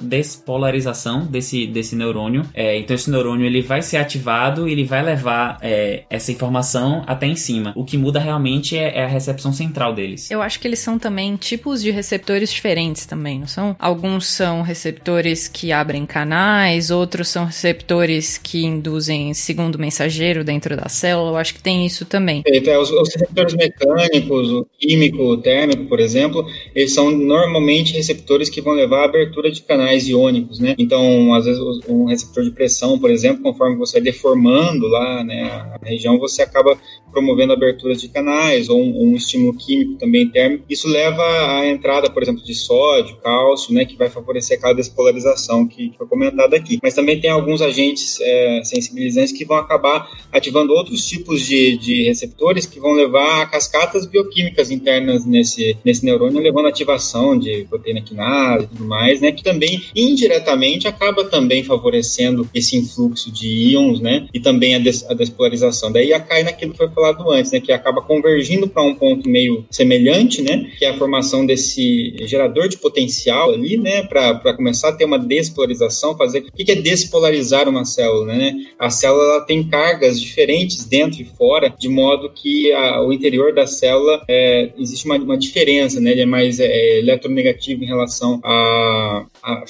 despolarização 0.00 1.26
desse, 1.26 1.66
desse 1.66 1.96
neurônio. 1.96 2.44
É, 2.54 2.78
então 2.78 2.94
esse 2.94 3.10
neurônio 3.10 3.46
ele 3.46 3.62
vai 3.62 3.82
ser 3.82 3.96
ativado 3.96 4.68
ele 4.68 4.84
vai 4.84 5.02
levar 5.02 5.58
é, 5.60 6.04
essa 6.10 6.30
informação 6.30 7.02
até 7.06 7.26
em 7.26 7.34
cima. 7.34 7.72
O 7.74 7.84
que 7.84 7.96
muda 7.96 8.20
realmente 8.20 8.76
é, 8.76 8.98
é, 8.98 9.04
a 9.04 9.08
recepção 9.08 9.52
central 9.52 9.94
deles. 9.94 10.30
Eu 10.30 10.42
acho 10.42 10.60
que 10.60 10.68
eles 10.68 10.78
são 10.78 10.98
também 10.98 11.36
tipos 11.36 11.82
de 11.82 11.90
receptores 11.90 12.52
diferentes 12.52 13.06
também, 13.06 13.40
não 13.40 13.46
são? 13.46 13.74
Alguns 13.78 14.26
são 14.26 14.62
receptores 14.62 15.48
que 15.48 15.72
abrem 15.72 16.06
canais, 16.06 16.90
outros 16.90 17.28
são 17.28 17.44
receptores 17.44 18.38
que 18.38 18.64
induzem 18.64 19.32
segundo 19.34 19.78
mensageiro 19.78 20.44
dentro 20.44 20.59
da 20.68 20.88
célula. 20.88 21.30
Eu 21.30 21.36
acho 21.36 21.54
que 21.54 21.62
tem 21.62 21.86
isso 21.86 22.04
também. 22.04 22.42
É, 22.46 22.78
os, 22.78 22.90
os 22.90 23.14
receptores 23.14 23.54
mecânicos, 23.54 24.50
o 24.50 24.66
químico, 24.78 25.22
o 25.22 25.36
térmico, 25.36 25.84
por 25.86 26.00
exemplo, 26.00 26.44
eles 26.74 26.92
são 26.92 27.10
normalmente 27.10 27.94
receptores 27.94 28.48
que 28.48 28.60
vão 28.60 28.74
levar 28.74 29.02
à 29.02 29.04
abertura 29.04 29.50
de 29.50 29.62
canais 29.62 30.08
iônicos, 30.08 30.58
né? 30.58 30.74
Então, 30.78 31.32
às 31.34 31.44
vezes, 31.44 31.60
um 31.88 32.04
receptor 32.04 32.44
de 32.44 32.50
pressão, 32.50 32.98
por 32.98 33.10
exemplo, 33.10 33.42
conforme 33.42 33.76
você 33.76 33.94
vai 33.94 34.02
deformando 34.02 34.86
lá 34.86 35.24
né, 35.24 35.42
a 35.44 35.78
região, 35.82 36.18
você 36.18 36.42
acaba 36.42 36.78
promovendo 37.10 37.52
aberturas 37.52 38.00
de 38.00 38.08
canais 38.08 38.68
ou 38.68 38.80
um, 38.80 39.10
um, 39.10 39.16
estímulo 39.16 39.56
químico 39.56 39.94
também 39.94 40.28
térmico. 40.28 40.64
Isso 40.68 40.88
leva 40.88 41.22
à 41.22 41.66
entrada, 41.66 42.10
por 42.10 42.22
exemplo, 42.22 42.42
de 42.42 42.54
sódio, 42.54 43.16
cálcio, 43.16 43.74
né, 43.74 43.84
que 43.84 43.96
vai 43.96 44.08
favorecer 44.08 44.58
aquela 44.58 44.74
despolarização 44.74 45.66
que 45.66 45.92
foi 45.96 46.06
comentada 46.06 46.56
aqui. 46.56 46.78
Mas 46.82 46.94
também 46.94 47.20
tem 47.20 47.30
alguns 47.30 47.60
agentes 47.60 48.18
é, 48.20 48.62
sensibilizantes 48.64 49.32
que 49.32 49.44
vão 49.44 49.56
acabar 49.56 50.08
ativando 50.32 50.72
outros 50.72 51.06
tipos 51.06 51.44
de, 51.44 51.76
de 51.76 52.04
receptores 52.04 52.66
que 52.66 52.80
vão 52.80 52.92
levar 52.92 53.42
a 53.42 53.46
cascatas 53.46 54.06
bioquímicas 54.06 54.70
internas 54.70 55.24
nesse, 55.26 55.76
nesse 55.84 56.04
neurônio, 56.04 56.40
levando 56.40 56.66
a 56.66 56.68
ativação 56.68 57.38
de 57.38 57.64
proteína 57.68 58.02
quinase 58.02 58.64
e 58.64 58.68
tudo 58.68 58.84
mais, 58.84 59.20
né, 59.20 59.32
que 59.32 59.42
também 59.42 59.82
indiretamente 59.94 60.86
acaba 60.86 61.24
também 61.24 61.64
favorecendo 61.64 62.48
esse 62.54 62.76
influxo 62.76 63.30
de 63.30 63.72
íons, 63.72 64.00
né, 64.00 64.26
e 64.32 64.40
também 64.40 64.74
a, 64.74 64.78
des, 64.78 65.08
a 65.08 65.14
despolarização. 65.14 65.90
Daí 65.90 66.10
cai 66.20 66.42
naquilo 66.42 66.72
que 66.72 66.78
foi 66.78 66.88
falado 67.00 67.30
antes, 67.30 67.52
né, 67.52 67.60
que 67.60 67.72
acaba 67.72 68.02
convergindo 68.02 68.68
para 68.68 68.82
um 68.82 68.94
ponto 68.94 69.28
meio 69.28 69.64
semelhante, 69.70 70.42
né, 70.42 70.70
que 70.78 70.84
é 70.84 70.90
a 70.90 70.96
formação 70.96 71.44
desse 71.44 72.14
gerador 72.26 72.68
de 72.68 72.76
potencial 72.76 73.50
ali, 73.50 73.76
né, 73.76 74.02
para 74.02 74.54
começar 74.54 74.90
a 74.90 74.92
ter 74.92 75.04
uma 75.04 75.18
despolarização, 75.18 76.16
fazer 76.16 76.40
o 76.40 76.52
que 76.52 76.70
é 76.70 76.74
despolarizar 76.74 77.68
uma 77.68 77.84
célula, 77.84 78.34
né? 78.34 78.54
A 78.78 78.90
célula 78.90 79.40
tem 79.46 79.66
cargas 79.66 80.20
diferentes 80.20 80.84
dentro 80.84 81.20
e 81.20 81.24
fora, 81.24 81.74
de 81.78 81.88
modo 81.88 82.30
que 82.30 82.72
a, 82.72 83.02
o 83.02 83.12
interior 83.12 83.54
da 83.54 83.66
célula 83.66 84.22
é, 84.28 84.70
existe 84.78 85.06
uma, 85.06 85.16
uma, 85.16 85.38
diferença, 85.38 86.00
né? 86.00 86.12
Ele 86.12 86.22
é 86.22 86.26
mais 86.26 86.60
é, 86.60 86.98
eletronegativo 86.98 87.82
em 87.82 87.86
relação 87.86 88.40
a, 88.44 89.24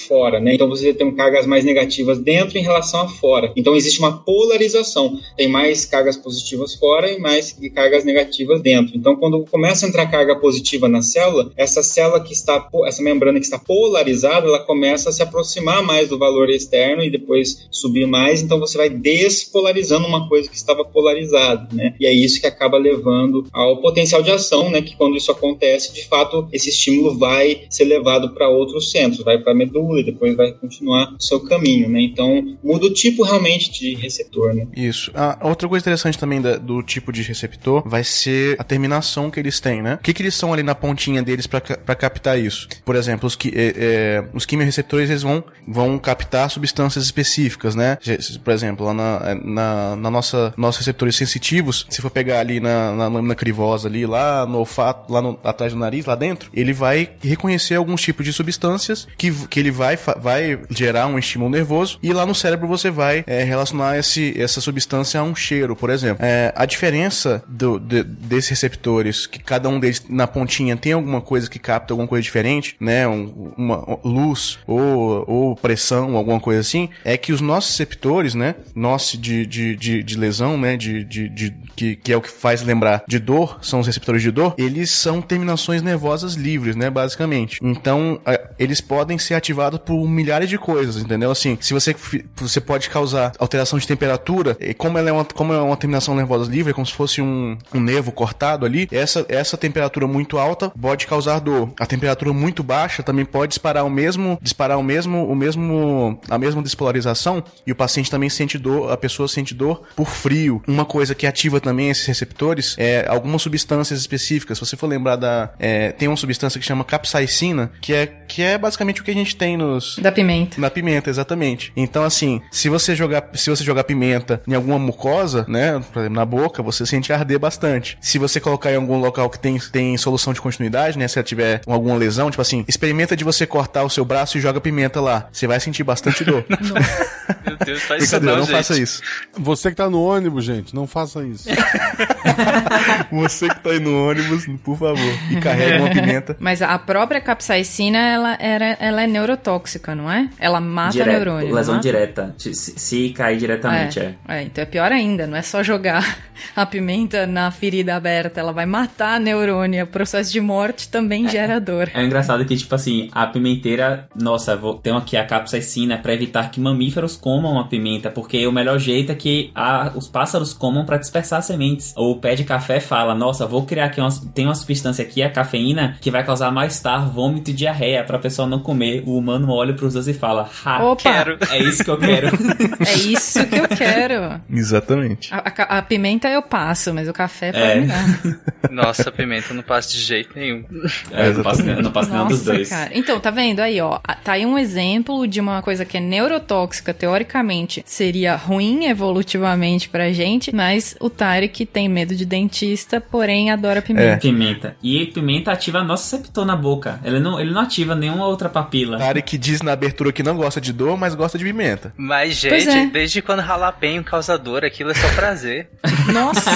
fora, 0.07 0.39
né? 0.39 0.53
Então 0.55 0.67
você 0.67 0.93
tem 0.93 1.11
cargas 1.15 1.45
mais 1.45 1.63
negativas 1.63 2.19
dentro 2.19 2.57
em 2.57 2.61
relação 2.61 3.01
a 3.01 3.07
fora. 3.07 3.51
Então 3.55 3.75
existe 3.75 3.99
uma 3.99 4.23
polarização. 4.23 5.17
Tem 5.35 5.47
mais 5.47 5.85
cargas 5.85 6.17
positivas 6.17 6.75
fora 6.75 7.11
e 7.11 7.19
mais 7.19 7.55
cargas 7.73 8.03
negativas 8.03 8.61
dentro. 8.61 8.95
Então, 8.95 9.15
quando 9.15 9.45
começa 9.45 9.85
a 9.85 9.89
entrar 9.89 10.07
carga 10.07 10.35
positiva 10.35 10.87
na 10.87 11.01
célula, 11.01 11.51
essa 11.55 11.83
célula 11.83 12.23
que 12.23 12.33
está, 12.33 12.67
essa 12.85 13.01
membrana 13.01 13.39
que 13.39 13.45
está 13.45 13.59
polarizada, 13.59 14.47
ela 14.47 14.59
começa 14.59 15.09
a 15.09 15.11
se 15.11 15.21
aproximar 15.21 15.83
mais 15.83 16.09
do 16.09 16.17
valor 16.17 16.49
externo 16.49 17.03
e 17.03 17.09
depois 17.09 17.67
subir 17.71 18.05
mais. 18.05 18.41
Então, 18.41 18.59
você 18.59 18.77
vai 18.77 18.89
despolarizando 18.89 20.07
uma 20.07 20.27
coisa 20.27 20.49
que 20.49 20.55
estava 20.55 20.83
polarizada, 20.83 21.67
né? 21.73 21.95
E 21.99 22.05
é 22.05 22.13
isso 22.13 22.39
que 22.39 22.47
acaba 22.47 22.77
levando 22.77 23.45
ao 23.51 23.77
potencial 23.77 24.21
de 24.21 24.31
ação, 24.31 24.69
né? 24.69 24.81
Que 24.81 24.95
quando 24.95 25.15
isso 25.15 25.31
acontece, 25.31 25.93
de 25.93 26.07
fato, 26.07 26.47
esse 26.51 26.69
estímulo 26.69 27.17
vai 27.17 27.63
ser 27.69 27.85
levado 27.85 28.33
para 28.33 28.49
outros 28.49 28.91
centros, 28.91 29.23
vai 29.23 29.37
para 29.37 29.53
medula 29.65 29.99
e 29.99 30.03
depois 30.03 30.35
vai 30.35 30.51
continuar 30.51 31.13
o 31.13 31.21
seu 31.21 31.39
caminho, 31.39 31.89
né? 31.89 32.01
Então, 32.01 32.57
muda 32.63 32.87
o 32.87 32.93
tipo 32.93 33.23
realmente 33.23 33.71
de 33.71 33.95
receptor, 33.95 34.53
né? 34.53 34.67
Isso. 34.75 35.11
Ah, 35.13 35.37
outra 35.41 35.67
coisa 35.67 35.83
interessante 35.83 36.17
também 36.17 36.41
da, 36.41 36.57
do 36.57 36.81
tipo 36.81 37.11
de 37.11 37.21
receptor 37.21 37.83
vai 37.85 38.03
ser 38.03 38.55
a 38.59 38.63
terminação 38.63 39.29
que 39.29 39.39
eles 39.39 39.59
têm, 39.59 39.81
né? 39.81 39.95
O 39.95 40.03
que, 40.03 40.13
que 40.13 40.21
eles 40.21 40.35
são 40.35 40.53
ali 40.53 40.63
na 40.63 40.75
pontinha 40.75 41.21
deles 41.21 41.47
para 41.47 41.95
captar 41.95 42.39
isso? 42.39 42.67
Por 42.83 42.95
exemplo, 42.95 43.27
os, 43.27 43.37
é, 43.45 43.73
é, 43.77 44.23
os 44.33 44.45
quimiorreceptores 44.45 45.09
eles 45.09 45.21
vão, 45.21 45.43
vão 45.67 45.97
captar 45.99 46.49
substâncias 46.49 47.05
específicas, 47.05 47.75
né? 47.75 47.97
Por 48.43 48.53
exemplo, 48.53 48.85
lá 48.85 48.93
na, 48.93 49.21
é, 49.23 49.35
na, 49.35 49.95
na 49.95 50.11
nossa 50.11 50.53
nossos 50.57 50.79
receptores 50.79 51.15
sensitivos, 51.15 51.85
se 51.89 52.01
for 52.01 52.09
pegar 52.09 52.39
ali 52.39 52.59
na, 52.59 52.91
na 52.93 53.07
lâmina 53.07 53.35
crivosa 53.35 53.87
ali, 53.87 54.05
lá 54.05 54.45
no 54.45 54.59
olfato, 54.59 55.11
lá 55.11 55.21
no, 55.21 55.39
atrás 55.43 55.73
do 55.73 55.79
nariz, 55.79 56.05
lá 56.05 56.15
dentro, 56.15 56.49
ele 56.53 56.73
vai 56.73 57.11
reconhecer 57.21 57.75
alguns 57.75 58.01
tipos 58.01 58.25
de 58.25 58.33
substâncias 58.33 59.07
que, 59.17 59.31
que 59.51 59.59
ele 59.59 59.69
vai, 59.69 59.99
vai 60.17 60.59
gerar 60.69 61.07
um 61.07 61.19
estímulo 61.19 61.51
nervoso 61.51 61.99
e 62.01 62.13
lá 62.13 62.25
no 62.25 62.33
cérebro 62.33 62.67
você 62.67 62.89
vai 62.89 63.23
é, 63.27 63.43
relacionar 63.43 63.99
esse, 63.99 64.33
essa 64.41 64.61
substância 64.61 65.19
a 65.19 65.23
um 65.23 65.35
cheiro, 65.35 65.75
por 65.75 65.89
exemplo. 65.89 66.25
É, 66.25 66.53
a 66.55 66.65
diferença 66.65 67.43
do, 67.47 67.77
de, 67.77 68.01
desses 68.01 68.49
receptores, 68.49 69.27
que 69.27 69.39
cada 69.39 69.67
um 69.67 69.77
deles 69.77 70.05
na 70.07 70.25
pontinha 70.25 70.77
tem 70.77 70.93
alguma 70.93 71.19
coisa 71.19 71.49
que 71.49 71.59
capta 71.59 71.93
alguma 71.93 72.07
coisa 72.07 72.23
diferente, 72.23 72.77
né? 72.79 73.05
Um, 73.07 73.53
uma 73.57 73.99
luz 74.05 74.57
ou, 74.65 75.25
ou 75.27 75.55
pressão, 75.55 76.15
alguma 76.15 76.39
coisa 76.39 76.61
assim, 76.61 76.89
é 77.03 77.17
que 77.17 77.33
os 77.33 77.41
nossos 77.41 77.71
receptores, 77.71 78.33
né? 78.33 78.55
Nosso 78.73 79.17
de, 79.17 79.45
de, 79.45 79.75
de, 79.75 80.01
de 80.01 80.17
lesão, 80.17 80.57
né? 80.57 80.77
De, 80.77 81.03
de, 81.03 81.27
de, 81.27 81.51
que, 81.75 81.95
que 81.97 82.13
é 82.13 82.15
o 82.15 82.21
que 82.21 82.29
faz 82.29 82.61
lembrar 82.61 83.03
de 83.05 83.19
dor, 83.19 83.59
são 83.61 83.81
os 83.81 83.87
receptores 83.87 84.21
de 84.21 84.31
dor, 84.31 84.55
eles 84.57 84.91
são 84.91 85.21
terminações 85.21 85.81
nervosas 85.81 86.35
livres, 86.35 86.75
né? 86.77 86.89
Basicamente. 86.89 87.59
Então, 87.61 88.21
eles 88.57 88.79
podem 88.79 89.17
ser 89.17 89.40
ativados 89.41 89.79
por 89.79 90.07
milhares 90.07 90.49
de 90.49 90.57
coisas, 90.57 90.97
entendeu? 90.97 91.31
Assim, 91.31 91.57
se 91.59 91.73
você, 91.73 91.95
você 92.35 92.61
pode 92.61 92.89
causar 92.89 93.33
alteração 93.39 93.77
de 93.77 93.87
temperatura, 93.87 94.55
e 94.59 94.73
como 94.73 94.97
ela 94.97 95.09
é 95.09 95.11
uma, 95.11 95.25
como 95.25 95.53
é 95.53 95.61
uma 95.61 95.75
terminação 95.75 96.15
nervosa 96.15 96.49
livre, 96.49 96.71
é 96.71 96.73
como 96.73 96.85
se 96.85 96.93
fosse 96.93 97.21
um, 97.21 97.57
um 97.73 97.79
nervo 97.79 98.11
cortado 98.11 98.65
ali, 98.65 98.87
essa, 98.91 99.25
essa 99.27 99.57
temperatura 99.57 100.07
muito 100.07 100.37
alta 100.37 100.69
pode 100.69 101.07
causar 101.07 101.39
dor. 101.39 101.73
A 101.79 101.85
temperatura 101.85 102.31
muito 102.31 102.63
baixa 102.63 103.03
também 103.03 103.25
pode 103.25 103.49
disparar 103.49 103.85
o 103.85 103.89
mesmo, 103.89 104.37
disparar 104.41 104.77
o 104.77 104.83
mesmo, 104.83 105.25
o 105.25 105.35
mesmo, 105.35 106.19
a 106.29 106.37
mesma 106.37 106.61
despolarização 106.61 107.43
e 107.65 107.71
o 107.71 107.75
paciente 107.75 108.11
também 108.11 108.29
sente 108.29 108.57
dor, 108.57 108.91
a 108.91 108.97
pessoa 108.97 109.27
sente 109.27 109.53
dor 109.53 109.81
por 109.95 110.07
frio. 110.07 110.61
Uma 110.67 110.85
coisa 110.85 111.15
que 111.15 111.25
ativa 111.25 111.59
também 111.59 111.89
esses 111.89 112.05
receptores 112.05 112.75
é 112.77 113.05
algumas 113.07 113.41
substâncias 113.41 113.99
específicas. 113.99 114.57
Se 114.57 114.65
você 114.65 114.77
for 114.77 114.87
lembrar 114.87 115.15
da, 115.15 115.53
é, 115.59 115.91
tem 115.91 116.07
uma 116.07 116.17
substância 116.17 116.59
que 116.59 116.65
chama 116.65 116.83
capsaicina, 116.83 117.71
que 117.81 117.93
é, 117.93 118.05
que 118.05 118.41
é 118.41 118.57
basicamente 118.57 119.01
o 119.01 119.03
que 119.03 119.11
a 119.11 119.13
gente 119.13 119.30
gente 119.31 119.35
tem 119.35 119.57
nos. 119.57 119.97
Da 119.97 120.11
pimenta. 120.11 120.59
Na 120.59 120.69
pimenta, 120.69 121.09
exatamente. 121.09 121.71
Então, 121.75 122.03
assim, 122.03 122.41
se 122.51 122.69
você 122.69 122.95
jogar, 122.95 123.29
se 123.33 123.49
você 123.49 123.63
jogar 123.63 123.83
pimenta 123.83 124.41
em 124.47 124.53
alguma 124.53 124.77
mucosa, 124.77 125.45
né? 125.47 125.81
Por 125.91 125.99
exemplo, 125.99 126.15
na 126.15 126.25
boca, 126.25 126.61
você 126.61 126.85
sente 126.85 127.11
arder 127.11 127.39
bastante. 127.39 127.97
Se 128.01 128.17
você 128.17 128.39
colocar 128.39 128.71
em 128.71 128.75
algum 128.75 128.99
local 128.99 129.29
que 129.29 129.39
tem, 129.39 129.57
tem 129.57 129.97
solução 129.97 130.33
de 130.33 130.41
continuidade, 130.41 130.97
né? 130.97 131.07
Se 131.07 131.17
ela 131.17 131.23
tiver 131.23 131.61
alguma 131.65 131.95
lesão, 131.95 132.29
tipo 132.29 132.41
assim, 132.41 132.65
experimenta 132.67 133.15
de 133.15 133.23
você 133.23 133.47
cortar 133.47 133.83
o 133.83 133.89
seu 133.89 134.03
braço 134.05 134.37
e 134.37 134.41
joga 134.41 134.59
pimenta 134.59 134.99
lá. 134.99 135.29
Você 135.31 135.47
vai 135.47 135.59
sentir 135.59 135.83
bastante 135.83 136.23
dor. 136.23 136.45
Meu 137.45 137.57
Deus, 137.57 137.81
faz 137.83 138.03
isso 138.03 138.11
Brincadeira, 138.11 138.41
não, 138.41 138.45
não 138.45 138.47
faça 138.47 138.79
isso. 138.79 139.01
Você 139.37 139.69
que 139.69 139.75
tá 139.75 139.89
no 139.89 140.03
ônibus, 140.03 140.43
gente, 140.45 140.75
não 140.75 140.85
faça 140.85 141.23
isso. 141.23 141.47
Você 143.11 143.47
que 143.49 143.59
tá 143.59 143.71
aí 143.71 143.79
no 143.79 144.09
ônibus, 144.09 144.45
por 144.63 144.77
favor, 144.77 144.97
e 145.29 145.35
carrega 145.37 145.83
uma 145.83 145.89
pimenta. 145.89 146.35
Mas 146.39 146.61
a 146.61 146.77
própria 146.79 147.19
capsaicina, 147.21 147.97
ela, 147.97 148.37
era, 148.39 148.77
ela 148.79 149.03
é 149.03 149.07
neurotóxica, 149.07 149.93
não 149.95 150.11
é? 150.11 150.29
Ela 150.39 150.59
mata 150.61 150.91
Direto, 150.93 151.11
neurônio. 151.25 151.55
lesão 151.55 151.75
é? 151.77 151.79
direta. 151.79 152.35
Se, 152.37 152.53
se 152.53 153.09
cair 153.09 153.37
diretamente, 153.37 153.99
é. 153.99 154.15
É, 154.27 154.43
então 154.43 154.61
é 154.61 154.65
pior 154.65 154.91
ainda, 154.91 155.27
não 155.27 155.37
é 155.37 155.41
só 155.41 155.63
jogar 155.63 156.17
a 156.55 156.65
pimenta 156.65 157.25
na 157.27 157.51
ferida 157.51 157.95
aberta, 157.95 158.39
ela 158.39 158.51
vai 158.53 158.65
matar 158.65 159.15
a 159.15 159.19
neurônio. 159.19 159.83
O 159.83 159.87
processo 159.87 160.31
de 160.31 160.41
morte 160.41 160.89
também 160.89 161.27
gera 161.27 161.59
dor. 161.59 161.89
É 161.93 162.03
engraçado 162.03 162.45
que, 162.45 162.55
tipo 162.55 162.73
assim, 162.75 163.09
a 163.11 163.27
pimenteira. 163.27 164.07
Nossa, 164.15 164.55
vou, 164.55 164.75
tem 164.75 164.95
aqui 164.95 165.17
a 165.17 165.25
capsaicina 165.25 165.97
pra 165.97 166.13
evitar 166.13 166.49
que 166.51 166.59
mamíferos 166.59 167.15
comam 167.15 167.59
a 167.59 167.65
pimenta, 167.67 168.09
porque 168.09 168.45
o 168.47 168.51
melhor 168.51 168.79
jeito 168.79 169.11
é 169.11 169.15
que 169.15 169.51
a- 169.55 169.91
os 169.95 170.07
pássaros 170.07 170.53
comam 170.53 170.85
pra 170.85 170.97
dispersar 170.97 171.39
as 171.39 171.45
sementes. 171.45 171.93
O 171.97 172.10
pé 172.17 172.35
de 172.35 172.43
café 172.43 172.79
fala: 172.79 173.13
Nossa, 173.15 173.45
vou 173.45 173.65
criar 173.65 173.85
aqui 173.85 173.99
umas, 174.01 174.19
tem 174.33 174.45
uma 174.45 174.55
substância 174.55 175.03
aqui, 175.03 175.21
a 175.23 175.29
cafeína, 175.29 175.97
que 176.01 176.11
vai 176.11 176.23
causar 176.23 176.51
mal-estar, 176.51 177.09
vômito 177.09 177.51
e 177.51 177.53
diarreia 177.53 178.03
pra 178.03 178.17
pessoa 178.19 178.47
não 178.47 178.59
comer. 178.59 179.03
O 179.05 179.17
humano 179.17 179.51
olha 179.51 179.73
pros 179.73 179.93
dois 179.93 180.07
e 180.07 180.13
fala: 180.13 180.49
Ha, 180.65 180.83
Opa! 180.83 181.01
Quero. 181.01 181.37
é 181.49 181.59
isso 181.59 181.83
que 181.83 181.89
eu 181.91 181.97
quero. 181.97 182.27
É 182.85 182.93
isso 182.93 183.45
que 183.47 183.55
eu 183.55 183.67
quero. 183.67 184.41
Exatamente. 184.49 185.33
A, 185.33 185.37
a- 185.37 185.77
a 185.77 185.81
pimenta 185.81 186.27
eu 186.27 186.41
passo, 186.41 186.93
mas 186.93 187.07
o 187.07 187.13
café 187.13 187.51
pode 187.51 187.63
É. 187.63 187.75
me 187.81 187.87
dar. 187.87 188.05
Nossa, 188.71 189.09
a 189.09 189.11
pimenta 189.11 189.53
não 189.53 189.63
passa 189.63 189.89
de 189.91 189.99
jeito 189.99 190.31
nenhum. 190.35 190.63
É, 191.11 191.27
eu 191.27 191.33
não 191.35 191.43
passo, 191.43 191.61
eu 191.61 191.81
não 191.83 191.91
passo 191.91 192.11
nenhum 192.11 192.27
dos 192.27 192.43
dois. 192.43 192.69
cara. 192.69 192.89
Então, 192.93 193.19
tá 193.19 193.29
vendo 193.29 193.59
aí, 193.59 193.79
ó? 193.81 193.99
Tá 194.23 194.33
aí 194.33 194.45
um 194.45 194.57
exemplo 194.57 195.27
de 195.27 195.39
uma 195.39 195.61
coisa 195.61 195.85
que 195.85 195.97
é 195.97 195.99
neurotóxica, 195.99 196.93
teoricamente, 196.93 197.83
seria 197.85 198.35
ruim 198.35 198.85
evolutivamente 198.85 199.89
pra 199.89 200.11
gente, 200.11 200.53
mas 200.55 200.95
o 200.99 201.09
Tarek 201.09 201.65
tem 201.65 201.87
medo 201.87 202.00
de 202.05 202.25
dentista, 202.25 202.99
porém 202.99 203.51
adora 203.51 203.81
pimenta. 203.81 204.17
Pimenta. 204.17 204.75
E 204.81 205.05
pimenta 205.07 205.51
ativa 205.51 205.83
nosso 205.83 206.03
receptor 206.15 206.45
na 206.45 206.55
boca. 206.55 206.99
Ele 207.03 207.19
não, 207.19 207.39
ele 207.39 207.51
não 207.51 207.61
ativa 207.61 207.95
nenhuma 207.95 208.27
outra 208.27 208.49
papila. 208.49 208.97
Tarek 208.97 209.37
diz 209.37 209.61
na 209.61 209.71
abertura 209.71 210.11
que 210.11 210.23
não 210.23 210.35
gosta 210.35 210.59
de 210.59 210.73
dor, 210.73 210.97
mas 210.97 211.15
gosta 211.15 211.37
de 211.37 211.43
pimenta. 211.43 211.93
Mas, 211.97 212.35
gente, 212.35 212.69
é. 212.69 212.85
desde 212.87 213.21
quando 213.21 213.39
ralapenho 213.39 214.03
causa 214.03 214.37
dor, 214.37 214.63
aquilo 214.65 214.91
é 214.91 214.93
só 214.93 215.07
prazer. 215.09 215.69
Nossa, 216.11 216.51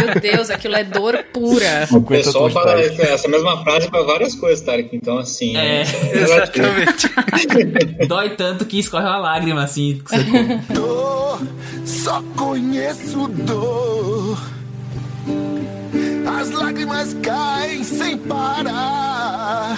meu 0.00 0.20
Deus, 0.20 0.50
aquilo 0.50 0.76
é 0.76 0.84
dor 0.84 1.24
pura. 1.32 1.84
O 1.84 1.98
50 2.00 2.06
pessoal 2.06 2.50
fala 2.50 2.80
essa 2.80 3.28
mesma 3.28 3.62
frase 3.62 3.88
pra 3.88 4.02
várias 4.02 4.34
coisas, 4.34 4.64
Tarek. 4.64 4.94
Então, 4.94 5.18
assim. 5.18 5.56
É. 5.56 5.82
Exatamente. 6.12 7.08
Dói 8.08 8.30
tanto 8.30 8.64
que 8.64 8.78
escorre 8.78 9.04
uma 9.04 9.18
lágrima, 9.18 9.64
assim. 9.64 10.00
que. 10.08 10.72
Dor, 10.72 11.40
só 11.84 12.22
conheço 12.36 13.28
dor. 13.28 14.55
As 16.26 16.50
lágrimas 16.50 17.14
caem 17.22 17.84
sem 17.84 18.18
parar. 18.18 19.35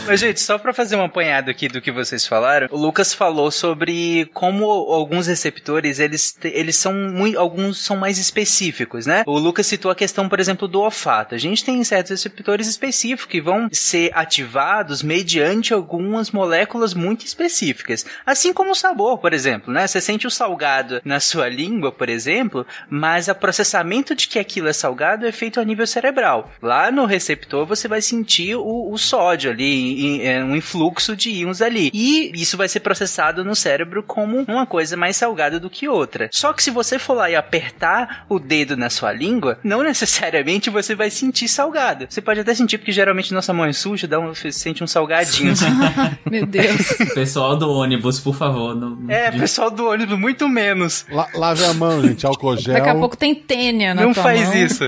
Mas, 0.09 0.21
gente, 0.21 0.41
só 0.41 0.57
pra 0.57 0.73
fazer 0.73 0.97
um 0.97 1.05
apanhado 1.05 1.51
aqui 1.51 1.69
do 1.69 1.83
que 1.83 1.93
vocês 1.93 2.27
falaram, 2.27 2.67
o 2.71 2.79
Lucas 2.79 3.13
falou 3.13 3.51
sobre 3.51 4.25
como 4.33 4.65
alguns 4.65 5.27
receptores, 5.27 5.99
eles, 5.99 6.35
eles 6.43 6.79
são 6.79 6.95
muito, 6.95 7.39
alguns 7.39 7.85
são 7.85 7.95
mais 7.95 8.17
específicos, 8.17 9.05
né? 9.05 9.23
O 9.27 9.39
Lucas 9.39 9.67
citou 9.67 9.91
a 9.91 9.95
questão, 9.95 10.27
por 10.27 10.41
exemplo, 10.41 10.67
do 10.67 10.81
olfato. 10.81 11.35
A 11.35 11.39
gente 11.39 11.63
tem 11.63 11.85
certos 11.85 12.11
receptores 12.11 12.67
específicos 12.67 13.27
que 13.27 13.39
vão 13.39 13.69
ser 13.71 14.11
ativados 14.15 15.03
mediante 15.03 15.75
algumas 15.75 16.31
moléculas 16.31 16.95
muito 16.95 17.27
específicas. 17.27 18.07
Assim 18.25 18.55
como 18.55 18.71
o 18.71 18.75
sabor, 18.75 19.19
por 19.19 19.35
exemplo, 19.35 19.73
né? 19.73 19.87
Você 19.87 20.01
sente 20.01 20.27
o 20.27 20.31
salgado 20.31 21.03
na 21.05 21.21
sua 21.21 21.51
língua, 21.51 21.93
por 21.93 22.09
exemplo, 22.09 22.67
mas 22.89 23.29
o 23.29 23.35
processamento 23.35 24.15
de 24.15 24.27
que 24.27 24.39
aquilo 24.39 24.69
é 24.69 24.73
salgado 24.73 25.27
é 25.27 25.33
feito 25.33 25.61
a 25.61 25.65
nível 25.65 25.87
cerebral. 25.87 26.51
Lá 26.63 26.91
no 26.91 27.05
receptor 27.05 27.67
você 27.67 27.87
vai 27.87 28.01
sentir 28.01 28.57
o, 28.57 28.91
o 28.91 28.97
sódio 28.97 29.51
ali, 29.51 29.98
é, 30.23 30.43
um 30.43 30.55
influxo 30.57 31.17
de 31.17 31.31
íons 31.31 31.61
ali. 31.63 31.91
E 31.93 32.31
isso 32.35 32.57
vai 32.57 32.69
ser 32.69 32.81
processado 32.81 33.45
no 33.45 33.55
cérebro 33.57 34.03
como 34.03 34.45
uma 34.49 34.67
coisa 34.67 34.97
mais 34.97 35.17
salgada 35.17 35.59
do 35.61 35.71
que 35.71 35.89
outra. 35.89 36.29
Só 36.33 36.53
que 36.53 36.63
se 36.63 36.71
você 36.71 36.99
for 36.99 37.15
lá 37.15 37.31
e 37.31 37.37
apertar 37.37 38.25
o 38.29 38.39
dedo 38.39 38.77
na 38.77 38.91
sua 38.91 39.13
língua, 39.13 39.59
não 39.65 39.83
necessariamente 39.85 40.71
você 40.71 40.95
vai 40.95 41.11
sentir 41.11 41.49
salgado. 41.49 42.07
Você 42.09 42.21
pode 42.21 42.41
até 42.41 42.55
sentir, 42.55 42.79
porque 42.79 42.93
geralmente 42.93 43.33
nossa 43.35 43.53
mão 43.53 43.65
é 43.67 43.73
suja, 43.73 44.07
dá 44.07 44.19
um, 44.19 44.35
você 44.35 44.51
sente 44.53 44.83
um 44.83 44.87
salgadinho. 44.87 45.53
assim. 45.53 45.67
Meu 46.31 46.47
Deus. 46.47 46.93
Pessoal 47.15 47.57
do 47.57 47.71
ônibus, 47.71 48.21
por 48.21 48.35
favor. 48.35 48.75
Não, 48.75 48.91
não- 48.91 49.11
é, 49.11 49.31
pessoal 49.31 49.71
do 49.71 49.87
ônibus, 49.89 50.19
muito 50.19 50.49
menos. 50.49 51.07
La- 51.11 51.29
lave 51.35 51.65
a 51.65 51.75
mão, 51.75 52.03
gente, 52.03 52.27
álcool 52.27 52.57
gel. 52.57 52.75
Daqui 52.75 52.89
a 52.89 52.95
pouco 52.95 53.17
tem 53.17 53.35
tênia 53.35 53.95
na 53.95 54.03
Não 54.03 54.13
tua 54.13 54.23
faz 54.23 54.45
mão. 54.49 54.55
isso. 54.57 54.85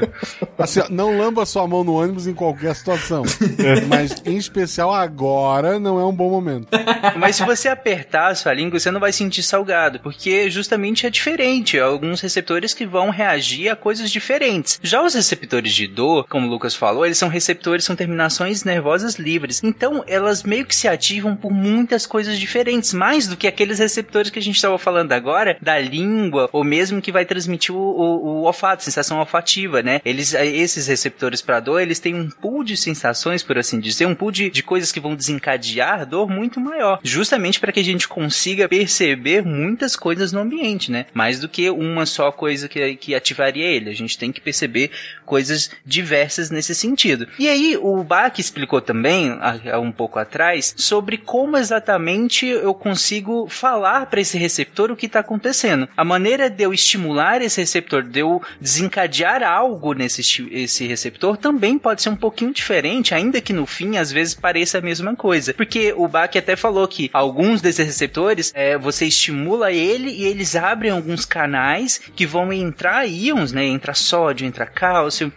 Assim, 0.59 0.81
não 0.91 1.17
lamba 1.19 1.45
sua 1.47 1.67
mão 1.67 1.83
no 1.85 1.95
ônibus 1.95 2.27
em 2.27 2.35
qualquer 2.35 2.75
situação. 2.75 3.23
Mas, 3.89 4.23
em 4.25 4.37
especial 4.37 4.93
agora, 5.01 5.79
não 5.79 5.99
é 5.99 6.05
um 6.05 6.13
bom 6.13 6.31
momento. 6.31 6.69
Mas 7.17 7.37
se 7.37 7.45
você 7.45 7.69
apertar 7.69 8.29
a 8.29 8.35
sua 8.35 8.53
língua, 8.53 8.79
você 8.79 8.91
não 8.91 9.01
vai 9.01 9.13
sentir 9.13 9.43
salgado, 9.43 10.01
porque 10.01 10.51
justamente 10.51 11.07
é 11.07 11.11
diferente. 11.11 11.79
Alguns 11.79 12.21
receptores 12.21 12.75
que 12.75 12.87
vão 12.87 13.11
reagir 13.11 13.69
a 13.69 13.77
coisas 13.77 14.11
diferentes. 14.11 14.79
Já 14.83 15.03
os 15.03 15.15
receptores 15.15 15.73
de 15.73 15.87
dor, 15.87 16.27
como 16.29 16.47
o 16.47 16.51
Lucas 16.51 16.75
falou, 16.75 17.05
eles 17.05 17.19
são 17.19 17.29
receptores, 17.29 17.85
são 17.85 17.97
terminações 17.97 18.65
nervosas 18.65 19.17
livres. 19.17 19.63
Então, 19.63 20.05
elas 20.07 20.43
meio 20.43 20.67
que 20.67 20.77
se 20.77 20.89
ativam 20.89 21.37
por 21.37 21.51
muitas 21.51 22.07
coisas 22.07 22.39
diferentes, 22.39 22.93
mais 22.93 23.27
do 23.27 23.37
que 23.37 23.47
aqueles 23.47 23.79
receptores 23.79 24.31
que 24.31 24.39
a 24.39 24.43
gente 24.43 24.57
estava 24.57 24.79
falando 24.79 25.13
agora, 25.13 25.57
da 25.61 25.79
língua, 25.79 26.49
ou 26.53 26.65
mesmo 26.65 27.01
que 27.01 27.13
vai 27.13 27.25
transmitir 27.25 27.75
o, 27.75 27.79
o, 27.79 28.27
o 28.27 28.43
olfato, 28.43 28.83
sensação 28.83 29.19
olfativa, 29.19 29.83
né? 29.83 30.01
Eles, 30.05 30.35
esses 30.35 30.87
receptores 30.87 31.43
para 31.43 31.61
dor, 31.61 31.81
eles 31.81 31.99
têm 31.99 32.15
um 32.15 32.29
pool 32.29 32.65
de 32.65 32.77
sensações, 32.77 33.43
por 33.43 33.59
assim 33.59 33.79
dizer, 33.81 34.07
um 34.07 34.15
pool 34.15 34.31
de, 34.31 34.51
de 34.51 34.63
coisas 34.63 34.90
que 34.93 35.01
vão 35.01 35.15
desencadear 35.15 36.07
dor 36.07 36.29
muito 36.29 36.61
maior, 36.61 37.01
justamente 37.03 37.61
para 37.61 37.73
que 37.73 37.81
a 37.81 37.85
gente 37.85 38.09
consiga 38.09 38.69
perceber 38.69 39.45
muitas 39.45 39.97
coisas 39.97 40.33
no 40.33 40.41
ambiente, 40.41 40.91
né? 40.91 41.07
Mais 41.13 41.41
do 41.41 41.49
que 41.49 41.71
uma 41.71 42.07
só 42.07 42.31
coisa 42.31 42.69
que, 42.69 42.97
que 42.97 43.15
ativaria 43.15 43.67
ele. 43.67 43.91
A 43.91 43.95
gente 43.95 44.19
tem 44.19 44.33
que 44.33 44.41
perceber 44.41 44.91
coisas 45.25 45.71
diversas 45.85 46.51
nesse 46.51 46.75
sentido. 46.75 47.29
E 47.39 47.49
aí, 47.49 47.77
o 47.81 48.03
Bach 48.03 48.39
explicou 48.39 48.81
também, 48.81 49.31
há, 49.41 49.79
um 49.79 49.93
pouco 49.93 50.19
atrás, 50.19 50.75
sobre 50.77 51.17
como 51.17 51.57
exatamente 51.57 52.47
eu 52.47 52.75
consigo 52.75 53.47
falar 53.49 54.07
para 54.07 54.21
esse 54.21 54.39
receptor 54.39 54.91
o 54.91 54.97
que 54.97 55.07
está 55.07 55.21
acontecendo. 55.21 55.89
A 55.97 56.05
maneira 56.05 56.49
de 56.49 56.63
eu 56.63 56.73
estimular 56.73 57.43
esse 57.43 57.61
receptor, 57.61 58.03
de 58.03 58.21
eu 58.21 58.43
desencadear 58.61 59.43
algo 59.43 59.93
nesse 59.95 60.21
esse 60.51 60.87
receptor, 60.87 61.37
também 61.37 61.79
pode 61.79 62.03
ser 62.03 62.11
um 62.11 62.17
pouquinho 62.17 62.53
diferente, 62.53 63.15
ainda 63.15 63.41
que 63.41 63.53
no 63.53 63.67
fim, 63.67 63.97
às 63.97 64.13
vezes, 64.13 64.35
pareça 64.35 64.70
a 64.79 64.81
mesma 64.81 65.15
coisa. 65.15 65.55
Porque 65.55 65.93
o 65.97 66.07
Bach 66.09 66.35
até 66.37 66.57
falou 66.57 66.87
que 66.87 67.11
alguns 67.13 67.61
desses 67.61 67.87
receptores, 67.87 68.53
é, 68.55 68.79
você 68.79 69.07
estimula 69.07 69.73
ele 69.73 70.11
e 70.11 70.25
eles 70.25 70.57
abrem 70.57 70.91
alguns 70.91 71.25
canais 71.25 72.01
que 72.15 72.27
vão 72.27 72.53
entrar 72.53 73.07
íons, 73.07 73.53
né? 73.53 73.65
Entra 73.65 73.95
sódio, 73.95 74.47
entra 74.47 74.67
cálcio, 74.67 75.33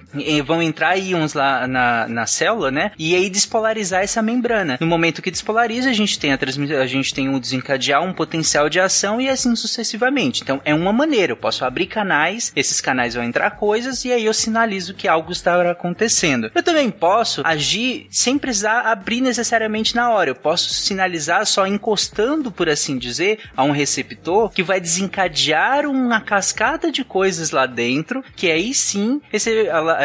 vão 0.46 0.62
entrar 0.62 0.98
íons 0.98 1.34
lá 1.34 1.68
na, 1.68 2.08
na 2.08 2.26
célula, 2.26 2.72
né? 2.72 2.92
E 2.98 3.16
aí 3.16 3.30
despolarizar 3.30 4.02
essa 4.02 4.22
membrana. 4.22 4.78
No 4.80 4.88
momento 4.88 5.22
que 5.22 5.32
despolariza, 5.32 5.90
a 5.90 5.94
gente 5.94 6.20
tem 6.20 6.32
a 6.32 6.38
a 6.82 6.88
gente 6.88 7.14
tem 7.14 7.30
o 7.30 7.40
desencadear 7.40 8.04
um 8.04 8.14
potencial 8.14 8.70
de 8.70 8.80
ação 8.80 9.20
e 9.20 9.30
assim 9.30 9.56
sucessivamente. 9.56 10.42
Então 10.42 10.62
é 10.66 10.74
uma 10.74 10.92
maneira, 10.92 11.34
eu 11.34 11.38
posso 11.38 11.66
abrir 11.66 11.88
canais, 11.88 12.52
esses 12.56 12.82
canais 12.82 13.14
vão 13.16 13.24
entrar 13.24 13.52
coisas 13.52 14.04
e 14.06 14.12
aí 14.12 14.26
eu 14.26 14.34
sinalizo 14.34 14.94
que 14.94 15.08
algo 15.08 15.32
está 15.32 15.72
acontecendo. 15.72 16.52
Eu 16.54 16.64
também 16.64 16.90
posso 16.90 17.42
agir 17.46 18.08
sem 18.10 18.38
precisar 18.38 18.82
abrir 18.82 19.22
necessariamente 19.24 19.96
na 19.96 20.12
hora. 20.12 20.30
Eu 20.30 20.36
posso 20.36 20.74
sinalizar 20.74 21.46
só 21.46 21.66
encostando, 21.66 22.52
por 22.52 22.70
assim 22.70 22.98
dizer, 22.98 23.40
a 23.56 23.64
um 23.64 23.72
receptor 23.72 24.50
que 24.50 24.62
vai 24.62 24.80
desencadear 24.80 25.86
uma 25.88 26.22
cascata 26.22 26.92
de 26.92 27.04
coisas 27.04 27.52
lá 27.52 27.66
dentro, 27.66 28.24
que 28.36 28.52
aí 28.52 28.74
sim 28.74 29.22
esse, 29.32 29.52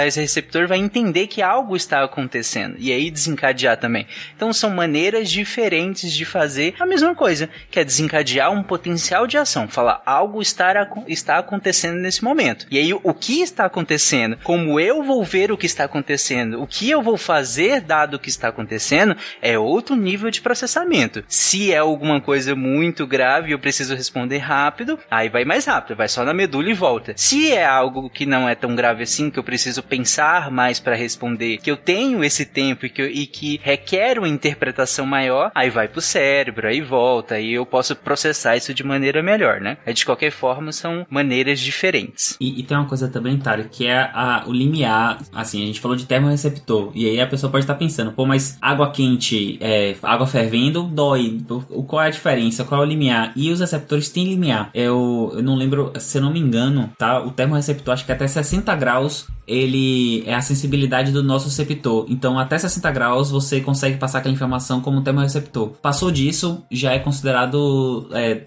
esse 0.06 0.20
receptor 0.20 0.66
vai 0.66 0.78
entender 0.78 1.26
que 1.26 1.42
algo 1.42 1.76
está 1.76 2.02
acontecendo 2.02 2.76
e 2.78 2.92
aí 2.92 3.10
desencadear 3.10 3.76
também. 3.76 4.06
Então 4.34 4.52
são 4.52 4.70
maneiras 4.70 5.30
diferentes 5.30 6.12
de 6.12 6.24
fazer 6.24 6.74
a 6.78 6.86
mesma 6.86 7.14
coisa, 7.14 7.48
que 7.70 7.78
é 7.78 7.84
desencadear 7.84 8.50
um 8.52 8.62
potencial 8.62 9.26
de 9.26 9.36
ação, 9.36 9.68
falar 9.68 10.02
algo 10.06 10.40
está, 10.40 10.88
está 11.06 11.38
acontecendo 11.38 11.98
nesse 11.98 12.22
momento. 12.22 12.66
E 12.70 12.78
aí 12.78 12.92
o 12.92 13.14
que 13.14 13.42
está 13.42 13.64
acontecendo, 13.64 14.38
como 14.42 14.78
eu 14.78 15.02
vou 15.02 15.24
ver 15.24 15.50
o 15.50 15.56
que 15.56 15.66
está 15.66 15.84
acontecendo. 15.84 16.62
O 16.62 16.66
que 16.66 16.88
eu 16.88 17.02
vou 17.02 17.16
fazer 17.16 17.80
dado 17.80 18.14
o 18.14 18.18
que 18.18 18.28
está 18.28 18.48
acontecendo 18.48 19.07
é 19.40 19.58
outro 19.58 19.96
nível 19.96 20.30
de 20.30 20.40
processamento. 20.40 21.24
Se 21.28 21.72
é 21.72 21.78
alguma 21.78 22.20
coisa 22.20 22.54
muito 22.54 23.06
grave 23.06 23.48
e 23.48 23.52
eu 23.52 23.58
preciso 23.58 23.94
responder 23.94 24.38
rápido, 24.38 24.98
aí 25.10 25.28
vai 25.28 25.44
mais 25.44 25.66
rápido, 25.66 25.96
vai 25.96 26.08
só 26.08 26.24
na 26.24 26.34
medula 26.34 26.70
e 26.70 26.74
volta. 26.74 27.12
Se 27.16 27.52
é 27.52 27.64
algo 27.64 28.10
que 28.10 28.26
não 28.26 28.48
é 28.48 28.54
tão 28.54 28.74
grave 28.74 29.02
assim, 29.02 29.30
que 29.30 29.38
eu 29.38 29.44
preciso 29.44 29.82
pensar 29.82 30.50
mais 30.50 30.80
para 30.80 30.94
responder, 30.94 31.58
que 31.58 31.70
eu 31.70 31.76
tenho 31.76 32.22
esse 32.24 32.44
tempo 32.44 32.86
e 32.86 32.90
que, 32.90 33.02
eu, 33.02 33.06
e 33.06 33.26
que 33.26 33.60
requer 33.62 34.18
uma 34.18 34.28
interpretação 34.28 35.06
maior, 35.06 35.50
aí 35.54 35.70
vai 35.70 35.88
pro 35.88 36.00
cérebro, 36.00 36.68
aí 36.68 36.80
volta, 36.80 37.38
e 37.38 37.54
eu 37.54 37.66
posso 37.66 37.94
processar 37.96 38.56
isso 38.56 38.72
de 38.74 38.84
maneira 38.84 39.22
melhor, 39.22 39.60
né? 39.60 39.78
De 39.92 40.04
qualquer 40.04 40.30
forma, 40.30 40.72
são 40.72 41.06
maneiras 41.10 41.60
diferentes. 41.60 42.36
E, 42.40 42.60
e 42.60 42.62
tem 42.62 42.76
uma 42.76 42.86
coisa 42.86 43.08
também, 43.08 43.38
Tário, 43.38 43.68
que 43.70 43.86
é 43.86 44.10
a, 44.12 44.44
o 44.46 44.52
limiar. 44.52 45.18
Assim, 45.32 45.62
a 45.62 45.66
gente 45.66 45.80
falou 45.80 45.96
de 45.96 46.06
termorreceptor. 46.06 46.92
E 46.94 47.08
aí 47.08 47.20
a 47.20 47.26
pessoa 47.26 47.50
pode 47.50 47.64
estar 47.64 47.74
pensando, 47.74 48.12
pô, 48.12 48.26
mas 48.26 48.58
água 48.60 48.90
quente, 48.98 49.56
é, 49.60 49.94
água 50.02 50.26
fervendo, 50.26 50.82
dói. 50.82 51.40
O, 51.70 51.84
qual 51.84 52.02
é 52.02 52.08
a 52.08 52.10
diferença? 52.10 52.64
Qual 52.64 52.82
é 52.82 52.84
o 52.84 52.88
limiar? 52.88 53.32
E 53.36 53.52
os 53.52 53.60
receptores 53.60 54.08
têm 54.08 54.26
limiar. 54.26 54.70
Eu, 54.74 55.30
eu 55.34 55.42
não 55.42 55.54
lembro, 55.54 55.92
se 56.00 56.18
eu 56.18 56.22
não 56.22 56.32
me 56.32 56.40
engano, 56.40 56.90
tá? 56.98 57.24
O 57.24 57.30
termorreceptor, 57.30 57.94
acho 57.94 58.04
que 58.04 58.10
até 58.10 58.26
60 58.26 58.74
graus 58.74 59.28
ele 59.46 60.22
é 60.26 60.34
a 60.34 60.40
sensibilidade 60.40 61.10
do 61.10 61.22
nosso 61.22 61.46
receptor. 61.46 62.04
Então, 62.08 62.38
até 62.38 62.58
60 62.58 62.90
graus 62.90 63.30
você 63.30 63.60
consegue 63.60 63.96
passar 63.96 64.18
aquela 64.18 64.34
informação 64.34 64.80
como 64.80 65.00
termorreceptor. 65.00 65.70
Passou 65.80 66.10
disso, 66.10 66.64
já 66.70 66.92
é 66.92 66.98
considerado 66.98 68.08
é, 68.12 68.42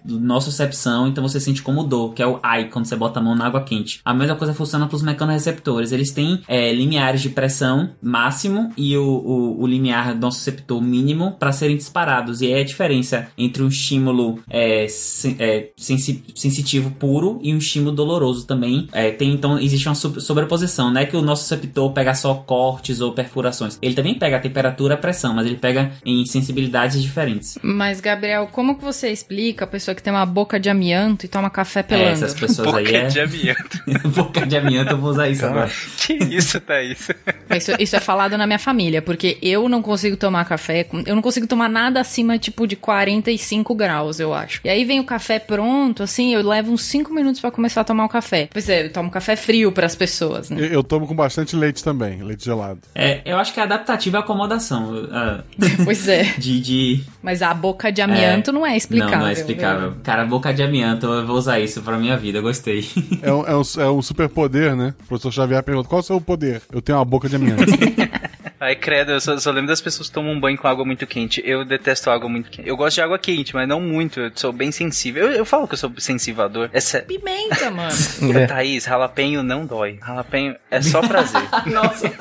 recepção, 0.46 1.08
então 1.08 1.28
você 1.28 1.40
sente 1.40 1.64
como 1.64 1.84
dor, 1.84 2.14
que 2.14 2.22
é 2.22 2.28
o 2.28 2.40
ai 2.44 2.66
quando 2.66 2.86
você 2.86 2.96
bota 2.96 3.20
a 3.20 3.24
mão 3.24 3.34
na 3.34 3.48
água 3.48 3.64
quente. 3.64 4.02
A 4.06 4.14
mesma 4.14 4.36
coisa 4.36 4.54
funciona 4.54 4.86
para 4.86 4.96
os 4.96 5.02
mecanorreceptores. 5.02 5.92
Eles 5.92 6.12
têm 6.12 6.42
é, 6.48 6.72
limiares 6.74 7.22
de 7.22 7.30
pressão 7.30 7.92
máximo 8.02 8.72
e 8.78 8.96
o, 8.98 9.04
o, 9.04 9.64
o 9.64 9.68
limiar 9.68 10.14
do 10.14 10.22
nosso 10.22 10.41
receptor 10.44 10.82
mínimo 10.82 11.32
para 11.40 11.52
serem 11.52 11.78
disparados. 11.78 12.42
E 12.42 12.52
é 12.52 12.62
a 12.62 12.64
diferença 12.64 13.28
entre 13.38 13.64
um 13.64 13.68
estímulo 13.68 14.40
é, 14.50 14.88
sen, 14.88 15.36
é, 15.40 15.70
sensi, 15.78 16.24
sensitivo 16.36 16.92
puro 16.92 17.40
e 17.42 17.54
um 17.54 17.58
estímulo 17.58 17.92
doloroso 17.92 18.46
também. 18.46 18.88
É, 18.92 19.12
tem 19.12 19.32
então 19.32 19.58
existe 19.60 19.88
uma 19.88 19.96
sobreposição 19.96 20.92
não 20.92 21.02
é 21.02 21.06
que 21.06 21.16
o 21.16 21.22
nosso 21.22 21.44
receptor 21.44 21.92
pega 21.92 22.14
só 22.14 22.34
cortes 22.36 23.02
ou 23.02 23.14
perfurações. 23.14 23.78
Ele 23.82 23.94
também 23.94 24.18
pega 24.18 24.38
a 24.38 24.40
temperatura 24.40 24.94
e 24.94 24.96
a 24.96 24.98
pressão, 24.98 25.34
mas 25.34 25.46
ele 25.46 25.56
pega 25.56 25.92
em 26.06 26.26
sensibilidades 26.26 27.02
diferentes. 27.02 27.58
Mas, 27.62 28.00
Gabriel, 28.00 28.48
como 28.52 28.76
que 28.78 28.84
você 28.84 29.10
explica 29.10 29.66
a 29.66 29.68
pessoa 29.68 29.94
que 29.96 30.02
tem 30.02 30.12
uma 30.12 30.26
boca 30.26 30.60
de 30.60 30.70
amianto 30.70 31.26
e 31.26 31.30
toma 31.30 31.50
café 31.50 31.84
pelando? 31.84 32.10
É, 32.10 32.12
essas 32.14 32.34
pessoas 32.34 32.68
boca 32.68 32.80
aí 32.80 32.96
é... 32.96 33.08
de 33.08 33.20
amianto. 33.20 33.80
boca 34.16 34.46
de 34.46 34.58
amianto, 34.58 34.92
eu 34.92 34.98
vou 34.98 35.12
usar 35.12 35.30
isso 35.30 35.46
agora. 35.46 35.70
Que 35.98 36.14
isso, 36.14 36.60
Thaís? 36.60 37.10
Isso, 37.56 37.72
isso 37.80 37.96
é 37.96 38.00
falado 38.00 38.38
na 38.38 38.48
minha 38.48 38.60
família, 38.60 39.02
porque 39.02 39.38
eu 39.42 39.68
não 39.70 39.82
consigo 39.82 40.18
tomar 40.18 40.31
café, 40.46 40.88
eu 41.06 41.16
não 41.16 41.22
consigo 41.22 41.48
tomar 41.48 41.70
nada 41.70 42.00
acima, 42.00 42.38
tipo, 42.38 42.66
de 42.66 42.76
45 42.76 43.76
graus, 43.76 44.20
eu 44.20 44.34
acho. 44.34 44.62
E 44.64 44.70
aí 44.70 44.84
vem 44.86 45.00
o 45.00 45.04
café 45.04 45.40
pronto, 45.40 46.04
assim, 46.04 46.34
eu 46.34 46.48
levo 46.48 46.72
uns 46.72 46.84
5 46.84 47.14
minutos 47.14 47.40
para 47.40 47.52
começar 47.52 47.82
a 47.82 47.84
tomar 47.84 48.06
o 48.06 48.10
café. 48.10 48.50
Pois 48.52 48.68
é, 48.70 48.86
eu 48.86 48.94
tomo 48.94 49.10
café 49.10 49.36
frio 49.36 49.72
para 49.72 49.86
as 49.86 49.96
pessoas, 49.96 50.50
né? 50.50 50.60
Eu, 50.60 50.66
eu 50.66 50.84
tomo 50.84 51.08
com 51.08 51.16
bastante 51.16 51.56
leite 51.56 51.84
também, 51.84 52.22
leite 52.24 52.46
gelado. 52.46 52.80
É, 52.96 53.22
eu 53.26 53.38
acho 53.38 53.54
que 53.54 53.60
é 53.60 53.64
adaptativa 53.64 54.18
à 54.18 54.20
acomodação. 54.22 54.94
Uh, 54.94 55.44
pois 55.84 56.08
é. 56.08 56.24
De, 56.42 56.60
de... 56.60 57.04
Mas 57.22 57.42
a 57.42 57.54
boca 57.54 57.92
de 57.92 58.02
amianto 58.02 58.50
é, 58.50 58.54
não 58.54 58.66
é 58.66 58.76
explicável. 58.76 59.18
Não, 59.18 59.24
não 59.24 59.28
é 59.28 59.34
explicável. 59.34 59.94
Cara, 60.04 60.26
boca 60.26 60.54
de 60.54 60.64
amianto, 60.64 61.06
eu 61.06 61.26
vou 61.26 61.38
usar 61.38 61.60
isso 61.60 61.82
pra 61.82 61.98
minha 61.98 62.18
vida, 62.18 62.40
eu 62.40 62.42
gostei. 62.42 62.88
É 63.22 63.32
um, 63.32 63.46
é 63.46 63.56
um, 63.56 63.62
é 63.78 63.92
um 63.92 64.02
super 64.02 64.28
poder, 64.30 64.76
né? 64.76 64.94
O 65.04 65.08
professor 65.08 65.32
Xavier 65.32 65.62
pergunta, 65.62 65.88
qual 65.88 66.00
é 66.00 66.04
o 66.04 66.06
seu 66.06 66.22
poder? 66.22 66.62
Eu 66.72 66.82
tenho 66.82 66.98
uma 66.98 67.06
boca 67.06 67.30
de 67.30 67.36
amianto. 67.36 67.64
Ai, 68.62 68.76
credo, 68.76 69.14
eu 69.14 69.20
só, 69.20 69.36
só, 69.40 69.50
lembro 69.50 69.70
das 69.70 69.82
pessoas 69.82 70.08
que 70.08 70.14
tomam 70.14 70.40
banho 70.40 70.56
com 70.56 70.68
água 70.68 70.86
muito 70.86 71.08
quente. 71.08 71.42
Eu 71.44 71.66
detesto 71.66 72.12
água 72.12 72.30
muito 72.30 72.52
quente. 72.52 72.70
Eu 72.70 72.78
gosto 72.78 72.94
de 72.94 73.02
água 73.02 73.18
quente, 73.18 73.56
mas 73.56 73.68
não 73.68 73.82
muito. 73.82 74.20
Eu 74.20 74.32
sou 74.36 74.54
bem 74.54 74.72
sensível. 74.72 75.26
Eu, 75.26 75.32
eu 75.32 75.46
falo 75.46 75.68
que 75.68 75.74
eu 75.74 75.80
sou 75.80 75.92
sensivador. 75.98 76.70
Essa... 76.72 77.00
Pimenta, 77.10 77.72
mano. 77.72 77.90
é. 78.38 78.46
Thaís, 78.46 78.86
ralapenho 78.86 79.42
não 79.42 79.66
dói. 79.66 79.98
Ralapenho 80.00 80.56
é 80.70 80.80
só 80.80 81.02
prazer. 81.02 81.42
Nossa. 81.66 82.14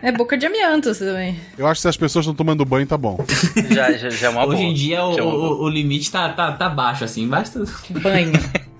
É 0.00 0.12
boca 0.12 0.38
de 0.38 0.46
amianto 0.46 0.94
também. 0.94 1.36
Eu 1.58 1.66
acho 1.66 1.78
que 1.78 1.82
se 1.82 1.88
as 1.88 1.96
pessoas 1.96 2.24
estão 2.24 2.36
tomando 2.36 2.64
banho, 2.64 2.86
tá 2.86 2.96
bom. 2.96 3.18
Já, 3.70 3.90
já, 3.92 4.10
já 4.10 4.26
é 4.28 4.30
uma 4.30 4.46
Hoje 4.46 4.58
boa. 4.58 4.70
em 4.70 4.74
dia 4.74 5.04
o, 5.04 5.18
o, 5.18 5.64
o, 5.64 5.68
limite 5.68 6.12
tá, 6.12 6.28
tá, 6.28 6.52
tá 6.52 6.68
baixo, 6.68 7.02
assim. 7.02 7.26
Basta. 7.26 7.64
Banho. 7.90 8.32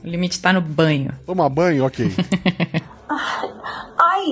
O 0.04 0.06
limite 0.06 0.40
tá 0.40 0.52
no 0.52 0.60
banho. 0.60 1.12
Tomar 1.26 1.48
banho, 1.48 1.84
ok. 1.86 2.08
ai, 3.98 4.24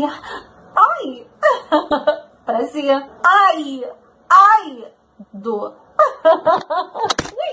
ai. 0.76 2.18
Parecia. 2.48 3.06
Ai! 3.22 3.84
Ai! 4.26 4.90
Do. 5.30 5.74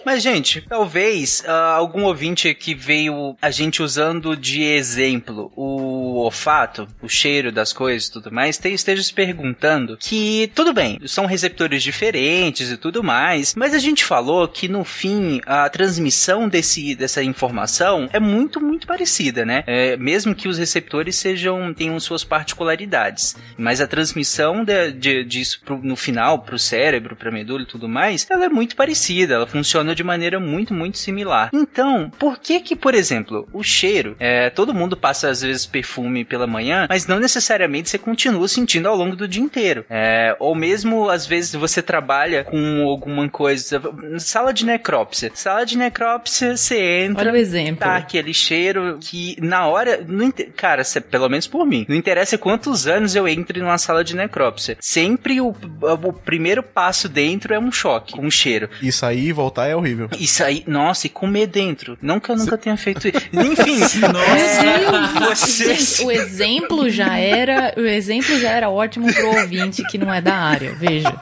Mas, 0.05 0.21
gente, 0.21 0.61
talvez 0.61 1.41
uh, 1.41 1.49
algum 1.49 2.03
ouvinte 2.03 2.53
que 2.53 2.75
veio 2.75 3.35
a 3.41 3.49
gente 3.49 3.81
usando 3.81 4.37
de 4.37 4.61
exemplo 4.61 5.51
o 5.55 6.17
olfato, 6.17 6.87
o 7.01 7.09
cheiro 7.09 7.51
das 7.51 7.73
coisas 7.73 8.07
e 8.07 8.11
tudo 8.11 8.31
mais, 8.31 8.59
esteja 8.63 9.01
se 9.01 9.13
perguntando 9.13 9.97
que, 9.97 10.51
tudo 10.53 10.73
bem, 10.73 10.99
são 11.07 11.25
receptores 11.25 11.81
diferentes 11.81 12.69
e 12.69 12.77
tudo 12.77 13.03
mais, 13.03 13.55
mas 13.55 13.73
a 13.73 13.79
gente 13.79 14.05
falou 14.05 14.47
que 14.47 14.67
no 14.67 14.83
fim 14.83 15.41
a 15.45 15.67
transmissão 15.69 16.47
desse, 16.47 16.93
dessa 16.93 17.23
informação 17.23 18.07
é 18.13 18.19
muito, 18.19 18.61
muito 18.61 18.85
parecida, 18.85 19.43
né? 19.43 19.63
É, 19.65 19.97
mesmo 19.97 20.35
que 20.35 20.47
os 20.47 20.59
receptores 20.59 21.15
sejam 21.15 21.73
tenham 21.73 21.99
suas 21.99 22.23
particularidades, 22.23 23.35
mas 23.57 23.81
a 23.81 23.87
transmissão 23.87 24.63
de, 24.63 24.91
de, 24.91 25.23
disso 25.23 25.61
pro, 25.65 25.79
no 25.81 25.95
final 25.95 26.39
para 26.39 26.55
o 26.55 26.59
cérebro, 26.59 27.15
para 27.15 27.29
a 27.29 27.33
medula 27.33 27.63
e 27.63 27.67
tudo 27.67 27.89
mais, 27.89 28.27
ela 28.35 28.45
é 28.45 28.49
muito 28.49 28.75
parecida, 28.75 29.35
ela 29.35 29.47
funciona 29.47 29.95
de 29.95 30.03
maneira 30.03 30.39
muito, 30.39 30.73
muito 30.73 30.97
similar. 30.97 31.49
Então, 31.53 32.11
por 32.19 32.39
que 32.39 32.59
que, 32.59 32.75
por 32.75 32.93
exemplo, 32.93 33.47
o 33.53 33.63
cheiro, 33.63 34.15
é, 34.19 34.49
todo 34.49 34.73
mundo 34.73 34.95
passa 34.97 35.29
às 35.29 35.41
vezes 35.41 35.65
perfume 35.65 36.23
pela 36.23 36.47
manhã, 36.47 36.85
mas 36.89 37.07
não 37.07 37.19
necessariamente 37.19 37.89
você 37.89 37.97
continua 37.97 38.47
sentindo 38.47 38.87
ao 38.87 38.95
longo 38.95 39.15
do 39.15 39.27
dia 39.27 39.41
inteiro. 39.41 39.85
É, 39.89 40.35
ou 40.39 40.55
mesmo, 40.55 41.09
às 41.09 41.25
vezes, 41.25 41.53
você 41.53 41.81
trabalha 41.81 42.43
com 42.43 42.83
alguma 42.83 43.27
coisa, 43.29 43.81
sala 44.19 44.53
de 44.53 44.65
necrópsia. 44.65 45.31
Sala 45.33 45.65
de 45.65 45.77
necrópsia, 45.77 46.55
você 46.55 47.03
entra, 47.05 47.29
Olha 47.29 47.33
o 47.33 47.37
exemplo. 47.37 47.77
tá 47.77 47.95
aquele 47.95 48.33
cheiro 48.33 48.97
que 49.01 49.37
na 49.41 49.67
hora, 49.67 50.03
não, 50.07 50.31
cara, 50.55 50.83
cê, 50.83 50.99
pelo 51.01 51.29
menos 51.29 51.47
por 51.47 51.65
mim, 51.65 51.85
não 51.87 51.95
interessa 51.95 52.37
quantos 52.37 52.87
anos 52.87 53.15
eu 53.15 53.27
entre 53.27 53.59
numa 53.59 53.77
sala 53.77 54.03
de 54.03 54.15
necrópsia. 54.15 54.77
Sempre 54.79 55.39
o, 55.41 55.49
o 55.49 56.13
primeiro 56.13 56.61
passo 56.63 57.07
dentro 57.07 57.53
é 57.53 57.59
um 57.59 57.71
choque, 57.71 58.19
um 58.25 58.31
cheiro. 58.31 58.69
E 58.81 58.91
sair 58.91 59.27
e 59.27 59.31
voltar 59.31 59.67
é 59.67 59.75
horrível. 59.75 60.09
E 60.19 60.27
sair, 60.27 60.63
nossa, 60.67 61.07
e 61.07 61.09
comer 61.09 61.47
dentro. 61.47 61.97
Não 62.01 62.19
que 62.19 62.29
eu 62.29 62.35
nunca 62.35 62.57
tenha 62.57 62.77
feito 62.77 63.07
isso. 63.07 63.17
Enfim, 63.33 63.99
nossa. 63.99 65.35
Você... 65.35 66.03
o 66.03 66.11
exemplo 66.11 66.89
já 66.89 67.17
era, 67.17 67.73
o 67.77 67.85
exemplo 67.85 68.37
já 68.39 68.51
era 68.51 68.69
ótimo 68.69 69.11
pro 69.13 69.39
ouvinte 69.39 69.83
que 69.85 69.97
não 69.97 70.13
é 70.13 70.21
da 70.21 70.35
área, 70.35 70.73
veja. 70.73 71.13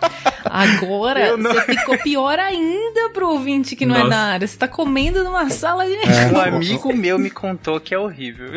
Agora 0.54 1.36
não... 1.36 1.52
você 1.52 1.62
ficou 1.74 1.98
pior 1.98 2.38
ainda 2.38 3.10
pro 3.10 3.28
ouvinte 3.28 3.76
que 3.76 3.88
não 3.88 3.96
Nossa. 3.96 4.08
é 4.08 4.10
da 4.12 4.20
área. 4.20 4.48
Você 4.48 4.56
tá 4.56 4.68
comendo 4.68 5.24
numa 5.24 5.50
sala 5.50 5.84
de. 5.84 5.94
É. 5.94 6.28
Um 6.32 6.40
amigo 6.40 6.94
meu 6.94 7.18
me 7.18 7.32
contou 7.32 7.80
que 7.80 7.96
é 7.96 7.98
horrível. 7.98 8.50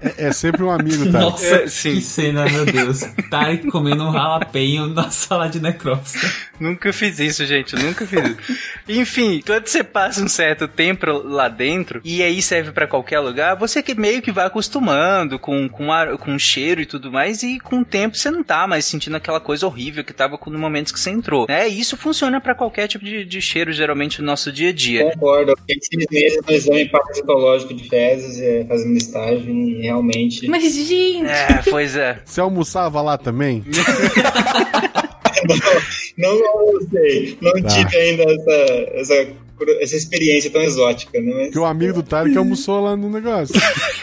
É, 0.00 0.28
é 0.28 0.32
sempre 0.32 0.62
um 0.62 0.70
amigo, 0.70 1.10
tá? 1.10 1.18
Nossa, 1.18 1.56
é, 1.56 1.62
que 1.64 2.00
cena, 2.00 2.44
meu 2.44 2.64
Deus. 2.64 3.00
Tá 3.28 3.56
comendo 3.72 4.04
um 4.04 4.12
jalapenho 4.12 4.86
na 4.86 5.10
sala 5.10 5.48
de 5.48 5.58
necrópsia. 5.58 6.30
Nunca 6.60 6.92
fiz 6.92 7.18
isso, 7.18 7.44
gente. 7.44 7.74
Nunca 7.74 8.06
fiz 8.06 8.20
isso. 8.20 8.58
Enfim, 8.88 9.42
quando 9.44 9.66
você 9.66 9.82
passa 9.82 10.22
um 10.22 10.28
certo 10.28 10.68
tempo 10.68 11.06
lá 11.06 11.48
dentro, 11.48 12.00
e 12.04 12.22
aí 12.22 12.40
serve 12.40 12.70
para 12.70 12.86
qualquer 12.86 13.18
lugar, 13.18 13.56
você 13.56 13.82
que 13.82 13.96
meio 13.96 14.22
que 14.22 14.30
vai 14.30 14.46
acostumando 14.46 15.40
com, 15.40 15.68
com, 15.68 15.92
ar, 15.92 16.16
com 16.18 16.38
cheiro 16.38 16.80
e 16.80 16.86
tudo 16.86 17.10
mais, 17.10 17.42
e 17.42 17.58
com 17.58 17.80
o 17.80 17.84
tempo 17.84 18.16
você 18.16 18.30
não 18.30 18.44
tá 18.44 18.64
mais 18.66 18.84
sentindo 18.84 19.16
aquela 19.16 19.40
coisa 19.40 19.66
horrível 19.66 20.04
que 20.04 20.12
tava 20.12 20.38
no 20.46 20.58
momentos 20.58 20.92
que 20.92 21.00
você 21.00 21.10
entrou 21.10 21.31
entrou. 21.32 21.46
É, 21.48 21.66
isso 21.66 21.96
funciona 21.96 22.40
para 22.40 22.54
qualquer 22.54 22.86
tipo 22.86 23.04
de, 23.04 23.24
de, 23.24 23.40
cheiro, 23.40 23.72
geralmente, 23.72 24.20
no 24.20 24.26
nosso 24.26 24.52
dia 24.52 24.68
a 24.68 24.72
dia. 24.72 25.10
Concordo. 25.12 25.52
Eu 25.52 25.56
fiquei 25.56 26.06
meses 26.10 26.40
no 26.46 26.52
exame 26.52 26.88
parasitológico 26.88 27.74
de 27.74 27.88
fezes, 27.88 28.40
é, 28.40 28.64
fazendo 28.64 28.96
estágio 28.96 29.50
e 29.50 29.82
realmente... 29.82 30.46
Mas, 30.48 30.62
gente... 30.62 31.24
É, 31.26 31.62
pois 31.68 31.96
é. 31.96 32.20
Você 32.24 32.40
almoçava 32.40 33.00
lá 33.00 33.16
também? 33.16 33.64
não, 36.18 36.38
não 36.38 36.48
almocei. 36.58 37.38
Não 37.40 37.52
tá. 37.62 37.68
tive 37.68 37.96
ainda 37.96 38.22
essa, 38.24 38.52
essa 38.94 39.42
essa 39.80 39.96
experiência 39.96 40.50
tão 40.50 40.60
exótica, 40.60 41.20
né? 41.20 41.48
Que 41.50 41.58
o 41.58 41.64
amigo 41.64 41.92
do 41.92 42.02
Tarek 42.02 42.36
almoçou 42.36 42.80
lá 42.80 42.96
no 42.96 43.08
negócio. 43.08 43.54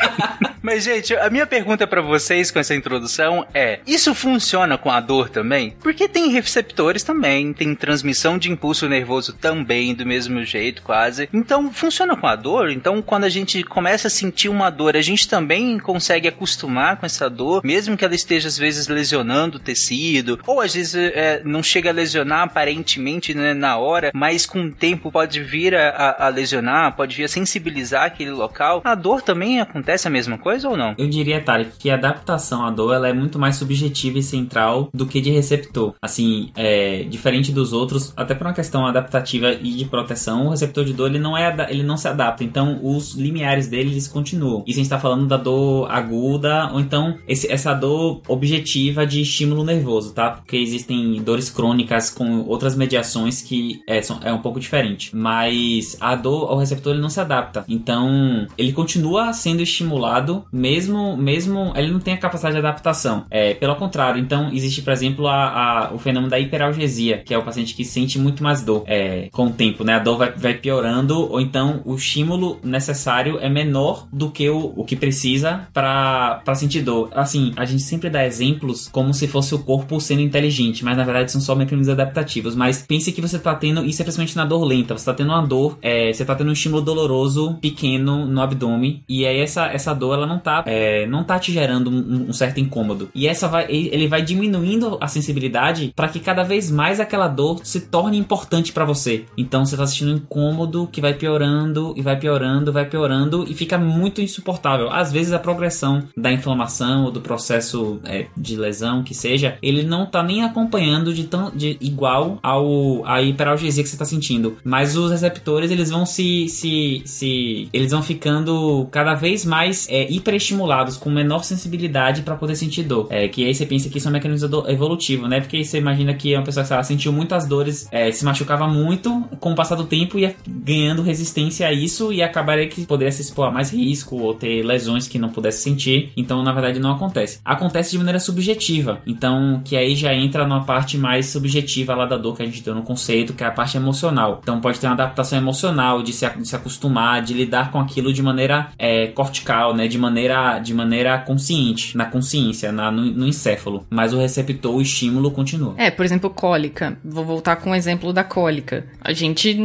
Mas, 0.61 0.83
gente, 0.83 1.15
a 1.15 1.29
minha 1.29 1.47
pergunta 1.47 1.87
para 1.87 2.01
vocês 2.01 2.51
com 2.51 2.59
essa 2.59 2.75
introdução 2.75 3.45
é: 3.53 3.79
isso 3.87 4.13
funciona 4.13 4.77
com 4.77 4.91
a 4.91 4.99
dor 4.99 5.29
também? 5.29 5.73
Porque 5.81 6.07
tem 6.07 6.31
receptores 6.31 7.03
também, 7.03 7.53
tem 7.53 7.73
transmissão 7.73 8.37
de 8.37 8.51
impulso 8.51 8.87
nervoso 8.87 9.33
também, 9.33 9.93
do 9.93 10.05
mesmo 10.05 10.43
jeito, 10.43 10.81
quase. 10.81 11.29
Então, 11.33 11.71
funciona 11.71 12.15
com 12.15 12.27
a 12.27 12.35
dor? 12.35 12.69
Então, 12.71 13.01
quando 13.01 13.23
a 13.23 13.29
gente 13.29 13.63
começa 13.63 14.07
a 14.07 14.11
sentir 14.11 14.49
uma 14.49 14.69
dor, 14.69 14.97
a 14.97 15.01
gente 15.01 15.27
também 15.27 15.79
consegue 15.79 16.27
acostumar 16.27 16.97
com 16.97 17.05
essa 17.05 17.29
dor, 17.29 17.61
mesmo 17.63 17.95
que 17.95 18.03
ela 18.03 18.15
esteja, 18.15 18.47
às 18.47 18.57
vezes, 18.57 18.87
lesionando 18.87 19.57
o 19.57 19.61
tecido, 19.61 20.39
ou 20.45 20.59
às 20.59 20.73
vezes 20.73 20.95
é, 20.95 21.41
não 21.45 21.63
chega 21.63 21.89
a 21.89 21.93
lesionar 21.93 22.41
aparentemente 22.41 23.33
né, 23.33 23.53
na 23.53 23.77
hora, 23.77 24.11
mas 24.13 24.45
com 24.45 24.63
o 24.63 24.71
tempo 24.71 25.11
pode 25.11 25.41
vir 25.41 25.75
a, 25.75 26.25
a 26.25 26.29
lesionar, 26.29 26.95
pode 26.95 27.15
vir 27.15 27.23
a 27.23 27.29
sensibilizar 27.29 28.03
aquele 28.03 28.31
local. 28.31 28.81
A 28.83 28.95
dor 28.95 29.21
também 29.21 29.61
acontece 29.61 30.07
a 30.07 30.11
mesma 30.11 30.37
coisa? 30.37 30.48
Coisa 30.49 30.67
ou 30.67 30.75
não? 30.75 30.95
Eu 30.97 31.07
diria, 31.07 31.39
Tarek, 31.39 31.73
que 31.77 31.91
a 31.91 31.93
adaptação 31.93 32.65
à 32.65 32.71
dor 32.71 32.95
ela 32.95 33.07
é 33.07 33.13
muito 33.13 33.37
mais 33.37 33.55
subjetiva 33.55 34.17
e 34.17 34.23
central 34.23 34.89
do 34.91 35.05
que 35.05 35.21
de 35.21 35.29
receptor. 35.29 35.93
Assim, 36.01 36.49
é, 36.55 37.03
diferente 37.03 37.51
dos 37.51 37.71
outros, 37.71 38.11
até 38.17 38.33
por 38.33 38.47
uma 38.47 38.53
questão 38.53 38.83
adaptativa 38.87 39.51
e 39.51 39.73
de 39.73 39.85
proteção, 39.85 40.47
o 40.47 40.49
receptor 40.49 40.83
de 40.83 40.91
dor 40.91 41.07
ele 41.07 41.19
não, 41.19 41.37
é, 41.37 41.55
ele 41.69 41.83
não 41.83 41.95
se 41.95 42.07
adapta. 42.07 42.43
Então, 42.43 42.79
os 42.81 43.13
limiares 43.13 43.67
dele 43.67 43.91
eles 43.91 44.07
continuam. 44.07 44.63
Isso 44.65 44.79
a 44.79 44.81
gente 44.81 44.85
está 44.85 44.97
falando 44.97 45.27
da 45.27 45.37
dor 45.37 45.91
aguda 45.91 46.71
ou 46.73 46.79
então 46.79 47.15
esse, 47.27 47.51
essa 47.51 47.75
dor 47.75 48.21
objetiva 48.27 49.05
de 49.05 49.21
estímulo 49.21 49.63
nervoso, 49.63 50.15
tá? 50.15 50.31
Porque 50.31 50.57
existem 50.57 51.21
dores 51.21 51.51
crônicas 51.51 52.09
com 52.09 52.41
outras 52.47 52.75
mediações 52.75 53.43
que 53.43 53.83
é, 53.85 54.01
são, 54.01 54.19
é 54.23 54.33
um 54.33 54.39
pouco 54.39 54.59
diferente. 54.59 55.15
Mas 55.15 55.95
a 55.99 56.15
dor, 56.15 56.51
o 56.51 56.57
receptor 56.57 56.93
ele 56.93 57.01
não 57.03 57.09
se 57.09 57.19
adapta. 57.19 57.63
Então, 57.67 58.47
ele 58.57 58.73
continua 58.73 59.31
sendo 59.31 59.61
estimulado 59.61 60.38
mesmo, 60.51 61.17
mesmo 61.17 61.73
ele 61.75 61.91
não 61.91 61.99
tem 61.99 62.13
a 62.13 62.17
capacidade 62.17 62.53
de 62.53 62.59
adaptação. 62.59 63.25
É, 63.29 63.53
pelo 63.53 63.75
contrário, 63.75 64.19
então 64.19 64.51
existe, 64.51 64.81
por 64.81 64.93
exemplo, 64.93 65.27
a, 65.27 65.89
a, 65.89 65.93
o 65.93 65.99
fenômeno 65.99 66.29
da 66.29 66.39
hiperalgesia, 66.39 67.19
que 67.25 67.33
é 67.33 67.37
o 67.37 67.43
paciente 67.43 67.73
que 67.73 67.85
sente 67.85 68.17
muito 68.19 68.43
mais 68.43 68.61
dor 68.61 68.83
é, 68.87 69.29
com 69.31 69.47
o 69.47 69.51
tempo, 69.51 69.83
né? 69.83 69.95
A 69.95 69.99
dor 69.99 70.17
vai, 70.17 70.31
vai 70.31 70.53
piorando, 70.53 71.19
ou 71.31 71.39
então 71.39 71.81
o 71.85 71.95
estímulo 71.95 72.59
necessário 72.63 73.39
é 73.39 73.49
menor 73.49 74.07
do 74.11 74.29
que 74.31 74.49
o, 74.49 74.73
o 74.75 74.83
que 74.83 74.95
precisa 74.95 75.67
para 75.73 76.55
sentir 76.55 76.81
dor. 76.81 77.09
Assim, 77.13 77.53
a 77.55 77.65
gente 77.65 77.83
sempre 77.83 78.09
dá 78.09 78.25
exemplos 78.25 78.87
como 78.91 79.13
se 79.13 79.27
fosse 79.27 79.53
o 79.55 79.59
corpo 79.59 79.99
sendo 79.99 80.21
inteligente, 80.21 80.83
mas 80.83 80.97
na 80.97 81.03
verdade 81.03 81.31
são 81.31 81.41
só 81.41 81.55
mecanismos 81.55 81.89
adaptativos. 81.89 82.55
Mas 82.55 82.85
pense 82.87 83.11
que 83.11 83.21
você 83.21 83.39
tá 83.39 83.55
tendo, 83.55 83.85
isso 83.85 84.01
é 84.01 84.03
principalmente 84.03 84.35
na 84.35 84.45
dor 84.45 84.63
lenta, 84.63 84.97
você 84.97 85.05
tá 85.05 85.13
tendo 85.13 85.31
uma 85.31 85.45
dor, 85.45 85.77
é, 85.81 86.11
você 86.11 86.25
tá 86.25 86.35
tendo 86.35 86.49
um 86.49 86.53
estímulo 86.53 86.81
doloroso 86.81 87.55
pequeno 87.61 88.25
no 88.25 88.41
abdômen, 88.41 89.03
e 89.07 89.25
aí 89.25 89.39
essa, 89.39 89.67
essa 89.67 89.93
dor 89.93 90.13
ela 90.15 90.27
não 90.29 90.39
tá, 90.39 90.63
é, 90.65 91.05
não 91.07 91.23
tá 91.23 91.39
te 91.39 91.51
gerando 91.51 91.89
um, 91.89 92.29
um, 92.29 92.33
certo 92.33 92.59
incômodo. 92.59 93.09
E 93.13 93.27
essa 93.27 93.47
vai, 93.47 93.65
ele 93.69 94.07
vai 94.07 94.21
diminuindo 94.21 94.97
a 95.01 95.07
sensibilidade 95.07 95.91
para 95.95 96.07
que 96.07 96.19
cada 96.19 96.43
vez 96.43 96.71
mais 96.71 96.99
aquela 96.99 97.27
dor 97.27 97.59
se 97.63 97.81
torne 97.81 98.17
importante 98.17 98.71
para 98.71 98.85
você. 98.85 99.25
Então 99.37 99.65
você 99.65 99.75
tá 99.75 99.85
sentindo 99.85 100.11
um 100.11 100.15
incômodo 100.15 100.87
que 100.91 101.01
vai 101.01 101.13
piorando 101.13 101.93
e 101.97 102.01
vai 102.01 102.17
piorando, 102.17 102.71
vai 102.71 102.85
piorando 102.85 103.45
e 103.47 103.53
fica 103.53 103.77
muito 103.77 104.21
insuportável. 104.21 104.89
Às 104.91 105.11
vezes 105.11 105.33
a 105.33 105.39
progressão 105.39 106.03
da 106.15 106.31
inflamação 106.31 107.05
ou 107.05 107.11
do 107.11 107.21
processo 107.21 107.99
é, 108.05 108.27
de 108.37 108.55
lesão 108.55 109.03
que 109.03 109.13
seja, 109.13 109.57
ele 109.61 109.83
não 109.83 110.05
tá 110.05 110.21
nem 110.21 110.43
acompanhando 110.43 111.13
de 111.13 111.25
tão 111.25 111.51
de 111.51 111.77
igual 111.81 112.37
ao 112.43 113.05
a 113.05 113.21
hiperalgesia 113.21 113.83
que 113.83 113.89
você 113.89 113.97
tá 113.97 114.05
sentindo. 114.05 114.57
Mas 114.63 114.95
os 114.95 115.11
receptores 115.11 115.71
eles 115.71 115.89
vão 115.89 116.05
se 116.05 116.47
se, 116.47 117.01
se 117.05 117.69
eles 117.73 117.91
vão 117.91 118.03
ficando 118.03 118.87
cada 118.91 119.15
vez 119.15 119.45
mais 119.45 119.87
é, 119.89 120.11
hiperestimulados 120.19 120.97
com 120.97 121.09
menor 121.09 121.43
sensibilidade 121.43 122.21
para 122.21 122.35
poder 122.35 122.55
sentir 122.55 122.83
dor. 122.83 123.07
É, 123.09 123.27
que 123.27 123.45
aí 123.45 123.53
você 123.53 123.65
pensa 123.65 123.89
que 123.89 123.97
isso 123.97 124.07
é 124.07 124.09
um 124.09 124.13
mecanismo 124.13 124.63
evolutivo, 124.67 125.27
né? 125.27 125.39
Porque 125.39 125.63
você 125.63 125.77
imagina 125.77 126.13
que 126.13 126.35
uma 126.35 126.43
pessoa 126.43 126.65
que 126.65 126.73
ela 126.73 126.83
sentiu 126.83 127.11
muitas 127.11 127.47
dores, 127.47 127.87
é, 127.91 128.11
se 128.11 128.23
machucava 128.23 128.67
muito, 128.67 129.23
com 129.39 129.51
o 129.51 129.55
passar 129.55 129.75
do 129.75 129.85
tempo 129.85 130.19
ia 130.19 130.35
ganhando 130.47 131.01
resistência 131.01 131.67
a 131.67 131.73
isso 131.73 132.11
e 132.11 132.21
acabaria 132.21 132.67
que 132.67 132.85
poderia 132.85 133.11
se 133.11 133.21
expor 133.21 133.47
a 133.47 133.51
mais 133.51 133.71
risco 133.71 134.17
ou 134.17 134.33
ter 134.33 134.63
lesões 134.63 135.07
que 135.07 135.19
não 135.19 135.29
pudesse 135.29 135.61
sentir. 135.61 136.11
Então, 136.15 136.43
na 136.43 136.51
verdade, 136.51 136.79
não 136.79 136.91
acontece. 136.91 137.39
Acontece 137.43 137.91
de 137.91 137.97
maneira 137.97 138.19
subjetiva. 138.19 139.01
Então, 139.05 139.61
que 139.63 139.75
aí 139.75 139.95
já 139.95 140.13
entra 140.13 140.45
numa 140.45 140.63
parte 140.63 140.97
mais 140.97 141.27
subjetiva 141.27 141.95
lá 141.95 142.05
da 142.05 142.17
dor 142.17 142.35
que 142.35 142.43
a 142.43 142.45
gente 142.45 142.61
deu 142.61 142.75
no 142.75 142.83
conceito, 142.83 143.33
que 143.33 143.43
é 143.43 143.47
a 143.47 143.51
parte 143.51 143.77
emocional. 143.77 144.39
Então, 144.41 144.59
pode 144.59 144.79
ter 144.79 144.87
uma 144.87 144.93
adaptação 144.93 145.37
emocional, 145.37 146.01
de 146.01 146.13
se, 146.13 146.29
de 146.29 146.47
se 146.47 146.55
acostumar, 146.55 147.21
de 147.21 147.33
lidar 147.33 147.71
com 147.71 147.79
aquilo 147.79 148.11
de 148.11 148.21
maneira 148.21 148.69
é, 148.77 149.07
cortical, 149.07 149.75
né? 149.75 149.87
De 149.87 149.97
maneira 149.97 150.08
maneira, 150.09 150.59
de 150.59 150.73
maneira 150.73 151.17
consciente, 151.19 151.95
na 151.95 152.05
consciência, 152.05 152.71
na, 152.71 152.91
no, 152.91 153.05
no 153.05 153.27
encéfalo. 153.27 153.85
Mas 153.89 154.13
o 154.13 154.19
receptor, 154.19 154.75
o 154.75 154.81
estímulo 154.81 155.31
continua. 155.31 155.75
É, 155.77 155.91
por 155.91 156.03
exemplo, 156.03 156.29
cólica. 156.29 156.97
Vou 157.03 157.23
voltar 157.23 157.57
com 157.57 157.71
o 157.71 157.75
exemplo 157.75 158.11
da 158.11 158.23
cólica. 158.23 158.85
A 159.01 159.13
gente, 159.13 159.57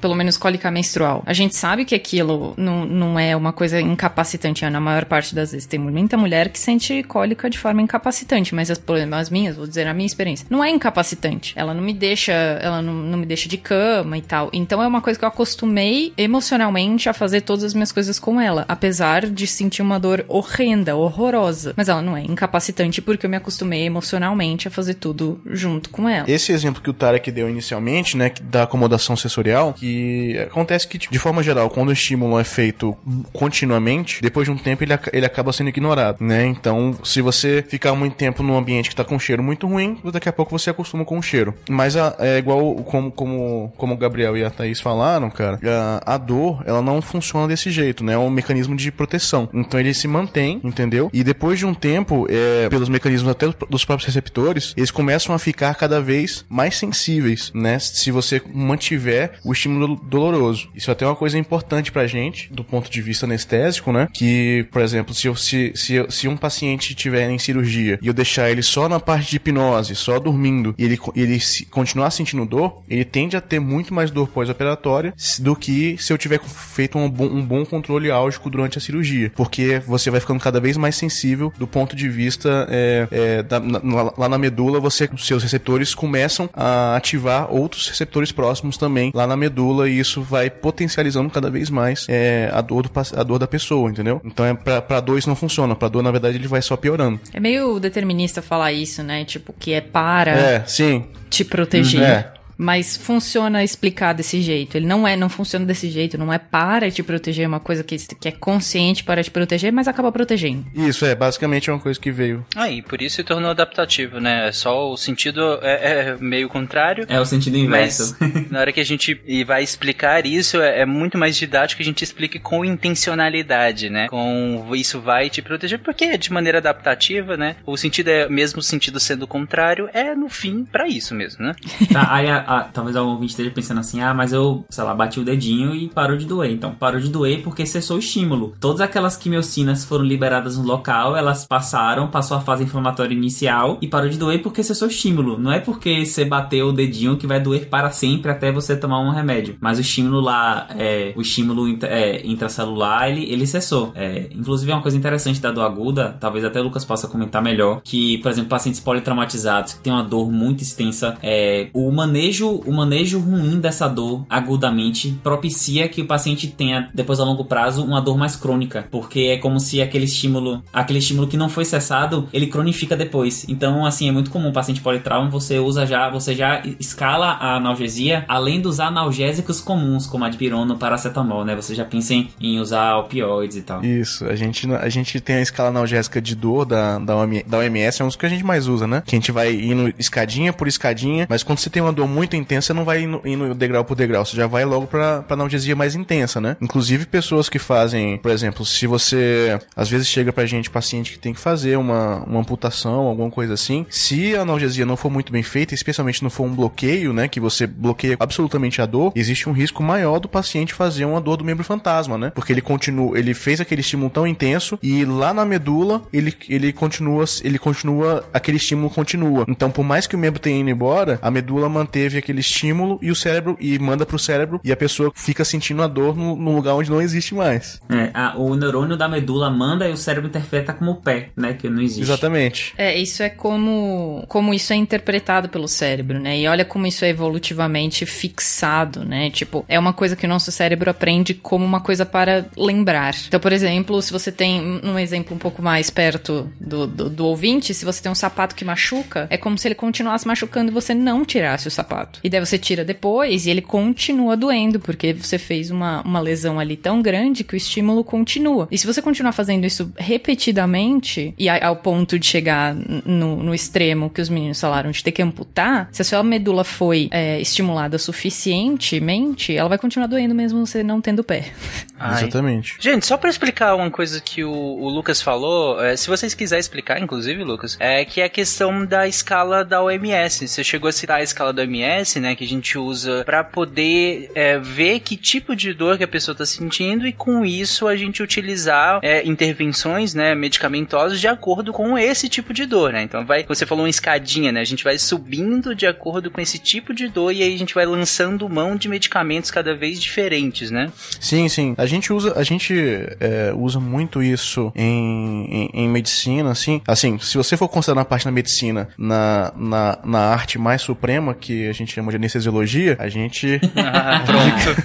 pelo 0.00 0.14
menos 0.14 0.36
cólica 0.36 0.70
menstrual, 0.70 1.22
a 1.26 1.32
gente 1.32 1.54
sabe 1.56 1.84
que 1.84 1.94
aquilo 1.94 2.54
não, 2.56 2.86
não 2.86 3.18
é 3.18 3.36
uma 3.36 3.52
coisa 3.52 3.80
incapacitante. 3.80 4.68
Na 4.70 4.80
maior 4.80 5.04
parte 5.04 5.34
das 5.34 5.52
vezes 5.52 5.66
tem 5.66 5.80
muita 5.80 6.16
mulher 6.16 6.48
que 6.48 6.58
sente 6.58 7.02
cólica 7.02 7.50
de 7.50 7.58
forma 7.58 7.82
incapacitante, 7.82 8.54
mas 8.54 8.70
as, 8.70 8.80
as 9.12 9.30
minhas, 9.30 9.56
vou 9.56 9.66
dizer 9.66 9.86
a 9.86 9.94
minha 9.94 10.06
experiência, 10.06 10.46
não 10.48 10.62
é 10.62 10.70
incapacitante. 10.70 11.52
Ela 11.56 11.74
não 11.74 11.82
me 11.82 11.92
deixa, 11.92 12.32
ela 12.32 12.80
não, 12.80 12.94
não 12.94 13.18
me 13.18 13.26
deixa 13.26 13.48
de 13.48 13.56
cama 13.56 14.16
e 14.16 14.22
tal. 14.22 14.50
Então 14.52 14.82
é 14.82 14.86
uma 14.86 15.00
coisa 15.00 15.18
que 15.18 15.24
eu 15.24 15.28
acostumei 15.28 16.12
emocionalmente 16.16 17.08
a 17.08 17.12
fazer 17.12 17.40
todas 17.40 17.64
as 17.64 17.74
minhas 17.74 17.90
coisas 17.90 18.18
com 18.18 18.40
ela, 18.40 18.64
apesar 18.68 19.26
de 19.26 19.46
sentir 19.46 19.79
uma 19.82 19.98
dor 19.98 20.24
horrenda, 20.28 20.96
horrorosa. 20.96 21.74
Mas 21.76 21.88
ela 21.88 22.02
não 22.02 22.16
é 22.16 22.22
incapacitante 22.22 23.00
porque 23.00 23.26
eu 23.26 23.30
me 23.30 23.36
acostumei 23.36 23.84
emocionalmente 23.84 24.68
a 24.68 24.70
fazer 24.70 24.94
tudo 24.94 25.40
junto 25.46 25.90
com 25.90 26.08
ela. 26.08 26.30
Esse 26.30 26.52
exemplo 26.52 26.82
que 26.82 26.90
o 26.90 26.94
Tarek 26.94 27.30
deu 27.30 27.48
inicialmente, 27.48 28.16
né, 28.16 28.32
da 28.42 28.64
acomodação 28.64 29.16
sensorial, 29.16 29.72
que 29.72 30.38
acontece 30.38 30.86
que, 30.86 30.98
de 30.98 31.18
forma 31.18 31.42
geral, 31.42 31.70
quando 31.70 31.88
o 31.88 31.92
estímulo 31.92 32.38
é 32.38 32.44
feito 32.44 32.96
continuamente, 33.32 34.22
depois 34.22 34.46
de 34.46 34.52
um 34.52 34.56
tempo 34.56 34.82
ele, 34.84 34.92
ele 35.12 35.26
acaba 35.26 35.52
sendo 35.52 35.68
ignorado, 35.68 36.22
né? 36.22 36.46
Então, 36.46 36.98
se 37.04 37.20
você 37.20 37.64
ficar 37.66 37.94
muito 37.94 38.16
tempo 38.16 38.42
num 38.42 38.56
ambiente 38.56 38.90
que 38.90 38.96
tá 38.96 39.04
com 39.04 39.16
um 39.16 39.18
cheiro 39.18 39.42
muito 39.42 39.66
ruim, 39.66 39.98
daqui 40.12 40.28
a 40.28 40.32
pouco 40.32 40.56
você 40.56 40.70
acostuma 40.70 41.04
com 41.04 41.18
o 41.18 41.22
cheiro. 41.22 41.54
Mas 41.68 41.96
a, 41.96 42.16
é 42.18 42.38
igual 42.38 42.76
como, 42.76 43.10
como, 43.10 43.72
como 43.76 43.94
o 43.94 43.96
Gabriel 43.96 44.36
e 44.36 44.44
a 44.44 44.50
Thaís 44.50 44.80
falaram, 44.80 45.30
cara, 45.30 45.58
a, 45.64 46.14
a 46.14 46.18
dor, 46.18 46.62
ela 46.66 46.82
não 46.82 47.00
funciona 47.00 47.48
desse 47.48 47.70
jeito, 47.70 48.04
né? 48.04 48.14
É 48.14 48.18
um 48.18 48.30
mecanismo 48.30 48.74
de 48.74 48.90
proteção. 48.90 49.48
Então, 49.52 49.69
ele 49.78 49.94
se 49.94 50.08
mantém, 50.08 50.60
entendeu? 50.64 51.10
E 51.12 51.22
depois 51.22 51.58
de 51.58 51.66
um 51.66 51.74
tempo, 51.74 52.26
é, 52.28 52.68
pelos 52.68 52.88
mecanismos 52.88 53.30
até 53.30 53.46
dos 53.68 53.84
próprios 53.84 54.06
receptores, 54.06 54.74
eles 54.76 54.90
começam 54.90 55.34
a 55.34 55.38
ficar 55.38 55.74
cada 55.74 56.00
vez 56.00 56.44
mais 56.48 56.76
sensíveis, 56.76 57.52
né? 57.54 57.78
Se 57.78 58.10
você 58.10 58.40
mantiver 58.52 59.38
o 59.44 59.52
estímulo 59.52 59.96
doloroso. 59.96 60.68
Isso 60.74 60.90
é 60.90 60.92
até 60.92 61.04
é 61.04 61.08
uma 61.08 61.16
coisa 61.16 61.38
importante 61.38 61.92
pra 61.92 62.06
gente, 62.06 62.52
do 62.52 62.64
ponto 62.64 62.90
de 62.90 63.02
vista 63.02 63.26
anestésico, 63.26 63.92
né? 63.92 64.08
Que, 64.12 64.66
por 64.70 64.82
exemplo, 64.82 65.14
se, 65.14 65.26
eu, 65.26 65.34
se, 65.34 65.72
se, 65.74 66.04
se 66.08 66.28
um 66.28 66.36
paciente 66.36 66.94
tiver 66.94 67.28
em 67.30 67.38
cirurgia 67.38 67.98
e 68.02 68.06
eu 68.06 68.12
deixar 68.12 68.50
ele 68.50 68.62
só 68.62 68.88
na 68.88 69.00
parte 69.00 69.30
de 69.30 69.36
hipnose, 69.36 69.94
só 69.94 70.18
dormindo, 70.18 70.74
e 70.78 70.84
ele, 70.84 70.98
ele 71.14 71.40
se, 71.40 71.64
continuar 71.66 72.10
sentindo 72.10 72.44
dor, 72.44 72.82
ele 72.88 73.04
tende 73.04 73.36
a 73.36 73.40
ter 73.40 73.60
muito 73.60 73.92
mais 73.94 74.10
dor 74.10 74.28
pós-operatória 74.28 75.14
do 75.38 75.56
que 75.56 75.96
se 75.98 76.12
eu 76.12 76.18
tiver 76.18 76.40
feito 76.40 76.98
um 76.98 77.08
bom, 77.08 77.26
um 77.26 77.44
bom 77.44 77.64
controle 77.64 78.10
álgico 78.10 78.50
durante 78.50 78.78
a 78.78 78.80
cirurgia. 78.80 79.32
Porque 79.34 79.49
você 79.86 80.10
vai 80.10 80.20
ficando 80.20 80.40
cada 80.40 80.60
vez 80.60 80.76
mais 80.76 80.96
sensível 80.96 81.52
do 81.58 81.66
ponto 81.66 81.94
de 81.96 82.08
vista 82.08 82.66
é, 82.70 83.08
é, 83.10 83.42
da, 83.42 83.60
na, 83.60 84.12
lá 84.16 84.28
na 84.28 84.38
medula, 84.38 84.80
você, 84.80 85.08
seus 85.18 85.42
receptores 85.42 85.94
começam 85.94 86.48
a 86.54 86.96
ativar 86.96 87.52
outros 87.52 87.88
receptores 87.88 88.32
próximos 88.32 88.76
também 88.76 89.10
lá 89.14 89.26
na 89.26 89.36
medula 89.36 89.88
e 89.88 89.98
isso 89.98 90.22
vai 90.22 90.50
potencializando 90.50 91.30
cada 91.30 91.50
vez 91.50 91.70
mais 91.70 92.06
é, 92.08 92.50
a, 92.52 92.60
dor 92.60 92.82
do, 92.82 92.90
a 93.16 93.22
dor 93.22 93.38
da 93.38 93.46
pessoa, 93.46 93.90
entendeu? 93.90 94.20
Então 94.24 94.44
é 94.44 94.54
pra, 94.54 94.82
pra 94.82 95.00
dor 95.00 95.18
isso 95.18 95.28
não 95.28 95.36
funciona, 95.36 95.74
pra 95.74 95.88
dor 95.88 96.02
na 96.02 96.10
verdade 96.10 96.36
ele 96.36 96.48
vai 96.48 96.62
só 96.62 96.76
piorando. 96.76 97.20
É 97.32 97.40
meio 97.40 97.78
determinista 97.78 98.42
falar 98.42 98.72
isso, 98.72 99.02
né? 99.02 99.24
Tipo, 99.24 99.52
que 99.58 99.72
é 99.72 99.80
para 99.80 100.32
é, 100.32 100.64
sim. 100.66 101.04
te 101.28 101.44
proteger. 101.44 102.02
É 102.02 102.39
mas 102.60 102.94
funciona 102.94 103.64
explicar 103.64 104.12
desse 104.12 104.42
jeito. 104.42 104.76
Ele 104.76 104.86
não 104.86 105.08
é, 105.08 105.16
não 105.16 105.30
funciona 105.30 105.64
desse 105.64 105.88
jeito, 105.88 106.18
não 106.18 106.30
é 106.30 106.38
para 106.38 106.90
te 106.90 107.02
proteger, 107.02 107.46
é 107.46 107.48
uma 107.48 107.58
coisa 107.58 107.82
que, 107.82 107.96
que 107.96 108.28
é 108.28 108.32
consciente 108.32 109.02
para 109.02 109.24
te 109.24 109.30
proteger, 109.30 109.72
mas 109.72 109.88
acaba 109.88 110.12
protegendo. 110.12 110.66
Isso, 110.74 111.06
é, 111.06 111.14
basicamente 111.14 111.70
é 111.70 111.72
uma 111.72 111.80
coisa 111.80 111.98
que 111.98 112.10
veio. 112.10 112.44
Aí, 112.54 112.80
ah, 112.84 112.88
por 112.88 113.00
isso 113.00 113.16
se 113.16 113.24
tornou 113.24 113.50
adaptativo, 113.50 114.20
né? 114.20 114.48
É 114.48 114.52
só 114.52 114.90
o 114.90 114.96
sentido 114.96 115.58
é, 115.62 116.10
é 116.10 116.16
meio 116.20 116.50
contrário. 116.50 117.06
É 117.08 117.18
o 117.18 117.24
sentido 117.24 117.56
inverso. 117.56 118.14
na 118.50 118.60
hora 118.60 118.72
que 118.72 118.80
a 118.80 118.84
gente 118.84 119.18
vai 119.46 119.62
explicar 119.62 120.26
isso, 120.26 120.60
é, 120.60 120.80
é, 120.80 120.86
muito 120.86 121.16
mais 121.16 121.36
didático 121.38 121.78
que 121.78 121.82
a 121.82 121.86
gente 121.86 122.04
explique 122.04 122.38
com 122.38 122.62
intencionalidade, 122.62 123.88
né? 123.88 124.06
Com 124.08 124.68
isso 124.74 125.00
vai 125.00 125.30
te 125.30 125.40
proteger, 125.40 125.78
porque 125.78 126.18
de 126.18 126.30
maneira 126.30 126.58
adaptativa, 126.58 127.38
né? 127.38 127.56
O 127.64 127.78
sentido 127.78 128.08
é, 128.08 128.28
mesmo 128.28 128.60
o 128.60 128.62
sentido 128.62 129.00
sendo 129.00 129.26
contrário, 129.26 129.88
é 129.94 130.14
no 130.14 130.28
fim 130.28 130.64
para 130.64 130.86
isso 130.86 131.14
mesmo, 131.14 131.42
né? 131.42 131.54
Tá, 131.90 132.06
aí 132.14 132.28
a, 132.28 132.49
ah, 132.50 132.68
talvez 132.72 132.96
algum 132.96 133.12
ouvinte 133.12 133.30
esteja 133.30 133.50
pensando 133.52 133.78
assim, 133.78 134.00
ah, 134.00 134.12
mas 134.12 134.32
eu, 134.32 134.64
sei 134.68 134.82
lá, 134.82 134.92
bati 134.92 135.20
o 135.20 135.24
dedinho 135.24 135.72
e 135.72 135.88
parou 135.88 136.16
de 136.16 136.26
doer. 136.26 136.50
Então, 136.50 136.74
parou 136.74 137.00
de 137.00 137.08
doer 137.08 137.42
porque 137.42 137.64
cessou 137.64 137.96
o 137.96 138.00
estímulo. 138.00 138.54
Todas 138.58 138.80
aquelas 138.80 139.16
quimiocinas 139.16 139.84
foram 139.84 140.04
liberadas 140.04 140.58
no 140.58 140.64
local, 140.64 141.16
elas 141.16 141.46
passaram, 141.46 142.08
passou 142.08 142.36
a 142.36 142.40
fase 142.40 142.64
inflamatória 142.64 143.14
inicial 143.14 143.78
e 143.80 143.86
parou 143.86 144.08
de 144.08 144.18
doer 144.18 144.42
porque 144.42 144.64
cessou 144.64 144.88
o 144.88 144.90
estímulo. 144.90 145.38
Não 145.38 145.52
é 145.52 145.60
porque 145.60 146.04
você 146.04 146.24
bateu 146.24 146.68
o 146.68 146.72
dedinho 146.72 147.16
que 147.16 147.26
vai 147.26 147.38
doer 147.38 147.68
para 147.68 147.90
sempre 147.92 148.32
até 148.32 148.50
você 148.50 148.76
tomar 148.76 148.98
um 149.00 149.10
remédio. 149.10 149.56
Mas 149.60 149.78
o 149.78 149.80
estímulo 149.80 150.20
lá, 150.20 150.66
é, 150.76 151.12
o 151.14 151.20
estímulo 151.20 151.68
é, 151.84 152.26
intracelular, 152.26 153.08
ele, 153.08 153.30
ele 153.30 153.46
cessou. 153.46 153.92
É, 153.94 154.28
inclusive, 154.34 154.72
é 154.72 154.74
uma 154.74 154.82
coisa 154.82 154.96
interessante 154.96 155.40
da 155.40 155.52
dor 155.52 155.62
aguda, 155.62 156.16
talvez 156.18 156.44
até 156.44 156.60
o 156.60 156.64
Lucas 156.64 156.84
possa 156.84 157.06
comentar 157.06 157.42
melhor, 157.42 157.80
que, 157.84 158.18
por 158.18 158.30
exemplo, 158.30 158.50
pacientes 158.50 158.80
politraumatizados 158.80 159.74
que 159.74 159.80
têm 159.80 159.92
uma 159.92 160.02
dor 160.02 160.30
muito 160.32 160.62
extensa, 160.62 161.16
é, 161.22 161.68
o 161.72 161.90
manejo, 161.90 162.39
o 162.48 162.72
manejo 162.72 163.18
ruim 163.18 163.60
dessa 163.60 163.88
dor 163.88 164.24
agudamente 164.28 165.18
propicia 165.22 165.88
que 165.88 166.02
o 166.02 166.06
paciente 166.06 166.48
tenha, 166.48 166.88
depois 166.94 167.20
a 167.20 167.24
longo 167.24 167.44
prazo, 167.44 167.84
uma 167.84 168.00
dor 168.00 168.16
mais 168.16 168.36
crônica, 168.36 168.86
porque 168.90 169.20
é 169.20 169.36
como 169.38 169.58
se 169.60 169.80
aquele 169.80 170.04
estímulo, 170.04 170.62
aquele 170.72 170.98
estímulo 170.98 171.28
que 171.28 171.36
não 171.36 171.48
foi 171.48 171.64
cessado, 171.64 172.28
ele 172.32 172.46
cronifica 172.46 172.96
depois. 172.96 173.46
Então, 173.48 173.84
assim, 173.84 174.08
é 174.08 174.12
muito 174.12 174.30
comum 174.30 174.50
o 174.50 174.52
paciente 174.52 174.80
politrauma, 174.80 175.30
você 175.30 175.58
usa 175.58 175.86
já, 175.86 176.08
você 176.08 176.34
já 176.34 176.62
escala 176.78 177.32
a 177.32 177.56
analgesia 177.56 178.24
além 178.28 178.60
dos 178.60 178.80
analgésicos 178.80 179.60
comuns, 179.60 180.06
como 180.06 180.24
a 180.24 180.28
dipirona 180.28 180.72
ou 180.72 180.78
paracetamol, 180.78 181.44
né? 181.44 181.54
Você 181.56 181.74
já 181.74 181.84
pensa 181.84 182.14
em, 182.14 182.28
em 182.40 182.58
usar 182.58 182.96
opioides 182.98 183.56
e 183.56 183.62
tal. 183.62 183.84
Isso, 183.84 184.24
a 184.26 184.34
gente, 184.34 184.72
a 184.72 184.88
gente 184.88 185.20
tem 185.20 185.36
a 185.36 185.40
escala 185.40 185.68
analgésica 185.68 186.20
de 186.20 186.34
dor 186.34 186.64
da, 186.64 186.98
da, 186.98 187.14
da 187.46 187.58
OMS, 187.58 188.00
é 188.00 188.04
um 188.04 188.08
dos 188.08 188.16
que 188.16 188.26
a 188.26 188.28
gente 188.28 188.44
mais 188.44 188.66
usa, 188.66 188.86
né? 188.86 189.02
Que 189.04 189.14
a 189.14 189.18
gente 189.18 189.32
vai 189.32 189.52
indo 189.54 189.92
escadinha 189.98 190.52
por 190.52 190.68
escadinha, 190.68 191.26
mas 191.28 191.42
quando 191.42 191.58
você 191.58 191.70
tem 191.70 191.82
uma 191.82 191.92
dor 191.92 192.08
muito 192.08 192.29
intensa, 192.36 192.68
você 192.68 192.72
não 192.72 192.84
vai 192.84 193.02
indo, 193.02 193.20
indo 193.24 193.54
degrau 193.54 193.84
por 193.84 193.94
degrau, 193.94 194.24
você 194.24 194.36
já 194.36 194.46
vai 194.46 194.64
logo 194.64 194.86
pra, 194.86 195.22
pra 195.22 195.34
analgesia 195.34 195.74
mais 195.74 195.94
intensa, 195.94 196.40
né? 196.40 196.56
Inclusive 196.60 197.06
pessoas 197.06 197.48
que 197.48 197.58
fazem, 197.58 198.18
por 198.18 198.30
exemplo, 198.30 198.64
se 198.64 198.86
você 198.86 199.58
às 199.74 199.88
vezes 199.88 200.06
chega 200.06 200.32
pra 200.32 200.46
gente 200.46 200.70
paciente 200.70 201.12
que 201.12 201.18
tem 201.18 201.32
que 201.32 201.40
fazer 201.40 201.76
uma, 201.76 202.24
uma 202.24 202.40
amputação, 202.40 203.06
alguma 203.06 203.30
coisa 203.30 203.54
assim, 203.54 203.86
se 203.88 204.36
a 204.36 204.42
analgesia 204.42 204.86
não 204.86 204.96
for 204.96 205.10
muito 205.10 205.32
bem 205.32 205.42
feita, 205.42 205.74
especialmente 205.74 206.22
não 206.22 206.30
for 206.30 206.44
um 206.44 206.54
bloqueio, 206.54 207.12
né, 207.12 207.28
que 207.28 207.40
você 207.40 207.66
bloqueia 207.66 208.16
absolutamente 208.18 208.80
a 208.80 208.86
dor, 208.86 209.12
existe 209.14 209.48
um 209.48 209.52
risco 209.52 209.82
maior 209.82 210.18
do 210.18 210.28
paciente 210.28 210.74
fazer 210.74 211.04
uma 211.04 211.20
dor 211.20 211.36
do 211.36 211.44
membro 211.44 211.64
fantasma, 211.64 212.16
né? 212.16 212.30
Porque 212.34 212.52
ele 212.52 212.60
continua, 212.60 213.18
ele 213.18 213.34
fez 213.34 213.60
aquele 213.60 213.80
estímulo 213.80 214.10
tão 214.10 214.26
intenso 214.26 214.78
e 214.82 215.04
lá 215.04 215.32
na 215.32 215.44
medula 215.44 216.02
ele, 216.12 216.34
ele 216.48 216.72
continua, 216.72 217.24
ele 217.42 217.58
continua, 217.58 218.24
aquele 218.32 218.56
estímulo 218.56 218.90
continua. 218.90 219.44
Então, 219.48 219.70
por 219.70 219.84
mais 219.84 220.06
que 220.06 220.16
o 220.16 220.18
membro 220.18 220.40
tenha 220.40 220.60
ido 220.60 220.70
embora, 220.70 221.18
a 221.22 221.30
medula 221.30 221.68
manteve 221.68 222.09
aquele 222.18 222.40
estímulo 222.40 222.98
e 223.02 223.10
o 223.10 223.14
cérebro 223.14 223.56
e 223.60 223.78
manda 223.78 224.04
pro 224.06 224.18
cérebro 224.18 224.60
e 224.64 224.72
a 224.72 224.76
pessoa 224.76 225.12
fica 225.14 225.44
sentindo 225.44 225.82
a 225.82 225.86
dor 225.86 226.16
no, 226.16 226.36
no 226.36 226.54
lugar 226.54 226.74
onde 226.74 226.90
não 226.90 227.00
existe 227.00 227.34
mais. 227.34 227.80
É, 227.88 228.10
a, 228.14 228.36
o 228.36 228.54
neurônio 228.54 228.96
da 228.96 229.08
medula 229.08 229.50
manda 229.50 229.88
e 229.88 229.92
o 229.92 229.96
cérebro 229.96 230.28
interpreta 230.28 230.72
como 230.72 230.96
pé, 230.96 231.30
né? 231.36 231.54
Que 231.54 231.68
não 231.68 231.82
existe. 231.82 232.02
Exatamente. 232.02 232.74
É, 232.76 232.96
isso 232.96 233.22
é 233.22 233.28
como, 233.28 234.24
como 234.28 234.52
isso 234.54 234.72
é 234.72 234.76
interpretado 234.76 235.48
pelo 235.48 235.68
cérebro, 235.68 236.18
né? 236.18 236.38
E 236.38 236.46
olha 236.46 236.64
como 236.64 236.86
isso 236.86 237.04
é 237.04 237.08
evolutivamente 237.08 238.06
fixado, 238.06 239.04
né? 239.04 239.30
Tipo, 239.30 239.64
é 239.68 239.78
uma 239.78 239.92
coisa 239.92 240.16
que 240.16 240.26
o 240.26 240.28
nosso 240.28 240.50
cérebro 240.50 240.90
aprende 240.90 241.34
como 241.34 241.64
uma 241.64 241.80
coisa 241.80 242.04
para 242.04 242.46
lembrar. 242.56 243.14
Então, 243.26 243.40
por 243.40 243.52
exemplo, 243.52 244.00
se 244.02 244.12
você 244.12 244.30
tem 244.30 244.80
um 244.84 244.98
exemplo 244.98 245.34
um 245.34 245.38
pouco 245.38 245.62
mais 245.62 245.90
perto 245.90 246.50
do, 246.60 246.86
do, 246.86 247.10
do 247.10 247.26
ouvinte, 247.26 247.74
se 247.74 247.84
você 247.84 248.02
tem 248.02 248.10
um 248.10 248.14
sapato 248.14 248.54
que 248.54 248.64
machuca, 248.64 249.26
é 249.30 249.36
como 249.36 249.58
se 249.58 249.68
ele 249.68 249.74
continuasse 249.74 250.26
machucando 250.26 250.70
e 250.70 250.74
você 250.74 250.94
não 250.94 251.24
tirasse 251.24 251.68
o 251.68 251.70
sapato. 251.70 251.99
E 252.22 252.28
daí 252.28 252.40
você 252.40 252.58
tira 252.58 252.84
depois 252.84 253.46
e 253.46 253.50
ele 253.50 253.62
continua 253.62 254.36
doendo, 254.36 254.80
porque 254.80 255.12
você 255.12 255.38
fez 255.38 255.70
uma, 255.70 256.02
uma 256.02 256.20
lesão 256.20 256.58
ali 256.58 256.76
tão 256.76 257.02
grande 257.02 257.44
que 257.44 257.54
o 257.54 257.56
estímulo 257.56 258.04
continua. 258.04 258.68
E 258.70 258.78
se 258.78 258.86
você 258.86 259.02
continuar 259.02 259.32
fazendo 259.32 259.64
isso 259.64 259.92
repetidamente, 259.96 261.34
e 261.38 261.48
ao 261.48 261.76
ponto 261.76 262.18
de 262.18 262.26
chegar 262.26 262.74
no, 262.74 263.42
no 263.42 263.54
extremo 263.54 264.10
que 264.10 264.20
os 264.20 264.28
meninos 264.28 264.60
falaram 264.60 264.90
de 264.90 265.02
ter 265.02 265.12
que 265.12 265.22
amputar, 265.22 265.88
se 265.92 266.02
a 266.02 266.04
sua 266.04 266.22
medula 266.22 266.64
foi 266.64 267.08
é, 267.10 267.40
estimulada 267.40 267.98
suficientemente, 267.98 269.56
ela 269.56 269.68
vai 269.68 269.78
continuar 269.78 270.06
doendo 270.06 270.34
mesmo 270.34 270.66
você 270.66 270.82
não 270.82 271.00
tendo 271.00 271.22
pé. 271.24 271.50
Ai. 271.98 272.22
Exatamente. 272.22 272.76
Gente, 272.80 273.06
só 273.06 273.18
para 273.18 273.28
explicar 273.28 273.74
uma 273.74 273.90
coisa 273.90 274.20
que 274.20 274.42
o, 274.42 274.50
o 274.50 274.88
Lucas 274.88 275.20
falou, 275.20 275.82
é, 275.82 275.96
se 275.96 276.08
vocês 276.08 276.32
quiserem 276.32 276.60
explicar, 276.60 276.98
inclusive, 277.00 277.44
Lucas, 277.44 277.76
é 277.78 278.04
que 278.04 278.22
é 278.22 278.24
a 278.24 278.28
questão 278.28 278.86
da 278.86 279.06
escala 279.06 279.64
da 279.64 279.82
OMS. 279.82 280.48
Você 280.48 280.64
chegou 280.64 280.88
a 280.88 280.92
citar 280.92 281.18
a 281.18 281.22
escala 281.22 281.52
da 281.52 281.62
OMS, 281.62 281.80
né, 282.20 282.34
que 282.34 282.44
a 282.44 282.48
gente 282.48 282.78
usa 282.78 283.24
para 283.24 283.42
poder 283.42 284.30
é, 284.34 284.58
ver 284.58 285.00
que 285.00 285.16
tipo 285.16 285.54
de 285.54 285.72
dor 285.72 285.98
que 285.98 286.04
a 286.04 286.08
pessoa 286.08 286.34
tá 286.34 286.46
sentindo 286.46 287.06
e 287.06 287.12
com 287.12 287.44
isso 287.44 287.86
a 287.86 287.96
gente 287.96 288.22
utilizar 288.22 289.00
é, 289.02 289.26
intervenções, 289.26 290.14
né, 290.14 290.34
medicamentosas 290.34 291.20
de 291.20 291.28
acordo 291.28 291.72
com 291.72 291.98
esse 291.98 292.28
tipo 292.28 292.52
de 292.52 292.66
dor, 292.66 292.92
né? 292.92 293.02
Então 293.02 293.24
vai, 293.24 293.44
você 293.44 293.66
falou 293.66 293.84
uma 293.84 293.90
escadinha, 293.90 294.52
né? 294.52 294.60
A 294.60 294.64
gente 294.64 294.84
vai 294.84 294.98
subindo 294.98 295.74
de 295.74 295.86
acordo 295.86 296.30
com 296.30 296.40
esse 296.40 296.58
tipo 296.58 296.92
de 296.94 297.08
dor 297.08 297.32
e 297.32 297.42
aí 297.42 297.54
a 297.54 297.58
gente 297.58 297.74
vai 297.74 297.86
lançando 297.86 298.48
mão 298.48 298.76
de 298.76 298.88
medicamentos 298.88 299.50
cada 299.50 299.74
vez 299.74 300.00
diferentes, 300.00 300.70
né? 300.70 300.90
Sim, 301.20 301.48
sim. 301.48 301.74
A 301.76 301.86
gente 301.86 302.12
usa, 302.12 302.38
a 302.38 302.42
gente 302.42 302.74
é, 303.20 303.52
usa 303.54 303.80
muito 303.80 304.22
isso 304.22 304.72
em, 304.74 305.46
em, 305.50 305.70
em, 305.84 305.88
medicina, 305.88 306.50
assim. 306.50 306.80
Assim, 306.86 307.18
se 307.18 307.36
você 307.36 307.56
for 307.56 307.68
considerar 307.68 308.02
a 308.02 308.04
parte 308.04 308.24
da 308.24 308.30
medicina 308.30 308.88
na, 308.96 309.52
na, 309.56 309.98
na 310.04 310.18
arte 310.18 310.58
mais 310.58 310.82
suprema, 310.82 311.34
que 311.34 311.68
a 311.68 311.72
gente 311.72 311.79
chama 311.86 312.10
de 312.10 312.16
anestesiologia, 312.16 312.96
a 312.98 313.08
gente. 313.08 313.60
Ah, 313.92 314.22
pronto. 314.24 314.76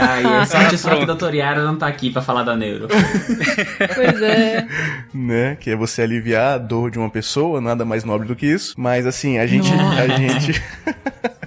Aí, 0.00 0.46
sorte 0.46 0.78
só 0.78 0.96
que 0.96 1.04
o 1.04 1.06
doutor 1.06 1.34
Yara 1.34 1.62
não 1.64 1.76
tá 1.76 1.86
aqui 1.86 2.10
pra 2.10 2.20
falar 2.22 2.42
da 2.42 2.56
neuro. 2.56 2.88
Pois 3.94 4.22
é. 4.22 4.66
né? 5.14 5.56
Que 5.58 5.70
é 5.70 5.76
você 5.76 6.02
aliviar 6.02 6.54
a 6.54 6.58
dor 6.58 6.90
de 6.90 6.98
uma 6.98 7.08
pessoa, 7.10 7.60
nada 7.60 7.84
mais 7.84 8.04
nobre 8.04 8.26
do 8.26 8.36
que 8.36 8.46
isso. 8.46 8.74
Mas 8.76 9.06
assim, 9.06 9.38
a 9.38 9.46
gente. 9.46 9.70
A 9.72 10.08
gente. 10.16 10.62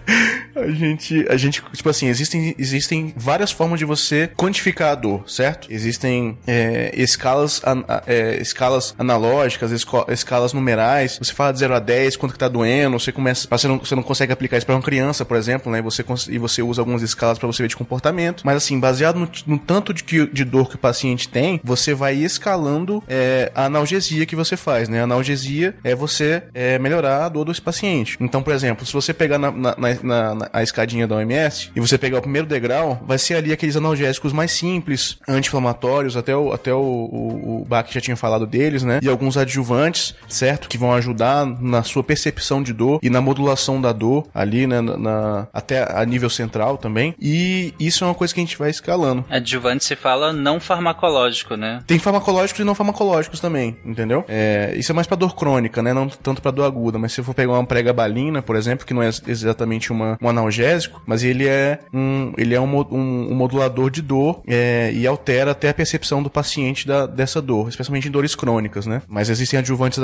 A 0.63 0.71
gente, 0.71 1.25
a 1.29 1.37
gente, 1.37 1.61
tipo 1.73 1.89
assim, 1.89 2.07
existem, 2.07 2.55
existem 2.57 3.13
várias 3.15 3.51
formas 3.51 3.79
de 3.79 3.85
você 3.85 4.29
quantificar 4.35 4.91
a 4.91 4.95
dor, 4.95 5.23
certo? 5.29 5.67
Existem 5.71 6.37
é, 6.47 6.91
escalas, 6.95 7.61
é, 8.05 8.41
escalas 8.41 8.95
analógicas, 8.97 9.71
escalas 10.09 10.53
numerais. 10.53 11.17
Você 11.21 11.33
fala 11.33 11.53
de 11.53 11.59
0 11.59 11.75
a 11.75 11.79
10, 11.79 12.15
quanto 12.17 12.33
que 12.33 12.39
tá 12.39 12.47
doendo, 12.47 12.99
você 12.99 13.11
começa, 13.11 13.47
você 13.49 13.67
não, 13.67 13.79
você 13.79 13.95
não 13.95 14.03
consegue 14.03 14.31
aplicar 14.33 14.57
isso 14.57 14.65
para 14.65 14.75
uma 14.75 14.81
criança, 14.81 15.25
por 15.25 15.37
exemplo, 15.37 15.71
né? 15.71 15.81
Você, 15.81 16.03
e 16.29 16.37
você 16.37 16.61
usa 16.61 16.81
algumas 16.81 17.01
escalas 17.01 17.37
para 17.37 17.47
você 17.47 17.63
ver 17.63 17.69
de 17.69 17.75
comportamento. 17.75 18.43
Mas 18.45 18.57
assim, 18.57 18.79
baseado 18.79 19.19
no, 19.19 19.29
no 19.45 19.59
tanto 19.59 19.93
de, 19.93 20.03
que, 20.03 20.25
de 20.27 20.43
dor 20.43 20.69
que 20.69 20.75
o 20.75 20.79
paciente 20.79 21.27
tem, 21.27 21.59
você 21.63 21.93
vai 21.93 22.15
escalando 22.15 23.03
é, 23.07 23.51
a 23.55 23.65
analgesia 23.65 24.25
que 24.25 24.35
você 24.35 24.57
faz, 24.57 24.89
né? 24.89 25.01
A 25.01 25.03
analgesia 25.03 25.75
é 25.83 25.95
você 25.95 26.43
é, 26.53 26.79
melhorar 26.79 27.25
a 27.25 27.29
dor 27.29 27.45
desse 27.45 27.61
paciente. 27.61 28.17
Então, 28.19 28.41
por 28.41 28.53
exemplo, 28.53 28.85
se 28.85 28.93
você 28.93 29.13
pegar 29.13 29.37
na, 29.37 29.51
na, 29.51 29.75
na, 30.03 30.35
na 30.35 30.49
a 30.53 30.61
escadinha 30.61 31.07
da 31.07 31.15
OMS 31.15 31.71
e 31.75 31.79
você 31.79 31.97
pegar 31.97 32.19
o 32.19 32.21
primeiro 32.21 32.47
degrau, 32.47 33.01
vai 33.05 33.17
ser 33.17 33.35
ali 33.35 33.51
aqueles 33.51 33.75
analgésicos 33.75 34.31
mais 34.31 34.51
simples, 34.51 35.17
anti-inflamatórios, 35.27 36.15
até 36.15 36.35
o, 36.35 36.53
até 36.53 36.71
o, 36.73 36.79
o, 36.79 37.61
o 37.61 37.65
Bach 37.65 37.91
já 37.91 37.99
tinha 37.99 38.15
falado 38.15 38.45
deles, 38.45 38.83
né? 38.83 38.99
E 39.01 39.09
alguns 39.09 39.35
adjuvantes, 39.35 40.15
certo? 40.27 40.69
Que 40.69 40.77
vão 40.77 40.93
ajudar 40.93 41.45
na 41.45 41.81
sua 41.81 42.03
percepção 42.03 42.61
de 42.61 42.71
dor 42.71 42.99
e 43.01 43.09
na 43.09 43.19
modulação 43.19 43.81
da 43.81 43.91
dor 43.91 44.27
ali, 44.33 44.67
né? 44.67 44.79
Na, 44.79 44.97
na, 44.97 45.47
até 45.51 45.87
a 45.91 46.05
nível 46.05 46.29
central 46.29 46.77
também. 46.77 47.15
E 47.19 47.73
isso 47.79 48.03
é 48.03 48.07
uma 48.07 48.13
coisa 48.13 48.33
que 48.33 48.39
a 48.39 48.43
gente 48.43 48.57
vai 48.57 48.69
escalando. 48.69 49.25
Adjuvante 49.29 49.83
se 49.83 49.95
fala 49.95 50.31
não 50.31 50.59
farmacológico, 50.59 51.55
né? 51.55 51.81
Tem 51.87 51.97
farmacológicos 51.97 52.59
e 52.59 52.63
não 52.63 52.75
farmacológicos 52.75 53.39
também, 53.39 53.75
entendeu? 53.83 54.23
É, 54.27 54.73
isso 54.77 54.91
é 54.91 54.95
mais 54.95 55.07
pra 55.07 55.17
dor 55.17 55.35
crônica, 55.35 55.81
né? 55.81 55.93
Não 55.93 56.07
tanto 56.07 56.41
pra 56.41 56.51
dor 56.51 56.65
aguda, 56.65 56.99
mas 56.99 57.13
se 57.13 57.21
eu 57.21 57.25
for 57.25 57.33
pegar 57.33 57.53
uma 57.53 57.65
pregabalina, 57.65 58.41
por 58.41 58.55
exemplo, 58.55 58.85
que 58.85 58.93
não 58.93 59.01
é 59.01 59.09
exatamente 59.27 59.91
uma, 59.91 60.17
uma 60.21 60.31
analgésico, 60.43 61.01
mas 61.05 61.23
ele 61.23 61.47
é 61.47 61.79
um, 61.93 62.33
ele 62.37 62.53
é 62.53 62.61
um, 62.61 62.75
um, 62.75 63.31
um 63.31 63.35
modulador 63.35 63.89
de 63.89 64.01
dor 64.01 64.41
é, 64.47 64.91
e 64.93 65.07
altera 65.07 65.51
até 65.51 65.69
a 65.69 65.73
percepção 65.73 66.21
do 66.21 66.29
paciente 66.29 66.87
da, 66.87 67.05
dessa 67.05 67.41
dor, 67.41 67.69
especialmente 67.69 68.07
em 68.07 68.11
dores 68.11 68.35
crônicas, 68.35 68.85
né? 68.85 69.01
Mas 69.07 69.29
existem 69.29 69.59
adjuvantes, 69.59 69.99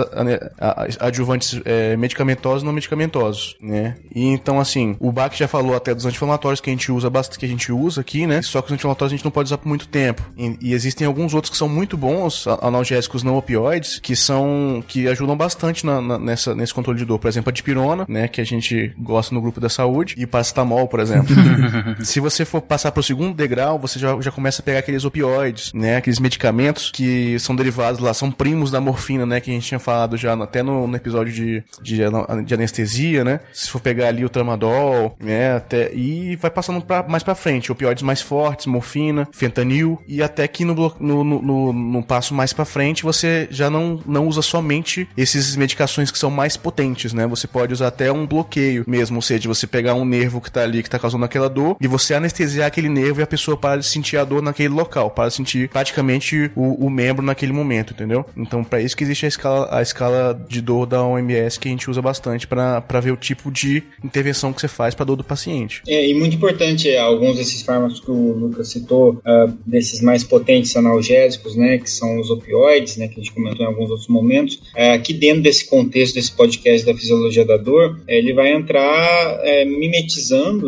adjuvantes 1.00 1.60
é, 1.66 1.96
medicamentosos 1.98 2.64
e 2.64 2.66
não 2.66 2.74
medicamentosos, 2.74 3.56
né? 3.62 3.96
E 4.14 4.26
então, 4.26 4.60
assim, 4.60 4.96
o 5.00 5.12
Bach 5.12 5.36
já 5.36 5.48
falou 5.48 5.76
até 5.76 5.94
dos 5.94 6.06
anti-inflamatórios 6.06 6.62
que 6.62 6.70
a 6.70 6.74
gente 6.74 6.92
usa 6.92 7.10
bastante, 7.10 7.40
que 7.40 7.46
a 7.46 7.50
gente 7.50 7.72
usa 7.72 8.02
aqui, 8.02 8.26
né? 8.26 8.42
Só 8.42 8.62
que 8.62 8.68
os 8.68 8.74
anti-inflamatórios 8.74 9.14
a 9.14 9.16
gente 9.16 9.26
não 9.26 9.32
pode 9.32 9.48
usar 9.48 9.58
por 9.58 9.68
muito 9.68 9.88
tempo. 9.88 10.22
E, 10.38 10.58
e 10.62 10.74
existem 10.74 11.06
alguns 11.06 11.34
outros 11.34 11.52
que 11.52 11.58
são 11.58 11.68
muito 11.68 11.98
bons, 11.98 12.48
analgésicos 12.62 13.24
não 13.24 13.38
opioides, 13.38 14.00
que 14.00 14.16
são, 14.16 14.84
que 14.88 15.08
ajudam 15.08 15.36
bastante 15.36 15.86
na, 15.86 16.02
na, 16.02 16.20
nessa, 16.20 16.56
nesse 16.56 16.74
controle 16.74 17.00
de 17.00 17.06
dor. 17.06 17.20
Por 17.20 17.28
exemplo, 17.28 17.50
a 17.50 17.54
dipirona, 17.54 18.06
né? 18.08 18.28
Que 18.28 18.42
a 18.42 18.46
gente 18.46 18.94
gosta 18.98 19.34
no 19.34 19.42
grupo 19.42 19.60
da 19.60 19.70
saúde. 19.70 20.16
E 20.18 20.26
paracetamol, 20.30 20.88
por 20.88 21.00
exemplo. 21.00 21.36
Se 22.04 22.20
você 22.20 22.46
for 22.46 22.62
passar 22.62 22.92
pro 22.92 23.04
segundo 23.04 23.36
degrau, 23.36 23.78
você 23.80 24.00
já, 24.00 24.20
já 24.22 24.32
começa 24.32 24.62
a 24.62 24.66
pegar 24.66 24.80
aqueles 24.80 25.04
opioides, 25.04 25.72
né? 25.74 25.98
Aqueles 25.98 26.20
medicamentos 26.20 26.92
que 26.92 27.38
são 27.40 27.56
derivados 27.56 28.00
lá, 28.00 28.14
são 28.14 28.32
primos 28.32 28.72
da 28.72 28.80
morfina, 28.80 29.26
né? 29.26 29.40
Que 29.40 29.52
a 29.52 29.54
gente 29.54 29.68
tinha 29.68 29.80
falado 29.80 30.18
já 30.18 30.34
até 30.34 30.64
no, 30.64 30.88
no 30.88 30.96
episódio 30.96 31.34
de, 31.34 31.64
de, 31.82 32.00
de 32.46 32.54
anestesia, 32.54 33.24
né? 33.24 33.40
Se 33.54 33.70
for 33.70 33.82
pegar 33.82 34.08
ali 34.08 34.24
o 34.24 34.30
tramadol, 34.30 35.16
né? 35.20 35.56
Até, 35.56 35.94
e 35.94 36.36
vai 36.36 36.52
passando 36.52 36.82
pra, 36.82 37.04
mais 37.04 37.24
pra 37.24 37.36
frente, 37.36 37.72
opioides 37.72 38.04
mais 38.04 38.22
fortes, 38.22 38.66
morfina, 38.66 39.28
fentanil, 39.32 40.02
e 40.08 40.22
até 40.22 40.48
que 40.48 40.64
no, 40.64 40.74
no, 41.00 41.24
no, 41.24 41.74
no, 41.74 42.04
passo 42.04 42.34
mais 42.34 42.54
pra 42.54 42.66
frente 42.66 43.04
você 43.04 43.48
já 43.52 43.70
não, 43.70 44.00
não 44.06 44.28
usa 44.28 44.42
somente 44.42 45.08
esses 45.18 45.56
medicações 45.56 46.12
que 46.12 46.18
são 46.18 46.30
mais 46.30 46.58
potentes, 46.58 47.14
né? 47.14 47.28
Você 47.28 47.48
pode 47.48 47.74
usar 47.74 47.88
até 47.88 48.12
um 48.12 48.26
bloqueio 48.26 48.84
mesmo, 48.88 49.18
ou 49.18 49.22
seja, 49.22 49.48
você 49.48 49.68
pegar 49.68 49.94
um 49.94 50.06
nervo 50.20 50.42
que 50.42 50.52
tá 50.52 50.64
ali, 50.64 50.84
que 50.84 50.90
tá 50.90 51.00
causando 51.00 51.26
aquela 51.26 51.50
dor, 51.50 51.78
e 51.80 51.88
você 51.88 52.14
anestesiar 52.14 52.68
aquele 52.68 52.90
nervo 52.90 53.20
e 53.20 53.24
a 53.24 53.28
pessoa 53.28 53.56
para 53.56 53.80
de 53.80 53.86
sentir 53.86 54.18
a 54.18 54.24
dor 54.24 54.42
naquele 54.42 54.70
local, 54.70 55.10
para 55.12 55.30
de 55.30 55.36
sentir 55.36 55.70
praticamente 55.70 56.52
o, 56.56 56.86
o 56.86 56.90
membro 56.90 57.26
naquele 57.26 57.54
momento, 57.54 57.94
entendeu? 57.94 58.26
Então, 58.36 58.64
para 58.64 58.82
isso 58.82 58.96
que 58.96 59.04
existe 59.04 59.26
a 59.26 59.30
escala, 59.30 59.68
a 59.72 59.82
escala 59.82 60.40
de 60.48 60.62
dor 60.62 60.86
da 60.86 61.04
OMS 61.04 61.60
que 61.60 61.68
a 61.68 61.72
gente 61.72 61.90
usa 61.90 62.02
bastante 62.02 62.48
para 62.48 63.00
ver 63.02 63.12
o 63.12 63.18
tipo 63.18 63.52
de 63.52 63.84
intervenção 64.04 64.52
que 64.52 64.62
você 64.62 64.68
faz 64.68 64.94
para 64.94 65.06
dor 65.06 65.16
do 65.16 65.24
paciente. 65.24 65.82
É, 65.88 66.08
e 66.08 66.14
muito 66.14 66.36
importante, 66.36 66.90
é, 66.90 67.00
alguns 67.00 67.38
desses 67.38 67.62
fármacos 67.62 68.00
que 68.00 68.12
o 68.12 68.34
Lucas 68.34 68.70
citou, 68.70 69.22
ah, 69.26 69.48
desses 69.66 70.02
mais 70.02 70.24
potentes 70.24 70.76
analgésicos, 70.76 71.56
né, 71.56 71.78
que 71.78 71.90
são 71.90 72.20
os 72.20 72.30
opioides, 72.30 72.98
né, 72.98 73.08
que 73.08 73.20
a 73.20 73.24
gente 73.24 73.32
comentou 73.32 73.66
em 73.66 73.70
alguns 73.70 73.90
outros 73.90 74.08
momentos, 74.08 74.62
é, 74.76 74.94
aqui 74.94 75.14
dentro 75.14 75.42
desse 75.42 75.66
contexto, 75.66 76.16
desse 76.16 76.32
podcast 76.32 76.86
da 76.86 76.94
fisiologia 76.94 77.46
da 77.46 77.58
dor, 77.58 78.00
ele 78.08 78.34
vai 78.34 78.52
entrar 78.52 79.40
é, 79.44 79.66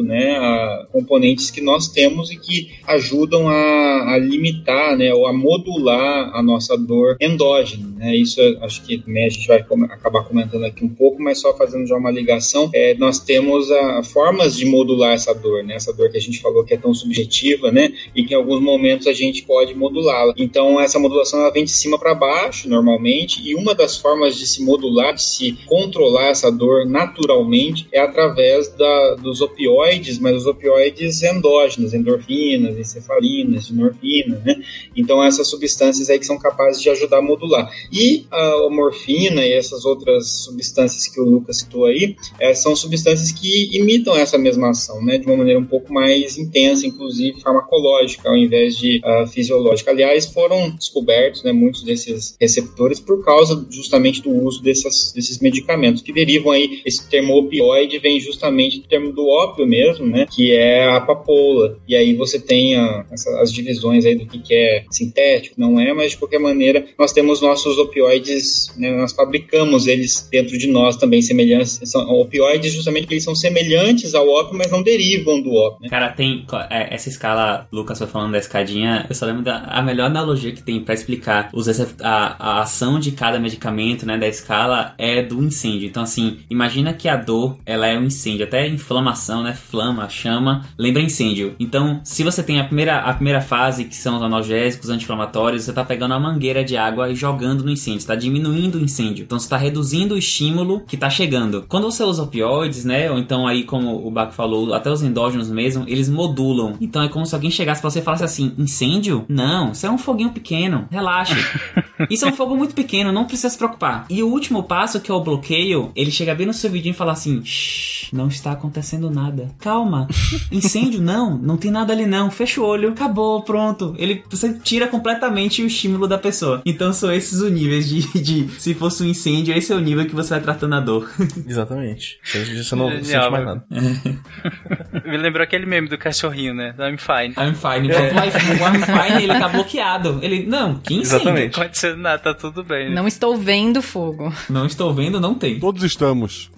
né, 0.04 0.38
a 0.38 0.88
componentes 0.92 1.52
que 1.52 1.62
nós 1.62 1.88
temos 1.88 2.32
e 2.32 2.38
que 2.38 2.72
ajudam 2.88 3.48
a, 3.48 4.14
a 4.14 4.18
limitar, 4.18 4.98
né, 4.98 5.14
ou 5.14 5.28
a 5.28 5.34
modular 5.34 6.32
a 6.36 6.42
nossa 6.42 6.78
dor 6.78 7.18
endógena, 7.20 7.88
né, 7.98 8.16
isso 8.16 8.40
acho 8.62 8.84
que 8.84 9.04
né, 9.08 9.26
a 9.26 9.30
gente 9.30 9.48
vai 9.48 9.60
acabar 9.90 10.24
comentando 10.24 10.66
aqui 10.66 10.84
um 10.84 10.90
pouco, 10.90 11.22
mas 11.22 11.40
só 11.40 11.56
fazendo 11.56 11.88
já 11.88 11.96
uma 11.96 12.12
ligação, 12.12 12.70
é, 12.74 12.94
nós 12.96 13.20
temos 13.20 13.72
a, 13.72 14.04
formas 14.04 14.56
de 14.56 14.66
modular 14.66 15.14
essa 15.14 15.34
dor, 15.34 15.64
né, 15.64 15.76
essa 15.76 15.94
dor 15.94 16.10
que 16.10 16.18
a 16.18 16.22
gente 16.22 16.42
falou 16.42 16.64
que 16.64 16.74
é 16.74 16.78
tão 16.78 16.94
subjetiva, 16.94 17.72
né, 17.72 17.94
e 18.16 18.24
que 18.24 18.34
em 18.34 18.38
alguns 18.38 18.62
momentos 18.62 19.08
a 19.08 19.14
gente 19.14 19.44
pode 19.44 19.74
modulá-la. 19.74 20.34
Então 20.38 20.80
essa 20.80 21.00
modulação 21.00 21.40
ela 21.40 21.52
vem 21.52 21.64
de 21.64 21.72
cima 21.72 21.98
para 21.98 22.14
baixo 22.14 22.70
normalmente 22.70 23.42
e 23.42 23.56
uma 23.56 23.74
das 23.74 23.98
formas 23.98 24.38
de 24.38 24.48
se 24.48 24.64
modular, 24.64 25.14
de 25.14 25.24
se 25.24 25.58
controlar 25.66 26.28
essa 26.28 26.52
dor 26.52 26.86
naturalmente 26.86 27.88
é 27.92 28.00
através 28.00 28.70
da, 28.76 29.16
dos 29.22 29.42
opioides, 29.42 30.20
mas 30.20 30.36
os 30.36 30.46
opioides 30.46 31.22
endógenos, 31.24 31.94
endorfinas, 31.94 32.78
encefalinas, 32.78 33.68
dinorfina, 33.68 34.42
né? 34.46 34.62
Então 34.96 35.24
essas 35.24 35.48
substâncias 35.48 36.10
aí 36.10 36.20
que 36.20 36.26
são 36.26 36.38
capazes 36.38 36.82
de 36.82 36.90
ajudar 36.90 37.20
a 37.20 37.22
modular. 37.22 37.72
E 37.92 38.26
a 38.32 38.70
morfina 38.70 39.46
e 39.46 39.54
essas 39.54 39.86
outras 39.86 40.30
substâncias 40.44 41.08
que 41.08 41.20
o 41.20 41.26
Lucas 41.26 41.60
citou 41.60 41.86
aí, 41.86 42.16
eh, 42.40 42.54
são 42.54 42.76
substâncias 42.76 43.32
que 43.32 43.76
imitam 43.76 44.16
essa 44.16 44.38
mesma 44.38 44.70
ação, 44.70 45.04
né? 45.04 45.18
De 45.18 45.26
uma 45.26 45.38
maneira 45.38 45.60
um 45.60 45.66
pouco 45.66 45.94
mais 45.94 46.38
intensa, 46.38 46.86
inclusive 46.86 47.42
farmacológica, 47.42 48.30
ao 48.30 48.38
invés 48.38 48.78
de 48.78 49.02
ah, 49.04 49.26
fisiológica. 49.28 49.92
Aliás, 49.92 50.26
foram 50.26 50.70
descobertos, 50.72 51.44
né, 51.44 51.52
muitos 51.52 51.84
desses 51.84 52.36
receptores 52.40 53.00
por 53.00 53.24
causa 53.24 53.66
justamente 53.70 54.22
do 54.22 54.30
uso 54.30 54.62
dessas, 54.62 55.12
desses 55.14 55.40
medicamentos 55.40 56.02
que 56.02 56.12
derivam 56.12 56.52
aí, 56.52 56.82
esse 56.86 57.08
termo 57.10 57.38
opioide 57.38 58.00
vem 58.00 58.20
justamente 58.20 58.80
do 58.80 58.88
termo 58.88 59.11
do 59.12 59.28
ópio 59.28 59.66
mesmo, 59.66 60.06
né, 60.06 60.26
que 60.30 60.52
é 60.52 60.88
a 60.90 61.02
papoula. 61.02 61.78
E 61.88 61.96
aí 61.96 62.16
você 62.16 62.40
tem 62.40 62.76
a- 62.76 63.06
essa- 63.12 63.42
as 63.42 63.52
divisões 63.52 64.06
aí 64.06 64.16
do 64.16 64.26
que, 64.26 64.40
que 64.40 64.54
é 64.54 64.84
sintético, 64.92 65.56
não 65.60 65.80
é, 65.80 65.94
mas 65.94 66.12
de 66.12 66.18
qualquer 66.18 66.40
maneira 66.40 66.86
nós 66.98 67.12
temos 67.12 67.42
nossos 67.42 67.78
opioides, 67.78 68.74
né, 68.78 68.92
nós 68.98 69.14
fabricamos 69.14 69.88
eles 69.88 70.28
dentro 70.32 70.58
de 70.58 70.68
nós 70.68 70.96
também 70.98 71.22
semelhantes, 71.22 71.80
são 71.86 72.02
opioides 72.20 72.74
justamente 72.74 73.04
porque 73.04 73.16
eles 73.16 73.24
são 73.24 73.36
semelhantes 73.36 74.14
ao 74.16 74.28
ópio, 74.28 74.58
mas 74.58 74.72
não 74.72 74.82
derivam 74.84 75.42
do 75.42 75.54
ópio, 75.54 75.84
né? 75.84 75.90
Cara, 75.90 76.10
tem 76.10 76.46
é, 76.70 76.94
essa 76.94 77.10
escala, 77.10 77.68
Lucas 77.72 77.98
foi 77.98 78.08
falando 78.08 78.32
da 78.34 78.38
escadinha, 78.38 79.06
eu 79.10 79.16
só 79.16 79.26
lembro 79.26 79.44
da 79.44 79.58
a 79.72 79.82
melhor 79.82 80.06
analogia 80.06 80.52
que 80.52 80.64
tem 80.64 80.80
pra 80.82 80.94
explicar 80.94 81.50
os 81.54 81.68
a, 82.02 82.36
a 82.40 82.62
ação 82.62 83.00
de 83.00 83.12
cada 83.12 83.40
medicamento, 83.40 84.06
né, 84.06 84.18
da 84.18 84.28
escala 84.28 84.94
é 84.98 85.22
do 85.22 85.42
incêndio. 85.44 85.88
Então 85.88 86.04
assim, 86.04 86.40
imagina 86.50 86.94
que 86.94 87.08
a 87.08 87.16
dor, 87.16 87.58
ela 87.66 87.88
é 87.88 87.98
um 87.98 88.06
incêndio, 88.06 88.46
até 88.46 88.68
inflamação, 89.02 89.42
né, 89.42 89.54
flama, 89.54 90.08
chama, 90.08 90.66
lembra 90.78 91.02
incêndio. 91.02 91.56
Então, 91.60 92.00
se 92.04 92.24
você 92.24 92.44
tem 92.44 92.60
a 92.60 92.64
primeira 92.64 93.00
a 93.00 93.14
primeira 93.14 93.42
fase, 93.42 93.86
que 93.86 93.96
são 93.96 94.18
os 94.18 94.24
analgésicos, 94.24 94.90
anti-inflamatórios, 94.90 95.64
você 95.64 95.74
tá 95.74 95.84
pegando 95.84 96.12
uma 96.12 96.20
mangueira 96.20 96.64
de 96.64 96.78
água 96.78 97.10
e 97.10 97.16
jogando 97.16 97.64
no 97.64 97.72
incêndio, 97.72 98.00
está 98.00 98.16
diminuindo 98.16 98.78
o 98.78 98.82
incêndio. 98.82 99.24
Então 99.24 99.40
você 99.40 99.50
tá 99.50 99.58
reduzindo 99.58 100.14
o 100.14 100.18
estímulo 100.18 100.82
que 100.82 100.96
tá 100.96 101.10
chegando. 101.10 101.66
Quando 101.68 101.90
você 101.90 102.04
usa 102.04 102.24
opioides, 102.24 102.86
né, 102.86 103.10
ou 103.10 103.18
então 103.18 103.48
aí 103.48 103.64
como 103.64 104.06
o 104.06 104.12
Baco 104.12 104.34
falou, 104.34 104.74
até 104.74 104.92
os 104.92 105.02
endógenos 105.02 105.50
mesmo, 105.50 105.84
eles 105.88 106.08
modulam. 106.08 106.76
Então 106.80 107.02
é 107.02 107.10
como 107.10 107.26
se 107.26 107.34
alguém 107.34 107.50
chegasse 107.50 107.82
pra 107.82 107.90
você 107.90 108.00
e 108.00 108.04
falasse 108.04 108.24
assim: 108.24 108.54
incêndio? 108.58 109.26
Não, 109.28 109.72
isso 109.72 109.86
é 109.86 109.90
um 109.90 109.98
foguinho 109.98 110.30
pequeno, 110.30 110.88
relaxe. 110.92 111.36
Isso 112.10 112.26
é 112.26 112.30
um 112.30 112.34
fogo 112.34 112.56
muito 112.56 112.74
pequeno, 112.74 113.12
não 113.12 113.26
precisa 113.26 113.50
se 113.50 113.58
preocupar. 113.58 114.06
E 114.10 114.24
o 114.24 114.28
último 114.28 114.64
passo, 114.64 115.00
que 115.00 115.12
é 115.12 115.14
o 115.14 115.22
bloqueio, 115.22 115.92
ele 115.96 116.10
chega 116.10 116.34
bem 116.34 116.48
no 116.48 116.54
seu 116.54 116.70
vidinho 116.72 116.94
e 116.94 116.96
fala 116.96 117.12
assim: 117.12 117.44
Shh, 117.44 118.10
não 118.12 118.28
está 118.28 118.52
acontecendo 118.52 118.91
nada. 119.00 119.50
Calma. 119.60 120.08
Incêndio? 120.52 121.02
Não, 121.02 121.38
não 121.38 121.58
tem 121.58 121.72
nada 121.72 121.94
ali 121.94 122.06
não. 122.06 122.30
Fecha 122.32 122.60
o 122.62 122.66
olho, 122.66 122.90
acabou, 122.90 123.42
pronto. 123.44 123.96
Ele 123.98 124.24
você 124.30 124.54
tira 124.54 124.88
completamente 124.88 125.62
o 125.62 125.68
estímulo 125.68 126.08
da 126.08 126.18
pessoa. 126.18 126.62
Então 126.66 126.92
são 126.94 127.12
esses 127.12 127.40
os 127.42 127.52
níveis 127.52 127.88
de, 127.88 128.02
de 128.22 128.48
se 128.60 128.74
fosse 128.74 129.04
um 129.04 129.06
incêndio, 129.08 129.56
esse 129.56 129.72
é 129.72 129.76
o 129.76 129.80
nível 129.80 130.06
que 130.06 130.16
você 130.16 130.32
vai 130.32 130.42
tratando 130.42 130.76
a 130.76 130.80
dor. 130.80 131.10
Exatamente. 131.48 132.20
Você, 132.24 132.64
você 132.64 132.76
não 132.76 132.90
sente 133.04 133.30
mais 133.32 133.46
nada. 133.46 133.64
Me 135.06 135.18
lembrou 135.18 135.44
aquele 135.44 135.66
meme 135.66 135.88
do 135.88 135.98
cachorrinho, 135.98 136.54
né? 136.54 136.74
I'm 136.80 136.98
fine. 136.98 137.34
I'm 137.38 137.54
fine. 137.56 137.88
Enquanto 137.88 138.14
o 138.14 138.26
iPhone- 138.28 138.60
o 138.60 138.76
I'm 138.78 138.82
fine, 139.10 139.24
ele 139.24 139.40
tá 139.40 139.48
bloqueado. 139.50 140.20
Ele, 140.22 140.46
não, 140.46 140.76
que 140.76 140.96
incêndio. 140.96 141.32
Não 141.34 141.46
acontecendo 141.46 141.98
nada, 141.98 142.20
tá 142.20 142.34
tudo 142.34 142.64
bem. 142.64 142.90
né? 142.90 142.96
Não 142.96 143.08
estou 143.08 143.36
vendo 143.38 143.82
fogo. 143.82 144.34
Não 144.50 144.66
estou 144.66 144.94
vendo, 144.94 145.20
não 145.20 145.34
tem. 145.36 145.60
Todos 145.60 145.84
estamos. 145.84 146.50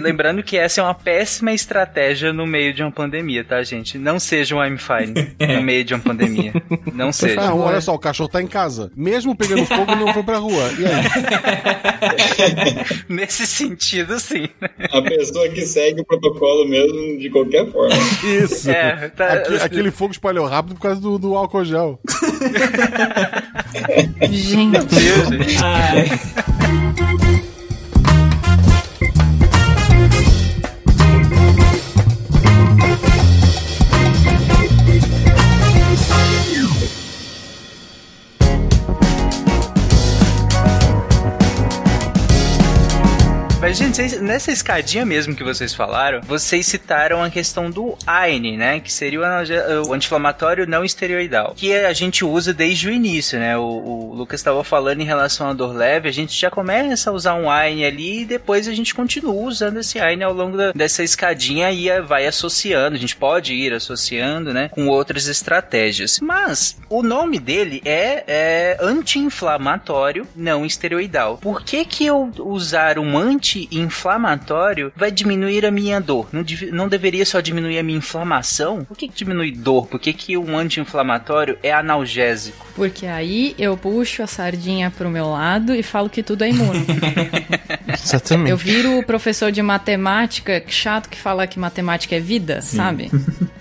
Lembrando 0.00 0.42
que 0.42 0.56
essa 0.56 0.80
é 0.80 0.84
uma 0.84 0.94
péssima 0.94 1.52
estratégia 1.66 2.32
no 2.32 2.46
meio 2.46 2.72
de 2.72 2.82
uma 2.82 2.90
pandemia, 2.92 3.42
tá, 3.44 3.60
gente? 3.62 3.98
Não 3.98 4.18
seja 4.20 4.54
um 4.54 4.64
I'm 4.64 4.78
fine 4.78 5.34
no 5.56 5.62
meio 5.62 5.84
de 5.84 5.92
uma 5.94 6.00
pandemia. 6.00 6.52
Não 6.92 7.12
seja. 7.12 7.40
Ah, 7.40 7.54
olha 7.54 7.80
só, 7.80 7.94
o 7.94 7.98
cachorro 7.98 8.28
tá 8.28 8.40
em 8.40 8.46
casa. 8.46 8.90
Mesmo 8.96 9.34
pegando 9.36 9.66
fogo, 9.66 9.90
ele 9.90 10.04
não 10.04 10.14
foi 10.14 10.22
pra 10.22 10.38
rua. 10.38 10.70
E 10.78 10.86
aí? 10.86 11.04
Nesse 13.14 13.46
sentido, 13.46 14.18
sim. 14.20 14.48
A 14.92 15.02
pessoa 15.02 15.48
que 15.48 15.62
segue 15.66 16.00
o 16.00 16.04
protocolo 16.04 16.68
mesmo 16.68 17.18
de 17.18 17.28
qualquer 17.30 17.66
forma. 17.70 17.94
Isso. 18.42 18.70
É, 18.70 19.08
tá- 19.08 19.32
Aque- 19.34 19.56
aquele 19.56 19.90
fogo 19.90 20.12
espalhou 20.12 20.46
rápido 20.46 20.76
por 20.76 20.82
causa 20.82 21.00
do, 21.00 21.18
do 21.18 21.34
álcool 21.36 21.64
gel. 21.64 21.98
Gente. 24.30 24.96
Ai. 25.62 26.06
Mas, 26.06 26.08
gente, 26.08 26.55
vocês- 43.84 44.20
nessa 44.20 44.50
escadinha 44.50 45.04
mesmo 45.04 45.34
que 45.34 45.44
vocês 45.44 45.74
falaram, 45.74 46.20
vocês 46.22 46.66
citaram 46.66 47.22
a 47.22 47.30
questão 47.30 47.70
do 47.70 47.96
AINE, 48.06 48.56
né? 48.56 48.80
Que 48.80 48.92
seria 48.92 49.20
o, 49.20 49.92
anti-inflamatório 49.92 50.66
não 50.66 50.84
esteroidal. 50.84 51.54
Que 51.56 51.74
a 51.74 51.92
gente 51.92 52.24
usa 52.24 52.52
desde 52.54 52.88
o 52.88 52.92
início, 52.92 53.38
né? 53.38 53.56
O, 53.56 53.62
o 53.62 54.14
Lucas 54.14 54.40
estava 54.40 54.62
falando 54.64 55.00
em 55.00 55.04
relação 55.04 55.48
à 55.48 55.52
dor 55.52 55.74
leve, 55.74 56.08
a 56.08 56.12
gente 56.12 56.38
já 56.38 56.50
começa 56.50 57.10
a 57.10 57.12
usar 57.12 57.34
um 57.34 57.50
AINE 57.50 57.84
ali 57.84 58.22
e 58.22 58.24
depois 58.24 58.66
a 58.68 58.74
gente 58.74 58.94
continua 58.94 59.34
usando 59.34 59.78
esse 59.78 59.98
AINE 60.00 60.22
ao 60.24 60.32
longo 60.32 60.56
da- 60.56 60.72
dessa 60.72 61.02
escadinha 61.02 61.70
e 61.70 62.00
vai 62.02 62.26
associando. 62.26 62.96
A 62.96 62.98
gente 62.98 63.16
pode 63.16 63.52
ir 63.54 63.72
associando, 63.72 64.52
né? 64.52 64.68
Com 64.70 64.86
outras 64.88 65.26
estratégias. 65.26 66.18
Mas 66.20 66.76
o 66.88 67.02
nome 67.02 67.38
dele 67.38 67.82
é, 67.84 68.24
é 68.26 68.76
anti-inflamatório 68.80 70.26
não 70.34 70.64
esteroidal. 70.64 71.38
Por 71.38 71.62
que 71.62 71.84
que 71.84 72.06
eu 72.06 72.30
usar 72.38 72.98
um 72.98 73.16
anti-inflamatório 73.66 74.92
vai 74.96 75.10
diminuir 75.10 75.64
a 75.64 75.70
minha 75.70 76.00
dor. 76.00 76.28
Não, 76.32 76.44
não 76.72 76.88
deveria 76.88 77.24
só 77.24 77.40
diminuir 77.40 77.78
a 77.78 77.82
minha 77.82 77.98
inflamação? 77.98 78.84
Por 78.84 78.96
que, 78.96 79.08
que 79.08 79.14
diminui 79.14 79.52
dor? 79.52 79.86
Por 79.86 80.00
que, 80.00 80.12
que 80.12 80.36
um 80.36 80.56
anti-inflamatório 80.56 81.58
é 81.62 81.72
analgésico? 81.72 82.66
Porque 82.74 83.06
aí 83.06 83.54
eu 83.58 83.76
puxo 83.76 84.22
a 84.22 84.26
sardinha 84.26 84.90
pro 84.90 85.08
meu 85.08 85.30
lado 85.30 85.74
e 85.74 85.82
falo 85.82 86.08
que 86.08 86.22
tudo 86.22 86.44
é 86.44 86.50
imune. 86.50 86.86
Exatamente. 87.92 88.50
Eu 88.50 88.56
viro 88.56 88.98
o 88.98 89.04
professor 89.04 89.50
de 89.50 89.62
matemática 89.62 90.62
chato 90.68 91.08
que 91.08 91.18
fala 91.18 91.46
que 91.46 91.58
matemática 91.58 92.16
é 92.16 92.20
vida, 92.20 92.60
Sim. 92.60 92.76
sabe? 92.76 93.10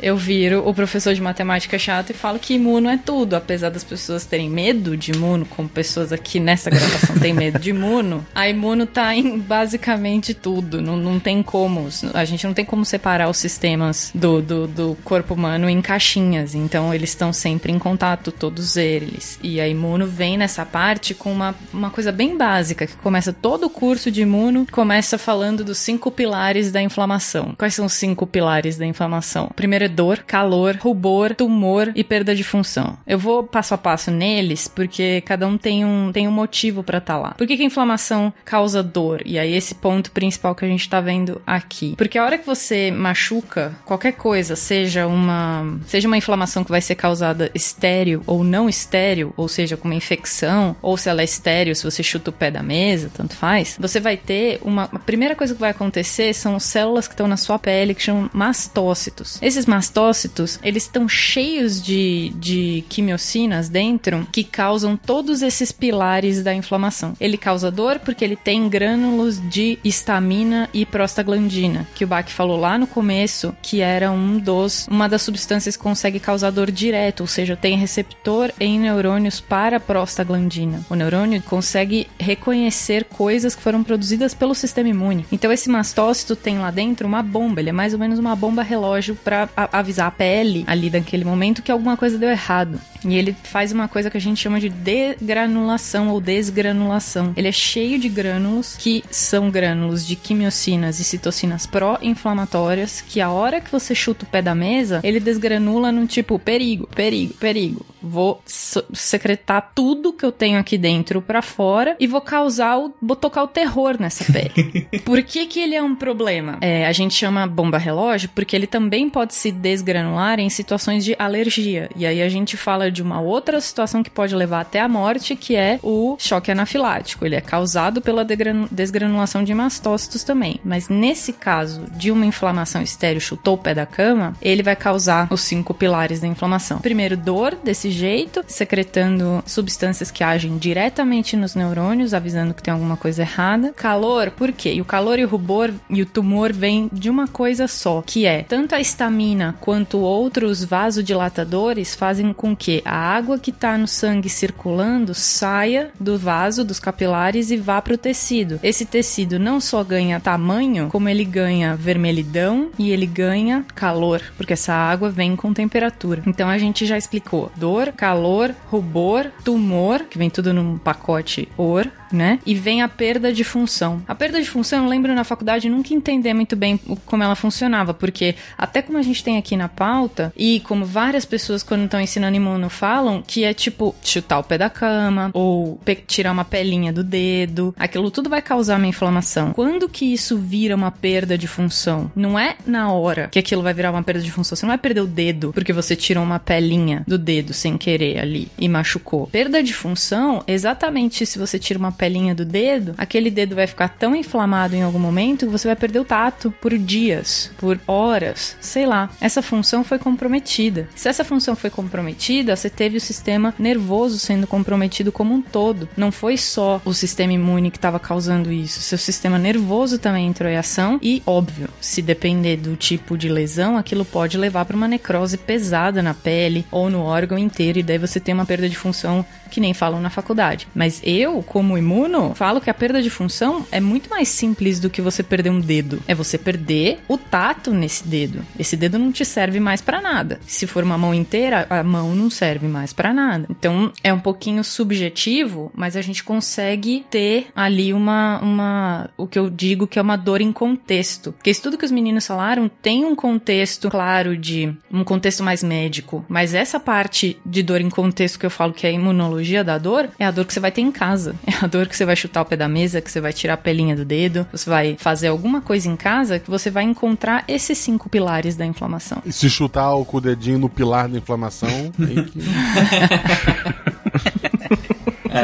eu 0.00 0.16
viro 0.16 0.66
o 0.68 0.74
professor 0.74 1.14
de 1.14 1.20
matemática 1.20 1.78
chato 1.78 2.10
e 2.10 2.14
falo 2.14 2.38
que 2.38 2.54
imuno 2.54 2.88
é 2.88 2.96
tudo. 2.96 3.34
Apesar 3.34 3.70
das 3.70 3.84
pessoas 3.84 4.24
terem 4.24 4.48
medo 4.48 4.96
de 4.96 5.12
imuno, 5.12 5.44
como 5.46 5.68
pessoas 5.68 6.12
aqui 6.12 6.38
nessa 6.38 6.70
gravação 6.70 7.18
têm 7.18 7.32
medo 7.32 7.58
de 7.58 7.70
imuno, 7.70 8.26
a 8.34 8.48
imuno 8.48 8.86
tá 8.86 9.14
em 9.14 9.38
basicamente 9.38 10.34
tudo. 10.34 10.80
Não, 10.80 10.96
não 10.96 11.18
tem 11.18 11.42
como. 11.42 11.88
A 12.14 12.24
gente 12.24 12.46
não 12.46 12.54
tem 12.54 12.64
como 12.64 12.84
separar 12.84 13.28
os 13.28 13.38
sistemas 13.38 14.10
do, 14.14 14.40
do, 14.40 14.66
do 14.66 14.98
corpo 15.04 15.34
humano 15.34 15.68
em 15.68 15.80
caixinhas. 15.80 16.54
Então 16.54 16.94
eles 16.94 17.10
estão 17.10 17.32
sempre 17.32 17.72
em 17.72 17.78
contato, 17.78 18.30
todos 18.30 18.76
eles. 18.76 19.38
E 19.42 19.60
a 19.60 19.68
imuno 19.68 20.06
vem 20.06 20.36
nessa 20.36 20.64
parte 20.64 21.14
com 21.14 21.32
uma, 21.32 21.54
uma 21.72 21.90
coisa 21.90 22.12
bem 22.12 22.36
básica, 22.36 22.86
que 22.86 22.96
começa 22.96 23.32
todo 23.32 23.64
o 23.64 23.70
curso 23.70 24.10
de 24.10 24.22
imuno, 24.22 24.66
começa 24.70 25.18
falando 25.18 25.64
dos 25.64 25.78
cinco 25.78 26.10
pilares 26.10 26.70
da 26.70 26.80
inflamação. 26.80 27.54
Quais 27.56 27.74
são 27.74 27.86
os 27.86 27.92
cinco 27.92 28.26
pilares 28.26 28.76
da 28.76 28.86
inflamação? 28.86 29.50
Primeiro 29.54 29.87
dor, 29.88 30.18
calor, 30.26 30.76
rubor, 30.80 31.34
tumor 31.34 31.92
e 31.94 32.04
perda 32.04 32.34
de 32.34 32.44
função. 32.44 32.98
Eu 33.06 33.18
vou 33.18 33.42
passo 33.44 33.74
a 33.74 33.78
passo 33.78 34.10
neles 34.10 34.68
porque 34.68 35.22
cada 35.22 35.46
um 35.46 35.56
tem 35.56 35.84
um, 35.84 36.12
tem 36.12 36.28
um 36.28 36.32
motivo 36.32 36.82
para 36.82 36.98
estar 36.98 37.14
tá 37.14 37.18
lá. 37.18 37.30
Por 37.32 37.46
que, 37.46 37.56
que 37.56 37.62
a 37.62 37.66
inflamação 37.66 38.32
causa 38.44 38.82
dor? 38.82 39.22
E 39.24 39.38
aí 39.38 39.54
esse 39.54 39.74
ponto 39.74 40.10
principal 40.10 40.54
que 40.54 40.64
a 40.64 40.68
gente 40.68 40.88
tá 40.88 41.00
vendo 41.00 41.40
aqui. 41.46 41.94
Porque 41.96 42.18
a 42.18 42.24
hora 42.24 42.38
que 42.38 42.46
você 42.46 42.90
machuca 42.90 43.74
qualquer 43.84 44.12
coisa, 44.12 44.56
seja 44.56 45.06
uma 45.06 45.78
seja 45.86 46.08
uma 46.08 46.16
inflamação 46.16 46.64
que 46.64 46.70
vai 46.70 46.80
ser 46.80 46.94
causada 46.94 47.50
estéreo 47.54 48.22
ou 48.26 48.44
não 48.44 48.68
estéreo, 48.68 49.32
ou 49.36 49.48
seja, 49.48 49.76
com 49.76 49.88
uma 49.88 49.94
infecção, 49.94 50.76
ou 50.82 50.96
se 50.96 51.08
ela 51.08 51.22
é 51.22 51.24
estéreo, 51.24 51.74
se 51.74 51.84
você 51.84 52.02
chuta 52.02 52.30
o 52.30 52.32
pé 52.32 52.50
da 52.50 52.62
mesa, 52.62 53.10
tanto 53.14 53.34
faz, 53.34 53.76
você 53.80 54.00
vai 54.00 54.16
ter 54.16 54.60
uma 54.62 54.88
a 54.92 54.98
primeira 54.98 55.34
coisa 55.34 55.54
que 55.54 55.60
vai 55.60 55.70
acontecer 55.70 56.32
são 56.34 56.58
células 56.58 57.06
que 57.06 57.14
estão 57.14 57.28
na 57.28 57.36
sua 57.36 57.58
pele 57.58 57.94
que 57.94 58.02
chamam 58.02 58.30
mastócitos. 58.32 59.38
Esses 59.42 59.66
mastócitos 59.66 59.77
mastócitos, 59.78 60.58
eles 60.60 60.82
estão 60.82 61.08
cheios 61.08 61.80
de, 61.80 62.30
de 62.34 62.84
quimiocinas 62.88 63.68
dentro 63.68 64.26
que 64.32 64.42
causam 64.42 64.96
todos 64.96 65.40
esses 65.40 65.70
pilares 65.70 66.42
da 66.42 66.52
inflamação. 66.52 67.14
Ele 67.20 67.36
causa 67.36 67.70
dor 67.70 68.00
porque 68.00 68.24
ele 68.24 68.34
tem 68.34 68.68
grânulos 68.68 69.40
de 69.48 69.78
histamina 69.84 70.68
e 70.74 70.84
prostaglandina, 70.84 71.86
que 71.94 72.04
o 72.04 72.08
Bach 72.08 72.28
falou 72.28 72.58
lá 72.58 72.76
no 72.76 72.88
começo, 72.88 73.54
que 73.62 73.80
era 73.80 74.10
um 74.10 74.38
dos 74.38 74.88
uma 74.88 75.08
das 75.08 75.22
substâncias 75.22 75.76
que 75.76 75.82
consegue 75.82 76.18
causar 76.18 76.50
dor 76.50 76.72
direto, 76.72 77.20
ou 77.20 77.28
seja, 77.28 77.54
tem 77.54 77.76
receptor 77.76 78.50
em 78.58 78.80
neurônios 78.80 79.40
para 79.40 79.78
prostaglandina. 79.78 80.84
O 80.90 80.96
neurônio 80.96 81.40
consegue 81.42 82.08
reconhecer 82.18 83.04
coisas 83.04 83.54
que 83.54 83.62
foram 83.62 83.84
produzidas 83.84 84.34
pelo 84.34 84.56
sistema 84.56 84.88
imune. 84.88 85.24
Então 85.30 85.52
esse 85.52 85.70
mastócito 85.70 86.34
tem 86.34 86.58
lá 86.58 86.72
dentro 86.72 87.06
uma 87.06 87.22
bomba, 87.22 87.60
ele 87.60 87.70
é 87.70 87.72
mais 87.72 87.92
ou 87.92 87.98
menos 88.00 88.18
uma 88.18 88.34
bomba 88.34 88.62
relógio 88.62 89.14
para 89.14 89.48
avisar 89.72 90.06
a 90.06 90.10
pele 90.10 90.64
ali 90.66 90.90
daquele 90.90 91.24
momento 91.24 91.62
que 91.62 91.72
alguma 91.72 91.96
coisa 91.96 92.18
deu 92.18 92.30
errado. 92.30 92.80
E 93.04 93.16
ele 93.16 93.34
faz 93.44 93.72
uma 93.72 93.88
coisa 93.88 94.10
que 94.10 94.16
a 94.16 94.20
gente 94.20 94.40
chama 94.40 94.60
de 94.60 94.68
degranulação 94.68 96.08
ou 96.08 96.20
desgranulação. 96.20 97.32
Ele 97.36 97.48
é 97.48 97.52
cheio 97.52 97.98
de 97.98 98.08
grânulos, 98.08 98.76
que 98.76 99.04
são 99.10 99.50
grânulos 99.50 100.06
de 100.06 100.16
quimiocinas 100.16 100.98
e 100.98 101.04
citocinas 101.04 101.66
pró-inflamatórias, 101.66 103.00
que 103.00 103.20
a 103.20 103.30
hora 103.30 103.60
que 103.60 103.70
você 103.70 103.94
chuta 103.94 104.24
o 104.24 104.28
pé 104.28 104.42
da 104.42 104.54
mesa, 104.54 105.00
ele 105.02 105.20
desgranula 105.20 105.92
no 105.92 106.06
tipo 106.06 106.38
perigo, 106.38 106.88
perigo, 106.94 107.34
perigo. 107.34 107.86
Vou 108.00 108.42
secretar 108.46 109.72
tudo 109.74 110.12
que 110.12 110.24
eu 110.24 110.32
tenho 110.32 110.58
aqui 110.58 110.78
dentro 110.78 111.20
para 111.20 111.42
fora 111.42 111.96
e 111.98 112.06
vou 112.06 112.20
causar 112.20 112.78
o, 112.78 112.94
vou 113.02 113.16
tocar 113.16 113.42
o 113.42 113.48
terror 113.48 113.96
nessa 113.98 114.24
pele. 114.32 114.86
Por 115.04 115.22
que 115.22 115.46
que 115.46 115.60
ele 115.60 115.74
é 115.74 115.82
um 115.82 115.94
problema? 115.94 116.58
É, 116.60 116.86
a 116.86 116.92
gente 116.92 117.14
chama 117.14 117.46
bomba 117.46 117.78
relógio 117.78 118.30
porque 118.34 118.54
ele 118.54 118.66
também 118.66 119.10
pode 119.10 119.34
se 119.34 119.50
desgranular 119.58 120.38
em 120.38 120.48
situações 120.48 121.04
de 121.04 121.14
alergia. 121.18 121.90
E 121.96 122.06
aí 122.06 122.22
a 122.22 122.28
gente 122.28 122.56
fala 122.56 122.90
de 122.90 123.02
uma 123.02 123.20
outra 123.20 123.60
situação 123.60 124.02
que 124.02 124.10
pode 124.10 124.34
levar 124.34 124.60
até 124.60 124.80
a 124.80 124.88
morte, 124.88 125.36
que 125.36 125.56
é 125.56 125.78
o 125.82 126.16
choque 126.18 126.50
anafilático. 126.50 127.26
Ele 127.26 127.36
é 127.36 127.40
causado 127.40 128.00
pela 128.00 128.24
desgranulação 128.70 129.42
de 129.44 129.54
mastócitos 129.54 130.22
também. 130.22 130.60
Mas 130.64 130.88
nesse 130.88 131.32
caso 131.32 131.82
de 131.92 132.10
uma 132.10 132.26
inflamação 132.26 132.82
estéreo, 132.82 133.20
chutou 133.20 133.54
o 133.54 133.58
pé 133.58 133.74
da 133.74 133.86
cama, 133.86 134.34
ele 134.40 134.62
vai 134.62 134.76
causar 134.76 135.28
os 135.30 135.40
cinco 135.40 135.74
pilares 135.74 136.20
da 136.20 136.26
inflamação. 136.26 136.78
Primeiro, 136.78 137.16
dor 137.16 137.56
desse 137.62 137.90
jeito, 137.90 138.44
secretando 138.46 139.42
substâncias 139.46 140.10
que 140.10 140.22
agem 140.22 140.56
diretamente 140.58 141.36
nos 141.36 141.54
neurônios, 141.54 142.14
avisando 142.14 142.54
que 142.54 142.62
tem 142.62 142.72
alguma 142.72 142.96
coisa 142.96 143.22
errada. 143.22 143.72
Calor, 143.74 144.30
por 144.30 144.52
quê? 144.52 144.74
E 144.74 144.80
o 144.80 144.84
calor 144.84 145.18
e 145.18 145.24
o 145.24 145.28
rubor 145.28 145.72
e 145.90 146.02
o 146.02 146.06
tumor 146.06 146.52
vêm 146.52 146.88
de 146.92 147.10
uma 147.10 147.26
coisa 147.26 147.66
só, 147.66 148.02
que 148.04 148.26
é 148.26 148.42
tanto 148.42 148.74
a 148.74 148.80
estamina 148.80 149.47
quanto 149.60 149.98
outros 149.98 150.64
vasodilatadores 150.64 151.94
fazem 151.94 152.32
com 152.32 152.56
que 152.56 152.82
a 152.84 152.96
água 152.96 153.38
que 153.38 153.50
está 153.50 153.76
no 153.76 153.88
sangue 153.88 154.28
circulando 154.28 155.14
saia 155.14 155.90
do 155.98 156.18
vaso, 156.18 156.64
dos 156.64 156.80
capilares 156.80 157.50
e 157.50 157.56
vá 157.56 157.80
para 157.80 157.94
o 157.94 157.98
tecido. 157.98 158.60
Esse 158.62 158.84
tecido 158.84 159.38
não 159.38 159.60
só 159.60 159.82
ganha 159.82 160.20
tamanho, 160.20 160.88
como 160.88 161.08
ele 161.08 161.24
ganha 161.24 161.76
vermelhidão 161.76 162.70
e 162.78 162.90
ele 162.90 163.06
ganha 163.06 163.64
calor, 163.74 164.22
porque 164.36 164.52
essa 164.52 164.72
água 164.72 165.10
vem 165.10 165.36
com 165.36 165.52
temperatura. 165.52 166.22
Então 166.26 166.48
a 166.48 166.58
gente 166.58 166.86
já 166.86 166.96
explicou 166.96 167.50
dor, 167.56 167.92
calor, 167.92 168.54
rubor, 168.70 169.26
tumor, 169.44 170.04
que 170.04 170.18
vem 170.18 170.30
tudo 170.30 170.52
num 170.52 170.78
pacote 170.78 171.48
OR, 171.56 171.86
né? 172.12 172.38
E 172.44 172.54
vem 172.54 172.82
a 172.82 172.88
perda 172.88 173.32
de 173.32 173.44
função. 173.44 174.02
A 174.06 174.14
perda 174.14 174.40
de 174.40 174.48
função, 174.48 174.84
eu 174.84 174.90
lembro 174.90 175.14
na 175.14 175.24
faculdade 175.24 175.68
nunca 175.68 175.94
entender 175.94 176.34
muito 176.34 176.56
bem 176.56 176.78
como 177.06 177.22
ela 177.22 177.34
funcionava, 177.34 177.94
porque 177.94 178.34
até 178.56 178.82
como 178.82 178.98
a 178.98 179.02
gente 179.02 179.22
tem 179.22 179.36
aqui 179.36 179.56
na 179.56 179.68
pauta, 179.68 180.32
e 180.36 180.60
como 180.60 180.84
várias 180.84 181.24
pessoas 181.24 181.62
quando 181.62 181.84
estão 181.84 182.00
ensinando 182.00 182.36
imuno 182.36 182.68
falam, 182.68 183.22
que 183.26 183.44
é 183.44 183.52
tipo 183.52 183.94
chutar 184.02 184.38
o 184.38 184.44
pé 184.44 184.58
da 184.58 184.70
cama, 184.70 185.30
ou 185.32 185.80
tirar 186.06 186.32
uma 186.32 186.44
pelinha 186.44 186.92
do 186.92 187.02
dedo, 187.04 187.74
aquilo 187.78 188.10
tudo 188.10 188.30
vai 188.30 188.42
causar 188.42 188.76
uma 188.76 188.86
inflamação. 188.86 189.52
Quando 189.52 189.88
que 189.88 190.12
isso 190.12 190.36
vira 190.38 190.74
uma 190.74 190.90
perda 190.90 191.36
de 191.36 191.46
função? 191.46 192.10
Não 192.14 192.38
é 192.38 192.56
na 192.66 192.92
hora 192.92 193.28
que 193.28 193.38
aquilo 193.38 193.62
vai 193.62 193.74
virar 193.74 193.90
uma 193.90 194.02
perda 194.02 194.20
de 194.20 194.30
função. 194.30 194.56
Você 194.56 194.64
não 194.64 194.70
vai 194.70 194.78
perder 194.78 195.00
o 195.00 195.06
dedo 195.06 195.52
porque 195.52 195.72
você 195.72 195.94
tirou 195.96 196.22
uma 196.22 196.38
pelinha 196.38 197.04
do 197.06 197.18
dedo 197.18 197.52
sem 197.52 197.76
querer 197.76 198.18
ali 198.18 198.48
e 198.58 198.68
machucou. 198.68 199.26
Perda 199.26 199.62
de 199.62 199.72
função, 199.72 200.42
exatamente 200.46 201.26
se 201.26 201.38
você 201.38 201.58
tira 201.58 201.78
uma 201.78 201.92
pelinha 201.98 202.34
do 202.34 202.44
dedo, 202.44 202.94
aquele 202.96 203.30
dedo 203.30 203.56
vai 203.56 203.66
ficar 203.66 203.88
tão 203.88 204.14
inflamado 204.14 204.76
em 204.76 204.82
algum 204.82 204.98
momento 204.98 205.46
que 205.46 205.52
você 205.52 205.66
vai 205.66 205.76
perder 205.76 205.98
o 205.98 206.04
tato 206.04 206.54
por 206.60 206.76
dias, 206.78 207.50
por 207.58 207.78
horas, 207.86 208.56
sei 208.60 208.86
lá. 208.86 209.10
Essa 209.20 209.42
função 209.42 209.82
foi 209.82 209.98
comprometida. 209.98 210.88
Se 210.94 211.08
essa 211.08 211.24
função 211.24 211.56
foi 211.56 211.70
comprometida, 211.70 212.54
você 212.54 212.70
teve 212.70 212.96
o 212.96 213.00
sistema 213.00 213.52
nervoso 213.58 214.18
sendo 214.18 214.46
comprometido 214.46 215.10
como 215.10 215.34
um 215.34 215.42
todo. 215.42 215.88
Não 215.96 216.12
foi 216.12 216.36
só 216.36 216.80
o 216.84 216.94
sistema 216.94 217.32
imune 217.32 217.70
que 217.70 217.78
estava 217.78 217.98
causando 217.98 218.52
isso, 218.52 218.80
seu 218.80 218.98
sistema 218.98 219.38
nervoso 219.38 219.98
também 219.98 220.26
entrou 220.26 220.48
em 220.48 220.56
ação 220.56 220.98
e, 221.02 221.22
óbvio, 221.26 221.68
se 221.80 222.00
depender 222.00 222.56
do 222.56 222.76
tipo 222.76 223.16
de 223.16 223.28
lesão, 223.28 223.76
aquilo 223.76 224.04
pode 224.04 224.36
levar 224.36 224.64
para 224.64 224.76
uma 224.76 224.86
necrose 224.86 225.36
pesada 225.36 226.02
na 226.02 226.14
pele 226.14 226.64
ou 226.70 226.88
no 226.88 227.02
órgão 227.02 227.38
inteiro 227.38 227.78
e 227.78 227.82
daí 227.82 227.98
você 227.98 228.20
tem 228.20 228.34
uma 228.34 228.46
perda 228.46 228.68
de 228.68 228.76
função 228.76 229.24
que 229.48 229.60
nem 229.60 229.72
falam 229.72 230.00
na 230.00 230.10
faculdade. 230.10 230.68
Mas 230.74 231.00
eu, 231.02 231.42
como 231.42 231.78
imuno, 231.88 232.34
falo 232.34 232.60
que 232.60 232.70
a 232.70 232.74
perda 232.74 233.02
de 233.02 233.10
função 233.10 233.66
é 233.72 233.80
muito 233.80 234.10
mais 234.10 234.28
simples 234.28 234.78
do 234.78 234.90
que 234.90 235.00
você 235.00 235.22
perder 235.22 235.50
um 235.50 235.60
dedo. 235.60 236.00
É 236.06 236.14
você 236.14 236.36
perder 236.36 236.98
o 237.08 237.16
tato 237.16 237.72
nesse 237.72 238.06
dedo. 238.06 238.44
Esse 238.58 238.76
dedo 238.76 238.98
não 238.98 239.10
te 239.10 239.24
serve 239.24 239.58
mais 239.58 239.80
para 239.80 240.00
nada. 240.00 240.38
Se 240.46 240.66
for 240.66 240.84
uma 240.84 240.98
mão 240.98 241.14
inteira, 241.14 241.66
a 241.70 241.82
mão 241.82 242.14
não 242.14 242.30
serve 242.30 242.68
mais 242.68 242.92
para 242.92 243.12
nada. 243.12 243.46
Então 243.50 243.92
é 244.04 244.12
um 244.12 244.20
pouquinho 244.20 244.62
subjetivo, 244.62 245.72
mas 245.74 245.96
a 245.96 246.02
gente 246.02 246.22
consegue 246.22 247.04
ter 247.10 247.46
ali 247.54 247.92
uma, 247.92 248.38
uma 248.40 249.10
o 249.16 249.26
que 249.26 249.38
eu 249.38 249.48
digo 249.48 249.86
que 249.86 249.98
é 249.98 250.02
uma 250.02 250.16
dor 250.16 250.40
em 250.40 250.52
contexto. 250.52 251.32
Porque 251.32 251.50
isso 251.50 251.62
tudo 251.62 251.78
que 251.78 251.84
os 251.84 251.90
meninos 251.90 252.26
falaram 252.26 252.70
tem 252.82 253.04
um 253.04 253.14
contexto 253.14 253.88
claro 253.88 254.36
de 254.36 254.72
um 254.92 255.04
contexto 255.04 255.42
mais 255.42 255.62
médico, 255.62 256.24
mas 256.28 256.54
essa 256.54 256.78
parte 256.78 257.38
de 257.44 257.62
dor 257.62 257.80
em 257.80 257.90
contexto 257.90 258.38
que 258.38 258.46
eu 258.46 258.50
falo 258.50 258.72
que 258.72 258.86
é 258.86 258.92
imunologia 258.92 259.38
analogia 259.38 259.64
da 259.64 259.78
dor 259.78 260.08
é 260.18 260.24
a 260.24 260.30
dor 260.30 260.44
que 260.44 260.52
você 260.52 260.60
vai 260.60 260.70
ter 260.70 260.80
em 260.80 260.92
casa. 260.92 261.34
É 261.48 261.64
a 261.64 261.66
dor 261.66 261.77
que 261.86 261.96
você 261.96 262.04
vai 262.04 262.16
chutar 262.16 262.42
o 262.42 262.44
pé 262.44 262.56
da 262.56 262.68
mesa, 262.68 263.00
que 263.00 263.10
você 263.10 263.20
vai 263.20 263.32
tirar 263.32 263.54
a 263.54 263.56
pelinha 263.56 263.94
do 263.94 264.04
dedo, 264.04 264.46
você 264.50 264.68
vai 264.68 264.96
fazer 264.98 265.28
alguma 265.28 265.60
coisa 265.60 265.88
em 265.88 265.96
casa 265.96 266.38
que 266.38 266.50
você 266.50 266.70
vai 266.70 266.84
encontrar 266.84 267.44
esses 267.46 267.78
cinco 267.78 268.08
pilares 268.08 268.56
da 268.56 268.66
inflamação. 268.66 269.22
E 269.24 269.32
se 269.32 269.48
chutar 269.48 269.88
com 270.04 270.16
o 270.16 270.20
dedinho 270.20 270.58
no 270.58 270.68
pilar 270.68 271.08
da 271.08 271.18
inflamação, 271.18 271.68
tem 271.96 272.24
que... 272.24 272.40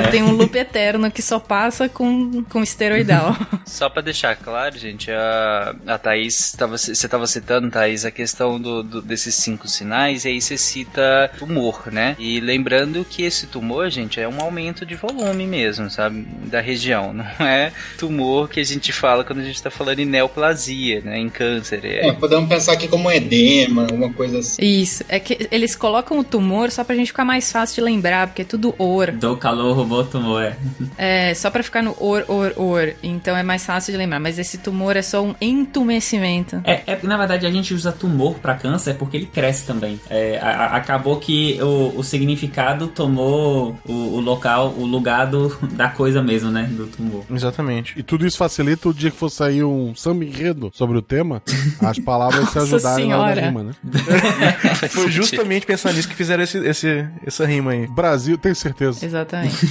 Você 0.03 0.11
tem 0.11 0.23
um 0.23 0.33
loop 0.33 0.57
eterno 0.57 1.11
que 1.11 1.23
só 1.23 1.39
passa 1.39 1.89
com, 1.89 2.43
com 2.45 2.63
esteroidal. 2.63 3.37
Só 3.67 3.89
pra 3.89 4.03
deixar 4.03 4.37
claro, 4.37 4.79
gente, 4.79 5.11
a, 5.11 5.75
a 5.87 5.99
Thaís, 5.99 6.53
tava, 6.53 6.77
você 6.77 7.09
tava 7.09 7.27
citando, 7.27 7.71
Thaís, 7.71 8.05
a 8.05 8.11
questão 8.11 8.61
do, 8.61 8.83
do, 8.83 9.03
desses 9.03 9.35
cinco 9.35 9.67
sinais, 9.67 10.25
e 10.25 10.29
aí 10.29 10.41
você 10.41 10.57
cita 10.57 11.31
tumor, 11.39 11.91
né? 11.91 12.15
E 12.19 12.41
lembrando 12.41 13.05
que 13.05 13.23
esse 13.23 13.47
tumor, 13.47 13.91
gente, 13.91 14.21
é 14.21 14.29
um 14.29 14.41
aumento 14.41 14.85
de 14.85 14.95
volume 14.95 15.47
mesmo, 15.47 15.91
sabe? 15.91 16.27
Da 16.47 16.61
região. 16.61 17.13
Não 17.13 17.47
é 17.47 17.73
tumor 17.99 18.49
que 18.49 18.61
a 18.61 18.65
gente 18.65 18.93
fala 18.93 19.25
quando 19.25 19.41
a 19.41 19.45
gente 19.45 19.63
tá 19.63 19.71
falando 19.71 19.99
em 19.99 20.05
neoplasia, 20.05 21.01
né? 21.01 21.19
Em 21.19 21.29
câncer. 21.29 21.85
É, 21.85 22.13
podemos 22.13 22.49
pensar 22.49 22.73
aqui 22.73 22.87
como 22.87 23.11
edema, 23.11 23.83
alguma 23.83 24.13
coisa 24.13 24.39
assim. 24.39 24.63
Isso, 24.63 25.05
é 25.09 25.19
que 25.19 25.49
eles 25.51 25.75
colocam 25.75 26.19
o 26.19 26.25
tumor 26.25 26.71
só 26.71 26.85
pra 26.85 26.95
gente 26.95 27.09
ficar 27.09 27.25
mais 27.25 27.51
fácil 27.51 27.77
de 27.77 27.91
lembrar, 27.91 28.29
porque 28.29 28.43
é 28.43 28.45
tudo 28.45 28.75
or. 28.79 29.11
Do 29.13 29.37
calor, 29.37 29.84
robô, 29.85 30.05
tumor, 30.05 30.43
é. 30.43 30.57
É, 30.97 31.35
só 31.35 31.51
pra 31.51 31.63
ficar 31.63 31.83
no 31.83 31.95
or, 31.99 32.25
or, 32.29 32.53
or. 32.57 32.95
Então 33.03 33.37
é 33.37 33.43
mais 33.43 33.65
fácil 33.65 33.93
de 33.93 33.99
lembrar. 33.99 34.19
Mas 34.19 34.39
esse 34.39 34.59
tumor 34.59 34.97
é 34.97 35.03
só 35.03 35.23
um 35.23 35.35
entumecimento. 35.41 36.61
É, 36.65 36.83
é 36.87 36.99
na 37.03 37.17
verdade 37.17 37.47
a 37.47 37.51
gente 37.51 37.73
usa 37.75 37.93
tumor 37.93 38.35
pra 38.39 38.55
câncer 38.55 38.95
porque 38.95 39.17
ele 39.17 39.27
cresce 39.27 39.67
também. 39.67 40.01
É, 40.09 40.39
a, 40.41 40.49
a, 40.49 40.77
acabou 40.77 41.19
que 41.19 41.59
o, 41.63 41.99
o 41.99 42.03
significado 42.03 42.89
tomou 42.89 43.77
o, 43.87 43.93
o, 43.93 44.21
local, 44.21 44.75
o 44.77 44.85
lugar 44.87 45.27
do, 45.27 45.57
da 45.73 45.89
coisa 45.89 46.23
mesmo, 46.23 46.51
né? 46.51 46.69
Do 46.71 46.87
tumor. 46.87 47.25
Exatamente. 47.31 47.99
E 47.99 48.03
tudo 48.03 48.27
isso 48.27 48.37
facilita 48.37 48.89
o 48.89 48.95
dia 48.95 49.11
que 49.11 49.17
for 49.17 49.31
sair 49.31 49.65
um 49.65 49.95
samba 49.95 50.25
enredo 50.25 50.71
sobre 50.75 50.97
o 50.97 51.03
tema, 51.03 51.43
as 51.81 51.99
palavras 51.99 52.49
se 52.51 52.59
ajudarem 52.59 53.09
na 53.09 53.33
rima, 53.33 53.63
né? 53.63 53.73
Foi 54.91 55.11
justamente 55.11 55.67
pensando 55.67 55.95
nisso 55.95 56.09
que 56.09 56.15
fizeram 56.15 56.43
esse, 56.43 56.59
esse, 56.59 57.07
essa 57.25 57.47
rima 57.47 57.73
aí. 57.73 57.87
Brasil, 57.87 58.39
tenho 58.39 58.55
certeza. 58.55 59.05
Exatamente. 59.05 59.64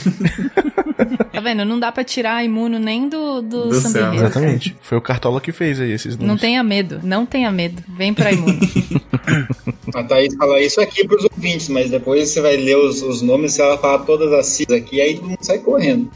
Tá 1.32 1.40
vendo? 1.40 1.65
Não 1.65 1.80
dá 1.80 1.91
pra 1.91 2.03
tirar 2.03 2.36
a 2.36 2.44
imuno 2.44 2.80
nem 2.80 3.07
do, 3.10 3.41
do, 3.41 3.70
Do 3.70 3.76
samba. 3.76 4.15
Exatamente. 4.15 4.76
Foi 4.82 4.98
o 4.98 5.02
Cartola 5.02 5.40
que 5.41 5.52
fez 5.52 5.80
aí 5.80 5.91
esses 5.91 6.18
Não 6.18 6.28
nomes. 6.28 6.41
tenha 6.41 6.64
medo, 6.64 6.99
não 7.03 7.26
tenha 7.26 7.52
medo. 7.52 7.82
Vem 7.88 8.14
pra 8.14 8.32
imuno. 8.32 8.60
A 9.94 10.03
Thaís 10.03 10.34
fala 10.36 10.60
isso 10.60 10.82
aqui 10.82 11.07
pros 11.07 11.24
ouvintes, 11.26 11.70
mas 11.70 11.90
depois 11.91 12.30
você 12.30 12.41
vai 12.41 12.57
ler 12.57 12.76
os, 12.78 13.02
os 13.03 13.22
nomes, 13.22 13.53
se 13.53 13.61
ela 13.61 13.78
falar 13.78 13.99
todas 13.99 14.32
as 14.34 14.48
siglas 14.48 14.80
aqui, 14.82 14.99
aí 14.99 15.15
todo 15.15 15.30
mundo 15.30 15.38
sai 15.41 15.60
correndo. 15.60 16.10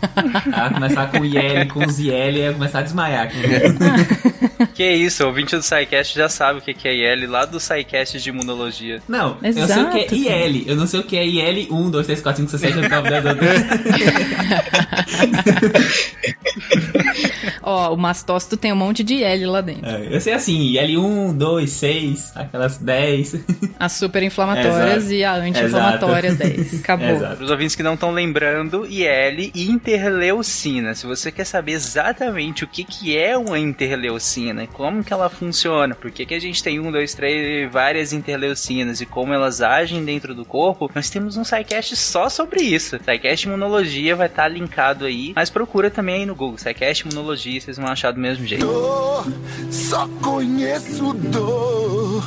Ah, 0.52 0.72
começar 0.74 1.12
com 1.12 1.24
IL, 1.24 1.68
com 1.72 1.86
os 1.86 2.00
IL, 2.00 2.12
ia 2.38 2.54
começar 2.54 2.80
a 2.80 2.82
desmaiar. 2.82 3.30
Que 4.74 4.92
isso, 4.92 5.24
o 5.24 5.28
ouvinte 5.28 5.56
do 5.56 5.62
SciCast 5.62 6.16
já 6.16 6.28
sabe 6.30 6.60
o 6.60 6.62
que 6.62 6.88
é 6.88 7.14
IL 7.14 7.30
lá 7.30 7.46
do 7.46 7.60
SciCast 7.60 8.20
de 8.20 8.30
imunologia. 8.30 9.02
Não, 9.08 9.38
eu 9.44 9.54
sei 9.54 9.84
o 9.84 9.90
que 9.90 9.98
é 9.98 10.06
Exato. 10.06 10.16
IL. 10.16 10.64
Eu 10.68 10.76
não 10.76 10.88
sei 10.88 11.00
o 11.00 11.04
que 11.04 11.18
é 11.18 11.26
IL 11.26 11.68
1, 11.72 11.92
2, 11.92 12.06
3, 12.06 12.22
4, 12.22 12.48
5, 12.48 12.58
6, 12.58 12.74
7, 12.74 12.78
8, 12.84 12.90
9, 12.90 13.10
10, 13.10 13.26
11. 13.26 13.38
Ó, 17.70 17.94
o 17.94 17.98
mastócito 17.98 18.56
tem 18.56 18.72
um 18.72 18.78
monte 18.78 19.04
de 19.04 19.22
L 19.22 19.46
lá 19.48 19.60
dentro. 19.60 19.86
É, 19.86 20.08
Eu 20.10 20.22
sei 20.22 20.32
assim, 20.32 20.72
IL1, 20.72 21.34
2, 21.34 21.70
6, 21.70 22.32
aquelas 22.34 22.78
10. 22.78 23.36
As 23.78 23.92
super 23.92 24.24
inflamatórias 24.24 25.12
e 25.12 25.22
a 25.22 25.34
anti-inflamatória 25.34 26.30
Exato. 26.30 26.50
10. 26.50 26.80
Acabou. 26.80 27.10
Exato. 27.10 27.36
Para 27.36 27.44
os 27.44 27.52
ouvintes 27.52 27.76
que 27.76 27.84
não 27.84 27.96
estão 27.96 28.12
lembrando, 28.12 28.86
IL 28.86 29.52
e 29.54 29.70
interleucina. 29.70 30.96
Se 30.96 31.06
você 31.06 31.30
quer 31.30 31.44
saber 31.44 31.74
exatamente 31.74 32.64
o 32.64 32.68
que, 32.68 32.86
que 32.86 33.18
é 33.18 33.38
uma 33.38 33.60
interleucina 33.60 34.64
e 34.64 34.68
como 34.68 35.04
que 35.04 35.12
ela 35.12 35.30
funciona, 35.30 35.94
por 35.94 36.10
que, 36.10 36.26
que 36.26 36.34
a 36.34 36.40
gente 36.40 36.64
tem 36.64 36.80
um, 36.80 36.90
dois, 36.90 37.14
três, 37.14 37.70
várias 37.70 38.14
interleucinas 38.14 39.02
e 39.02 39.06
como 39.06 39.34
elas 39.34 39.62
agem 39.62 40.06
dentro 40.06 40.34
do 40.34 40.46
corpo, 40.46 40.90
nós 40.96 41.10
temos 41.10 41.36
um 41.36 41.44
SciCast 41.44 41.98
só 41.98 42.30
sobre 42.30 42.62
isso. 42.62 42.98
SciCast 42.98 43.46
Imunologia 43.46 44.16
vai 44.16 44.28
estar 44.28 44.48
linkado 44.48 45.04
aí, 45.04 45.34
mas 45.36 45.50
procura 45.50 45.92
também 45.92 46.16
aí 46.16 46.26
no 46.26 46.34
Google, 46.34 46.58
SciCast 46.58 47.06
Imunologia, 47.06 47.57
vocês 47.62 47.78
vão 47.78 47.88
achar 47.88 48.12
do 48.12 48.20
mesmo 48.20 48.46
jeito. 48.46 48.66
Dor, 48.66 49.26
só 49.72 50.08
conheço 50.22 51.14
dor. 51.14 52.24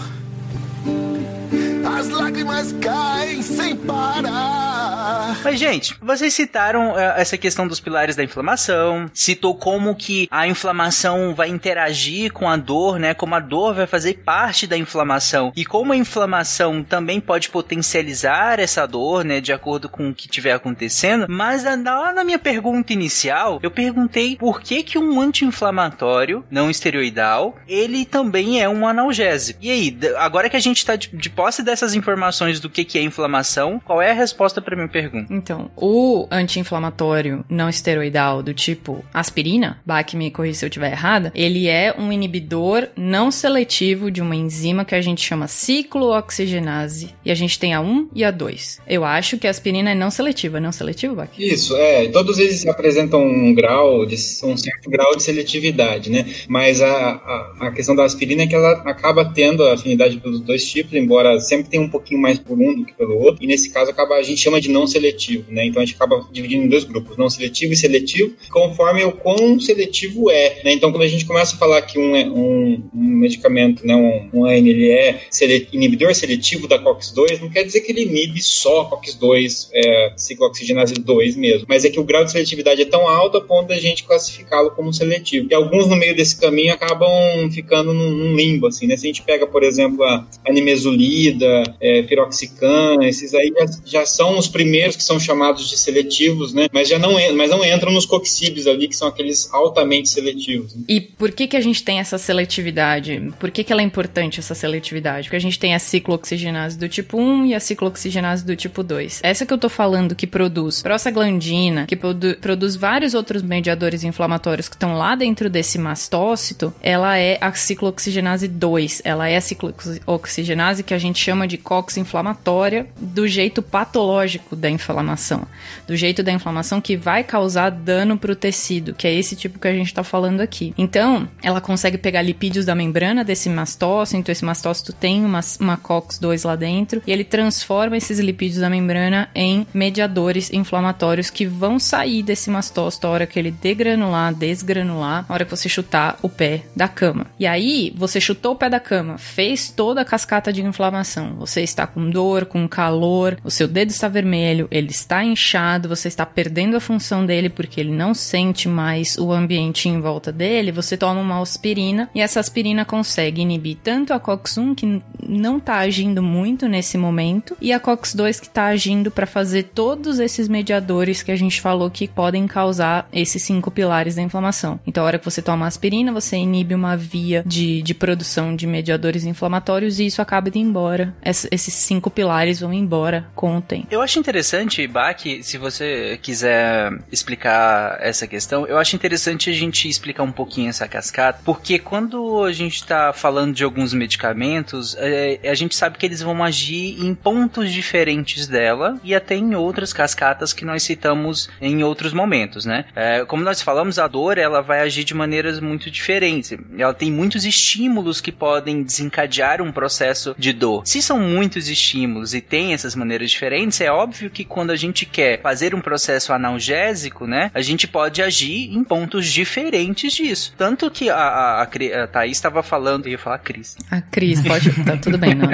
As 1.85 2.09
lágrimas 2.09 2.73
caem 2.81 3.43
sem 3.43 3.77
parar. 3.77 5.41
Mas, 5.43 5.59
gente, 5.59 5.97
vocês 6.01 6.35
citaram 6.35 6.99
eh, 6.99 7.15
essa 7.17 7.37
questão 7.37 7.67
dos 7.67 7.81
pilares 7.81 8.17
da 8.17 8.23
inflamação, 8.23 9.11
citou 9.15 9.55
como 9.55 9.95
que 9.95 10.29
a 10.31 10.47
inflamação 10.47 11.35
vai 11.35 11.49
interagir 11.49 12.33
com 12.33 12.49
a 12.49 12.57
dor, 12.57 12.99
né? 12.99 13.15
Como 13.15 13.35
a 13.35 13.41
dor 13.41 13.75
vai 13.75 13.87
fazer 13.87 14.19
parte 14.25 14.67
da 14.67 14.77
inflamação. 14.77 15.53
E 15.57 15.65
como 15.65 15.93
a 15.93 15.97
inflamação 15.97 16.83
também 16.83 17.21
pode 17.21 17.49
potencializar 17.49 18.59
essa 18.61 18.87
dor, 18.87 19.25
né? 19.25 19.41
De 19.41 19.53
acordo 19.53 19.89
com 19.89 20.11
o 20.11 20.15
que 20.15 20.27
estiver 20.27 20.53
acontecendo. 20.53 21.27
Mas 21.29 21.65
lá 21.65 22.13
na 22.13 22.25
minha 22.25 22.39
pergunta 22.39 22.93
inicial, 22.93 23.59
eu 23.63 23.71
perguntei 23.71 24.37
por 24.37 24.61
que 24.61 24.83
que 24.83 24.99
um 24.99 25.21
anti-inflamatório, 25.21 26.45
não 26.51 26.71
esteroidal, 26.71 27.57
ele 27.67 28.05
também 28.05 28.61
é 28.61 28.69
um 28.69 28.87
analgésico. 28.87 29.59
E 29.63 29.71
aí, 29.71 29.99
agora 30.17 30.51
que 30.51 30.57
a 30.57 30.61
gente 30.61 30.85
tá 30.85 30.97
de, 30.97 31.09
de 31.09 31.31
posse 31.31 31.63
dessas 31.71 31.95
informações 31.95 32.59
do 32.59 32.69
que 32.69 32.85
que 32.85 32.99
é 32.99 33.03
inflamação, 33.03 33.81
qual 33.85 34.03
é 34.03 34.11
a 34.11 34.15
resposta 34.15 34.61
pra 34.61 34.75
minha 34.75 34.89
pergunta? 34.89 35.33
Então, 35.33 35.71
o 35.77 36.27
anti-inflamatório 36.31 37.45
não 37.49 37.69
esteroidal 37.69 38.43
do 38.43 38.53
tipo 38.53 39.05
aspirina, 39.15 39.81
Bach 39.87 40.13
me 40.15 40.31
corrija 40.31 40.59
se 40.59 40.65
eu 40.65 40.69
estiver 40.69 40.91
errada, 40.91 41.33
ele 41.35 41.69
é 41.69 41.95
um 41.97 42.13
inibidor 42.13 42.89
não 42.97 43.31
seletivo 43.31 44.11
de 44.11 44.21
uma 44.21 44.35
enzima 44.35 44.85
que 44.85 44.95
a 44.95 45.01
gente 45.01 45.23
chama 45.23 45.47
ciclooxigenase. 45.47 47.15
E 47.25 47.31
a 47.31 47.35
gente 47.35 47.59
tem 47.59 47.73
a 47.73 47.81
1 47.81 48.11
e 48.15 48.25
a 48.25 48.31
2. 48.31 48.81
Eu 48.87 49.05
acho 49.05 49.39
que 49.39 49.47
a 49.47 49.51
aspirina 49.51 49.91
é 49.91 49.95
não 49.95 50.11
seletiva, 50.11 50.59
não 50.59 50.73
seletivo, 50.73 51.15
Bach? 51.15 51.31
Isso, 51.39 51.77
é. 51.77 52.09
Todos 52.09 52.39
eles 52.39 52.67
apresentam 52.67 53.23
um 53.23 53.55
grau, 53.55 54.05
de, 54.05 54.15
um 54.45 54.57
certo 54.57 54.91
grau 54.91 55.15
de 55.17 55.23
seletividade, 55.23 56.11
né? 56.11 56.27
Mas 56.49 56.83
a, 56.83 56.91
a, 56.91 57.55
a 57.61 57.71
questão 57.71 57.95
da 57.95 58.05
aspirina 58.05 58.43
é 58.43 58.47
que 58.47 58.55
ela 58.55 58.73
acaba 58.85 59.25
tendo 59.25 59.63
a 59.65 59.75
afinidade 59.75 60.19
pelos 60.19 60.41
dois 60.41 60.65
tipos, 60.69 60.95
embora 60.95 61.39
sempre 61.39 61.60
tenha 61.69 61.83
um 61.83 61.89
pouquinho 61.89 62.21
mais 62.21 62.39
por 62.39 62.59
um 62.59 62.75
do 62.75 62.85
que 62.85 62.93
pelo 62.95 63.19
outro. 63.19 63.43
E 63.43 63.47
nesse 63.47 63.71
caso 63.71 63.91
acaba, 63.91 64.15
a 64.17 64.23
gente 64.23 64.41
chama 64.41 64.61
de 64.61 64.71
não 64.71 64.87
seletivo, 64.87 65.51
né? 65.51 65.67
Então 65.67 65.83
a 65.83 65.85
gente 65.85 65.95
acaba 65.95 66.27
dividindo 66.33 66.65
em 66.65 66.69
dois 66.69 66.85
grupos, 66.85 67.17
não 67.17 67.29
seletivo 67.29 67.73
e 67.73 67.77
seletivo, 67.77 68.35
conforme 68.51 69.05
o 69.05 69.13
quão 69.13 69.59
seletivo 69.61 70.31
é, 70.31 70.63
né? 70.65 70.73
Então 70.73 70.91
quando 70.91 71.03
a 71.03 71.09
gente 71.09 71.25
começa 71.25 71.55
a 71.55 71.59
falar 71.59 71.83
que 71.83 71.99
um, 71.99 72.17
é- 72.17 72.29
um, 72.29 72.83
um 72.95 73.07
medicamento, 73.21 73.87
né, 73.87 73.95
um, 73.95 74.41
um 74.41 74.45
AN, 74.45 74.67
ele 74.69 74.89
é 74.91 75.21
sele- 75.31 75.69
inibidor 75.73 76.15
seletivo 76.15 76.67
da 76.69 76.79
COX-2, 76.79 77.41
não 77.41 77.51
quer 77.51 77.65
dizer 77.65 77.81
que 77.81 77.93
ele 77.93 78.03
inibe 78.03 78.41
só 78.43 78.85
COX-2, 78.85 79.69
é, 79.73 80.13
ciclooxigenase 80.17 80.95
2 80.95 81.37
mesmo, 81.37 81.67
mas 81.69 81.85
é 81.85 81.91
que 81.91 82.01
o 82.01 82.05
grau 82.05 82.25
de 82.25 82.33
seletividade 82.33 82.83
é 82.83 82.85
tão 82.85 83.07
alto 83.09 83.37
a 83.37 83.41
ponto 83.41 83.69
da 83.69 83.79
gente 83.79 84.05
classificá-lo 84.05 84.71
como 84.73 84.93
seletivo. 84.93 85.49
E 85.51 85.55
alguns 85.55 85.87
no 85.87 85.97
meio 85.97 86.15
desse 86.15 86.39
caminho 86.41 86.73
acabam 86.73 87.11
ficando 87.51 87.93
num, 87.93 88.11
num 88.11 88.37
limbo, 88.37 88.67
assim, 88.67 88.87
né? 88.87 88.97
Se 88.97 89.07
a 89.07 89.09
gente 89.09 89.23
pega, 89.23 89.47
por 89.47 89.63
exemplo, 89.63 90.03
a 90.05 90.27
animesulida, 90.47 91.47
é, 91.81 92.03
piroxicam, 92.03 93.03
esses 93.03 93.35
aí 93.35 93.53
já, 93.59 93.67
já 94.01 94.07
são 94.07 94.39
os 94.39 94.49
primeiros 94.49 94.97
que 94.97 95.03
são 95.03 95.19
chamados 95.19 95.69
de 95.69 95.77
seletivos, 95.79 96.53
né? 96.55 96.69
Mas 96.73 96.89
já 96.89 96.99
não, 96.99 97.13
mas 97.35 97.51
não 97.51 97.65
entram 97.65 97.93
nos 97.93 98.07
coxibes 98.07 98.67
ali, 98.67 98.89
que 98.89 98.97
são 98.97 99.09
aqueles 99.09 99.53
altamente 99.53 100.09
seletivos. 100.09 100.75
né? 100.75 100.83
E 100.89 101.01
por 101.01 101.31
que 101.33 101.47
que 101.47 101.57
a 101.57 101.61
gente 101.61 101.83
tem 101.83 101.99
essa 101.99 102.19
seletividade? 102.19 103.33
Por 103.39 103.51
que 103.51 103.65
que 103.65 103.73
ela 103.73 103.83
é 103.83 103.85
importante, 103.85 104.41
essa 104.41 104.55
seletividade? 104.55 105.27
Porque 105.29 105.37
a 105.37 105.41
gente 105.41 105.59
tem 105.59 105.75
a 105.75 105.79
ciclooxigenase 105.79 106.79
do 106.79 106.89
tipo 106.89 107.19
1 107.19 107.47
e 107.47 107.55
a 107.55 107.61
ciclooxigenase 107.61 108.45
do 108.45 108.57
tipo 108.57 108.83
2. 108.83 109.21
Essa 109.23 109.45
que 109.47 109.53
eu 109.53 109.59
tô 109.59 109.69
falando 109.69 110.15
que 110.15 110.27
produz 110.27 110.83
prostaglandina, 110.83 111.87
que 111.87 111.97
produ- 111.97 112.37
produz 112.41 112.77
vários 112.77 113.15
outros 113.15 113.43
mediadores 113.43 114.05
inflamatórios 114.05 114.69
que 114.69 114.75
estão 114.77 114.95
lá 114.97 115.15
dentro 115.15 115.49
desse 115.51 115.79
mastócito, 115.79 116.73
ela 116.83 117.17
é 117.19 117.39
a 117.41 117.53
ciclooxigenase 117.53 118.49
2. 118.49 119.03
Ela 119.05 119.29
é 119.29 119.37
a 119.37 119.41
ciclooxigenase 119.41 120.83
que 120.83 120.95
a 120.95 120.99
gente 120.99 121.19
chama 121.19 121.40
de 121.47 121.59
cox 121.59 121.97
inflamatória 121.97 122.87
do 123.01 123.27
jeito 123.27 123.63
patológico 123.63 124.57
da 124.57 124.71
inflamação. 124.71 125.47
Do 125.87 125.97
jeito 125.97 126.23
da 126.23 126.33
inflamação 126.33 126.81
que 126.81 126.97
vai 126.97 127.23
causar 127.25 127.71
dano 127.71 128.19
pro 128.19 128.37
tecido, 128.37 128.95
que 128.95 129.07
é 129.07 129.15
esse 129.15 129.37
tipo 129.37 129.59
que 129.59 129.69
a 129.69 129.73
gente 129.73 129.93
tá 129.93 130.03
falando 130.03 130.41
aqui. 130.41 130.75
Então, 130.77 131.29
ela 131.43 131.61
consegue 131.61 131.99
pegar 131.99 132.23
lipídios 132.23 132.65
da 132.65 132.75
membrana 132.75 133.25
desse 133.25 133.49
mastócito, 133.49 134.17
então 134.17 134.33
esse 134.33 134.45
mastócito 134.45 134.93
tem 134.93 135.25
uma, 135.25 135.41
uma 135.59 135.77
COX-2 135.77 136.47
lá 136.47 136.57
dentro, 136.57 137.03
e 137.07 137.13
ele 137.13 137.25
transforma 137.25 137.97
esses 137.97 138.19
lipídios 138.19 138.61
da 138.61 138.71
membrana 138.71 139.29
em 139.35 139.67
mediadores 139.73 140.53
inflamatórios 140.53 141.31
que 141.31 141.47
vão 141.47 141.79
sair 141.79 142.23
desse 142.23 142.51
mastócito 142.51 143.07
a 143.07 143.11
hora 143.11 143.27
que 143.27 143.39
ele 143.39 143.51
degranular, 143.51 144.35
desgranular, 144.35 145.25
a 145.29 145.33
hora 145.33 145.45
que 145.45 145.51
você 145.51 145.69
chutar 145.69 146.19
o 146.23 146.29
pé 146.29 146.63
da 146.75 146.89
cama. 146.89 147.27
E 147.39 147.47
aí, 147.47 147.93
você 147.97 148.21
chutou 148.21 148.53
o 148.53 148.57
pé 148.57 148.69
da 148.69 148.81
cama, 148.81 149.19
fez 149.19 149.71
toda 149.71 150.01
a 150.01 150.05
cascata 150.05 150.53
de 150.53 150.63
inflamação. 150.63 151.30
Você 151.39 151.63
está 151.63 151.87
com 151.87 152.09
dor, 152.11 152.47
com 152.47 152.69
calor, 152.69 153.39
o 153.45 153.51
seu 153.51 153.67
dedo 153.69 153.91
está 153.91 154.09
vermelho, 154.09 154.69
ele 154.71 154.91
está 154.91 155.25
inchado, 155.25 155.89
você 155.89 156.09
está 156.09 156.25
perdendo 156.25 156.77
a 156.77 156.81
função 156.81 157.25
dele 157.25 157.49
porque 157.49 157.81
ele 157.81 157.93
não 157.93 158.15
sente 158.15 158.69
mais 158.69 159.17
o 159.19 159.33
ambiente 159.33 159.89
em 159.89 160.01
volta 160.01 160.33
dele, 160.33 160.73
você 160.73 160.97
toma 160.97 161.21
uma 161.21 161.41
aspirina 161.41 162.09
e 162.15 162.21
essa 162.21 162.41
aspirina 162.41 162.85
consegue 162.85 163.43
inibir 163.43 163.79
tanto 163.83 164.13
a 164.13 164.21
COX-1, 164.21 164.75
que 164.75 165.03
não 165.27 165.59
está 165.59 165.79
agindo 165.79 166.23
muito 166.23 166.69
nesse 166.69 166.97
momento, 166.99 167.57
e 167.61 167.73
a 167.73 167.81
COX-2, 167.81 168.41
que 168.41 168.47
está 168.47 168.67
agindo 168.67 169.11
para 169.11 169.27
fazer 169.27 169.65
todos 169.75 170.19
esses 170.19 170.49
mediadores 170.49 171.23
que 171.23 171.31
a 171.31 171.37
gente 171.37 171.61
falou 171.61 171.91
que 171.91 172.09
podem 172.09 172.47
causar 172.47 173.09
esses 173.13 173.43
cinco 173.43 173.71
pilares 173.71 174.15
da 174.15 174.23
inflamação. 174.23 174.81
Então, 174.87 175.03
a 175.03 175.07
hora 175.07 175.19
que 175.19 175.25
você 175.25 175.43
toma 175.43 175.67
aspirina, 175.67 176.13
você 176.13 176.37
inibe 176.37 176.75
uma 176.75 176.97
via 176.97 177.43
de, 177.47 177.83
de 177.83 177.95
produção 177.95 178.55
de 178.55 178.67
mediadores 178.67 179.25
inflamatórios 179.25 179.99
e 179.99 180.07
isso 180.07 180.23
acaba 180.23 180.49
indo 180.49 180.59
embora. 180.59 181.15
Esses 181.25 181.75
cinco 181.75 182.11
pilares 182.11 182.61
vão 182.61 182.73
embora 182.73 183.27
tempo. 183.61 183.87
Eu 183.91 184.03
acho 184.03 184.19
interessante, 184.19 184.87
Bach, 184.87 185.23
se 185.43 185.59
você 185.59 186.19
quiser 186.23 186.93
explicar 187.11 187.99
essa 188.01 188.27
questão, 188.27 188.67
eu 188.67 188.79
acho 188.79 188.95
interessante 188.97 189.51
a 189.51 189.53
gente 189.53 189.89
explicar 189.89 190.23
um 190.23 190.33
pouquinho 190.33 190.69
essa 190.69 190.87
cascata, 190.87 191.41
porque 191.45 191.79
quando 191.79 192.45
a 192.45 192.53
gente 192.53 192.77
está 192.77 193.13
falando 193.13 193.55
de 193.55 193.65
alguns 193.65 193.93
medicamentos, 193.93 194.97
é, 194.99 195.41
a 195.45 195.55
gente 195.55 195.75
sabe 195.75 195.99
que 195.99 196.07
eles 196.07 196.23
vão 196.23 196.43
agir 196.43 197.01
em 197.05 197.15
pontos 197.15 197.73
diferentes 197.73 198.47
dela 198.47 198.99
e 199.03 199.15
até 199.15 199.37
em 199.37 199.55
outras 199.55 199.93
cascatas 199.93 200.53
que 200.53 200.65
nós 200.65 200.83
citamos 200.83 201.49
em 201.61 201.83
outros 201.83 202.13
momentos, 202.13 202.65
né? 202.65 202.85
É, 202.95 203.25
como 203.25 203.43
nós 203.43 203.63
falamos, 203.63 203.99
a 203.99 204.07
dor 204.07 204.39
ela 204.39 204.61
vai 204.61 204.81
agir 204.81 205.05
de 205.05 205.15
maneiras 205.15 205.61
muito 205.61 205.91
diferentes. 205.91 206.57
Ela 206.77 206.95
tem 206.95 207.11
muitos 207.11 207.45
estímulos 207.45 208.21
que 208.21 208.33
podem 208.33 208.83
desencadear 208.83 209.63
um 209.63 209.73
processo 209.73 210.35
de 210.39 210.53
dor. 210.53 210.83
Se 210.85 211.03
são 211.11 211.19
muitos 211.19 211.69
estímulos 211.69 212.35
e 212.35 212.41
tem 212.41 212.73
essas 212.73 212.95
maneiras 212.95 213.33
diferentes, 213.33 213.81
é 213.81 213.91
óbvio 213.91 214.31
que 214.31 214.45
quando 214.45 214.71
a 214.71 214.77
gente 214.77 215.05
quer 215.05 215.43
fazer 215.43 215.75
um 215.75 215.81
processo 215.81 216.33
analgésico, 216.33 217.27
né, 217.27 217.51
a 217.53 217.61
gente 217.61 217.89
pode 217.89 218.23
agir 218.23 218.73
em 218.73 218.85
pontos 218.85 219.27
diferentes 219.27 220.13
disso. 220.13 220.55
Tanto 220.57 220.89
que 220.89 221.11
a, 221.11 221.17
a, 221.17 221.63
a, 221.63 221.65
a 221.65 222.07
Thaís 222.07 222.37
estava 222.37 222.63
falando, 222.63 223.07
eu 223.07 223.13
ia 223.13 223.19
falar 223.19 223.39
Cris. 223.39 223.77
A 223.91 224.01
Cris, 224.01 224.41
pode, 224.41 224.71
tá 224.85 224.97
tudo 224.97 225.19
bem, 225.19 225.35
não, 225.35 225.49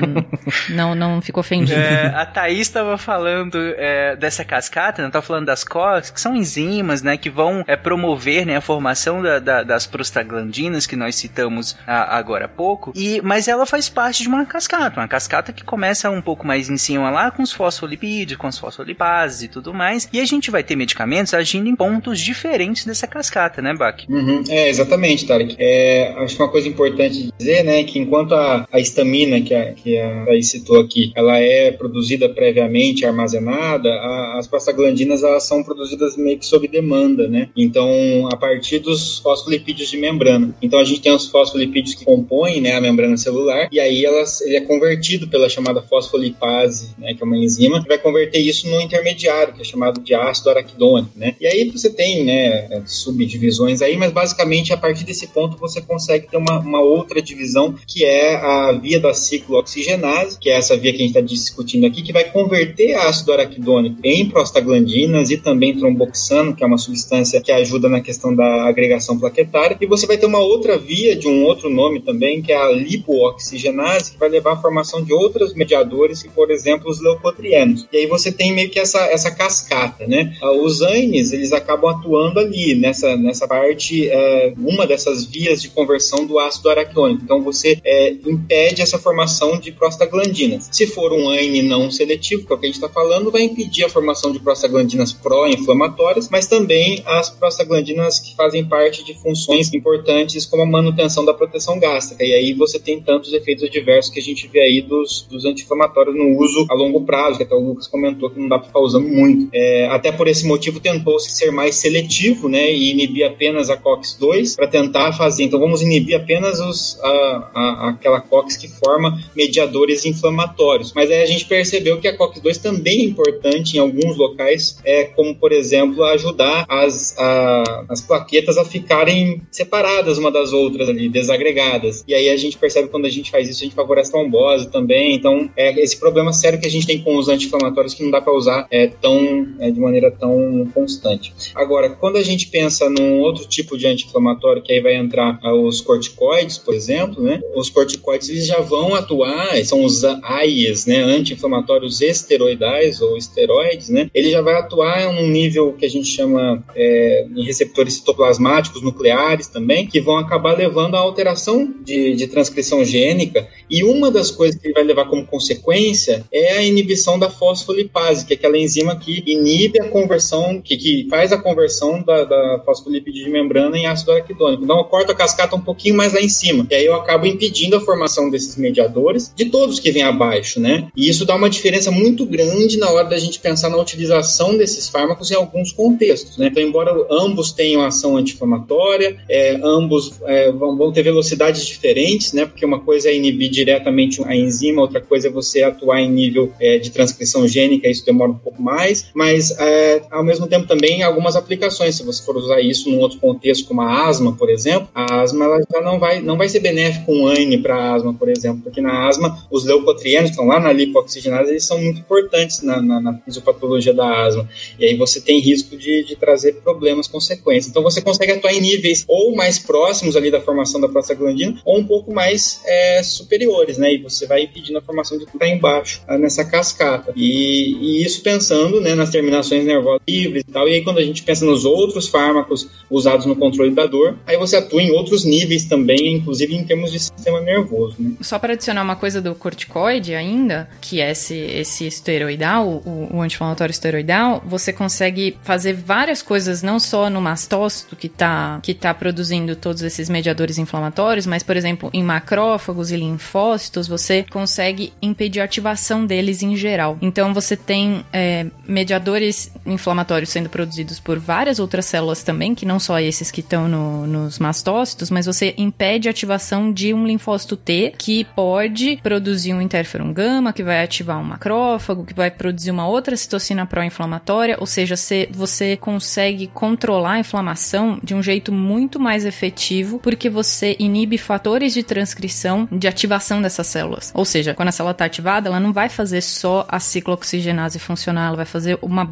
não, 0.68 0.94
não 0.94 1.22
ficou 1.22 1.40
ofendido. 1.40 1.80
É, 1.80 2.08
a 2.08 2.26
Thaís 2.26 2.60
estava 2.60 2.98
falando 2.98 3.56
é, 3.78 4.14
dessa 4.14 4.44
cascata, 4.44 5.02
né, 5.02 5.08
tá 5.08 5.22
falando 5.22 5.46
das 5.46 5.64
COX, 5.64 6.10
que 6.10 6.20
são 6.20 6.36
enzimas, 6.36 7.00
né, 7.00 7.16
que 7.16 7.30
vão 7.30 7.64
é, 7.66 7.76
promover, 7.76 8.44
né, 8.44 8.58
a 8.58 8.60
formação 8.60 9.22
da, 9.22 9.38
da, 9.38 9.62
das 9.62 9.86
prostaglandinas 9.86 10.86
que 10.86 10.96
nós 10.96 11.16
citamos 11.16 11.78
agora 11.86 12.44
há 12.44 12.48
pouco, 12.48 12.92
e, 12.94 13.22
mas 13.22 13.48
ela 13.48 13.64
faz 13.64 13.88
parte 13.88 14.22
de 14.22 14.28
uma 14.28 14.44
cascata, 14.44 15.00
uma 15.00 15.08
cascata 15.08 15.45
que 15.52 15.64
começa 15.64 16.10
um 16.10 16.22
pouco 16.22 16.46
mais 16.46 16.68
em 16.68 16.76
cima 16.76 17.10
lá 17.10 17.30
com 17.30 17.42
os 17.42 17.52
fosfolipídios, 17.52 18.38
com 18.38 18.46
as 18.46 18.58
fosfolipases 18.58 19.42
e 19.42 19.48
tudo 19.48 19.72
mais, 19.72 20.08
e 20.12 20.20
a 20.20 20.24
gente 20.24 20.50
vai 20.50 20.62
ter 20.62 20.76
medicamentos 20.76 21.34
agindo 21.34 21.68
em 21.68 21.76
pontos 21.76 22.20
diferentes 22.20 22.84
dessa 22.84 23.06
cascata, 23.06 23.60
né, 23.62 23.74
Bach? 23.74 24.04
Uhum. 24.08 24.42
É, 24.48 24.68
exatamente, 24.68 25.26
Tarek. 25.26 25.56
É, 25.58 26.14
acho 26.18 26.36
que 26.36 26.42
uma 26.42 26.50
coisa 26.50 26.68
importante 26.68 27.32
dizer, 27.38 27.64
né, 27.64 27.84
que 27.84 27.98
enquanto 27.98 28.34
a, 28.34 28.66
histamina 28.74 29.40
que 29.40 29.54
a, 29.54 29.72
que 29.72 29.98
a 29.98 30.24
Thaís 30.36 30.50
citou 30.50 30.80
aqui, 30.80 31.12
ela 31.14 31.38
é 31.38 31.72
produzida 31.72 32.28
previamente, 32.28 33.04
armazenada, 33.04 33.88
a, 33.88 34.38
as 34.38 34.46
prostaglandinas 34.46 35.22
elas 35.22 35.44
são 35.44 35.62
produzidas 35.62 36.16
meio 36.16 36.38
que 36.38 36.46
sob 36.46 36.68
demanda, 36.68 37.28
né? 37.28 37.48
Então, 37.56 37.88
a 38.30 38.36
partir 38.36 38.78
dos 38.78 39.18
fosfolipídios 39.18 39.90
de 39.90 39.96
membrana. 39.96 40.54
Então, 40.60 40.78
a 40.78 40.84
gente 40.84 41.00
tem 41.00 41.12
os 41.12 41.26
fosfolipídios 41.26 41.94
que 41.94 42.04
compõem 42.04 42.60
né, 42.60 42.74
a 42.74 42.80
membrana 42.80 43.16
celular, 43.16 43.68
e 43.72 43.80
aí 43.80 44.04
elas, 44.04 44.40
ele 44.42 44.56
é 44.56 44.60
convertido 44.60 45.25
pela 45.26 45.48
chamada 45.48 45.82
fosfolipase, 45.82 46.94
né, 46.98 47.14
que 47.14 47.22
é 47.22 47.26
uma 47.26 47.36
enzima, 47.36 47.82
que 47.82 47.88
vai 47.88 47.98
converter 47.98 48.38
isso 48.38 48.68
no 48.68 48.80
intermediário, 48.80 49.54
que 49.54 49.60
é 49.60 49.64
chamado 49.64 50.00
de 50.00 50.14
ácido 50.14 50.50
araquidônico, 50.50 51.10
né? 51.16 51.34
E 51.40 51.46
aí 51.46 51.70
você 51.70 51.90
tem, 51.90 52.24
né, 52.24 52.82
subdivisões 52.86 53.82
aí, 53.82 53.96
mas 53.96 54.12
basicamente 54.12 54.72
a 54.72 54.76
partir 54.76 55.04
desse 55.04 55.26
ponto 55.28 55.56
você 55.58 55.80
consegue 55.80 56.28
ter 56.28 56.36
uma, 56.36 56.58
uma 56.58 56.80
outra 56.80 57.20
divisão, 57.20 57.74
que 57.86 58.04
é 58.04 58.36
a 58.36 58.72
via 58.72 59.00
da 59.00 59.12
ciclooxigenase, 59.12 60.38
que 60.38 60.50
é 60.50 60.56
essa 60.56 60.76
via 60.76 60.92
que 60.92 60.98
a 60.98 61.06
gente 61.06 61.16
está 61.16 61.20
discutindo 61.20 61.86
aqui, 61.86 62.02
que 62.02 62.12
vai 62.12 62.24
converter 62.24 62.94
ácido 62.94 63.32
araquidônico 63.32 64.00
em 64.04 64.28
prostaglandinas 64.28 65.30
e 65.30 65.36
também 65.36 65.76
tromboxano, 65.76 66.54
que 66.54 66.62
é 66.62 66.66
uma 66.66 66.78
substância 66.78 67.40
que 67.40 67.52
ajuda 67.52 67.88
na 67.88 68.00
questão 68.00 68.34
da 68.34 68.66
agregação 68.66 69.18
plaquetária. 69.18 69.76
E 69.80 69.86
você 69.86 70.06
vai 70.06 70.16
ter 70.16 70.26
uma 70.26 70.40
outra 70.40 70.78
via 70.78 71.16
de 71.16 71.28
um 71.28 71.44
outro 71.44 71.70
nome 71.70 72.00
também, 72.00 72.42
que 72.42 72.52
é 72.52 72.56
a 72.56 72.70
lipooxigenase, 72.70 74.12
que 74.12 74.18
vai 74.18 74.28
levar 74.28 74.52
à 74.52 74.56
formação 74.56 75.02
de 75.02 75.12
outros 75.16 75.54
mediadores, 75.54 76.22
que, 76.22 76.28
por 76.28 76.50
exemplo, 76.50 76.90
os 76.90 77.00
leucotrienos. 77.00 77.86
E 77.92 77.98
aí 77.98 78.06
você 78.06 78.30
tem 78.30 78.52
meio 78.54 78.70
que 78.70 78.78
essa, 78.78 79.00
essa 79.06 79.30
cascata, 79.30 80.06
né? 80.06 80.36
Ah, 80.42 80.52
os 80.52 80.82
AINES, 80.82 81.32
eles 81.32 81.52
acabam 81.52 81.90
atuando 81.90 82.40
ali, 82.40 82.74
nessa, 82.74 83.16
nessa 83.16 83.46
parte, 83.46 84.08
é, 84.08 84.52
uma 84.56 84.86
dessas 84.86 85.24
vias 85.24 85.60
de 85.60 85.68
conversão 85.68 86.26
do 86.26 86.38
ácido 86.38 86.70
araquidônico. 86.70 87.22
Então 87.24 87.42
você 87.42 87.78
é, 87.84 88.10
impede 88.26 88.82
essa 88.82 88.98
formação 88.98 89.58
de 89.58 89.72
prostaglandinas. 89.72 90.68
Se 90.72 90.86
for 90.86 91.12
um 91.12 91.28
AINE 91.30 91.62
não 91.62 91.90
seletivo, 91.90 92.46
que 92.46 92.52
é 92.52 92.56
o 92.56 92.58
que 92.58 92.66
a 92.66 92.68
gente 92.68 92.76
está 92.76 92.88
falando, 92.88 93.30
vai 93.30 93.42
impedir 93.42 93.84
a 93.84 93.88
formação 93.88 94.32
de 94.32 94.38
prostaglandinas 94.38 95.12
pró-inflamatórias, 95.12 96.28
mas 96.30 96.46
também 96.46 97.02
as 97.06 97.30
prostaglandinas 97.30 98.18
que 98.18 98.34
fazem 98.34 98.64
parte 98.64 99.04
de 99.04 99.14
funções 99.14 99.72
importantes 99.72 100.46
como 100.46 100.62
a 100.62 100.66
manutenção 100.66 101.24
da 101.24 101.34
proteção 101.34 101.78
gástrica. 101.78 102.24
E 102.24 102.32
aí 102.32 102.54
você 102.54 102.78
tem 102.78 103.00
tantos 103.00 103.32
efeitos 103.32 103.64
adversos 103.64 104.12
que 104.12 104.20
a 104.20 104.22
gente 104.22 104.48
vê 104.48 104.60
aí 104.60 104.82
dos, 104.82 105.05
dos 105.28 105.44
anti-inflamatórios 105.44 106.14
no 106.16 106.38
uso 106.38 106.66
a 106.68 106.74
longo 106.74 107.02
prazo, 107.02 107.38
que 107.38 107.42
até 107.42 107.54
o 107.54 107.60
Lucas 107.60 107.86
comentou 107.86 108.30
que 108.30 108.38
não 108.38 108.48
dá 108.48 108.58
para 108.58 108.68
ficar 108.68 108.80
usando 108.80 109.08
muito. 109.08 109.48
É, 109.52 109.86
até 109.86 110.12
por 110.12 110.28
esse 110.28 110.46
motivo 110.46 110.80
tentou-se 110.80 111.30
ser 111.30 111.50
mais 111.50 111.76
seletivo, 111.76 112.48
né, 112.48 112.72
e 112.72 112.90
inibir 112.90 113.26
apenas 113.26 113.70
a 113.70 113.76
COX-2 113.76 114.56
para 114.56 114.66
tentar 114.66 115.12
fazer. 115.12 115.44
Então 115.44 115.58
vamos 115.58 115.82
inibir 115.82 116.16
apenas 116.16 116.60
os, 116.60 116.98
a, 117.02 117.50
a, 117.54 117.88
aquela 117.90 118.20
COX 118.20 118.56
que 118.56 118.68
forma 118.68 119.18
mediadores 119.34 120.04
inflamatórios. 120.04 120.92
Mas 120.94 121.10
aí 121.10 121.22
a 121.22 121.26
gente 121.26 121.44
percebeu 121.46 122.00
que 122.00 122.08
a 122.08 122.16
COX-2 122.16 122.60
também 122.60 123.00
é 123.00 123.04
importante 123.04 123.76
em 123.76 123.80
alguns 123.80 124.16
locais, 124.16 124.78
é, 124.84 125.04
como 125.04 125.34
por 125.34 125.52
exemplo 125.52 126.04
ajudar 126.04 126.64
as, 126.68 127.16
a, 127.18 127.84
as 127.88 128.00
plaquetas 128.00 128.58
a 128.58 128.64
ficarem 128.64 129.42
separadas 129.50 130.18
uma 130.18 130.30
das 130.30 130.52
outras 130.52 130.88
ali, 130.88 131.08
desagregadas. 131.08 132.04
E 132.06 132.14
aí 132.14 132.28
a 132.28 132.36
gente 132.36 132.58
percebe 132.58 132.88
quando 132.88 133.06
a 133.06 133.10
gente 133.10 133.30
faz 133.30 133.48
isso, 133.48 133.62
a 133.62 133.64
gente 133.64 133.74
favorece 133.74 134.10
a 134.10 134.12
trombose 134.12 134.70
também. 134.70 134.95
Então, 135.12 135.50
é 135.56 135.80
esse 135.80 135.98
problema 135.98 136.32
sério 136.32 136.60
que 136.60 136.66
a 136.66 136.70
gente 136.70 136.86
tem 136.86 137.00
com 137.00 137.16
os 137.16 137.28
anti-inflamatórios 137.28 137.94
que 137.94 138.02
não 138.02 138.10
dá 138.10 138.20
para 138.20 138.32
usar 138.34 138.66
é, 138.70 138.86
tão, 138.86 139.46
é, 139.58 139.70
de 139.70 139.80
maneira 139.80 140.10
tão 140.10 140.68
constante. 140.74 141.32
Agora, 141.54 141.90
quando 141.90 142.16
a 142.16 142.22
gente 142.22 142.48
pensa 142.48 142.88
num 142.88 143.20
outro 143.20 143.46
tipo 143.46 143.76
de 143.76 143.86
anti-inflamatório, 143.86 144.62
que 144.62 144.72
aí 144.72 144.80
vai 144.80 144.94
entrar 144.94 145.38
os 145.54 145.80
corticoides, 145.80 146.58
por 146.58 146.74
exemplo, 146.74 147.22
né? 147.22 147.40
Os 147.54 147.70
corticoides 147.70 148.28
eles 148.28 148.46
já 148.46 148.60
vão 148.60 148.94
atuar, 148.94 149.56
são 149.64 149.84
os 149.84 150.04
AIES, 150.04 150.86
né? 150.86 151.02
Anti-inflamatórios 151.02 152.00
esteroidais 152.00 153.00
ou 153.00 153.16
esteroides, 153.16 153.88
né? 153.88 154.10
Ele 154.14 154.30
já 154.30 154.40
vai 154.40 154.54
atuar 154.54 155.02
em 155.02 155.24
um 155.24 155.28
nível 155.28 155.72
que 155.72 155.84
a 155.84 155.90
gente 155.90 156.08
chama 156.08 156.64
é, 156.74 157.26
em 157.34 157.44
receptores 157.44 157.94
citoplasmáticos 157.94 158.82
nucleares 158.82 159.48
também, 159.48 159.86
que 159.86 160.00
vão 160.00 160.16
acabar 160.16 160.56
levando 160.56 160.96
a 160.96 161.00
alteração 161.00 161.74
de, 161.84 162.14
de 162.14 162.26
transcrição 162.26 162.84
gênica. 162.84 163.46
E 163.68 163.82
uma 163.84 164.10
das 164.10 164.30
coisas 164.30 164.60
que 164.60 164.68
ele 164.68 164.74
vai 164.74 164.84
levar 164.86 165.06
como 165.06 165.26
consequência 165.26 166.24
é 166.32 166.58
a 166.58 166.62
inibição 166.62 167.18
da 167.18 167.30
fosfolipase, 167.30 168.24
que 168.24 168.34
é 168.34 168.36
aquela 168.36 168.58
enzima 168.58 168.96
que 168.96 169.22
inibe 169.26 169.80
a 169.80 169.88
conversão, 169.88 170.60
que, 170.60 170.76
que 170.76 171.06
faz 171.10 171.32
a 171.32 171.38
conversão 171.38 172.02
da, 172.02 172.24
da 172.24 172.62
fosfolipídio 172.64 173.24
de 173.24 173.30
membrana 173.30 173.76
em 173.76 173.86
ácido 173.86 174.12
araquidônico. 174.12 174.64
Então 174.64 174.78
eu 174.78 174.84
corto 174.84 175.12
a 175.12 175.14
cascata 175.14 175.56
um 175.56 175.60
pouquinho 175.60 175.96
mais 175.96 176.12
lá 176.12 176.20
em 176.20 176.28
cima. 176.28 176.66
E 176.70 176.74
aí 176.74 176.86
eu 176.86 176.94
acabo 176.94 177.26
impedindo 177.26 177.76
a 177.76 177.80
formação 177.80 178.30
desses 178.30 178.56
mediadores 178.56 179.32
de 179.34 179.46
todos 179.46 179.80
que 179.80 179.90
vêm 179.90 180.02
abaixo, 180.02 180.60
né? 180.60 180.88
E 180.96 181.08
isso 181.08 181.24
dá 181.24 181.34
uma 181.34 181.50
diferença 181.50 181.90
muito 181.90 182.24
grande 182.24 182.78
na 182.78 182.90
hora 182.90 183.08
da 183.08 183.18
gente 183.18 183.40
pensar 183.40 183.68
na 183.68 183.76
utilização 183.76 184.56
desses 184.56 184.88
fármacos 184.88 185.30
em 185.30 185.34
alguns 185.34 185.72
contextos, 185.72 186.36
né? 186.36 186.48
Então, 186.48 186.62
embora 186.62 186.94
ambos 187.10 187.52
tenham 187.52 187.82
ação 187.82 188.16
anti-inflamatória, 188.16 189.16
é, 189.28 189.58
ambos 189.62 190.12
é, 190.24 190.52
vão, 190.52 190.76
vão, 190.76 190.92
ter 190.92 191.02
velocidades 191.02 191.66
diferentes, 191.66 192.32
né? 192.32 192.46
Porque 192.46 192.64
uma 192.64 192.80
coisa 192.80 193.08
é 193.08 193.14
inibir 193.14 193.50
diretamente 193.50 194.22
a 194.24 194.34
enzima, 194.34 194.75
outra 194.82 195.00
coisa 195.00 195.28
é 195.28 195.30
você 195.30 195.62
atuar 195.62 196.00
em 196.00 196.10
nível 196.10 196.52
é, 196.60 196.78
de 196.78 196.90
transcrição 196.90 197.46
gênica, 197.46 197.88
isso 197.88 198.04
demora 198.04 198.30
um 198.30 198.38
pouco 198.38 198.62
mais, 198.62 199.10
mas 199.14 199.50
é, 199.58 200.02
ao 200.10 200.24
mesmo 200.24 200.46
tempo 200.46 200.66
também 200.66 201.02
algumas 201.02 201.36
aplicações, 201.36 201.96
se 201.96 202.02
você 202.02 202.22
for 202.22 202.36
usar 202.36 202.60
isso 202.60 202.90
num 202.90 203.00
outro 203.00 203.18
contexto, 203.18 203.66
como 203.66 203.80
a 203.80 204.06
asma, 204.06 204.36
por 204.36 204.50
exemplo, 204.50 204.88
a 204.94 205.22
asma 205.22 205.44
ela 205.44 205.60
já 205.72 205.80
não 205.80 205.98
vai, 205.98 206.20
não 206.20 206.36
vai 206.36 206.48
ser 206.48 206.60
benéfico 206.60 207.12
um 207.12 207.26
ANE 207.26 207.58
para 207.58 207.94
asma, 207.94 208.14
por 208.14 208.28
exemplo, 208.28 208.62
porque 208.62 208.80
na 208.80 209.06
asma 209.06 209.46
os 209.50 209.64
leucotrienos 209.64 210.30
estão 210.30 210.46
lá 210.46 210.60
na 210.60 210.72
lipoxigenase, 210.72 211.50
eles 211.50 211.64
são 211.64 211.80
muito 211.80 212.00
importantes 212.00 212.62
na, 212.62 212.80
na, 212.80 213.00
na 213.00 213.14
fisiopatologia 213.18 213.92
da 213.92 214.26
asma, 214.26 214.48
e 214.78 214.84
aí 214.84 214.96
você 214.96 215.20
tem 215.20 215.40
risco 215.40 215.76
de, 215.76 216.04
de 216.04 216.16
trazer 216.16 216.54
problemas, 216.56 217.06
consequências. 217.06 217.68
Então 217.68 217.82
você 217.82 218.00
consegue 218.00 218.32
atuar 218.32 218.52
em 218.52 218.60
níveis 218.60 219.04
ou 219.08 219.34
mais 219.34 219.58
próximos 219.58 220.16
ali 220.16 220.30
da 220.30 220.40
formação 220.40 220.80
da 220.80 220.88
prostaglandina, 220.88 221.60
ou 221.64 221.78
um 221.78 221.86
pouco 221.86 222.12
mais 222.12 222.60
é, 222.64 223.02
superiores, 223.02 223.78
né? 223.78 223.94
E 223.94 223.98
você 223.98 224.26
vai 224.26 224.42
impedindo 224.66 224.78
a 224.78 224.82
formação 224.82 225.16
de 225.18 225.24
está 225.24 225.46
embaixo, 225.46 226.02
nessa 226.18 226.44
cascata. 226.44 227.12
E, 227.14 227.76
E 227.80 228.04
isso 228.04 228.22
pensando 228.22 228.80
né, 228.80 228.94
nas 228.94 229.10
terminações 229.10 229.64
nervosas 229.64 230.00
livres 230.08 230.44
e 230.46 230.52
tal. 230.52 230.68
E 230.68 230.74
aí, 230.74 230.84
quando 230.84 230.98
a 230.98 231.02
gente 231.02 231.22
pensa 231.22 231.44
nos 231.44 231.64
outros 231.64 232.08
fármacos 232.08 232.68
usados 232.90 233.26
no 233.26 233.36
controle 233.36 233.74
da 233.74 233.86
dor, 233.86 234.16
aí 234.26 234.36
você 234.36 234.56
atua 234.56 234.82
em 234.82 234.90
outros 234.90 235.24
níveis 235.24 235.64
também, 235.64 236.14
inclusive 236.14 236.54
em 236.54 236.64
termos 236.64 236.92
de 236.92 236.98
sistema 236.98 237.40
nervoso. 237.40 237.96
Né? 237.98 238.12
Só 238.20 238.38
para 238.38 238.54
adicionar 238.54 238.82
uma 238.82 238.96
coisa 238.96 239.20
do 239.20 239.34
corticoide 239.34 240.14
ainda, 240.14 240.68
que 240.80 241.00
é 241.00 241.10
esse, 241.10 241.36
esse 241.36 241.86
esteroidal, 241.86 242.66
o, 242.66 243.16
o 243.16 243.20
anti-inflamatório 243.20 243.72
esteroidal, 243.72 244.42
você 244.46 244.72
consegue 244.72 245.36
fazer 245.42 245.74
várias 245.74 246.22
coisas, 246.22 246.62
não 246.62 246.78
só 246.78 247.10
no 247.10 247.20
mastócito 247.20 247.96
que 247.96 248.06
está 248.06 248.60
que 248.62 248.74
tá 248.74 248.94
produzindo 248.94 249.54
todos 249.54 249.82
esses 249.82 250.08
mediadores 250.08 250.58
inflamatórios, 250.58 251.26
mas, 251.26 251.42
por 251.42 251.56
exemplo, 251.56 251.90
em 251.92 252.02
macrófagos 252.02 252.90
e 252.90 252.96
linfócitos, 252.96 253.86
você 253.86 254.24
consegue 254.30 254.55
impedir 255.00 255.40
a 255.40 255.44
ativação 255.44 256.06
deles 256.06 256.42
em 256.42 256.56
geral. 256.56 256.98
Então, 257.00 257.32
você 257.34 257.56
tem 257.56 258.04
é, 258.12 258.46
mediadores 258.66 259.50
inflamatórios 259.64 260.30
sendo 260.30 260.48
produzidos 260.48 260.98
por 261.00 261.18
várias 261.18 261.58
outras 261.58 261.86
células 261.86 262.22
também, 262.22 262.54
que 262.54 262.66
não 262.66 262.78
só 262.78 263.00
esses 263.00 263.30
que 263.30 263.40
estão 263.40 263.68
no, 263.68 264.06
nos 264.06 264.38
mastócitos, 264.38 265.10
mas 265.10 265.26
você 265.26 265.54
impede 265.56 266.08
a 266.08 266.10
ativação 266.10 266.72
de 266.72 266.92
um 266.94 267.06
linfócito 267.06 267.56
T, 267.56 267.94
que 267.98 268.24
pode 268.24 268.98
produzir 269.02 269.54
um 269.54 269.60
interferon 269.60 270.12
gama, 270.12 270.52
que 270.52 270.62
vai 270.62 270.82
ativar 270.82 271.18
um 271.18 271.24
macrófago, 271.24 272.04
que 272.04 272.14
vai 272.14 272.30
produzir 272.30 272.70
uma 272.70 272.86
outra 272.86 273.16
citocina 273.16 273.66
pró-inflamatória, 273.66 274.56
ou 274.58 274.66
seja, 274.66 274.96
você, 274.96 275.28
você 275.30 275.76
consegue 275.76 276.46
controlar 276.46 277.12
a 277.12 277.18
inflamação 277.20 277.98
de 278.02 278.14
um 278.14 278.22
jeito 278.22 278.52
muito 278.52 278.98
mais 279.00 279.24
efetivo, 279.24 279.98
porque 279.98 280.28
você 280.28 280.76
inibe 280.78 281.18
fatores 281.18 281.72
de 281.72 281.82
transcrição 281.82 282.68
de 282.70 282.86
ativação 282.86 283.42
dessas 283.42 283.66
células. 283.66 284.10
Ou 284.14 284.24
seja, 284.24 284.35
quando 284.54 284.68
a 284.68 284.72
célula 284.72 284.92
está 284.92 285.04
ativada, 285.04 285.48
ela 285.48 285.60
não 285.60 285.72
vai 285.72 285.88
fazer 285.88 286.20
só 286.20 286.66
a 286.68 286.78
ciclooxigenase 286.80 287.78
funcionar, 287.78 288.28
ela 288.28 288.36
vai 288.36 288.46
fazer 288.46 288.78
uma 288.82 289.10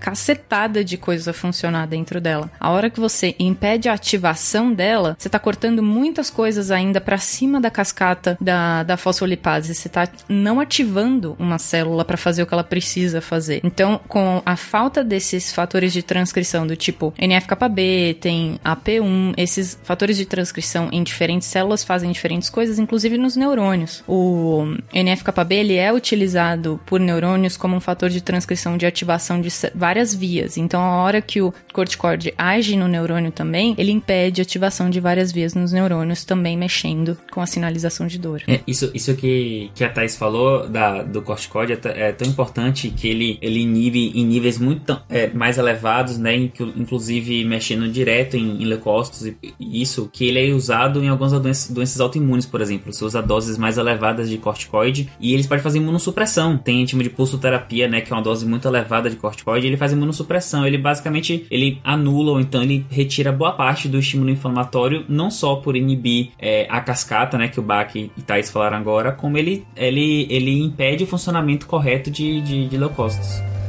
cacetada 0.00 0.82
de 0.82 0.96
coisas 0.96 1.28
a 1.28 1.32
funcionar 1.32 1.86
dentro 1.86 2.20
dela. 2.20 2.50
A 2.58 2.70
hora 2.70 2.90
que 2.90 2.98
você 2.98 3.34
impede 3.38 3.88
a 3.88 3.92
ativação 3.92 4.72
dela, 4.72 5.14
você 5.18 5.28
está 5.28 5.38
cortando 5.38 5.82
muitas 5.82 6.30
coisas 6.30 6.70
ainda 6.70 7.00
para 7.00 7.18
cima 7.18 7.60
da 7.60 7.70
cascata 7.70 8.36
da, 8.40 8.82
da 8.82 8.96
fosfolipase. 8.96 9.74
Você 9.74 9.88
está 9.88 10.08
não 10.28 10.58
ativando 10.58 11.36
uma 11.38 11.58
célula 11.58 12.04
para 12.04 12.16
fazer 12.16 12.42
o 12.42 12.46
que 12.46 12.54
ela 12.54 12.64
precisa 12.64 13.20
fazer. 13.20 13.60
Então, 13.62 14.00
com 14.08 14.42
a 14.44 14.56
falta 14.56 15.04
desses 15.04 15.52
fatores 15.52 15.92
de 15.92 16.02
transcrição 16.02 16.66
do 16.66 16.76
tipo 16.76 17.12
NF-κB, 17.18 18.18
tem 18.20 18.58
AP1, 18.64 19.34
esses 19.36 19.78
fatores 19.82 20.16
de 20.16 20.24
transcrição 20.24 20.88
em 20.92 21.02
diferentes 21.02 21.48
células 21.48 21.84
fazem 21.84 22.10
diferentes 22.10 22.48
coisas, 22.48 22.78
inclusive 22.78 23.18
nos 23.18 23.36
neurônios. 23.36 24.02
O 24.08 24.76
NF-κB 24.92 25.54
ele 25.54 25.76
é 25.76 25.92
utilizado 25.92 26.80
por 26.86 26.98
neurônios 26.98 27.56
como 27.56 27.76
um 27.76 27.80
fator 27.80 28.08
de 28.08 28.20
transcrição 28.20 28.76
de 28.76 28.86
ativação 28.86 29.40
de 29.40 29.50
várias 29.74 29.89
vias. 30.14 30.56
Então, 30.56 30.80
a 30.80 31.02
hora 31.02 31.20
que 31.20 31.40
o 31.40 31.52
corticoide 31.72 32.32
age 32.36 32.76
no 32.76 32.86
neurônio 32.86 33.32
também, 33.32 33.74
ele 33.76 33.92
impede 33.92 34.40
a 34.40 34.42
ativação 34.42 34.90
de 34.90 35.00
várias 35.00 35.32
vias 35.32 35.54
nos 35.54 35.72
neurônios, 35.72 36.24
também 36.24 36.56
mexendo 36.56 37.16
com 37.30 37.40
a 37.40 37.46
sinalização 37.46 38.06
de 38.06 38.18
dor. 38.18 38.42
É, 38.46 38.60
isso 38.66 38.90
isso 38.94 39.14
que, 39.14 39.70
que 39.74 39.84
a 39.84 39.88
Thais 39.88 40.16
falou 40.16 40.68
da, 40.68 41.02
do 41.02 41.22
corticoide 41.22 41.72
é, 41.72 42.08
é 42.08 42.12
tão 42.12 42.28
importante 42.28 42.90
que 42.90 43.08
ele, 43.08 43.38
ele 43.40 43.60
inibe 43.60 44.12
em 44.14 44.24
níveis 44.24 44.58
muito 44.58 45.00
é, 45.08 45.28
mais 45.28 45.58
elevados, 45.58 46.18
né? 46.18 46.34
Inclusive 46.36 47.44
mexendo 47.44 47.88
direto 47.88 48.36
em, 48.36 48.62
em 48.62 48.64
leucócitos 48.64 49.26
e, 49.26 49.36
isso, 49.60 50.08
que 50.12 50.26
ele 50.26 50.50
é 50.50 50.52
usado 50.52 51.02
em 51.02 51.08
algumas 51.08 51.32
doenças, 51.32 51.70
doenças 51.70 52.00
autoimunes, 52.00 52.46
por 52.46 52.60
exemplo. 52.60 52.92
Você 52.92 53.04
usa 53.04 53.22
doses 53.22 53.56
mais 53.56 53.78
elevadas 53.78 54.28
de 54.28 54.38
corticoide 54.38 55.10
e 55.20 55.32
eles 55.32 55.46
podem 55.46 55.62
fazer 55.62 55.78
imunossupressão. 55.78 56.56
Tem 56.56 56.82
a 56.82 56.84
de 56.84 57.10
pulsoterapia, 57.10 57.88
né? 57.88 58.00
Que 58.00 58.12
é 58.12 58.16
uma 58.16 58.22
dose 58.22 58.46
muito 58.46 58.66
elevada 58.66 59.08
de 59.08 59.16
corticoide. 59.16 59.66
Ele 59.66 59.76
faz 59.80 59.92
imunossupressão. 59.92 60.66
Ele 60.66 60.78
basicamente 60.78 61.46
ele 61.50 61.80
anula 61.82 62.32
ou 62.32 62.40
então 62.40 62.62
ele 62.62 62.84
retira 62.90 63.32
boa 63.32 63.52
parte 63.52 63.88
do 63.88 63.98
estímulo 63.98 64.30
inflamatório, 64.30 65.04
não 65.08 65.30
só 65.30 65.56
por 65.56 65.74
inibir 65.74 66.30
é, 66.38 66.66
a 66.68 66.80
cascata, 66.80 67.38
né? 67.38 67.48
Que 67.48 67.58
o 67.58 67.62
Bach 67.62 67.94
e 67.96 68.08
Thais 68.26 68.50
falaram 68.50 68.76
agora, 68.76 69.10
como 69.10 69.38
ele, 69.38 69.64
ele, 69.74 70.26
ele 70.30 70.62
impede 70.62 71.04
o 71.04 71.06
funcionamento 71.06 71.66
correto 71.66 72.10
de, 72.10 72.40
de, 72.42 72.68
de 72.68 72.76
leucócitos. 72.76 73.59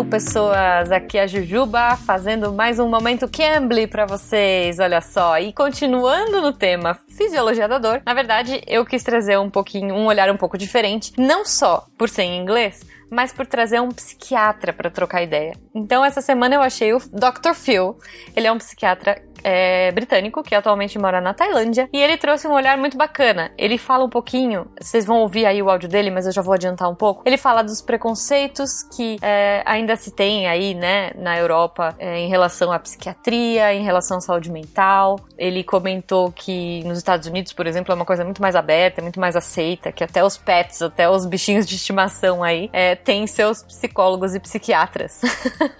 Pessoas, 0.00 0.90
aqui 0.90 1.18
é 1.18 1.24
a 1.24 1.26
Jujuba 1.26 1.96
fazendo 1.96 2.50
mais 2.50 2.78
um 2.78 2.88
momento 2.88 3.28
Cambly 3.28 3.86
para 3.86 4.06
vocês, 4.06 4.78
olha 4.78 5.02
só. 5.02 5.38
E 5.38 5.52
continuando 5.52 6.40
no 6.40 6.50
tema 6.50 6.98
fisiologia 7.10 7.68
da 7.68 7.76
dor, 7.76 8.00
na 8.04 8.14
verdade 8.14 8.62
eu 8.66 8.86
quis 8.86 9.04
trazer 9.04 9.38
um 9.38 9.50
pouquinho, 9.50 9.94
um 9.94 10.06
olhar 10.06 10.30
um 10.30 10.36
pouco 10.36 10.56
diferente, 10.56 11.12
não 11.18 11.44
só 11.44 11.86
por 11.98 12.08
ser 12.08 12.22
em 12.22 12.40
inglês, 12.40 12.86
mas 13.10 13.34
por 13.34 13.46
trazer 13.46 13.80
um 13.80 13.90
psiquiatra 13.90 14.72
para 14.72 14.90
trocar 14.90 15.22
ideia. 15.22 15.52
Então 15.74 16.02
essa 16.02 16.22
semana 16.22 16.54
eu 16.54 16.62
achei 16.62 16.94
o 16.94 16.98
Dr. 16.98 17.52
Phil, 17.54 17.98
ele 18.34 18.46
é 18.46 18.52
um 18.52 18.58
psiquiatra 18.58 19.22
é, 19.42 19.90
britânico 19.92 20.42
que 20.42 20.54
atualmente 20.54 20.98
mora 20.98 21.20
na 21.20 21.34
Tailândia 21.34 21.88
e 21.92 21.98
ele 21.98 22.16
trouxe 22.16 22.46
um 22.46 22.52
olhar 22.52 22.76
muito 22.76 22.96
bacana. 22.96 23.50
Ele 23.56 23.78
fala 23.78 24.04
um 24.04 24.08
pouquinho, 24.08 24.66
vocês 24.80 25.04
vão 25.04 25.18
ouvir 25.20 25.46
aí 25.46 25.62
o 25.62 25.70
áudio 25.70 25.88
dele, 25.88 26.10
mas 26.10 26.26
eu 26.26 26.32
já 26.32 26.42
vou 26.42 26.54
adiantar 26.54 26.88
um 26.88 26.94
pouco. 26.94 27.22
Ele 27.24 27.36
fala 27.36 27.62
dos 27.62 27.80
preconceitos 27.80 28.82
que 28.94 29.18
é, 29.22 29.62
ainda 29.66 29.96
se 29.96 30.10
tem 30.10 30.46
aí, 30.46 30.74
né, 30.74 31.10
na 31.16 31.38
Europa 31.38 31.94
é, 31.98 32.18
em 32.18 32.28
relação 32.28 32.72
à 32.72 32.78
psiquiatria, 32.78 33.74
em 33.74 33.82
relação 33.82 34.18
à 34.18 34.20
saúde 34.20 34.50
mental. 34.50 35.18
Ele 35.42 35.64
comentou 35.64 36.30
que 36.30 36.84
nos 36.84 36.98
Estados 36.98 37.26
Unidos, 37.26 37.52
por 37.52 37.66
exemplo, 37.66 37.92
é 37.92 37.96
uma 37.96 38.04
coisa 38.04 38.24
muito 38.24 38.40
mais 38.40 38.54
aberta, 38.54 39.02
muito 39.02 39.18
mais 39.18 39.34
aceita, 39.34 39.90
que 39.90 40.04
até 40.04 40.24
os 40.24 40.36
pets, 40.36 40.80
até 40.82 41.10
os 41.10 41.26
bichinhos 41.26 41.66
de 41.66 41.74
estimação 41.74 42.44
aí, 42.44 42.70
é, 42.72 42.94
têm 42.94 43.26
seus 43.26 43.62
psicólogos 43.64 44.36
e 44.36 44.40
psiquiatras. 44.40 45.20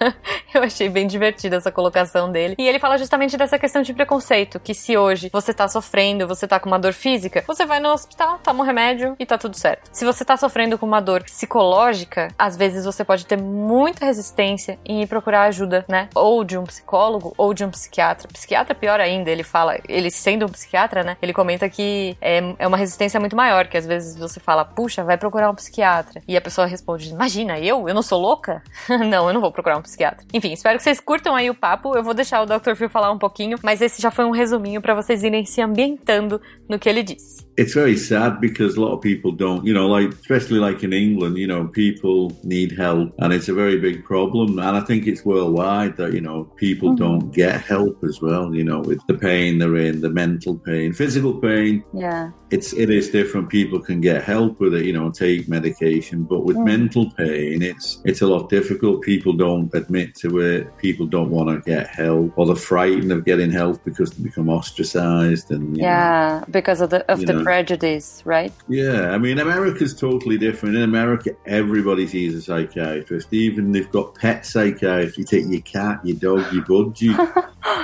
eu 0.53 0.63
achei 0.63 0.89
bem 0.89 1.07
divertida 1.07 1.55
essa 1.55 1.71
colocação 1.71 2.29
dele. 2.29 2.55
E 2.57 2.67
ele 2.67 2.77
fala 2.77 2.97
justamente 2.97 3.37
dessa 3.37 3.53
essa 3.53 3.59
questão 3.59 3.83
de 3.83 3.93
preconceito, 3.93 4.59
que 4.59 4.73
se 4.73 4.97
hoje 4.97 5.29
você 5.31 5.53
tá 5.53 5.67
sofrendo, 5.67 6.27
você 6.27 6.47
tá 6.47 6.59
com 6.59 6.67
uma 6.67 6.79
dor 6.79 6.91
física, 6.91 7.43
você 7.45 7.67
vai 7.67 7.79
no 7.79 7.89
hospital, 7.89 8.39
toma 8.39 8.63
um 8.63 8.65
remédio 8.65 9.15
e 9.19 9.25
tá 9.27 9.37
tudo 9.37 9.55
certo. 9.55 9.89
Se 9.91 10.03
você 10.03 10.25
tá 10.25 10.35
sofrendo 10.35 10.75
com 10.75 10.85
uma 10.85 10.99
dor 10.99 11.23
psicológica, 11.23 12.29
às 12.37 12.57
vezes 12.57 12.83
você 12.83 13.05
pode 13.05 13.27
ter 13.27 13.37
muita 13.37 14.05
resistência 14.05 14.79
em 14.83 15.03
ir 15.03 15.07
procurar 15.07 15.43
ajuda, 15.43 15.85
né? 15.87 16.09
Ou 16.15 16.43
de 16.43 16.57
um 16.57 16.63
psicólogo 16.63 17.33
ou 17.37 17.53
de 17.53 17.63
um 17.63 17.69
psiquiatra. 17.69 18.27
Psiquiatra, 18.27 18.73
pior 18.73 18.99
ainda, 18.99 19.29
ele 19.29 19.43
fala, 19.53 19.77
ele 19.87 20.11
sendo 20.11 20.45
um 20.45 20.49
psiquiatra, 20.49 21.03
né? 21.03 21.15
Ele 21.21 21.31
comenta 21.31 21.69
que 21.69 22.17
é, 22.19 22.55
é 22.59 22.67
uma 22.67 22.75
resistência 22.75 23.19
muito 23.19 23.35
maior, 23.35 23.67
que 23.67 23.77
às 23.77 23.85
vezes 23.85 24.17
você 24.17 24.39
fala, 24.39 24.65
puxa, 24.65 25.03
vai 25.03 25.17
procurar 25.17 25.49
um 25.49 25.55
psiquiatra. 25.55 26.21
E 26.27 26.35
a 26.35 26.41
pessoa 26.41 26.67
responde, 26.67 27.09
imagina, 27.09 27.59
eu? 27.59 27.87
Eu 27.87 27.93
não 27.93 28.01
sou 28.01 28.19
louca? 28.19 28.61
não, 28.89 29.27
eu 29.27 29.33
não 29.33 29.39
vou 29.39 29.51
procurar 29.51 29.77
um 29.77 29.81
psiquiatra. 29.81 30.25
Enfim, 30.33 30.51
espero 30.51 30.77
que 30.77 30.83
vocês 30.83 30.99
curtam 30.99 31.35
aí 31.35 31.49
o 31.49 31.55
papo. 31.55 31.95
Eu 31.95 32.03
vou 32.03 32.13
deixar 32.13 32.41
o 32.41 32.45
Dr. 32.45 32.75
Phil 32.75 32.89
falar 32.89 33.11
um 33.11 33.17
pouquinho 33.17 33.53
mas 33.61 33.81
esse 33.81 34.01
já 34.01 34.09
foi 34.11 34.25
um 34.25 34.31
resuminho 34.31 34.81
para 34.81 34.93
vocês 34.93 35.23
irem 35.23 35.45
se 35.45 35.61
ambientando 35.61 36.41
no 36.67 36.79
que 36.79 36.89
ele 36.89 37.03
disse. 37.03 37.47
It's 37.55 37.73
very 37.73 37.97
sad 37.97 38.41
because 38.41 38.75
a 38.75 38.81
lot 38.81 38.93
of 38.93 39.01
people 39.01 39.31
don't, 39.31 39.65
you 39.65 39.73
know, 39.73 39.87
like 39.87 40.11
especially 40.13 40.59
like 40.59 40.83
in 40.83 40.93
England, 40.93 41.37
you 41.37 41.47
know, 41.47 41.67
people 41.67 42.35
need 42.43 42.71
help 42.71 43.13
and 43.19 43.31
it's 43.31 43.49
a 43.49 43.53
very 43.53 43.79
big 43.79 44.03
problem 44.03 44.59
and 44.59 44.75
I 44.77 44.81
think 44.81 45.05
it's 45.05 45.23
worldwide 45.23 45.97
that, 45.97 46.13
you 46.13 46.21
know, 46.21 46.45
people 46.55 46.89
mm-hmm. 46.89 47.03
don't 47.03 47.31
get 47.31 47.61
help 47.61 48.03
as 48.03 48.21
well, 48.21 48.55
you 48.55 48.63
know, 48.63 48.79
with 48.79 49.05
the 49.07 49.13
pain 49.13 49.59
they're 49.59 49.77
in, 49.77 50.01
the 50.01 50.09
mental 50.09 50.57
pain, 50.57 50.93
physical 50.93 51.33
pain. 51.39 51.83
Yeah. 51.93 52.31
It's 52.53 52.71
it 52.73 52.89
is 52.91 53.09
different. 53.09 53.49
People 53.49 53.79
can 53.79 53.99
get 53.99 54.23
help 54.23 54.59
with 54.59 54.75
it, 54.75 54.85
you 54.85 54.93
know, 54.93 55.09
take 55.09 55.47
medication, 55.47 56.23
but 56.23 56.41
with 56.45 56.57
mm. 56.57 56.65
mental 56.65 57.09
pain 57.11 57.63
it's 57.63 57.99
it's 58.05 58.21
a 58.21 58.27
lot 58.27 58.49
difficult. 58.49 59.01
People 59.01 59.33
don't 59.33 59.73
admit 59.73 60.13
to 60.15 60.39
it. 60.39 60.77
People 60.77 61.07
don't 61.07 61.31
want 61.31 61.49
to 61.49 61.57
get 61.67 61.87
help 61.87 62.37
or 62.37 62.45
they're 62.45 62.55
frightened 62.55 63.11
of 63.11 63.25
getting 63.25 63.51
help 63.51 63.83
because 63.83 64.11
they 64.11 64.23
become 64.23 64.49
ostracized 64.49 65.49
and 65.51 65.75
yeah, 65.75 66.39
know, 66.39 66.45
because 66.51 66.79
of 66.79 66.91
the 66.91 67.01
of 67.11 67.25
the 67.25 67.33
know. 67.33 67.43
prejudice, 67.43 68.21
right? 68.23 68.53
Yeah, 68.67 69.09
I 69.09 69.17
mean, 69.17 69.39
America's 69.39 69.95
totally 69.95 70.37
different. 70.37 70.75
In 70.75 70.83
America, 70.83 71.31
everybody 71.47 72.05
sees 72.05 72.35
a 72.35 72.41
psychiatrist. 72.41 73.33
Even 73.33 73.71
they've 73.71 73.91
got 73.91 74.13
pet 74.13 74.45
psychiatrists. 74.45 75.17
You 75.17 75.25
take 75.25 75.45
your 75.47 75.61
cat, 75.61 76.05
your 76.05 76.17
dog, 76.17 76.53
your 76.53 76.63
budgie. 76.65 77.17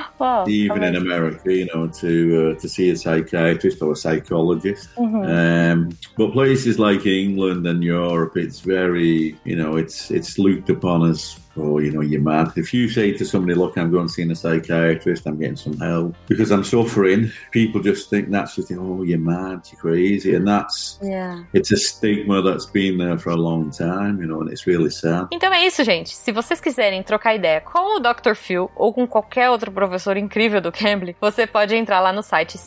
wow, 0.19 0.45
even 0.47 0.83
in 0.83 0.95
America, 0.95 1.51
you 1.53 1.67
know, 1.73 1.87
to 1.87 2.51
uh, 2.51 2.59
to 2.59 2.69
see 2.69 2.91
a 2.91 2.95
psychiatrist 2.95 3.81
or 3.81 3.93
a 3.93 3.95
psychologist. 3.95 4.58
Mm-hmm. 4.95 5.71
Um, 5.71 5.97
but 6.17 6.31
places 6.31 6.79
like 6.79 7.05
England 7.05 7.65
and 7.67 7.83
Europe, 7.83 8.37
it's 8.37 8.59
very, 8.59 9.37
you 9.43 9.55
know, 9.55 9.75
it's 9.77 10.11
it's 10.11 10.37
looked 10.37 10.69
upon 10.69 11.09
as 11.09 11.39
oh, 11.61 11.79
you 11.79 11.91
know, 11.91 12.01
you're 12.01 12.21
mad. 12.21 12.51
If 12.55 12.73
you 12.73 12.89
say 12.89 13.11
to 13.13 13.25
somebody, 13.25 13.53
look, 13.55 13.77
I'm 13.77 13.91
going 13.91 14.07
to 14.07 14.13
see 14.13 14.23
a 14.29 14.35
psychiatrist, 14.35 15.25
I'm 15.27 15.37
getting 15.37 15.55
some 15.57 15.77
help 15.77 16.15
because 16.27 16.51
I'm 16.51 16.63
suffering, 16.63 17.31
people 17.51 17.81
just 17.81 18.09
think 18.09 18.29
that's 18.29 18.55
just, 18.55 18.71
oh, 18.71 19.03
you're 19.03 19.19
mad, 19.19 19.61
you're 19.71 19.81
crazy. 19.81 20.35
And 20.35 20.47
that's, 20.47 20.99
Yeah. 21.01 21.43
it's 21.53 21.71
a 21.71 21.77
stigma 21.77 22.41
that's 22.41 22.65
been 22.65 22.97
there 22.97 23.17
for 23.17 23.31
a 23.31 23.35
long 23.35 23.71
time, 23.71 24.19
you 24.21 24.27
know, 24.27 24.41
and 24.41 24.51
it's 24.51 24.65
really 24.67 24.91
sad. 24.91 25.27
Então 25.31 25.51
é 25.53 25.65
isso, 25.65 25.83
gente. 25.83 26.15
Se 26.15 26.31
vocês 26.31 26.61
quiserem 26.61 27.01
trocar 27.03 27.35
ideia 27.35 27.61
com 27.61 27.97
o 27.97 27.99
Dr. 27.99 28.35
Phil 28.35 28.69
ou 28.75 28.93
com 28.93 29.07
qualquer 29.07 29.49
outro 29.49 29.71
professor 29.71 30.17
incrível 30.17 30.61
do 30.61 30.71
Cambly, 30.71 31.15
você 31.19 31.47
pode 31.47 31.75
entrar 31.75 31.99
lá 31.99 32.13
no 32.13 32.21
site 32.21 32.57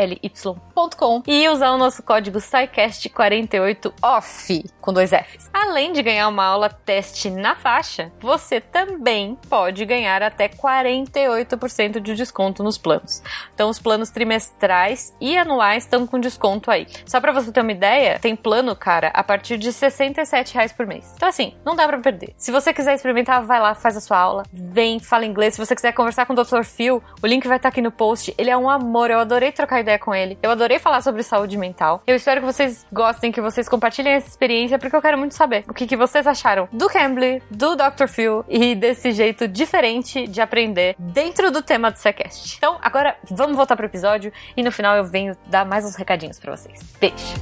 cambly.com 0.00 1.22
e 1.26 1.48
usar 1.48 1.72
o 1.72 1.78
nosso 1.78 2.02
código 2.02 2.38
SciCast48OFF, 2.38 4.64
com 4.80 4.92
dois 4.92 5.10
Fs. 5.10 5.50
Além 5.52 5.92
de 5.92 6.02
ganhar 6.02 6.28
uma 6.28 6.44
aula 6.44 6.68
teste 6.68 7.30
na 7.30 7.54
faixa, 7.54 7.91
você 8.20 8.60
também 8.60 9.38
pode 9.48 9.84
ganhar 9.84 10.22
até 10.22 10.48
48% 10.48 12.00
de 12.00 12.14
desconto 12.14 12.62
nos 12.62 12.78
planos. 12.78 13.22
Então 13.54 13.68
os 13.68 13.78
planos 13.78 14.10
trimestrais 14.10 15.14
e 15.20 15.36
anuais 15.36 15.84
estão 15.84 16.06
com 16.06 16.18
desconto 16.18 16.70
aí. 16.70 16.86
Só 17.06 17.20
pra 17.20 17.32
você 17.32 17.52
ter 17.52 17.60
uma 17.60 17.72
ideia, 17.72 18.18
tem 18.18 18.36
plano, 18.36 18.74
cara, 18.74 19.08
a 19.08 19.22
partir 19.22 19.58
de 19.58 19.72
67 19.72 20.54
reais 20.54 20.72
por 20.72 20.86
mês. 20.86 21.12
Então 21.16 21.28
assim, 21.28 21.54
não 21.64 21.74
dá 21.74 21.86
pra 21.86 21.98
perder. 21.98 22.34
Se 22.36 22.50
você 22.50 22.72
quiser 22.72 22.94
experimentar, 22.94 23.44
vai 23.44 23.60
lá, 23.60 23.74
faz 23.74 23.96
a 23.96 24.00
sua 24.00 24.18
aula, 24.18 24.44
vem, 24.52 25.00
fala 25.00 25.26
inglês. 25.26 25.54
Se 25.54 25.64
você 25.64 25.74
quiser 25.74 25.92
conversar 25.92 26.26
com 26.26 26.32
o 26.32 26.36
Dr. 26.36 26.64
Phil, 26.64 27.02
o 27.22 27.26
link 27.26 27.46
vai 27.46 27.56
estar 27.56 27.68
aqui 27.68 27.82
no 27.82 27.90
post. 27.90 28.34
Ele 28.38 28.50
é 28.50 28.56
um 28.56 28.68
amor, 28.68 29.10
eu 29.10 29.18
adorei 29.18 29.52
trocar 29.52 29.80
ideia 29.80 29.98
com 29.98 30.14
ele. 30.14 30.38
Eu 30.42 30.50
adorei 30.50 30.78
falar 30.78 31.02
sobre 31.02 31.22
saúde 31.22 31.56
mental. 31.56 32.02
Eu 32.06 32.16
espero 32.16 32.40
que 32.40 32.46
vocês 32.46 32.86
gostem, 32.92 33.32
que 33.32 33.40
vocês 33.40 33.68
compartilhem 33.68 34.14
essa 34.14 34.28
experiência, 34.28 34.78
porque 34.78 34.94
eu 34.94 35.02
quero 35.02 35.18
muito 35.18 35.34
saber 35.34 35.64
o 35.68 35.74
que, 35.74 35.86
que 35.86 35.96
vocês 35.96 36.26
acharam 36.26 36.68
do 36.72 36.88
Cambly, 36.88 37.42
do 37.50 37.76
Dr. 37.90 38.06
Phil 38.06 38.44
e 38.48 38.74
desse 38.74 39.12
jeito 39.12 39.48
diferente 39.48 40.26
de 40.26 40.40
aprender 40.40 40.94
dentro 40.98 41.50
do 41.50 41.62
tema 41.62 41.90
do 41.90 41.98
Sequest. 41.98 42.56
Então, 42.56 42.78
agora 42.80 43.16
vamos 43.30 43.56
voltar 43.56 43.76
pro 43.76 43.86
episódio 43.86 44.32
e 44.56 44.62
no 44.62 44.70
final 44.70 44.96
eu 44.96 45.04
venho 45.04 45.36
dar 45.46 45.64
mais 45.64 45.84
uns 45.84 45.96
recadinhos 45.96 46.38
pra 46.38 46.56
vocês. 46.56 46.80
Beijo! 47.00 47.34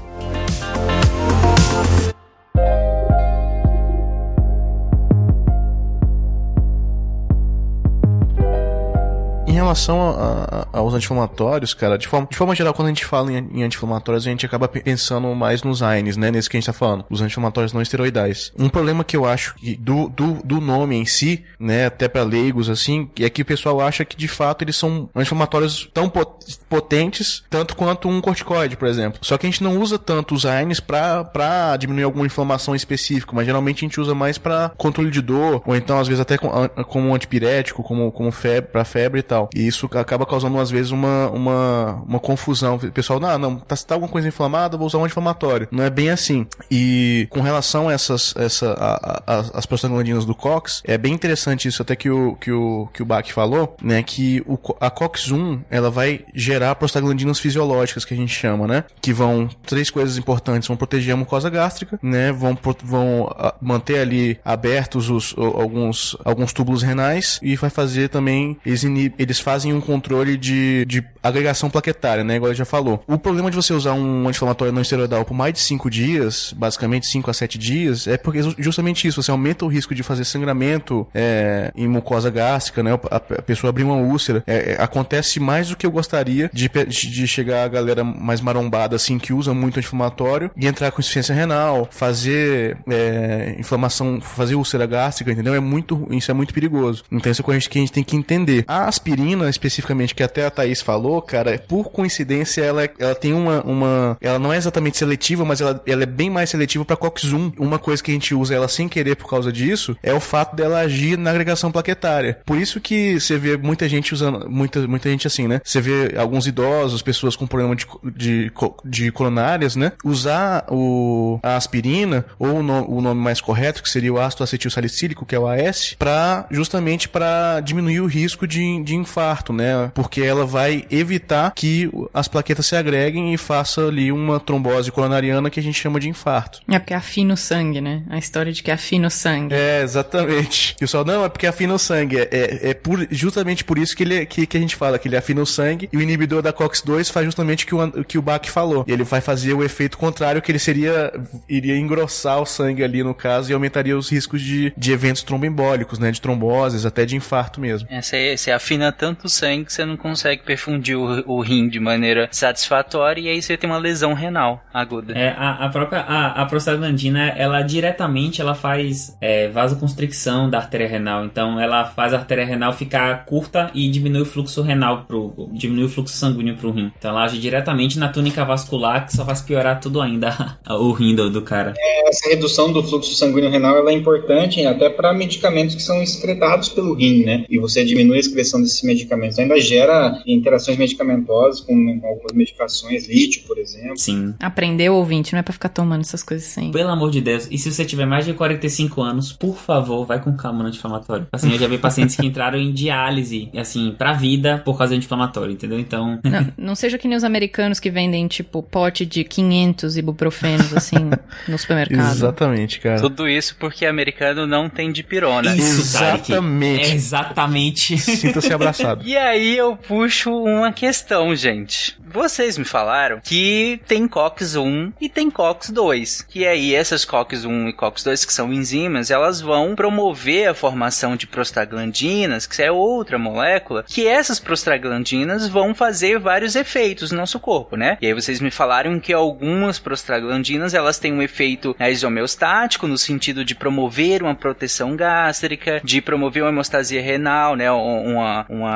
Em 9.50 9.54
relação 9.54 10.00
a- 10.00 10.66
a- 10.72 10.78
aos 10.78 10.94
anti-inflamatórios, 10.94 11.74
cara, 11.74 11.98
de 11.98 12.06
forma, 12.06 12.28
de 12.30 12.36
forma 12.36 12.54
geral, 12.54 12.72
quando 12.72 12.86
a 12.86 12.90
gente 12.90 13.04
fala 13.04 13.32
em, 13.32 13.36
em 13.52 13.62
anti-inflamatórios, 13.64 14.24
a 14.24 14.30
gente 14.30 14.46
acaba 14.46 14.68
pe- 14.68 14.80
pensando 14.80 15.26
mais 15.34 15.64
nos 15.64 15.82
AINES, 15.82 16.16
né? 16.16 16.30
Nesse 16.30 16.48
que 16.48 16.56
a 16.56 16.60
gente 16.60 16.66
tá 16.66 16.72
falando, 16.72 17.04
os 17.10 17.20
anti-inflamatórios 17.20 17.72
não 17.72 17.82
esteroidais. 17.82 18.52
Um 18.56 18.68
problema 18.68 19.02
que 19.02 19.16
eu 19.16 19.26
acho 19.26 19.56
que 19.56 19.74
do, 19.76 20.08
do, 20.08 20.34
do 20.44 20.60
nome 20.60 20.94
em 20.94 21.04
si, 21.04 21.44
né, 21.58 21.86
até 21.86 22.06
pra 22.06 22.22
leigos, 22.22 22.70
assim, 22.70 23.10
é 23.18 23.28
que 23.28 23.42
o 23.42 23.44
pessoal 23.44 23.80
acha 23.80 24.04
que 24.04 24.16
de 24.16 24.28
fato 24.28 24.62
eles 24.62 24.76
são 24.76 25.10
anti-inflamatórios 25.16 25.90
tão 25.92 26.08
pot- 26.08 26.46
potentes, 26.68 27.42
tanto 27.50 27.74
quanto 27.74 28.08
um 28.08 28.20
corticoide, 28.20 28.76
por 28.76 28.86
exemplo. 28.86 29.18
Só 29.20 29.36
que 29.36 29.48
a 29.48 29.50
gente 29.50 29.64
não 29.64 29.78
usa 29.80 29.98
tanto 29.98 30.32
os 30.32 30.46
AINES 30.46 30.78
pra, 30.78 31.76
diminuir 31.76 32.04
alguma 32.04 32.24
inflamação 32.26 32.72
específica, 32.76 33.32
mas 33.34 33.46
geralmente 33.46 33.78
a 33.84 33.88
gente 33.88 34.00
usa 34.00 34.14
mais 34.14 34.38
pra 34.38 34.70
controle 34.76 35.10
de 35.10 35.20
dor, 35.20 35.60
ou 35.66 35.74
então 35.74 35.98
às 35.98 36.06
vezes 36.06 36.20
até 36.20 36.38
com- 36.38 36.50
como 36.84 37.12
antipirético, 37.12 37.82
como, 37.82 38.12
como 38.12 38.30
febre, 38.30 38.70
pra 38.70 38.84
febre 38.84 39.18
e 39.18 39.22
tal. 39.24 39.39
E 39.54 39.66
isso 39.66 39.88
acaba 39.94 40.26
causando 40.26 40.58
às 40.58 40.70
vezes 40.70 40.90
uma, 40.90 41.28
uma, 41.30 42.02
uma 42.06 42.18
confusão. 42.20 42.76
O 42.76 42.92
pessoal, 42.92 43.20
não, 43.20 43.38
não, 43.38 43.56
tá, 43.56 43.76
tá 43.76 43.94
alguma 43.94 44.10
coisa 44.10 44.28
inflamada, 44.28 44.76
vou 44.76 44.86
usar 44.86 44.98
um 44.98 45.04
anti-inflamatório. 45.04 45.68
Não 45.70 45.84
é 45.84 45.90
bem 45.90 46.10
assim. 46.10 46.46
E 46.70 47.26
com 47.30 47.40
relação 47.40 47.88
a 47.88 47.92
essas, 47.92 48.34
essa, 48.36 48.72
a, 48.72 49.22
a, 49.26 49.38
as 49.54 49.66
prostaglandinas 49.66 50.24
do 50.24 50.34
COX, 50.34 50.82
é 50.84 50.96
bem 50.98 51.12
interessante 51.12 51.68
isso 51.68 51.82
até 51.82 51.94
que 51.96 52.10
o, 52.10 52.34
que 52.36 52.50
o, 52.52 52.88
que 52.92 53.02
o 53.02 53.06
Bach 53.06 53.28
falou, 53.32 53.76
né, 53.82 54.02
que 54.02 54.42
o, 54.46 54.58
a 54.80 54.90
COX-1, 54.90 55.60
ela 55.70 55.90
vai 55.90 56.20
gerar 56.34 56.74
prostaglandinas 56.74 57.38
fisiológicas, 57.38 58.04
que 58.04 58.14
a 58.14 58.16
gente 58.16 58.32
chama, 58.32 58.66
né, 58.66 58.84
que 59.00 59.12
vão, 59.12 59.48
três 59.66 59.90
coisas 59.90 60.16
importantes, 60.16 60.68
vão 60.68 60.76
proteger 60.76 61.14
a 61.14 61.16
mucosa 61.16 61.50
gástrica, 61.50 61.98
né, 62.02 62.32
vão, 62.32 62.56
vão 62.82 63.32
ah, 63.36 63.54
manter 63.60 63.98
ali 63.98 64.38
abertos 64.44 65.10
os, 65.10 65.34
alguns, 65.36 66.16
alguns 66.24 66.52
túbulos 66.52 66.82
renais 66.82 67.38
e 67.42 67.56
vai 67.56 67.70
fazer 67.70 68.08
também, 68.08 68.56
eles, 68.64 68.82
inib- 68.82 69.14
eles 69.30 69.40
fazem 69.40 69.72
um 69.72 69.80
controle 69.80 70.36
de, 70.36 70.84
de 70.86 71.04
agregação 71.22 71.70
plaquetária, 71.70 72.24
né, 72.24 72.36
igual 72.36 72.52
já 72.54 72.64
falou. 72.64 73.02
O 73.06 73.18
problema 73.18 73.50
de 73.50 73.56
você 73.56 73.72
usar 73.72 73.92
um 73.92 74.26
anti-inflamatório 74.26 74.72
não 74.72 74.82
esteroidal 74.82 75.24
por 75.24 75.34
mais 75.34 75.54
de 75.54 75.60
5 75.60 75.88
dias, 75.90 76.54
basicamente 76.56 77.06
5 77.06 77.30
a 77.30 77.34
7 77.34 77.58
dias, 77.58 78.06
é 78.06 78.16
porque 78.16 78.40
justamente 78.58 79.06
isso, 79.06 79.22
você 79.22 79.30
aumenta 79.30 79.64
o 79.64 79.68
risco 79.68 79.94
de 79.94 80.02
fazer 80.02 80.24
sangramento 80.24 81.06
é, 81.14 81.72
em 81.76 81.86
mucosa 81.86 82.30
gástrica, 82.30 82.82
né, 82.82 82.92
a, 83.10 83.16
a 83.16 83.20
pessoa 83.42 83.68
abrir 83.70 83.84
uma 83.84 83.96
úlcera. 83.96 84.42
É, 84.46 84.72
é, 84.72 84.82
acontece 84.82 85.38
mais 85.38 85.68
do 85.68 85.76
que 85.76 85.86
eu 85.86 85.90
gostaria 85.90 86.50
de 86.52 86.68
de 86.86 87.26
chegar 87.26 87.64
a 87.64 87.68
galera 87.68 88.02
mais 88.04 88.40
marombada, 88.40 88.96
assim, 88.96 89.18
que 89.18 89.32
usa 89.32 89.52
muito 89.52 89.78
anti-inflamatório 89.78 90.50
e 90.56 90.66
entrar 90.66 90.90
com 90.90 91.00
insuficiência 91.00 91.34
renal, 91.34 91.88
fazer 91.90 92.78
é, 92.88 93.56
inflamação, 93.58 94.20
fazer 94.20 94.54
úlcera 94.54 94.86
gástrica, 94.86 95.32
entendeu? 95.32 95.54
É 95.54 95.60
muito, 95.60 96.06
isso 96.10 96.30
é 96.30 96.34
muito 96.34 96.54
perigoso. 96.54 97.04
Então 97.10 97.30
isso 97.30 97.42
é 97.42 97.44
coisa 97.44 97.68
que 97.68 97.78
a 97.78 97.80
gente 97.80 97.92
tem 97.92 98.04
que 98.04 98.16
entender. 98.16 98.64
A 98.66 98.86
aspirina, 98.86 99.19
especificamente, 99.48 100.14
que 100.14 100.22
até 100.22 100.44
a 100.46 100.50
Thaís 100.50 100.80
falou, 100.80 101.20
cara, 101.22 101.62
por 101.68 101.90
coincidência, 101.90 102.62
ela, 102.62 102.88
ela 102.98 103.14
tem 103.14 103.32
uma, 103.32 103.62
uma, 103.62 104.16
ela 104.20 104.38
não 104.38 104.52
é 104.52 104.56
exatamente 104.56 104.96
seletiva, 104.98 105.44
mas 105.44 105.60
ela, 105.60 105.82
ela 105.86 106.02
é 106.02 106.06
bem 106.06 106.30
mais 106.30 106.50
seletiva 106.50 106.84
para 106.84 106.96
COX-1. 106.96 107.54
Uma 107.58 107.78
coisa 107.78 108.02
que 108.02 108.10
a 108.10 108.14
gente 108.14 108.34
usa 108.34 108.54
ela 108.54 108.68
sem 108.68 108.88
querer 108.88 109.16
por 109.16 109.28
causa 109.28 109.52
disso 109.52 109.96
é 110.02 110.12
o 110.12 110.20
fato 110.20 110.54
dela 110.56 110.80
agir 110.80 111.16
na 111.18 111.30
agregação 111.30 111.70
plaquetária. 111.72 112.40
Por 112.44 112.58
isso 112.58 112.80
que 112.80 113.18
você 113.20 113.38
vê 113.38 113.56
muita 113.56 113.88
gente 113.88 114.12
usando, 114.14 114.48
muita, 114.48 114.86
muita 114.86 115.08
gente 115.10 115.26
assim, 115.26 115.46
né? 115.46 115.60
Você 115.64 115.80
vê 115.80 116.14
alguns 116.16 116.46
idosos, 116.46 117.02
pessoas 117.02 117.36
com 117.36 117.46
problema 117.46 117.74
de, 117.76 117.86
de, 118.16 118.52
de 118.84 119.10
coronárias, 119.12 119.76
né? 119.76 119.92
Usar 120.04 120.64
o, 120.70 121.38
a 121.42 121.56
aspirina, 121.56 122.24
ou 122.38 122.56
o, 122.56 122.62
no- 122.62 122.88
o 122.90 123.00
nome 123.00 123.20
mais 123.20 123.40
correto, 123.40 123.82
que 123.82 123.90
seria 123.90 124.12
o 124.12 124.20
ácido 124.20 124.44
acetil 124.44 124.70
salicílico, 124.70 125.24
que 125.26 125.34
é 125.34 125.38
o 125.38 125.46
AS, 125.48 125.94
para 125.98 126.46
justamente 126.50 127.08
para 127.08 127.60
diminuir 127.60 128.00
o 128.00 128.06
risco 128.06 128.46
de, 128.46 128.82
de 128.82 128.94
infarto, 129.10 129.52
né? 129.52 129.90
Porque 129.94 130.20
ela 130.22 130.46
vai 130.46 130.84
evitar 130.90 131.52
que 131.54 131.90
as 132.14 132.28
plaquetas 132.28 132.66
se 132.66 132.76
agreguem 132.76 133.34
e 133.34 133.36
faça 133.36 133.86
ali 133.88 134.12
uma 134.12 134.38
trombose 134.38 134.90
coronariana 134.92 135.50
que 135.50 135.58
a 135.58 135.62
gente 135.62 135.78
chama 135.80 135.98
de 135.98 136.08
infarto. 136.08 136.60
É 136.68 136.78
porque 136.78 136.94
afina 136.94 137.34
o 137.34 137.36
sangue, 137.36 137.80
né? 137.80 138.02
A 138.08 138.18
história 138.18 138.52
de 138.52 138.62
que 138.62 138.70
afina 138.70 139.08
o 139.08 139.10
sangue. 139.10 139.54
É, 139.54 139.82
exatamente. 139.82 140.72
E 140.72 140.76
o 140.76 140.78
pessoal, 140.80 141.04
não, 141.04 141.24
é 141.24 141.28
porque 141.28 141.46
afina 141.46 141.74
o 141.74 141.78
sangue. 141.78 142.18
É, 142.18 142.28
é, 142.30 142.70
é 142.70 142.74
por- 142.74 143.06
justamente 143.10 143.64
por 143.64 143.78
isso 143.78 143.96
que, 143.96 144.02
ele, 144.04 144.14
é- 144.22 144.24
que, 144.26 144.46
que 144.46 144.56
a 144.56 144.60
gente 144.60 144.76
fala, 144.76 144.98
que 144.98 145.08
ele 145.08 145.16
afina 145.16 145.40
o 145.42 145.46
sangue, 145.46 145.88
e 145.92 145.96
o 145.96 146.00
inibidor 146.00 146.40
da 146.42 146.52
COX-2 146.52 147.10
faz 147.10 147.26
justamente 147.26 147.64
o 147.64 147.66
que 147.66 147.74
o, 147.74 148.04
que 148.04 148.18
o 148.18 148.22
Bach 148.22 148.46
falou. 148.48 148.84
Ele 148.86 149.02
vai 149.02 149.20
fazer 149.20 149.52
o 149.54 149.64
efeito 149.64 149.98
contrário, 149.98 150.40
que 150.40 150.52
ele 150.52 150.58
seria, 150.58 151.12
iria 151.48 151.76
engrossar 151.76 152.40
o 152.40 152.46
sangue 152.46 152.84
ali 152.84 153.02
no 153.02 153.14
caso, 153.14 153.50
e 153.50 153.54
aumentaria 153.54 153.96
os 153.98 154.08
riscos 154.10 154.40
de, 154.40 154.72
de 154.76 154.92
eventos 154.92 155.22
tromboembólicos, 155.22 155.98
né, 155.98 156.10
de 156.12 156.20
tromboses, 156.20 156.86
até 156.86 157.04
de 157.04 157.16
infarto 157.16 157.60
mesmo. 157.60 157.88
É, 157.90 158.00
Você, 158.00 158.36
você 158.36 158.50
afina 158.50 158.88
tanto 159.00 159.30
sangue 159.30 159.64
que 159.64 159.72
você 159.72 159.82
não 159.86 159.96
consegue 159.96 160.42
perfundir 160.42 160.94
o, 160.94 161.24
o 161.26 161.40
rim 161.40 161.70
de 161.70 161.80
maneira 161.80 162.28
satisfatória 162.30 163.22
e 163.22 163.28
aí 163.30 163.40
você 163.40 163.56
tem 163.56 163.68
uma 163.68 163.78
lesão 163.78 164.12
renal 164.12 164.62
aguda. 164.74 165.14
É, 165.14 165.30
a, 165.30 165.64
a 165.64 165.68
própria 165.70 166.00
a, 166.00 166.42
a 166.42 166.44
prostaglandina, 166.44 167.30
ela 167.30 167.62
diretamente 167.62 168.42
ela 168.42 168.54
faz 168.54 169.16
é, 169.18 169.48
vasoconstricção 169.48 170.50
da 170.50 170.58
artéria 170.58 170.86
renal. 170.86 171.24
Então 171.24 171.58
ela 171.58 171.86
faz 171.86 172.12
a 172.12 172.18
artéria 172.18 172.44
renal 172.44 172.74
ficar 172.74 173.24
curta 173.24 173.70
e 173.72 173.88
diminui 173.88 174.20
o 174.20 174.26
fluxo 174.26 174.60
renal 174.60 175.06
pro 175.08 175.48
diminui 175.50 175.84
o 175.84 175.88
fluxo 175.88 176.14
sanguíneo 176.14 176.56
pro 176.56 176.70
rim. 176.70 176.92
Então 176.98 177.12
ela 177.12 177.24
age 177.24 177.38
diretamente 177.38 177.98
na 177.98 178.08
túnica 178.08 178.44
vascular 178.44 179.06
que 179.06 179.16
só 179.16 179.24
faz 179.24 179.40
piorar 179.40 179.80
tudo 179.80 180.02
ainda 180.02 180.58
o 180.68 180.92
rim 180.92 181.14
do, 181.14 181.30
do 181.30 181.40
cara. 181.40 181.72
Essa 182.06 182.28
redução 182.28 182.70
do 182.70 182.82
fluxo 182.82 183.14
sanguíneo 183.14 183.50
renal 183.50 183.78
ela 183.78 183.92
é 183.92 183.94
importante 183.94 184.66
até 184.66 184.90
para 184.90 185.14
medicamentos 185.14 185.74
que 185.74 185.82
são 185.82 186.02
excretados 186.02 186.68
pelo 186.68 186.92
rim, 186.92 187.24
né? 187.24 187.46
E 187.48 187.58
você 187.58 187.82
diminui 187.82 188.18
a 188.18 188.20
excreção 188.20 188.60
desses 188.60 188.89
medicamentos. 188.90 189.38
Ainda 189.38 189.58
gera 189.60 190.20
interações 190.26 190.76
medicamentosas 190.76 191.60
com 191.60 191.72
algumas 192.04 192.32
medicações, 192.32 193.08
lítio, 193.08 193.42
por 193.46 193.58
exemplo. 193.58 193.96
Sim. 193.96 194.34
Aprendeu, 194.40 194.94
ouvinte, 194.94 195.32
não 195.32 195.40
é 195.40 195.42
pra 195.42 195.52
ficar 195.52 195.68
tomando 195.68 196.00
essas 196.00 196.22
coisas 196.22 196.46
sem. 196.46 196.72
Pelo 196.72 196.90
amor 196.90 197.10
de 197.10 197.20
Deus. 197.20 197.46
E 197.50 197.58
se 197.58 197.70
você 197.70 197.84
tiver 197.84 198.06
mais 198.06 198.24
de 198.24 198.32
45 198.34 199.00
anos, 199.00 199.32
por 199.32 199.56
favor, 199.56 200.04
vai 200.04 200.20
com 200.20 200.32
calma 200.36 200.62
no 200.62 200.68
anti-inflamatório. 200.68 201.26
Assim, 201.32 201.52
eu 201.52 201.58
já 201.58 201.68
vi 201.68 201.78
pacientes 201.78 202.16
que 202.16 202.26
entraram 202.26 202.58
em 202.58 202.72
diálise, 202.72 203.48
assim, 203.56 203.94
pra 203.96 204.12
vida 204.12 204.62
por 204.64 204.76
causa 204.76 204.94
do 204.94 204.96
anti-inflamatório, 204.96 205.52
entendeu? 205.52 205.78
Então. 205.78 206.18
Não, 206.24 206.52
não 206.70 206.74
seja 206.74 206.98
que 206.98 207.06
nem 207.06 207.16
os 207.16 207.24
americanos 207.24 207.78
que 207.78 207.90
vendem, 207.90 208.26
tipo, 208.26 208.62
pote 208.62 209.06
de 209.06 209.24
500 209.24 209.96
ibuprofenos, 209.96 210.74
assim, 210.74 211.10
no 211.46 211.58
supermercado. 211.58 212.12
Exatamente, 212.12 212.80
cara. 212.80 213.00
Tudo 213.00 213.28
isso 213.28 213.56
porque 213.58 213.86
americano 213.86 214.46
não 214.46 214.68
tem 214.68 214.90
dipirona. 214.90 215.54
Isso, 215.54 215.92
Tarek. 215.92 216.32
Exatamente. 216.32 216.90
É 216.90 216.94
exatamente. 216.94 217.98
Sinta-se 217.98 218.52
abraçado. 218.52 218.79
e 219.04 219.16
aí 219.16 219.56
eu 219.56 219.76
puxo 219.76 220.30
uma 220.30 220.72
questão, 220.72 221.34
gente. 221.34 221.98
Vocês 222.12 222.58
me 222.58 222.64
falaram 222.64 223.20
que 223.22 223.80
tem 223.86 224.08
COX-1 224.08 224.92
e 225.00 225.08
tem 225.08 225.30
COX-2. 225.30 226.26
Que 226.28 226.44
aí 226.44 226.74
essas 226.74 227.04
COX-1 227.04 227.68
e 227.68 227.72
COX-2, 227.72 228.26
que 228.26 228.32
são 228.32 228.52
enzimas, 228.52 229.12
elas 229.12 229.40
vão 229.40 229.76
promover 229.76 230.48
a 230.48 230.54
formação 230.54 231.14
de 231.14 231.28
prostaglandinas, 231.28 232.48
que 232.48 232.60
é 232.60 232.72
outra 232.72 233.16
molécula, 233.16 233.84
que 233.86 234.08
essas 234.08 234.40
prostaglandinas 234.40 235.46
vão 235.46 235.72
fazer 235.72 236.18
vários 236.18 236.56
efeitos 236.56 237.12
no 237.12 237.18
nosso 237.18 237.38
corpo, 237.38 237.76
né? 237.76 237.96
E 238.00 238.06
aí 238.08 238.14
vocês 238.14 238.40
me 238.40 238.50
falaram 238.50 238.98
que 238.98 239.12
algumas 239.12 239.78
prostaglandinas, 239.78 240.74
elas 240.74 240.98
têm 240.98 241.12
um 241.12 241.22
efeito 241.22 241.76
isomeostático, 241.78 242.88
no 242.88 242.98
sentido 242.98 243.44
de 243.44 243.54
promover 243.54 244.20
uma 244.22 244.34
proteção 244.34 244.96
gástrica, 244.96 245.80
de 245.84 246.00
promover 246.00 246.42
uma 246.42 246.50
hemostasia 246.50 247.00
renal, 247.00 247.54
né? 247.54 247.70
Uma, 247.70 248.46
uma 248.48 248.69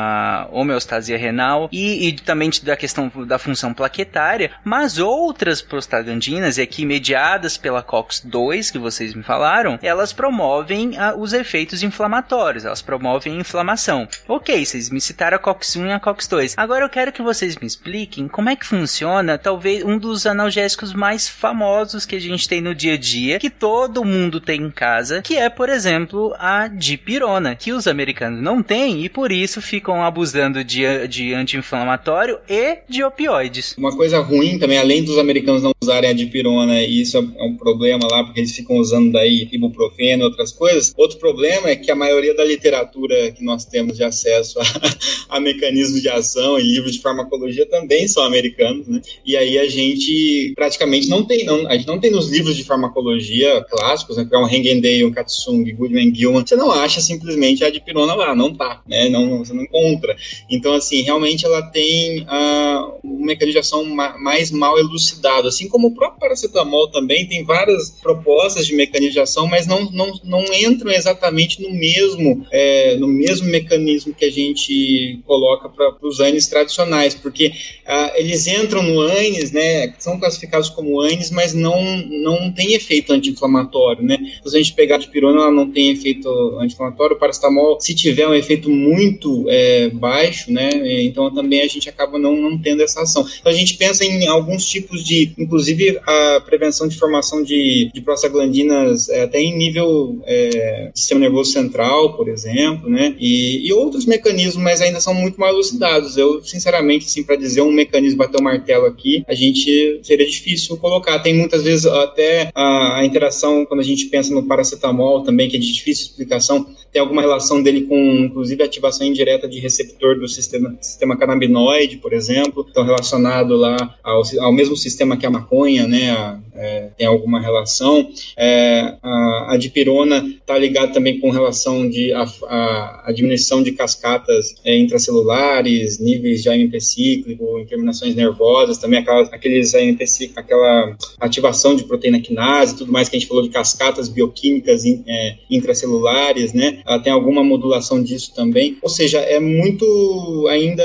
homeostasia 0.51 1.19
renal, 1.19 1.69
e, 1.73 2.09
e 2.09 2.13
também 2.13 2.51
da 2.63 2.77
questão 2.77 3.11
da 3.27 3.39
função 3.39 3.73
plaquetária, 3.73 4.51
mas 4.65 4.99
outras 4.99 5.61
prostaglandinas, 5.61 6.59
e 6.59 6.63
aqui 6.63 6.85
mediadas 6.85 7.57
pela 7.57 7.83
COX-2, 7.83 8.71
que 8.71 8.79
vocês 8.79 9.15
me 9.15 9.23
falaram, 9.23 9.79
elas 9.83 10.13
promovem 10.13 10.97
a, 10.99 11.15
os 11.15 11.33
efeitos 11.33 11.83
inflamatórios, 11.83 12.65
elas 12.65 12.83
promovem 12.83 13.37
a 13.37 13.41
inflamação. 13.41 14.09
Ok, 14.29 14.65
vocês 14.65 14.91
me 14.91 15.01
citaram 15.01 15.37
a 15.37 15.41
COX-1 15.41 15.87
e 15.87 15.93
a 15.93 16.01
COX-2. 16.01 16.55
Agora 16.57 16.85
eu 16.85 16.91
quero 16.91 17.13
que 17.13 17.23
vocês 17.23 17.57
me 17.57 17.67
expliquem 17.67 18.29
como 18.29 18.49
é 18.49 18.57
que 18.57 18.67
funciona, 18.67 19.39
talvez, 19.39 19.85
um 19.85 19.99
dos 19.99 20.27
analgésicos 20.27 20.93
mais 20.93 21.29
famosos 21.29 22.07
que 22.07 22.17
a 22.17 22.21
gente 22.21 22.49
tem 22.49 22.61
no 22.61 22.75
dia 22.75 22.95
a 22.95 22.99
dia, 22.99 23.39
que 23.39 23.51
todo 23.51 24.05
mundo 24.05 24.41
tem 24.41 24.63
em 24.63 24.71
casa, 24.71 25.23
que 25.23 25.37
é, 25.37 25.49
por 25.49 25.69
exemplo, 25.69 26.35
a 26.39 26.69
dipirona, 26.69 27.55
que 27.55 27.73
os 27.73 27.87
americanos 27.87 28.41
não 28.41 28.63
têm 28.63 29.05
e 29.05 29.09
por 29.09 29.33
isso 29.33 29.61
ficam 29.85 30.03
abusando 30.03 30.65
de, 30.65 31.07
de 31.07 31.35
anti-inflamatório 31.35 32.39
e 32.49 32.79
de 32.89 33.05
opioides. 33.05 33.75
Uma 33.77 33.95
coisa 33.95 34.19
ruim 34.21 34.59
também, 34.59 34.79
além 34.79 35.05
dos 35.05 35.19
americanos 35.19 35.63
não 35.63 35.73
usarem 35.83 36.09
a 36.09 36.15
dipirona, 36.15 36.81
e 36.81 37.03
isso 37.03 37.19
é 37.19 37.43
um 37.43 37.55
problema 37.55 38.09
lá, 38.11 38.25
porque 38.25 38.41
eles 38.41 38.57
ficam 38.57 38.79
usando 38.79 39.13
daí 39.13 39.47
ibuprofeno 39.53 40.23
e 40.23 40.25
outras 40.25 40.53
coisas, 40.53 40.95
outro 40.97 41.19
problema 41.19 41.69
é 41.69 41.77
que 41.77 41.91
a 41.91 41.95
maioria 41.95 42.35
da 42.35 42.43
literatura 42.43 43.31
que 43.33 43.45
nós 43.45 43.67
temos 43.67 43.99
de 43.99 44.05
acesso 44.05 44.59
a, 45.29 45.37
a 45.37 45.41
mecanismos 45.41 46.01
de 46.01 46.09
ação 46.09 46.59
e 46.59 46.63
livros 46.63 46.95
de 46.95 47.03
farmacologia 47.03 47.67
também 47.67 48.09
são 48.09 48.25
americanos, 48.25 48.89
né? 48.89 49.03
E 49.23 49.37
aí 49.37 49.59
a 49.59 49.69
gente 49.69 50.55
praticamente 50.57 51.11
não 51.11 51.27
tem, 51.27 51.45
não, 51.45 51.69
a 51.69 51.77
gente 51.77 51.87
não 51.87 52.01
tem 52.01 52.11
nos 52.11 52.31
livros 52.31 52.57
de 52.57 52.65
farmacologia 52.65 53.63
clássicos, 53.69 54.17
né? 54.17 54.25
Que 54.25 54.35
é 54.35 54.39
um 54.39 54.49
Hengendale, 54.49 55.05
um 55.05 55.13
Katsung, 55.13 55.71
Goodman 55.75 56.15
Gilman, 56.15 56.47
você 56.47 56.57
não 56.57 56.71
acha 56.71 57.03
simplesmente 57.03 57.63
a 57.63 57.69
dipirona 57.69 58.15
lá, 58.15 58.35
não 58.35 58.55
tá, 58.55 58.83
né? 58.89 59.11
Não, 59.11 59.41
você 59.41 59.53
não 59.53 59.64
encontra. 59.65 60.17
Então, 60.51 60.73
assim, 60.75 61.03
realmente 61.03 61.45
ela 61.45 61.63
tem 61.63 62.23
uh, 62.23 62.99
um 63.03 63.25
mecanismo 63.25 63.53
de 63.53 63.59
ação 63.59 63.85
mais 63.85 64.51
mal 64.51 64.79
elucidado, 64.79 65.49
assim 65.49 65.69
como 65.69 65.89
o 65.89 65.95
próprio 65.95 66.21
paracetamol 66.21 66.89
também 66.89 67.27
tem 67.27 67.45
várias 67.45 67.91
propostas 67.91 68.67
de 68.67 68.75
mecanismo 68.75 69.15
de 69.15 69.21
ação, 69.21 69.47
mas 69.47 69.67
não, 69.67 69.91
não, 69.91 70.13
não 70.25 70.45
entram 70.55 70.91
exatamente 70.91 71.63
no 71.63 71.71
mesmo, 71.71 72.47
é, 72.51 72.97
no 72.97 73.07
mesmo 73.07 73.49
mecanismo 73.49 74.15
que 74.15 74.25
a 74.25 74.31
gente 74.31 75.21
coloca 75.27 75.69
para 75.69 75.97
os 76.03 76.21
ANES 76.21 76.49
tradicionais, 76.49 77.15
porque 77.15 77.49
uh, 77.49 78.13
eles 78.17 78.47
entram 78.47 78.83
no 78.83 79.01
ANES, 79.01 79.53
né, 79.53 79.95
são 79.99 80.19
classificados 80.19 80.69
como 80.69 81.01
ANES, 81.01 81.31
mas 81.31 81.55
não, 81.55 81.97
não 82.07 82.53
tem 82.53 82.75
efeito 82.75 83.13
anti-inflamatório, 83.13 84.03
né? 84.03 84.19
Se 84.45 84.57
a 84.57 84.59
gente 84.59 84.75
pegar 84.75 84.97
a 84.97 84.99
dipirona, 84.99 85.41
ela 85.41 85.51
não 85.51 85.71
tem 85.71 85.91
efeito 85.91 86.29
anti-inflamatório, 86.59 87.17
o 87.17 87.19
paracetamol, 87.19 87.81
se 87.81 87.95
tiver 87.95 88.27
um 88.27 88.35
efeito 88.35 88.71
muito 88.71 89.49
é, 89.55 89.89
baixo, 89.91 90.51
né, 90.51 90.71
então 91.05 91.33
também 91.33 91.63
a 91.63 91.69
gente 91.69 91.89
acaba 91.89 92.19
não, 92.19 92.37
não 92.37 92.59
tendo 92.59 92.83
essa 92.83 93.03
ação. 93.03 93.27
Então 93.41 93.53
a 93.53 93.55
gente 93.55 93.75
pensa 93.77 94.05
em 94.05 94.27
alguns 94.27 94.67
tipos 94.67 95.05
de, 95.05 95.33
inclusive 95.39 95.99
a 96.07 96.43
prevenção 96.45 96.89
de 96.89 96.97
formação 96.97 97.43
de, 97.43 97.91
de 97.93 98.01
prostaglandinas 98.01 99.09
é, 99.09 99.23
até 99.23 99.41
em 99.41 99.57
nível 99.57 100.23
é, 100.27 100.91
sistema 100.95 101.21
nervoso 101.21 101.53
central, 101.53 102.17
por 102.17 102.29
exemplo, 102.29 102.89
né? 102.89 103.15
E, 103.19 103.67
e, 103.67 103.73
outros 103.73 104.07
mecanismos, 104.07 104.63
mas 104.63 104.81
ainda 104.81 105.01
são 105.01 105.15
muito 105.15 105.39
mal 105.39 105.51
elucidados. 105.51 106.17
Eu, 106.17 106.43
sinceramente, 106.45 107.07
assim, 107.07 107.23
para 107.23 107.37
dizer 107.37 107.63
um 107.63 107.73
mecanismo 107.73 108.19
bater 108.19 108.39
o 108.39 108.41
um 108.41 108.45
martelo 108.45 108.87
aqui, 108.87 109.25
a 109.27 109.35
gente 109.35 110.01
seria 110.03 110.27
difícil 110.27 110.77
colocar. 110.77 111.19
Tem 111.21 111.35
muitas 111.35 111.63
vezes 111.63 111.87
até 111.87 112.51
a, 112.55 112.99
a 112.99 113.05
interação 113.05 113.65
quando 113.67 113.81
a 113.81 113.85
gente 113.85 114.07
pensa 114.07 114.35
no 114.35 114.47
paracetamol 114.47 115.23
também, 115.23 115.49
que 115.49 115.57
é 115.57 115.61
de 115.61 115.73
difícil 115.73 116.07
explicação, 116.07 116.67
tem 116.95 117.01
alguma 117.03 117.21
relação 117.21 117.61
dele 117.61 117.83
com, 117.83 117.97
inclusive, 117.97 118.63
ativação 118.63 119.05
indireta 119.05 119.49
de 119.49 119.59
receptor 119.59 120.17
do 120.17 120.29
sistema, 120.29 120.79
sistema 120.81 121.17
canabinoide, 121.17 121.97
por 121.97 122.13
exemplo, 122.13 122.65
então 122.71 122.85
relacionado 122.85 123.57
lá 123.57 123.97
ao, 124.01 124.23
ao 124.39 124.53
mesmo 124.53 124.77
sistema 124.77 125.17
que 125.17 125.27
a 125.27 125.31
maconha, 125.31 125.89
né, 125.89 126.13
a, 126.13 126.39
é, 126.55 126.91
tem 126.97 127.05
alguma 127.05 127.41
relação. 127.41 128.09
É, 128.37 128.95
a, 129.03 129.55
a 129.55 129.57
dipirona 129.57 130.25
está 130.41 130.57
ligada 130.57 130.93
também 130.93 131.19
com 131.19 131.31
relação 131.31 131.89
de 131.91 132.13
a, 132.13 132.23
a, 132.45 133.03
a 133.07 133.13
diminuição 133.13 133.61
de 133.61 133.73
cascatas 133.73 134.55
é, 134.65 134.79
intracelulares, 134.79 135.99
níveis 135.99 136.45
de 136.45 136.49
AMP 136.49 136.81
cíclico, 136.81 137.65
terminações 137.69 138.15
nervosas, 138.15 138.79
também 138.79 139.01
aquelas, 139.01 139.33
aqueles 139.33 139.75
AMP 139.75 140.07
cíclico, 140.07 140.39
aquela 140.39 140.97
ativação 141.19 141.75
de 141.75 141.83
proteína 141.83 142.21
quinase, 142.21 142.77
tudo 142.77 142.93
mais 142.93 143.09
que 143.09 143.17
a 143.17 143.19
gente 143.19 143.29
falou 143.29 143.43
de 143.43 143.49
cascatas 143.49 144.09
bioquímicas 144.09 144.85
in, 144.85 145.03
é, 145.09 145.39
intracelulares, 145.51 146.53
né? 146.53 146.84
Tem 147.03 147.13
alguma 147.13 147.43
modulação 147.43 148.03
disso 148.03 148.33
também. 148.35 148.79
Ou 148.81 148.89
seja, 148.89 149.19
é 149.19 149.41
muito 149.41 150.47
ainda 150.51 150.85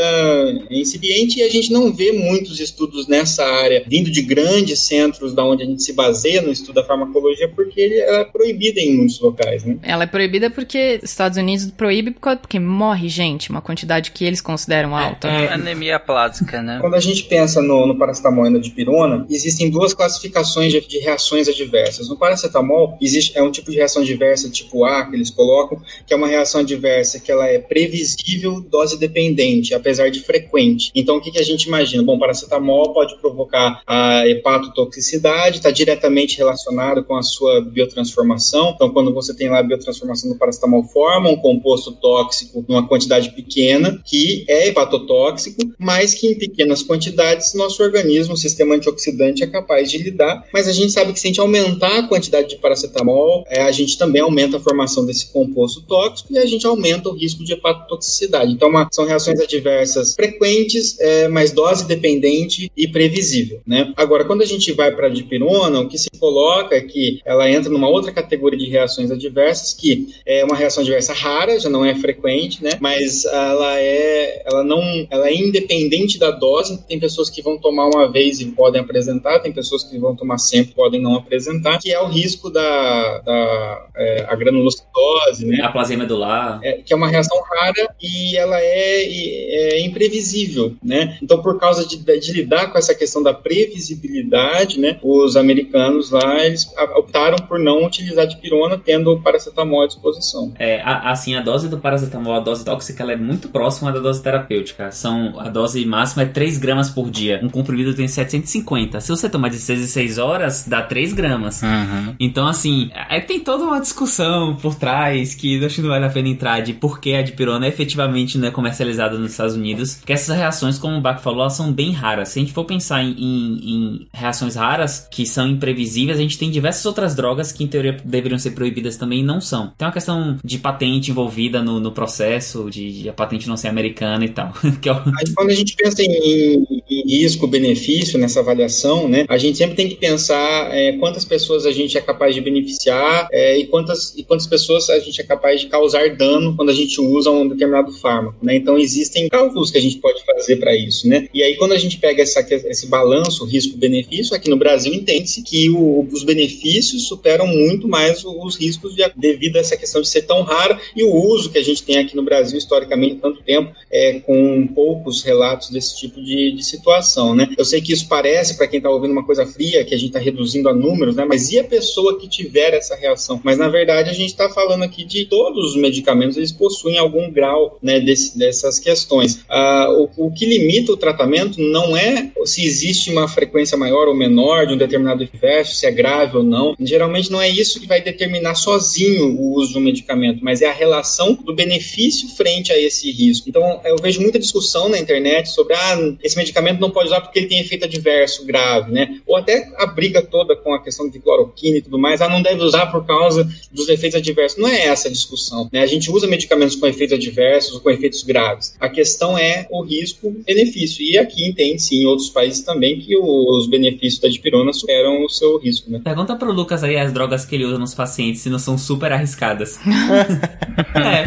incipiente 0.71 1.39
e 1.39 1.43
a 1.43 1.49
gente 1.49 1.71
não 1.71 1.91
vê 1.93 2.11
muitos 2.11 2.59
estudos 2.59 3.07
nessa 3.07 3.45
área 3.45 3.84
vindo 3.88 4.09
de 4.09 4.21
grandes 4.21 4.88
centros 4.88 5.34
da 5.34 5.43
onde 5.43 5.59
onde 5.59 5.63
a 5.63 5.65
gente 5.65 5.84
se 5.84 5.93
baseia 5.93 6.41
no 6.41 6.51
estudo 6.51 6.76
da 6.76 6.84
farmacologia, 6.84 7.47
porque 7.49 7.81
ela 8.07 8.19
é 8.19 8.23
proibida 8.23 8.80
em 8.80 8.95
muitos 8.95 9.19
locais, 9.19 9.63
né? 9.63 9.77
Ela 9.84 10.03
é 10.03 10.07
proibida 10.07 10.49
porque 10.49 10.99
Estados 11.03 11.38
Unidos 11.38 11.69
proíbe 11.71 12.15
porque 12.41 12.59
morre 12.59 13.09
gente, 13.09 13.49
uma 13.49 13.61
quantidade 13.61 14.11
que 14.11 14.23
eles 14.23 14.41
consideram 14.41 14.95
alta. 14.95 15.27
É, 15.27 15.45
é 15.45 15.53
anemia 15.53 15.99
plástica, 15.99 16.61
né? 16.61 16.80
Quando 16.80 16.95
a 16.95 16.99
gente 16.99 17.23
pensa 17.23 17.61
no, 17.61 17.85
no 17.85 17.97
paracetamol 17.97 18.47
e 18.47 18.49
na 18.49 18.59
dipirona, 18.59 19.26
existem 19.30 19.69
duas 19.69 19.93
classificações 19.93 20.71
de, 20.71 20.80
de, 20.81 20.99
reações 20.99 21.47
adversas. 21.47 22.07
No 22.07 22.17
paracetamol, 22.17 22.97
existe 23.01 23.38
é 23.38 23.43
um 23.43 23.51
tipo 23.51 23.71
de 23.71 23.77
reação 23.77 24.01
adversa 24.01 24.49
tipo 24.49 24.85
A 24.85 25.05
que 25.05 25.15
eles 25.15 25.30
colocam, 25.30 25.81
que 26.06 26.14
é 26.14 26.18
uma 26.18 26.28
reação 26.28 26.61
adversa 26.61 27.20
que 27.20 27.32
ela 27.32 27.48
é 27.48 27.60
previsível, 27.60 28.61
dose 28.61 28.98
dependente, 28.98 29.74
apesar 29.74 30.10
de 30.10 30.20
frequente. 30.22 30.91
Então, 30.95 31.18
o 31.18 31.22
que, 31.22 31.32
que 31.32 31.40
a 31.40 31.44
gente 31.44 31.64
imagina? 31.64 32.03
Bom, 32.03 32.18
paracetamol 32.18 32.94
pode 32.94 33.18
provocar 33.20 33.82
a 33.86 34.28
hepatotoxicidade, 34.28 35.57
está 35.57 35.72
diretamente 35.72 36.38
relacionado 36.38 37.03
com 37.03 37.16
a 37.16 37.22
sua 37.22 37.61
biotransformação. 37.61 38.72
Então, 38.76 38.90
quando 38.91 39.14
você 39.14 39.34
tem 39.34 39.49
lá 39.49 39.60
a 39.60 39.64
biotransformação 39.64 40.30
do 40.32 40.38
paracetamol, 40.38 40.84
forma 40.84 41.30
um 41.30 41.38
composto 41.38 41.91
tóxico 41.94 42.64
numa 42.68 42.88
quantidade 42.88 43.32
pequena, 43.32 44.02
que 44.06 44.45
é 44.48 44.68
hepatotóxico, 44.68 45.61
mas 45.78 46.14
que 46.14 46.28
em 46.28 46.38
pequenas 46.38 46.84
quantidades 46.84 47.53
nosso 47.53 47.82
organismo, 47.84 48.34
o 48.34 48.38
sistema 48.38 48.76
antioxidante, 48.76 49.44
é 49.44 49.48
capaz 49.48 49.90
de 49.91 49.98
lidar. 49.98 50.45
Mas 50.53 50.68
a 50.68 50.72
gente 50.72 50.91
sabe 50.91 51.14
que 51.14 51.20
se 51.20 51.28
a 51.28 51.30
gente 51.30 51.40
aumentar 51.40 51.99
a 51.99 52.07
quantidade 52.07 52.49
de 52.49 52.57
paracetamol, 52.57 53.44
é, 53.48 53.61
a 53.61 53.72
gente 53.72 53.98
também 53.98 54.22
aumenta 54.22 54.57
a 54.57 54.60
formação 54.60 55.06
desse 55.06 55.32
composto 55.32 55.78
tóxico 55.81 56.34
e 56.34 56.38
a 56.38 56.45
gente 56.45 56.65
aumenta 56.65 57.10
o 57.10 57.14
risco 57.14 57.43
de 57.43 57.53
hepatotoxicidade. 57.53 58.51
Então, 58.51 58.69
uma, 58.69 58.88
são 58.91 59.06
reações 59.06 59.39
adversas 59.39 60.14
frequentes, 60.15 60.99
é, 60.99 61.27
mas 61.27 61.51
dose 61.51 61.88
dependente 61.88 62.72
e 62.76 62.88
previsível. 62.88 63.61
Né? 63.65 63.93
Agora, 63.95 64.26
quando 64.26 64.41
a 64.41 64.45
gente 64.45 64.72
vai 64.72 64.91
para 64.95 65.07
a 65.07 65.10
dipirona, 65.10 65.80
o 65.80 65.88
que 65.88 65.97
se 65.97 66.10
coloca 66.19 66.76
é 66.76 66.81
que 66.81 67.19
ela 67.26 67.49
entra 67.49 67.69
numa 67.69 67.89
outra 67.89 68.11
categoria 68.11 68.60
de 68.60 68.69
reações 68.69 69.11
adversas, 69.11 69.73
que 69.73 70.07
é 70.26 70.43
uma 70.43 70.56
reação 70.56 70.81
adversa 70.81 71.14
rara, 71.14 71.60
já 71.60 71.69
não 71.69 71.85
é 71.85 71.95
frequente, 71.95 72.64
né? 72.64 72.72
Mas 72.80 73.26
ela 73.26 73.80
é, 73.80 74.43
ela 74.45 74.64
não, 74.64 74.81
ela 75.10 75.30
é 75.30 75.35
independente 75.35 76.19
da 76.19 76.31
dose. 76.31 76.84
Tem 76.88 76.99
pessoas 76.99 77.30
que 77.30 77.41
vão 77.41 77.57
tomar 77.57 77.88
uma 77.88 78.11
vez 78.11 78.39
e 78.39 78.45
podem 78.47 78.81
apresentar, 78.81 79.39
tem 79.39 79.51
pessoas 79.51 79.84
que 79.84 79.97
vão 79.97 80.15
tomar 80.15 80.38
sempre 80.38 80.73
podem 80.73 81.01
não 81.01 81.15
apresentar, 81.15 81.80
que 81.80 81.91
é 81.91 82.01
o 82.01 82.07
risco 82.07 82.49
da, 82.49 83.19
da 83.19 83.88
é, 83.95 84.26
a 84.27 84.35
granulocitose, 84.35 85.45
né? 85.45 85.59
A 85.61 85.69
plasia 85.69 85.98
medular. 85.98 86.60
É, 86.64 86.73
que 86.86 86.94
é 86.94 86.95
uma 86.95 87.07
reação 87.07 87.38
rara 87.44 87.94
e 88.02 88.38
ela 88.38 88.60
é, 88.60 89.03
é 89.03 89.81
imprevisível, 89.81 90.76
né? 90.84 91.18
Então, 91.22 91.41
por 91.41 91.60
causa 91.60 91.88
de, 91.88 91.98
de 91.98 92.31
lidar 92.31 92.72
com 92.72 92.77
essa 92.77 92.94
questão 92.95 93.22
da 93.22 93.34
previsibilidade, 93.34 94.80
né? 94.80 94.99
os 95.03 95.36
americanos 95.36 96.11
lá, 96.11 96.45
eles 96.45 96.72
optaram 96.95 97.38
por 97.48 97.60
não 97.60 97.86
utilizar 97.86 98.27
dipirona, 98.27 98.77
tendo 98.77 99.11
o 99.11 99.22
paracetamol 99.22 99.84
à 99.84 99.88
disposição. 99.88 100.53
É, 100.57 100.81
a, 100.81 101.11
assim, 101.11 101.36
a 101.36 101.41
dose 101.41 101.68
do 101.68 101.77
paracetamol, 101.77 102.36
a 102.36 102.40
dose 102.40 102.64
tóxica, 102.64 103.03
ela 103.03 103.14
é 103.14 103.15
muito 103.15 103.49
próxima 103.49 103.91
da 103.91 103.99
dose 103.99 104.22
terapêutica. 104.22 104.91
São, 104.91 105.40
a 105.40 105.49
dose 105.49 105.86
máxima 105.86 106.23
é 106.23 106.26
3 106.26 106.57
gramas 106.57 106.90
por 106.90 107.10
dia. 107.10 107.40
Um 107.44 107.49
comprimido 107.49 107.94
tem 107.94 108.07
750. 108.07 109.02
Se 109.02 109.10
você 109.10 109.30
tomar 109.30 109.49
de 109.49 109.57
6 109.57 109.81
em 109.81 109.88
6 109.88 110.18
horas, 110.18 110.65
dá 110.68 110.81
3 110.81 111.14
gramas. 111.14 111.61
Uhum. 111.61 112.15
Então, 112.19 112.48
assim, 112.48 112.91
é, 113.10 113.19
tem 113.19 113.40
toda 113.40 113.64
uma 113.64 113.80
discussão 113.80 114.56
por 114.56 114.76
trás 114.76 115.34
que 115.34 115.48
acho 115.65 115.76
que 115.76 115.81
não 115.81 115.89
vale 115.89 116.05
a 116.05 116.09
pena 116.09 116.27
entrar 116.27 116.59
de 116.61 116.73
por 116.73 116.99
que 116.99 117.13
a 117.13 117.21
dipirona 117.21 117.67
efetivamente 117.67 118.38
não 118.38 118.47
é 118.47 118.51
comercializada 118.51 119.17
nos 119.17 119.31
Estados 119.31 119.55
Unidos. 119.55 119.95
Que 120.05 120.13
essas 120.13 120.35
reações, 120.35 120.77
como 120.77 120.97
o 120.97 121.01
Bach 121.01 121.21
falou, 121.21 121.41
elas 121.41 121.53
são 121.53 121.71
bem 121.71 121.91
raras. 121.91 122.30
Se 122.30 122.39
a 122.39 122.41
gente 122.41 122.53
for 122.53 122.65
pensar 122.65 123.03
em, 123.03 123.11
em, 123.11 123.59
em 123.63 124.07
reações 124.13 124.55
raras, 124.55 125.07
que 125.11 125.26
são 125.26 125.47
imprevisíveis, 125.47 126.17
a 126.17 126.21
gente 126.21 126.38
tem 126.38 126.49
diversas 126.49 126.85
outras 126.85 127.15
drogas 127.15 127.51
que, 127.51 127.63
em 127.63 127.67
teoria, 127.67 127.97
deveriam 128.03 128.38
ser 128.38 128.51
proibidas 128.51 128.97
também 128.97 129.19
e 129.19 129.23
não 129.23 129.41
são. 129.41 129.71
Tem 129.77 129.88
uma 129.88 129.93
questão 129.93 130.38
de 130.43 130.57
patente 130.57 131.11
envolvida 131.11 131.61
no, 131.61 131.80
no 131.80 131.91
processo, 131.91 132.69
de, 132.69 133.03
de, 133.03 133.09
a 133.09 133.13
patente 133.13 133.47
não 133.47 133.57
ser 133.57 133.67
americana 133.67 134.26
e 134.26 134.30
tal. 134.30 134.53
que 134.81 134.89
é 134.89 134.93
o... 134.93 134.97
Aí, 134.97 135.34
quando 135.35 135.49
a 135.49 135.55
gente 135.55 135.76
pensa 135.76 136.01
em, 136.01 136.65
em 136.89 137.19
risco-benefício 137.19 138.19
nessa 138.19 138.39
avaliação, 138.39 139.07
né, 139.07 139.26
a 139.27 139.38
gente 139.38 139.57
sempre 139.57 139.76
tem 139.76 139.89
que 139.89 139.95
pensar 139.95 140.69
é, 140.73 140.93
quantas 140.93 141.26
pessoas 141.26 141.65
a 141.65 141.71
gente 141.71 141.97
é 141.97 142.01
capaz 142.01 142.34
de 142.35 142.41
beneficiar 142.41 143.27
é, 143.31 143.57
e, 143.57 143.65
quantas, 143.65 144.13
e 144.15 144.23
quantas 144.23 144.47
pessoas 144.47 144.89
a 144.89 144.99
gente 144.99 145.19
é 145.19 145.23
capaz 145.23 145.39
de 145.60 145.68
causar 145.68 146.16
dano 146.16 146.56
quando 146.56 146.70
a 146.70 146.74
gente 146.74 146.99
usa 147.02 147.32
um 147.32 147.48
determinado 147.48 147.91
fármaco. 147.94 148.38
Né? 148.41 148.56
Então, 148.56 148.78
existem 148.78 149.28
cálculos 149.30 149.72
que 149.72 149.78
a 149.78 149.82
gente 149.82 149.98
pode 149.98 150.24
fazer 150.24 150.57
para 150.57 150.76
isso. 150.76 151.07
Né? 151.07 151.28
E 151.34 151.44
aí, 151.44 151.56
quando 151.56 151.74
a 151.74 151.78
gente 151.78 151.98
pega 151.98 152.22
essa, 152.22 152.45
esse 152.49 152.88
balanço 152.88 153.45
risco-benefício, 153.45 154.36
aqui 154.36 154.49
no 154.49 154.57
Brasil 154.57 154.94
entende-se 154.94 155.41
que 155.44 155.70
o, 155.70 156.07
os 156.11 156.24
benefícios 156.24 157.07
superam 157.07 157.48
muito 157.48 157.88
mais 157.88 158.24
os 158.26 158.56
riscos 158.56 158.95
de, 158.95 159.03
devido 159.16 159.57
a 159.57 159.60
essa 159.60 159.78
questão 159.78 160.02
de 160.02 160.10
ser 160.10 160.24
tão 160.24 160.41
rara 160.44 160.80
e 160.95 161.03
o 161.03 161.14
uso 161.14 161.49
que 161.49 161.57
a 161.57 161.64
gente 161.64 161.84
tem 161.84 161.98
aqui 161.98 162.16
no 162.16 162.24
Brasil 162.24 162.57
historicamente 162.57 163.16
tanto 163.16 163.41
tempo, 163.44 163.74
é, 163.91 164.20
com 164.20 164.68
poucos 164.68 165.24
relatos 165.24 165.70
desse 165.70 165.98
tipo 165.98 166.22
de, 166.22 166.53
de 166.56 166.64
situação. 166.64 167.36
Né? 167.36 167.49
Eu 167.57 167.66
sei 167.66 167.82
que 167.82 167.94
isso 167.94 168.07
parece, 168.07 168.57
para 168.57 168.68
quem 168.68 168.78
está 168.78 168.90
ouvindo, 168.90 169.11
uma 169.11 169.26
coisa 169.26 169.45
fria, 169.45 169.84
que 169.84 169.94
a 169.94 169.98
gente 169.98 170.10
está 170.10 170.20
reduzindo 170.20 170.70
a 170.70 170.74
números, 170.74 171.16
né? 171.16 171.26
mas 171.26 171.52
e 171.52 171.60
a 171.60 171.64
pessoa 171.64 172.20
que 172.20 172.28
tiver 172.28 172.74
essa 172.74 172.95
reação? 172.95 173.40
Mas, 173.44 173.57
na 173.57 173.70
verdade, 173.70 174.10
a 174.10 174.14
gente 174.14 174.30
está 174.30 174.49
falando 174.49 174.84
aqui 174.84 175.03
de 175.03 175.26
todos 175.30 175.72
os 175.72 175.76
medicamentos, 175.76 176.38
eles 176.38 176.51
possuem 176.51 176.97
algum 176.97 177.31
grau 177.31 177.77
né, 177.81 177.99
desse, 177.99 178.38
dessas 178.38 178.80
questões. 178.80 179.41
Ah, 179.47 179.88
o, 179.89 180.27
o 180.27 180.31
que 180.31 180.45
limita 180.45 180.91
o 180.91 180.97
tratamento 180.97 181.61
não 181.61 181.95
é 181.95 182.31
se 182.45 182.65
existe 182.65 183.11
uma 183.11 183.27
frequência 183.27 183.77
maior 183.77 184.07
ou 184.07 184.15
menor 184.15 184.65
de 184.65 184.73
um 184.73 184.77
determinado 184.77 185.23
efeito, 185.23 185.69
se 185.69 185.85
é 185.85 185.91
grave 185.91 186.38
ou 186.38 186.43
não. 186.43 186.76
Geralmente 186.80 187.31
não 187.31 187.41
é 187.41 187.49
isso 187.49 187.80
que 187.80 187.88
vai 187.88 188.01
determinar 188.01 188.56
sozinho 188.56 189.35
o 189.39 189.53
uso 189.56 189.73
de 189.73 189.77
um 189.77 189.81
medicamento, 189.81 190.43
mas 190.43 190.61
é 190.61 190.68
a 190.68 190.73
relação 190.73 191.34
do 191.34 191.53
benefício 191.53 192.30
frente 192.30 192.72
a 192.72 192.80
esse 192.80 193.11
risco. 193.11 193.49
Então, 193.49 193.81
eu 193.85 193.97
vejo 193.97 194.22
muita 194.22 194.39
discussão 194.39 194.89
na 194.89 194.97
internet 194.97 195.49
sobre 195.49 195.73
ah, 195.76 195.97
esse 196.23 196.38
medicamento 196.38 196.80
não 196.80 196.89
pode 196.89 197.07
usar 197.07 197.22
porque 197.22 197.39
ele 197.39 197.47
tem 197.47 197.60
efeito 197.60 197.85
adverso 197.85 198.45
grave, 198.45 198.91
né? 198.91 199.19
Ou 199.26 199.35
até 199.35 199.69
a 199.77 199.85
briga 199.85 200.22
toda 200.22 200.56
com 200.56 200.73
a 200.73 200.81
questão 200.81 201.10
de 201.10 201.19
cloroquina 201.19 201.77
e 201.77 201.81
tudo 201.81 201.97
mais, 201.97 202.22
ah, 202.22 202.30
não 202.30 202.41
deve 202.41 202.61
usar 202.64 202.88
por 202.88 203.06
causa 203.06 203.47
dos 203.72 203.89
efeitos 203.89 204.18
adversos. 204.18 204.57
Não 204.57 204.68
é 204.68 204.85
essa 204.85 205.07
a 205.07 205.11
discussão, 205.19 205.69
né? 205.71 205.81
A 205.81 205.87
gente 205.87 206.11
usa 206.11 206.27
medicamentos 206.27 206.75
com 206.75 206.87
efeitos 206.87 207.15
adversos 207.15 207.75
ou 207.75 207.81
com 207.81 207.89
efeitos 207.89 208.23
graves. 208.23 208.75
A 208.79 208.89
questão 208.89 209.37
é 209.37 209.67
o 209.69 209.83
risco-benefício. 209.83 211.03
E 211.03 211.17
aqui 211.17 211.47
entende-se 211.47 211.95
em 211.95 212.05
outros 212.05 212.29
países 212.29 212.61
também 212.61 212.99
que 212.99 213.15
os 213.17 213.67
benefícios 213.67 214.19
da 214.19 214.27
dipirona 214.27 214.73
superam 214.73 215.23
o 215.23 215.29
seu 215.29 215.57
risco, 215.59 215.89
né? 215.91 216.01
Pergunta 216.03 216.35
pro 216.35 216.51
Lucas 216.51 216.83
aí 216.83 216.97
as 216.97 217.13
drogas 217.13 217.45
que 217.45 217.55
ele 217.55 217.65
usa 217.65 217.77
nos 217.77 217.93
pacientes 217.93 218.41
se 218.41 218.49
não 218.49 218.59
são 218.59 218.77
super 218.77 219.11
arriscadas. 219.11 219.79
é. 220.95 221.25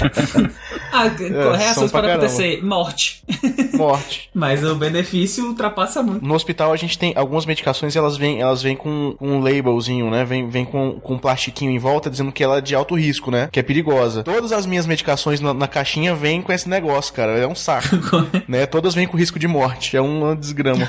Ah, 0.92 1.06
é, 1.06 1.56
reações 1.56 1.90
podem 1.90 2.10
acontecer. 2.10 2.62
Morte. 2.62 3.22
Morte. 3.72 4.28
Mas 4.34 4.62
o 4.62 4.74
benefício 4.74 5.46
ultrapassa 5.46 6.02
muito. 6.02 6.22
No 6.24 6.34
hospital 6.34 6.70
a 6.70 6.76
gente 6.76 6.98
tem 6.98 7.14
algumas 7.16 7.46
medicações, 7.46 7.96
elas 7.96 8.18
vêm, 8.18 8.42
elas 8.42 8.62
vêm 8.62 8.76
com, 8.76 9.14
com 9.18 9.26
um 9.26 9.40
labelzinho, 9.40 10.10
né? 10.10 10.22
Vem, 10.22 10.48
vem 10.50 10.66
com, 10.66 11.00
com 11.00 11.14
um 11.14 11.18
plastiquinho 11.18 11.70
em 11.70 11.78
volta 11.78 12.10
dizendo 12.10 12.30
que 12.30 12.44
ela 12.44 12.58
é 12.58 12.60
de 12.60 12.74
alto 12.74 12.94
risco, 12.94 13.30
né? 13.30 13.48
Que 13.50 13.58
é 13.58 13.62
perigosa. 13.82 14.22
Todas 14.22 14.52
as 14.52 14.64
minhas 14.64 14.86
medicações 14.86 15.40
na, 15.40 15.52
na 15.52 15.66
caixinha 15.66 16.14
vêm 16.14 16.40
com 16.40 16.52
esse 16.52 16.68
negócio, 16.68 17.12
cara. 17.12 17.32
É 17.32 17.46
um 17.46 17.54
saco. 17.54 17.96
né? 18.46 18.64
Todas 18.66 18.94
vêm 18.94 19.06
com 19.06 19.16
risco 19.16 19.38
de 19.38 19.48
morte. 19.48 19.96
É 19.96 20.00
uma 20.00 20.36
desgrama 20.36 20.88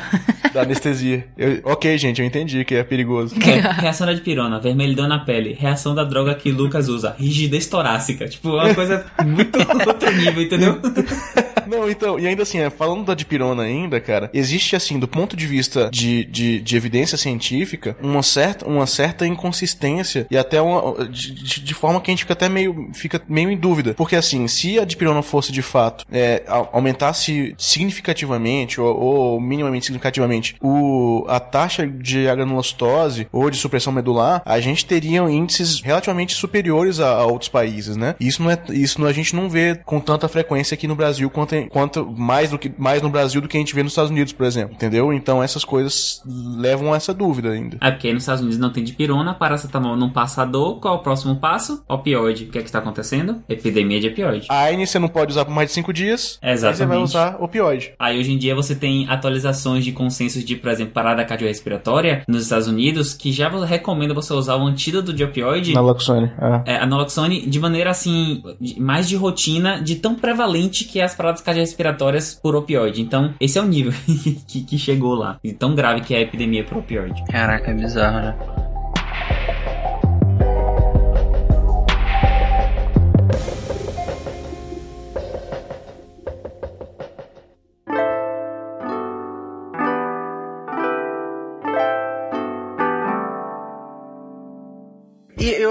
da 0.54 0.62
anestesia. 0.62 1.28
Eu, 1.38 1.62
ok, 1.64 1.98
gente, 1.98 2.22
eu 2.22 2.28
entendi 2.28 2.64
que 2.64 2.76
é 2.76 2.84
perigoso. 2.84 3.36
É, 3.42 3.82
reação 3.82 4.06
da 4.06 4.14
dipirona, 4.14 4.60
vermelhidão 4.60 5.08
na 5.08 5.20
pele. 5.20 5.54
Reação 5.60 5.96
da 5.96 6.04
droga 6.04 6.36
que 6.36 6.52
Lucas 6.52 6.88
usa, 6.88 7.16
rigidez 7.18 7.66
torácica. 7.68 8.28
Tipo, 8.28 8.60
é 8.60 8.66
uma 8.66 8.76
coisa 8.76 9.06
muito 9.26 9.60
outro 9.88 10.12
nível, 10.16 10.44
entendeu? 10.44 10.80
Não, 11.66 11.90
então, 11.90 12.20
e 12.20 12.28
ainda 12.28 12.44
assim, 12.44 12.60
é, 12.60 12.70
falando 12.70 13.06
da 13.06 13.14
dipirona 13.14 13.64
ainda, 13.64 14.00
cara, 14.00 14.30
existe 14.34 14.76
assim, 14.76 15.00
do 15.00 15.08
ponto 15.08 15.36
de 15.36 15.48
vista 15.48 15.90
de, 15.92 16.24
de, 16.26 16.60
de 16.62 16.76
evidência 16.76 17.18
científica, 17.18 17.96
uma 18.02 18.22
certa, 18.22 18.68
uma 18.68 18.86
certa 18.86 19.26
inconsistência 19.26 20.28
e 20.30 20.38
até 20.38 20.62
uma, 20.62 21.08
de, 21.08 21.62
de, 21.62 21.74
forma 21.74 22.00
que 22.02 22.12
a 22.12 22.14
gente 22.14 22.24
fica 22.24 22.34
até 22.34 22.50
meio, 22.50 22.74
fica 22.94 23.22
meio 23.28 23.50
em 23.50 23.58
dúvida. 23.58 23.94
Porque 23.94 24.16
assim, 24.16 24.48
se 24.48 24.80
a 24.80 24.86
dipirona 24.86 25.22
fosse 25.22 25.52
de 25.52 25.62
fato, 25.62 26.06
é, 26.12 26.44
aumentasse 26.48 27.56
significativamente 27.58 28.80
ou, 28.80 29.00
ou, 29.00 29.42
minimamente 29.42 29.86
significativamente 29.86 30.56
o, 30.62 31.26
a 31.28 31.40
taxa 31.40 31.88
de 31.88 32.28
agranulocitose 32.28 33.28
ou 33.32 33.50
de 33.50 33.58
supressão 33.58 33.94
medular, 33.94 34.42
a 34.46 34.60
gente 34.60 34.86
teria 34.86 35.22
índices 35.30 35.82
relativamente 35.82 36.34
superiores 36.34 37.00
a, 37.00 37.10
a 37.18 37.26
outros 37.26 37.50
países, 37.50 37.96
né? 37.96 38.16
Isso 38.20 38.42
não 38.42 38.52
é, 38.52 38.58
isso 38.72 39.06
a 39.06 39.14
gente 39.14 39.36
não 39.36 39.50
vê 39.50 39.76
com 39.86 40.00
tanta 40.00 40.28
frequência 40.28 40.76
aqui 40.76 40.88
no 40.88 40.96
Brasil 40.96 41.30
quanto, 41.30 41.56
quanto 41.70 42.06
mais 42.12 42.50
do 42.50 42.58
que 42.58 42.72
mais 42.78 43.02
no 43.02 43.10
Brasil 43.10 43.42
do 43.42 43.48
que 43.48 43.58
a 43.58 43.60
gente 43.60 43.76
vê 43.76 43.84
nos 43.84 43.92
Estados 43.92 44.12
Unidos, 44.12 44.34
por 44.34 44.46
exemplo. 44.46 44.74
Entendeu? 44.74 45.14
Então 45.14 45.42
essas 45.42 45.64
coisas 45.64 46.22
levam 46.26 46.94
a 46.94 46.98
essa 46.98 47.14
dúvida 47.14 47.52
ainda. 47.52 47.78
É 47.82 47.92
porque 47.92 48.12
nos 48.14 48.24
Estados 48.24 48.42
Unidos 48.42 48.60
não 48.60 48.72
tem 48.72 48.84
dipirona, 48.84 49.34
paracetamol 49.34 49.96
não 49.96 50.10
passa 50.10 50.46
dor, 50.46 50.80
qual 50.80 50.96
é 50.96 50.98
o 50.98 51.02
próximo 51.02 51.36
passo? 51.36 51.84
Opioide. 51.88 52.46
O 52.46 52.50
que 52.50 52.58
é 52.58 52.62
que 52.62 52.68
está 52.74 52.80
acontecendo? 52.80 53.44
Epidemia 53.48 54.00
de 54.00 54.08
opioide. 54.08 54.48
A 54.50 54.64
AINE 54.64 54.86
você 54.86 55.00
não 55.00 55.08
pode 55.08 55.32
usar 55.32 55.46
por 55.46 55.54
mais 55.54 55.70
de 55.70 55.76
5 55.76 55.94
dias. 55.94 56.40
Exatamente. 56.42 56.66
Aí 56.66 56.74
você 56.76 56.86
vai 56.86 56.98
usar 56.98 57.38
opioide. 57.42 57.94
Aí 58.00 58.20
hoje 58.20 58.32
em 58.32 58.38
dia 58.38 58.56
você 58.56 58.76
tem 58.76 59.08
atualizações 59.10 59.86
de 59.86 59.92
consensos 59.92 60.44
de, 60.44 60.56
por 60.56 60.72
exemplo, 60.72 60.94
parada 60.94 61.24
cardiorrespiratória 61.24 62.24
nos 62.28 62.44
Estados 62.44 62.68
Unidos 62.68 63.14
que 63.14 63.32
já 63.32 63.50
recomenda 63.66 64.14
você 64.14 64.34
usar 64.34 64.56
o 64.56 64.66
antídoto 64.66 65.14
de 65.14 65.24
opioide. 65.24 65.74
Naloxone. 65.74 66.32
É. 66.66 66.74
é 66.74 66.78
a 66.78 66.86
naloxone 66.86 67.46
de 67.48 67.60
maneira 67.60 67.92
assim, 67.92 68.42
mais 68.78 69.08
de 69.08 69.16
rotina, 69.16 69.82
de 69.82 69.96
tão 69.96 70.16
prevalente 70.16 70.86
que 70.86 71.00
é 71.00 71.04
as 71.04 71.16
paradas 71.16 71.42
cardiorrespiratórias 71.42 72.34
por 72.34 72.56
opioide. 72.56 73.02
Então, 73.02 73.34
esse 73.40 73.58
é 73.58 73.62
o 73.62 73.66
nível 73.66 73.94
que, 74.48 74.64
que 74.64 74.78
chegou 74.78 75.16
lá. 75.16 75.38
E 75.44 75.54
tão 75.54 75.76
grave 75.76 76.02
que 76.02 76.14
é 76.14 76.18
a 76.18 76.22
epidemia 76.22 76.64
por 76.64 76.80
opioide. 76.80 77.24
Caraca, 77.26 77.72
é 77.72 77.74
bizarro, 77.74 78.20
né? 78.20 78.73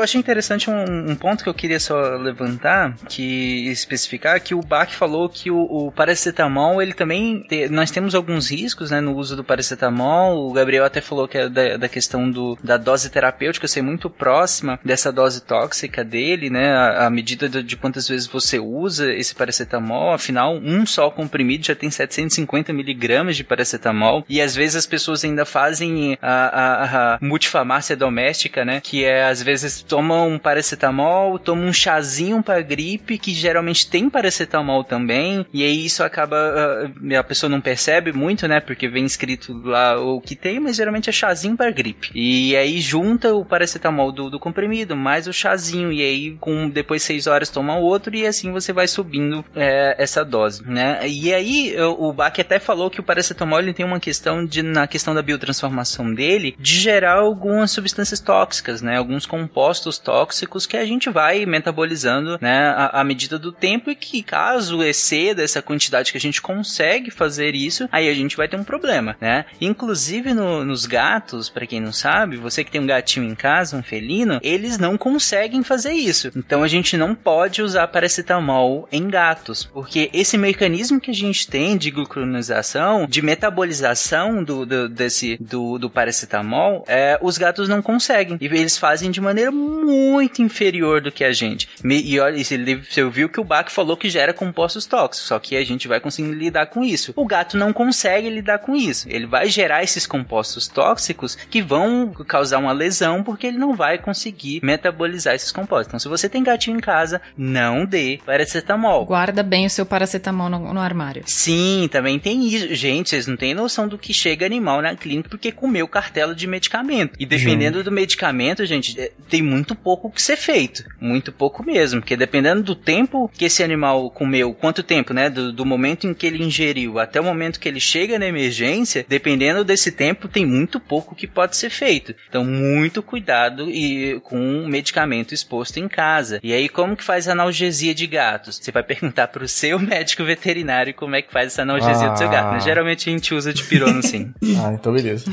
Eu 0.03 0.05
achei 0.05 0.19
interessante 0.19 0.69
um, 0.69 1.11
um, 1.11 1.15
ponto 1.15 1.43
que 1.43 1.49
eu 1.49 1.55
queria 1.55 1.79
só 1.79 2.16
levantar, 2.16 2.97
que 3.09 3.69
especificar, 3.69 4.41
que 4.41 4.55
o 4.55 4.61
Bach 4.61 4.91
falou 4.93 5.29
que 5.29 5.51
o, 5.51 5.61
o 5.61 5.93
paracetamol, 5.93 6.83
ele 6.83 6.93
também, 6.93 7.41
te, 7.43 7.69
nós 7.69 7.91
temos 7.91 8.15
alguns 8.15 8.51
riscos, 8.51 8.91
né, 8.91 9.01
no 9.01 9.16
uso 9.16 9.37
do 9.37 9.45
paracetamol, 9.45 10.49
o 10.49 10.53
Gabriel 10.53 10.85
até 10.85 11.01
falou 11.01 11.29
que 11.29 11.39
é 11.39 11.49
da, 11.49 11.77
da 11.77 11.89
questão 11.89 12.31
do, 12.31 12.59
da 12.62 12.77
dose 12.77 13.11
terapêutica 13.11 13.69
ser 13.69 13.83
muito 13.83 14.11
próxima 14.11 14.79
dessa 14.85 15.12
dose 15.12 15.43
tóxica 15.43 16.05
dele, 16.05 16.51
né, 16.51 16.73
a, 16.74 17.07
a 17.07 17.11
medida 17.11 17.49
de, 17.49 17.62
de, 17.62 17.77
quantas 17.77 18.09
vezes 18.09 18.27
você 18.27 18.59
usa 18.59 19.12
esse 19.12 19.35
paracetamol, 19.35 20.12
afinal, 20.12 20.57
um 20.57 20.85
só 20.85 21.11
comprimido 21.11 21.66
já 21.66 21.74
tem 21.74 21.91
750 21.91 22.73
miligramas 22.73 23.37
de 23.37 23.45
paracetamol, 23.45 24.24
e 24.29 24.41
às 24.41 24.55
vezes 24.55 24.77
as 24.77 24.87
pessoas 24.87 25.24
ainda 25.24 25.45
fazem 25.45 26.19
a, 26.20 26.33
a, 26.33 27.15
a 27.15 27.19
multifarmácia 27.20 27.97
doméstica, 27.97 28.65
né, 28.65 28.81
que 28.81 29.05
é 29.05 29.24
às 29.24 29.43
vezes 29.43 29.53
vezes 29.53 29.83
toma 29.93 30.23
um 30.23 30.39
paracetamol, 30.39 31.39
toma 31.39 31.64
um 31.64 31.73
chazinho 31.73 32.43
para 32.43 32.62
gripe, 32.62 33.19
que 33.19 33.35
geralmente 33.35 33.86
tem 33.86 34.09
paracetamol 34.09 34.82
também, 34.82 35.44
e 35.52 35.62
aí 35.62 35.85
isso 35.85 36.02
acaba. 36.02 36.35
Ah, 36.35 37.19
a 37.19 37.23
pessoa 37.23 37.51
não 37.51 37.60
percebe 37.60 38.10
muito, 38.10 38.48
né? 38.48 38.59
Porque 38.59 38.89
vem 38.89 39.05
escrito 39.05 39.52
lá 39.62 40.01
o 40.01 40.19
que 40.19 40.35
tem, 40.35 40.59
mas 40.59 40.77
geralmente 40.77 41.10
é 41.10 41.12
chazinho 41.12 41.59
para 41.59 41.70
gripe. 41.70 42.10
E 42.14 42.56
aí 42.56 42.81
junta 42.81 43.35
o 43.35 43.44
paracetamol 43.44 44.10
do, 44.10 44.31
do 44.31 44.40
comprimido, 44.40 44.97
mais 44.97 45.27
o 45.27 45.32
chazinho, 45.32 45.93
e 45.93 46.01
aí 46.01 46.36
com 46.40 46.70
depois 46.70 47.02
seis 47.02 47.27
horas 47.27 47.51
toma 47.51 47.77
outro, 47.77 48.16
e 48.16 48.27
assim 48.27 48.51
você 48.51 48.73
vai 48.73 48.89
subindo 48.89 49.44
é, 49.55 49.94
essa 49.98 50.24
dose, 50.24 50.66
né? 50.66 51.06
E 51.06 51.35
aí 51.35 51.77
o 51.98 52.10
Bach 52.14 52.39
até 52.40 52.59
falou 52.59 52.89
que 52.89 53.01
o 53.01 53.02
paracetamol 53.05 53.59
ele 53.59 53.74
tem 53.74 53.85
uma 53.85 54.01
questão 54.01 54.47
de, 54.47 54.62
na 54.62 54.86
questão 54.86 55.14
da 55.14 55.20
biotransformação 55.20 56.14
dele, 56.14 56.56
de 56.59 56.78
gerar 56.78 57.19
algumas 57.19 57.70
substâncias 57.70 58.20
tóxicas, 58.20 58.81
né? 58.81 58.97
Alguns 58.97 59.27
compostos 59.27 59.81
tóxicos 59.98 60.66
que 60.66 60.76
a 60.76 60.84
gente 60.84 61.10
vai 61.10 61.46
metabolizando, 61.46 62.38
né? 62.40 62.68
À, 62.68 63.00
à 63.00 63.04
medida 63.04 63.38
do 63.38 63.52
tempo 63.52 63.90
e 63.90 63.94
que 63.94 64.22
caso 64.22 64.82
exceda 64.82 65.42
essa 65.42 65.62
quantidade 65.62 66.12
que 66.12 66.18
a 66.18 66.20
gente 66.20 66.40
consegue 66.40 67.10
fazer 67.10 67.54
isso, 67.54 67.88
aí 67.90 68.09
a 68.09 68.14
gente 68.14 68.36
vai 68.36 68.48
ter 68.48 68.56
um 68.56 68.64
problema, 68.64 69.16
né? 69.20 69.44
Inclusive 69.60 70.32
no, 70.34 70.64
nos 70.64 70.86
gatos, 70.86 71.48
para 71.48 71.66
quem 71.66 71.80
não 71.80 71.92
sabe, 71.92 72.36
você 72.36 72.64
que 72.64 72.70
tem 72.70 72.80
um 72.80 72.86
gatinho 72.86 73.26
em 73.26 73.34
casa, 73.34 73.76
um 73.76 73.82
felino, 73.82 74.40
eles 74.42 74.78
não 74.78 74.96
conseguem 74.96 75.62
fazer 75.62 75.92
isso. 75.92 76.30
Então 76.36 76.62
a 76.62 76.68
gente 76.68 76.96
não 76.96 77.14
pode 77.14 77.62
usar 77.62 77.88
paracetamol 77.88 78.88
em 78.90 79.09
gatos, 79.09 79.64
porque 79.64 80.10
esse 80.12 80.36
mecanismo 80.38 81.00
que 81.00 81.10
a 81.10 81.14
gente 81.14 81.46
tem 81.46 81.76
de 81.76 81.90
glucuronização, 81.90 83.06
de 83.06 83.22
metabolização 83.22 84.42
do, 84.42 84.64
do 84.64 84.88
desse 84.88 85.36
do, 85.40 85.78
do 85.78 85.90
paracetamol, 85.90 86.84
é, 86.86 87.18
os 87.20 87.38
gatos 87.38 87.68
não 87.68 87.82
conseguem. 87.82 88.38
E 88.40 88.46
eles 88.46 88.78
fazem 88.78 89.10
de 89.10 89.20
maneira 89.20 89.50
muito 89.73 90.43
inferior 90.43 91.01
do 91.01 91.12
que 91.12 91.24
a 91.24 91.32
gente. 91.32 91.69
E 91.85 92.20
olha, 92.20 92.43
você 92.43 93.05
viu 93.09 93.28
que 93.28 93.40
o 93.40 93.44
Bach 93.44 93.70
falou 93.70 93.97
que 93.97 94.09
gera 94.09 94.32
compostos 94.32 94.86
tóxicos, 94.86 95.28
só 95.28 95.39
que 95.39 95.57
a 95.57 95.65
gente 95.65 95.89
vai 95.89 96.01
conseguir 96.01 96.32
lidar 96.32 96.66
com 96.66 96.85
isso. 96.85 97.12
O 97.16 97.27
gato 97.27 97.57
não 97.57 97.73
consegue 97.73 98.28
lidar 98.28 98.59
com 98.59 98.74
isso. 98.74 99.09
Ele 99.09 99.27
vai 99.27 99.49
gerar 99.49 99.82
esses 99.82 100.07
compostos 100.07 100.69
tóxicos 100.69 101.35
que 101.35 101.62
vão 101.62 102.12
causar 102.27 102.59
uma 102.59 102.73
lesão 102.73 103.23
porque 103.23 103.47
ele 103.47 103.59
não 103.59 103.74
vai 103.74 103.99
conseguir 103.99 104.61
metabolizar 104.62 105.35
esses 105.35 105.53
compostos. 105.53 105.89
Então, 105.89 106.01
se 106.01 106.09
você 106.09 106.28
tem 106.28 106.43
gatinho 106.43 106.77
em 106.77 106.81
casa, 106.81 107.20
não 107.36 107.85
dê 107.85 108.20
paracetamol. 108.24 109.05
Guarda 109.07 109.43
bem 109.43 109.66
o 109.66 109.70
seu 109.70 109.86
paracetamol 109.86 110.49
no, 110.49 110.74
no 110.74 110.81
armário. 110.81 111.23
Sim, 111.27 111.89
também 111.90 112.19
tem 112.19 112.47
isso. 112.47 112.74
Gente, 112.74 113.11
vocês 113.11 113.27
não 113.27 113.36
têm 113.36 113.55
noção 113.55 113.89
do 113.89 113.99
que 113.99 114.12
chega 114.12 114.47
animal 114.47 114.82
na 114.82 114.94
clínica 114.94 115.28
porque 115.28 115.53
comeu 115.53 115.86
cartela 115.89 116.35
de 116.35 116.47
medicamento. 116.47 117.15
E 117.19 117.27
dependendo 117.27 117.82
do 117.82 117.93
medicamento, 117.93 118.65
gente, 118.66 118.99
é, 119.01 119.12
tem 119.28 119.43
muito 119.43 119.61
pouco 119.74 120.10
que 120.10 120.22
ser 120.22 120.36
feito. 120.36 120.84
Muito 121.01 121.32
pouco 121.32 121.64
mesmo. 121.64 122.01
Porque 122.01 122.16
dependendo 122.16 122.62
do 122.62 122.74
tempo 122.74 123.30
que 123.32 123.44
esse 123.44 123.62
animal 123.62 124.10
comeu, 124.10 124.52
quanto 124.55 124.82
tempo, 124.82 125.14
né? 125.14 125.30
Do, 125.30 125.52
do 125.52 125.64
momento 125.64 126.06
em 126.06 126.14
que 126.14 126.26
ele 126.26 126.43
ingeriu 126.43 126.98
até 126.98 127.20
o 127.20 127.24
momento 127.24 127.60
que 127.60 127.68
ele 127.68 127.80
chega 127.80 128.18
na 128.18 128.26
emergência, 128.26 129.05
dependendo 129.09 129.64
desse 129.64 129.93
tempo, 129.93 130.28
tem 130.28 130.44
muito 130.44 130.80
pouco 130.80 131.14
que 131.14 131.26
pode 131.26 131.56
ser 131.56 131.70
feito. 131.70 132.14
Então, 132.28 132.44
muito 132.44 133.02
cuidado 133.02 133.70
e 133.70 134.20
com 134.20 134.64
o 134.64 134.68
medicamento 134.68 135.34
exposto 135.34 135.78
em 135.78 135.89
casa. 135.89 136.40
E 136.43 136.52
aí, 136.52 136.68
como 136.68 136.97
que 136.97 137.05
faz 137.05 137.28
analgesia 137.28 137.94
de 137.94 138.06
gatos? 138.06 138.59
Você 138.60 138.70
vai 138.70 138.82
perguntar 138.82 139.28
pro 139.28 139.47
seu 139.48 139.78
médico 139.80 140.24
veterinário 140.24 140.94
como 140.94 141.14
é 141.14 141.22
que 141.22 141.32
faz 141.32 141.48
essa 141.48 141.62
analgesia 141.62 142.06
ah. 142.06 142.10
do 142.10 142.18
seu 142.18 142.28
gato. 142.28 142.52
Né? 142.55 142.60
Geralmente 142.60 143.09
a 143.09 143.12
gente 143.12 143.34
usa 143.34 143.52
de 143.52 143.62
pirono, 143.64 144.02
sim. 144.02 144.32
ah, 144.62 144.72
então 144.72 144.93
beleza. 144.93 145.30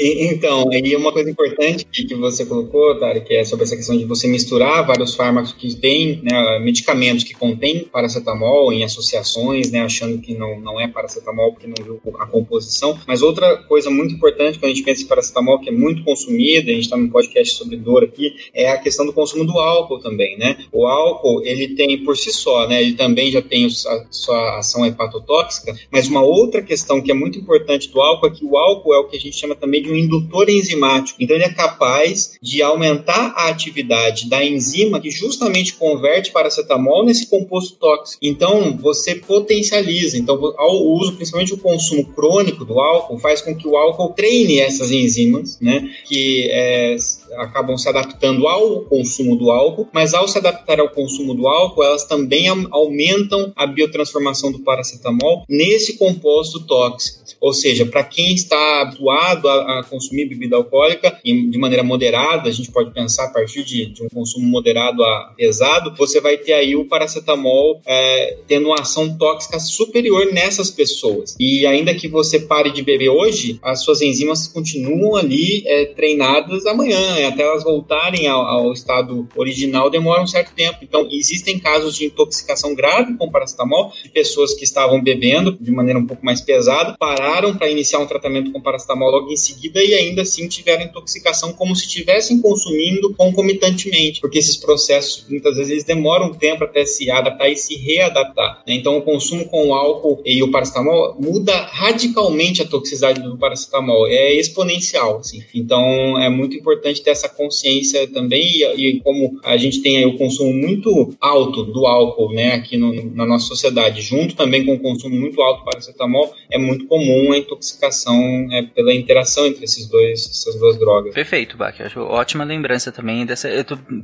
então, 0.00 0.68
aí 0.70 0.96
uma 0.96 1.12
coisa 1.12 1.30
importante 1.30 1.84
que 1.84 2.14
você 2.14 2.44
colocou, 2.44 2.98
Tari, 2.98 3.20
que 3.20 3.34
é 3.38 3.44
sobre 3.44 3.64
essa 3.64 3.76
questão 3.76 3.96
de 3.96 4.04
você 4.04 4.26
misturar 4.28 4.86
vários 4.86 5.14
fármacos 5.14 5.52
que 5.52 5.74
têm, 5.74 6.20
né, 6.22 6.58
medicamentos 6.58 7.24
que 7.24 7.34
contêm 7.34 7.84
paracetamol 7.84 8.72
em 8.72 8.84
associações, 8.84 9.70
né, 9.70 9.80
achando 9.80 10.18
que 10.18 10.34
não, 10.34 10.60
não 10.60 10.80
é 10.80 10.88
paracetamol 10.88 11.52
porque 11.52 11.66
não 11.66 11.84
viu 11.84 12.00
a 12.18 12.26
composição. 12.26 12.98
Mas 13.06 13.22
outra 13.22 13.56
coisa 13.64 13.90
muito 13.90 14.14
importante 14.14 14.58
quando 14.58 14.72
a 14.72 14.74
gente 14.74 14.84
pensa 14.84 15.02
em 15.02 15.06
paracetamol, 15.06 15.60
que 15.60 15.68
é 15.68 15.72
muito 15.72 16.02
consumida, 16.04 16.70
a 16.70 16.74
gente 16.74 16.84
está 16.84 16.96
num 16.96 17.08
podcast 17.08 17.56
sobre 17.56 17.76
dor 17.76 18.04
aqui, 18.04 18.34
é 18.52 18.70
a 18.70 18.78
questão 18.78 19.06
do 19.06 19.12
consumo 19.12 19.44
do 19.44 19.58
álcool 19.58 20.00
também, 20.00 20.36
né? 20.38 20.58
O 20.72 20.86
álcool, 20.86 21.42
ele 21.44 21.74
tem 21.74 22.04
por 22.04 22.16
si 22.16 22.32
só, 22.32 22.66
né, 22.66 22.82
ele 22.82 22.94
também 22.94 23.30
já 23.30 23.42
tem 23.42 23.66
a 23.66 23.70
sua 24.10 24.58
ação 24.58 24.84
hepatotóxica, 24.84 25.74
mas 25.90 26.08
uma 26.08 26.22
outra 26.22 26.62
questão 26.62 27.00
que 27.00 27.10
é 27.10 27.14
muito 27.14 27.38
importante 27.38 27.90
do 27.90 28.00
álcool 28.00 28.26
é 28.26 28.30
que 28.30 28.44
o 28.44 28.56
álcool 28.56 28.94
é 28.94 28.98
o 28.98 29.08
que 29.08 29.16
a 29.16 29.20
gente 29.20 29.36
chama 29.36 29.54
também 29.54 29.82
de 29.82 29.90
um 29.90 29.94
indutor 29.94 30.48
enzimático. 30.48 31.22
Então 31.22 31.36
ele 31.36 31.44
é 31.44 31.52
capaz 31.52 32.38
de 32.42 32.62
aumentar 32.62 33.27
a 33.36 33.48
atividade 33.48 34.28
da 34.28 34.44
enzima 34.44 35.00
que 35.00 35.10
justamente 35.10 35.74
converte 35.74 36.30
paracetamol 36.30 37.04
nesse 37.04 37.26
composto 37.26 37.76
tóxico. 37.76 38.18
Então 38.22 38.76
você 38.76 39.14
potencializa. 39.14 40.16
Então 40.18 40.54
ao 40.56 40.84
uso, 40.84 41.14
principalmente 41.14 41.54
o 41.54 41.58
consumo 41.58 42.04
crônico 42.04 42.64
do 42.64 42.78
álcool, 42.80 43.18
faz 43.18 43.40
com 43.40 43.54
que 43.54 43.66
o 43.66 43.76
álcool 43.76 44.10
treine 44.10 44.60
essas 44.60 44.90
enzimas, 44.90 45.58
né? 45.60 45.90
Que 46.06 46.48
é, 46.50 46.96
acabam 47.36 47.76
se 47.76 47.88
adaptando 47.88 48.46
ao 48.46 48.80
consumo 48.82 49.36
do 49.36 49.50
álcool, 49.50 49.88
mas 49.92 50.14
ao 50.14 50.28
se 50.28 50.38
adaptar 50.38 50.80
ao 50.80 50.88
consumo 50.88 51.34
do 51.34 51.46
álcool, 51.46 51.84
elas 51.84 52.04
também 52.04 52.48
aumentam 52.70 53.52
a 53.56 53.66
biotransformação 53.66 54.52
do 54.52 54.60
paracetamol 54.60 55.44
nesse 55.48 55.96
composto 55.96 56.60
tóxico. 56.66 57.28
Ou 57.40 57.52
seja, 57.52 57.86
para 57.86 58.02
quem 58.02 58.34
está 58.34 58.82
habituado 58.82 59.48
a, 59.48 59.80
a, 59.80 59.84
consumir 59.84 60.26
bebida 60.26 60.56
alcoólica 60.56 61.18
e 61.24 61.48
de 61.48 61.58
maneira 61.58 61.84
moderada, 61.84 62.48
a 62.48 62.52
gente 62.52 62.70
pode 62.70 62.92
pensar 62.92 63.26
a 63.26 63.30
partir 63.30 63.64
de, 63.64 63.86
de 63.86 64.02
um 64.02 64.08
consumo 64.08 64.46
moderado 64.46 65.02
a 65.04 65.32
pesado, 65.36 65.94
você 65.96 66.20
vai 66.20 66.36
ter 66.36 66.52
aí 66.52 66.74
o 66.74 66.86
paracetamol 66.86 67.80
é, 67.86 68.38
tendo 68.46 68.66
uma 68.66 68.80
ação 68.80 69.16
tóxica 69.16 69.58
superior 69.60 70.32
nessas 70.32 70.70
pessoas. 70.70 71.36
E 71.38 71.66
ainda 71.66 71.94
que 71.94 72.08
você 72.08 72.40
pare 72.40 72.70
de 72.72 72.82
beber 72.82 73.08
hoje, 73.08 73.58
as 73.62 73.82
suas 73.82 74.02
enzimas 74.02 74.48
continuam 74.48 75.16
ali 75.16 75.62
é, 75.66 75.86
treinadas 75.86 76.66
amanhã, 76.66 77.17
né? 77.20 77.26
até 77.28 77.42
elas 77.42 77.64
voltarem 77.64 78.26
ao, 78.26 78.40
ao, 78.40 78.72
estado 78.72 79.28
original 79.36 79.90
demora 79.90 80.22
um 80.22 80.26
certo 80.26 80.52
tempo. 80.54 80.78
Então, 80.82 81.08
existem 81.10 81.58
casos 81.58 81.96
de 81.96 82.06
intoxicação 82.06 82.74
grave 82.74 83.16
com 83.16 83.30
paracetamol, 83.30 83.92
de 84.02 84.10
pessoas 84.10 84.54
que 84.54 84.64
estavam 84.64 85.02
bebendo 85.02 85.56
de 85.60 85.70
maneira 85.70 85.98
um 85.98 86.06
pouco 86.06 86.24
mais 86.24 86.40
pesada, 86.40 86.96
pararam 86.98 87.56
para 87.56 87.68
iniciar 87.68 87.98
um 87.98 88.06
tratamento 88.06 88.52
com 88.52 88.60
paracetamol 88.60 89.10
logo 89.10 89.30
em 89.30 89.36
seguida 89.36 89.82
e 89.82 89.94
ainda 89.94 90.22
assim 90.22 90.48
tiveram 90.48 90.84
intoxicação 90.84 91.52
como 91.52 91.74
se 91.74 91.86
estivessem 91.86 92.40
consumindo 92.40 93.14
concomitantemente, 93.14 94.20
porque 94.20 94.38
esses 94.38 94.56
processos 94.56 95.26
muitas 95.28 95.56
vezes 95.56 95.70
eles 95.70 95.84
demoram 95.84 96.26
um 96.26 96.34
tempo 96.34 96.64
até 96.64 96.84
se 96.84 97.10
adaptar 97.10 97.48
e 97.48 97.56
se 97.56 97.76
readaptar. 97.76 98.62
Né? 98.66 98.74
Então, 98.74 98.96
o 98.96 99.02
consumo 99.02 99.46
com 99.46 99.68
o 99.68 99.74
álcool 99.74 100.22
e 100.24 100.42
o 100.42 100.50
paracetamol 100.50 101.16
muda 101.18 101.54
radicalmente 101.72 102.62
a 102.62 102.66
toxicidade 102.66 103.22
do 103.22 103.36
paracetamol, 103.36 104.06
é 104.08 104.32
exponencial. 104.34 105.18
Assim. 105.18 105.42
Então, 105.54 106.18
é 106.18 106.28
muito 106.28 106.56
importante 106.56 107.02
ter 107.08 107.10
essa 107.10 107.28
consciência 107.28 108.06
também 108.08 108.42
e, 108.42 108.88
e 108.88 109.00
como 109.00 109.40
a 109.44 109.56
gente 109.56 109.80
tem 109.80 109.96
aí 109.96 110.06
o 110.06 110.16
consumo 110.16 110.52
muito 110.52 111.14
alto 111.20 111.64
do 111.64 111.86
álcool, 111.86 112.32
né, 112.32 112.54
aqui 112.54 112.76
no, 112.76 113.14
na 113.14 113.24
nossa 113.24 113.46
sociedade, 113.46 114.02
junto 114.02 114.34
também 114.36 114.64
com 114.64 114.74
o 114.74 114.78
consumo 114.78 115.16
muito 115.16 115.40
alto 115.40 115.60
do 115.60 115.64
paracetamol, 115.64 116.32
é 116.50 116.58
muito 116.58 116.86
comum 116.86 117.32
a 117.32 117.38
intoxicação 117.38 118.48
é, 118.52 118.62
pela 118.62 118.92
interação 118.92 119.46
entre 119.46 119.64
esses 119.64 119.86
dois, 119.86 120.26
essas 120.26 120.58
duas 120.58 120.78
drogas. 120.78 121.14
Perfeito, 121.14 121.56
Bach. 121.56 121.80
Acho 121.80 122.00
ótima 122.00 122.44
lembrança 122.44 122.92
também 122.92 123.24
dessa. 123.24 123.48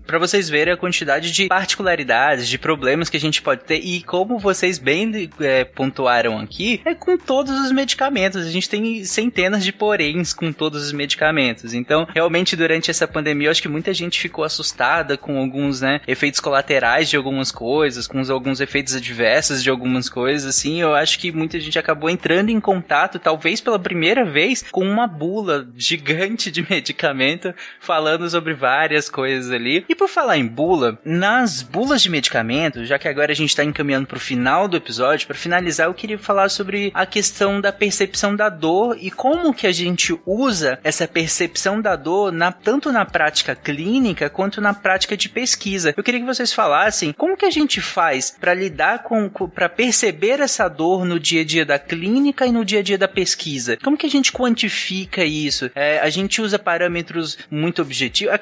Para 0.06 0.18
vocês 0.18 0.48
verem 0.48 0.72
a 0.72 0.76
quantidade 0.76 1.30
de 1.30 1.48
particularidades, 1.48 2.48
de 2.48 2.58
problemas 2.58 3.10
que 3.10 3.16
a 3.16 3.20
gente 3.20 3.42
pode 3.42 3.64
ter 3.64 3.78
e 3.78 4.02
como 4.02 4.38
vocês 4.38 4.78
bem 4.78 5.30
é, 5.40 5.64
pontuaram 5.64 6.38
aqui, 6.38 6.80
é 6.84 6.94
com 6.94 7.16
todos 7.18 7.58
os 7.60 7.72
medicamentos. 7.72 8.46
A 8.46 8.50
gente 8.50 8.68
tem 8.68 9.04
centenas 9.04 9.64
de 9.64 9.72
poréns 9.72 10.32
com 10.32 10.52
todos 10.52 10.84
os 10.84 10.92
medicamentos. 10.92 11.74
Então, 11.74 12.06
realmente, 12.14 12.56
durante 12.56 12.90
essa 12.94 13.08
pandemia, 13.08 13.48
eu 13.48 13.50
acho 13.50 13.62
que 13.62 13.68
muita 13.68 13.92
gente 13.92 14.20
ficou 14.20 14.44
assustada 14.44 15.16
com 15.16 15.38
alguns, 15.38 15.80
né, 15.80 16.00
efeitos 16.06 16.40
colaterais 16.40 17.08
de 17.08 17.16
algumas 17.16 17.50
coisas, 17.50 18.06
com 18.06 18.20
alguns 18.30 18.60
efeitos 18.60 18.94
adversos 18.94 19.62
de 19.62 19.70
algumas 19.70 20.08
coisas, 20.08 20.48
assim. 20.48 20.80
Eu 20.80 20.94
acho 20.94 21.18
que 21.18 21.32
muita 21.32 21.58
gente 21.60 21.78
acabou 21.78 22.08
entrando 22.08 22.50
em 22.50 22.60
contato, 22.60 23.18
talvez 23.18 23.60
pela 23.60 23.78
primeira 23.78 24.24
vez, 24.24 24.64
com 24.70 24.84
uma 24.84 25.06
bula 25.06 25.68
gigante 25.76 26.50
de 26.50 26.64
medicamento 26.68 27.54
falando 27.80 28.28
sobre 28.28 28.54
várias 28.54 29.08
coisas 29.08 29.50
ali. 29.50 29.84
E 29.88 29.94
por 29.94 30.08
falar 30.08 30.38
em 30.38 30.46
bula, 30.46 30.98
nas 31.04 31.62
bulas 31.62 32.02
de 32.02 32.10
medicamento, 32.10 32.84
já 32.84 32.98
que 32.98 33.08
agora 33.08 33.32
a 33.32 33.34
gente 33.34 33.50
está 33.50 33.64
encaminhando 33.64 34.06
para 34.06 34.16
o 34.16 34.20
final 34.20 34.68
do 34.68 34.76
episódio, 34.76 35.26
para 35.26 35.36
finalizar, 35.36 35.86
eu 35.86 35.94
queria 35.94 36.18
falar 36.18 36.48
sobre 36.48 36.90
a 36.94 37.04
questão 37.04 37.60
da 37.60 37.72
percepção 37.72 38.34
da 38.34 38.48
dor 38.48 38.96
e 39.00 39.10
como 39.10 39.52
que 39.52 39.66
a 39.66 39.72
gente 39.72 40.18
usa 40.24 40.78
essa 40.82 41.06
percepção 41.06 41.80
da 41.80 41.96
dor 41.96 42.32
na 42.32 42.52
tanto 42.52 42.83
tanto 42.84 42.92
na 42.92 43.04
prática 43.06 43.54
clínica 43.54 44.28
quanto 44.28 44.60
na 44.60 44.74
prática 44.74 45.16
de 45.16 45.28
pesquisa. 45.28 45.94
Eu 45.96 46.02
queria 46.02 46.20
que 46.20 46.26
vocês 46.26 46.52
falassem 46.52 47.12
como 47.12 47.36
que 47.36 47.46
a 47.46 47.50
gente 47.50 47.80
faz 47.80 48.30
para 48.38 48.52
lidar 48.52 49.02
com, 49.04 49.30
para 49.30 49.68
perceber 49.68 50.40
essa 50.40 50.68
dor 50.68 51.04
no 51.04 51.18
dia 51.18 51.40
a 51.40 51.44
dia 51.44 51.64
da 51.64 51.78
clínica 51.78 52.46
e 52.46 52.52
no 52.52 52.64
dia 52.64 52.80
a 52.80 52.82
dia 52.82 52.98
da 52.98 53.08
pesquisa. 53.08 53.78
Como 53.82 53.96
que 53.96 54.06
a 54.06 54.10
gente 54.10 54.32
quantifica 54.32 55.24
isso? 55.24 55.70
É, 55.74 55.98
a 56.00 56.10
gente 56.10 56.42
usa 56.42 56.58
parâmetros 56.58 57.38
muito 57.50 57.80
objetivos, 57.80 58.34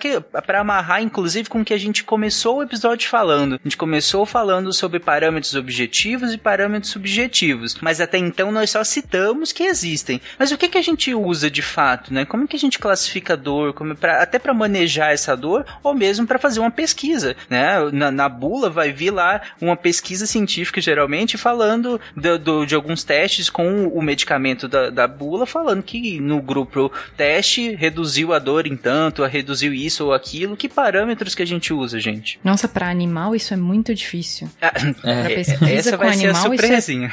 para 0.45 0.61
amarrar 0.61 1.03
inclusive 1.03 1.49
com 1.49 1.61
o 1.61 1.65
que 1.65 1.75
a 1.75 1.79
gente 1.79 2.03
começou 2.03 2.57
o 2.57 2.63
episódio 2.63 3.09
falando. 3.09 3.55
A 3.55 3.61
gente 3.63 3.77
começou 3.77 4.27
falando 4.27 4.73
sobre 4.73 4.99
parâmetros 4.99 5.55
objetivos 5.55 6.33
e 6.33 6.39
parâmetros 6.39 6.91
subjetivos, 6.91 7.77
mas 7.81 8.01
até 8.01 8.19
então 8.19 8.51
nós 8.51 8.71
só 8.71 8.83
citamos 8.83 9.53
que 9.53 9.63
existem. 9.63 10.21
Mas 10.37 10.51
o 10.51 10.59
que 10.59 10.69
que 10.69 10.79
a 10.79 10.83
gente 10.83 11.15
usa 11.15 11.51
de 11.51 11.63
fato, 11.63 12.13
né? 12.13 12.25
Como 12.25 12.49
que 12.49 12.57
a 12.57 12.59
gente 12.59 12.79
classifica 12.79 13.37
dor, 13.37 13.73
como 13.73 13.95
pra, 13.95 14.23
até 14.33 14.39
para 14.39 14.55
manejar 14.55 15.13
essa 15.13 15.37
dor 15.37 15.67
ou 15.83 15.93
mesmo 15.93 16.27
para 16.27 16.39
fazer 16.39 16.59
uma 16.59 16.71
pesquisa, 16.71 17.37
né? 17.51 17.77
Na, 17.93 18.11
na, 18.11 18.29
bula 18.31 18.71
vai 18.71 18.91
vir 18.91 19.11
lá 19.11 19.43
uma 19.61 19.77
pesquisa 19.77 20.27
científica 20.27 20.81
geralmente 20.81 21.37
falando 21.37 22.01
do, 22.17 22.39
do, 22.39 22.65
de 22.65 22.75
alguns 22.75 23.05
testes 23.05 23.51
com 23.51 23.87
o 23.89 24.01
medicamento 24.01 24.67
da, 24.67 24.89
da 24.89 25.07
bula, 25.07 25.45
falando 25.45 25.83
que 25.83 26.19
no 26.19 26.41
grupo 26.41 26.91
teste 27.15 27.75
reduziu 27.75 28.33
a 28.33 28.39
dor 28.39 28.67
em 28.67 28.77
tanto, 28.77 29.23
reduziu 29.25 29.75
isso 29.75 30.07
ou 30.07 30.15
aquilo. 30.15 30.57
Que 30.57 30.69
parâmetros 30.69 31.35
que 31.35 31.43
a 31.43 31.47
gente 31.47 31.75
usa, 31.75 32.01
gente? 32.01 32.41
Nossa, 32.43 32.67
para 32.67 32.89
animal 32.89 33.37
isso 33.37 33.53
é 33.53 33.57
muito 33.57 33.95
difícil. 33.95 34.49
Ah, 34.63 34.73
é, 35.05 35.41
essa 35.75 35.97
vai 35.97 36.13
animal, 36.13 36.17
ser 36.17 36.27
a 36.27 36.31
é 36.31 36.35
surpresinha. 36.35 37.13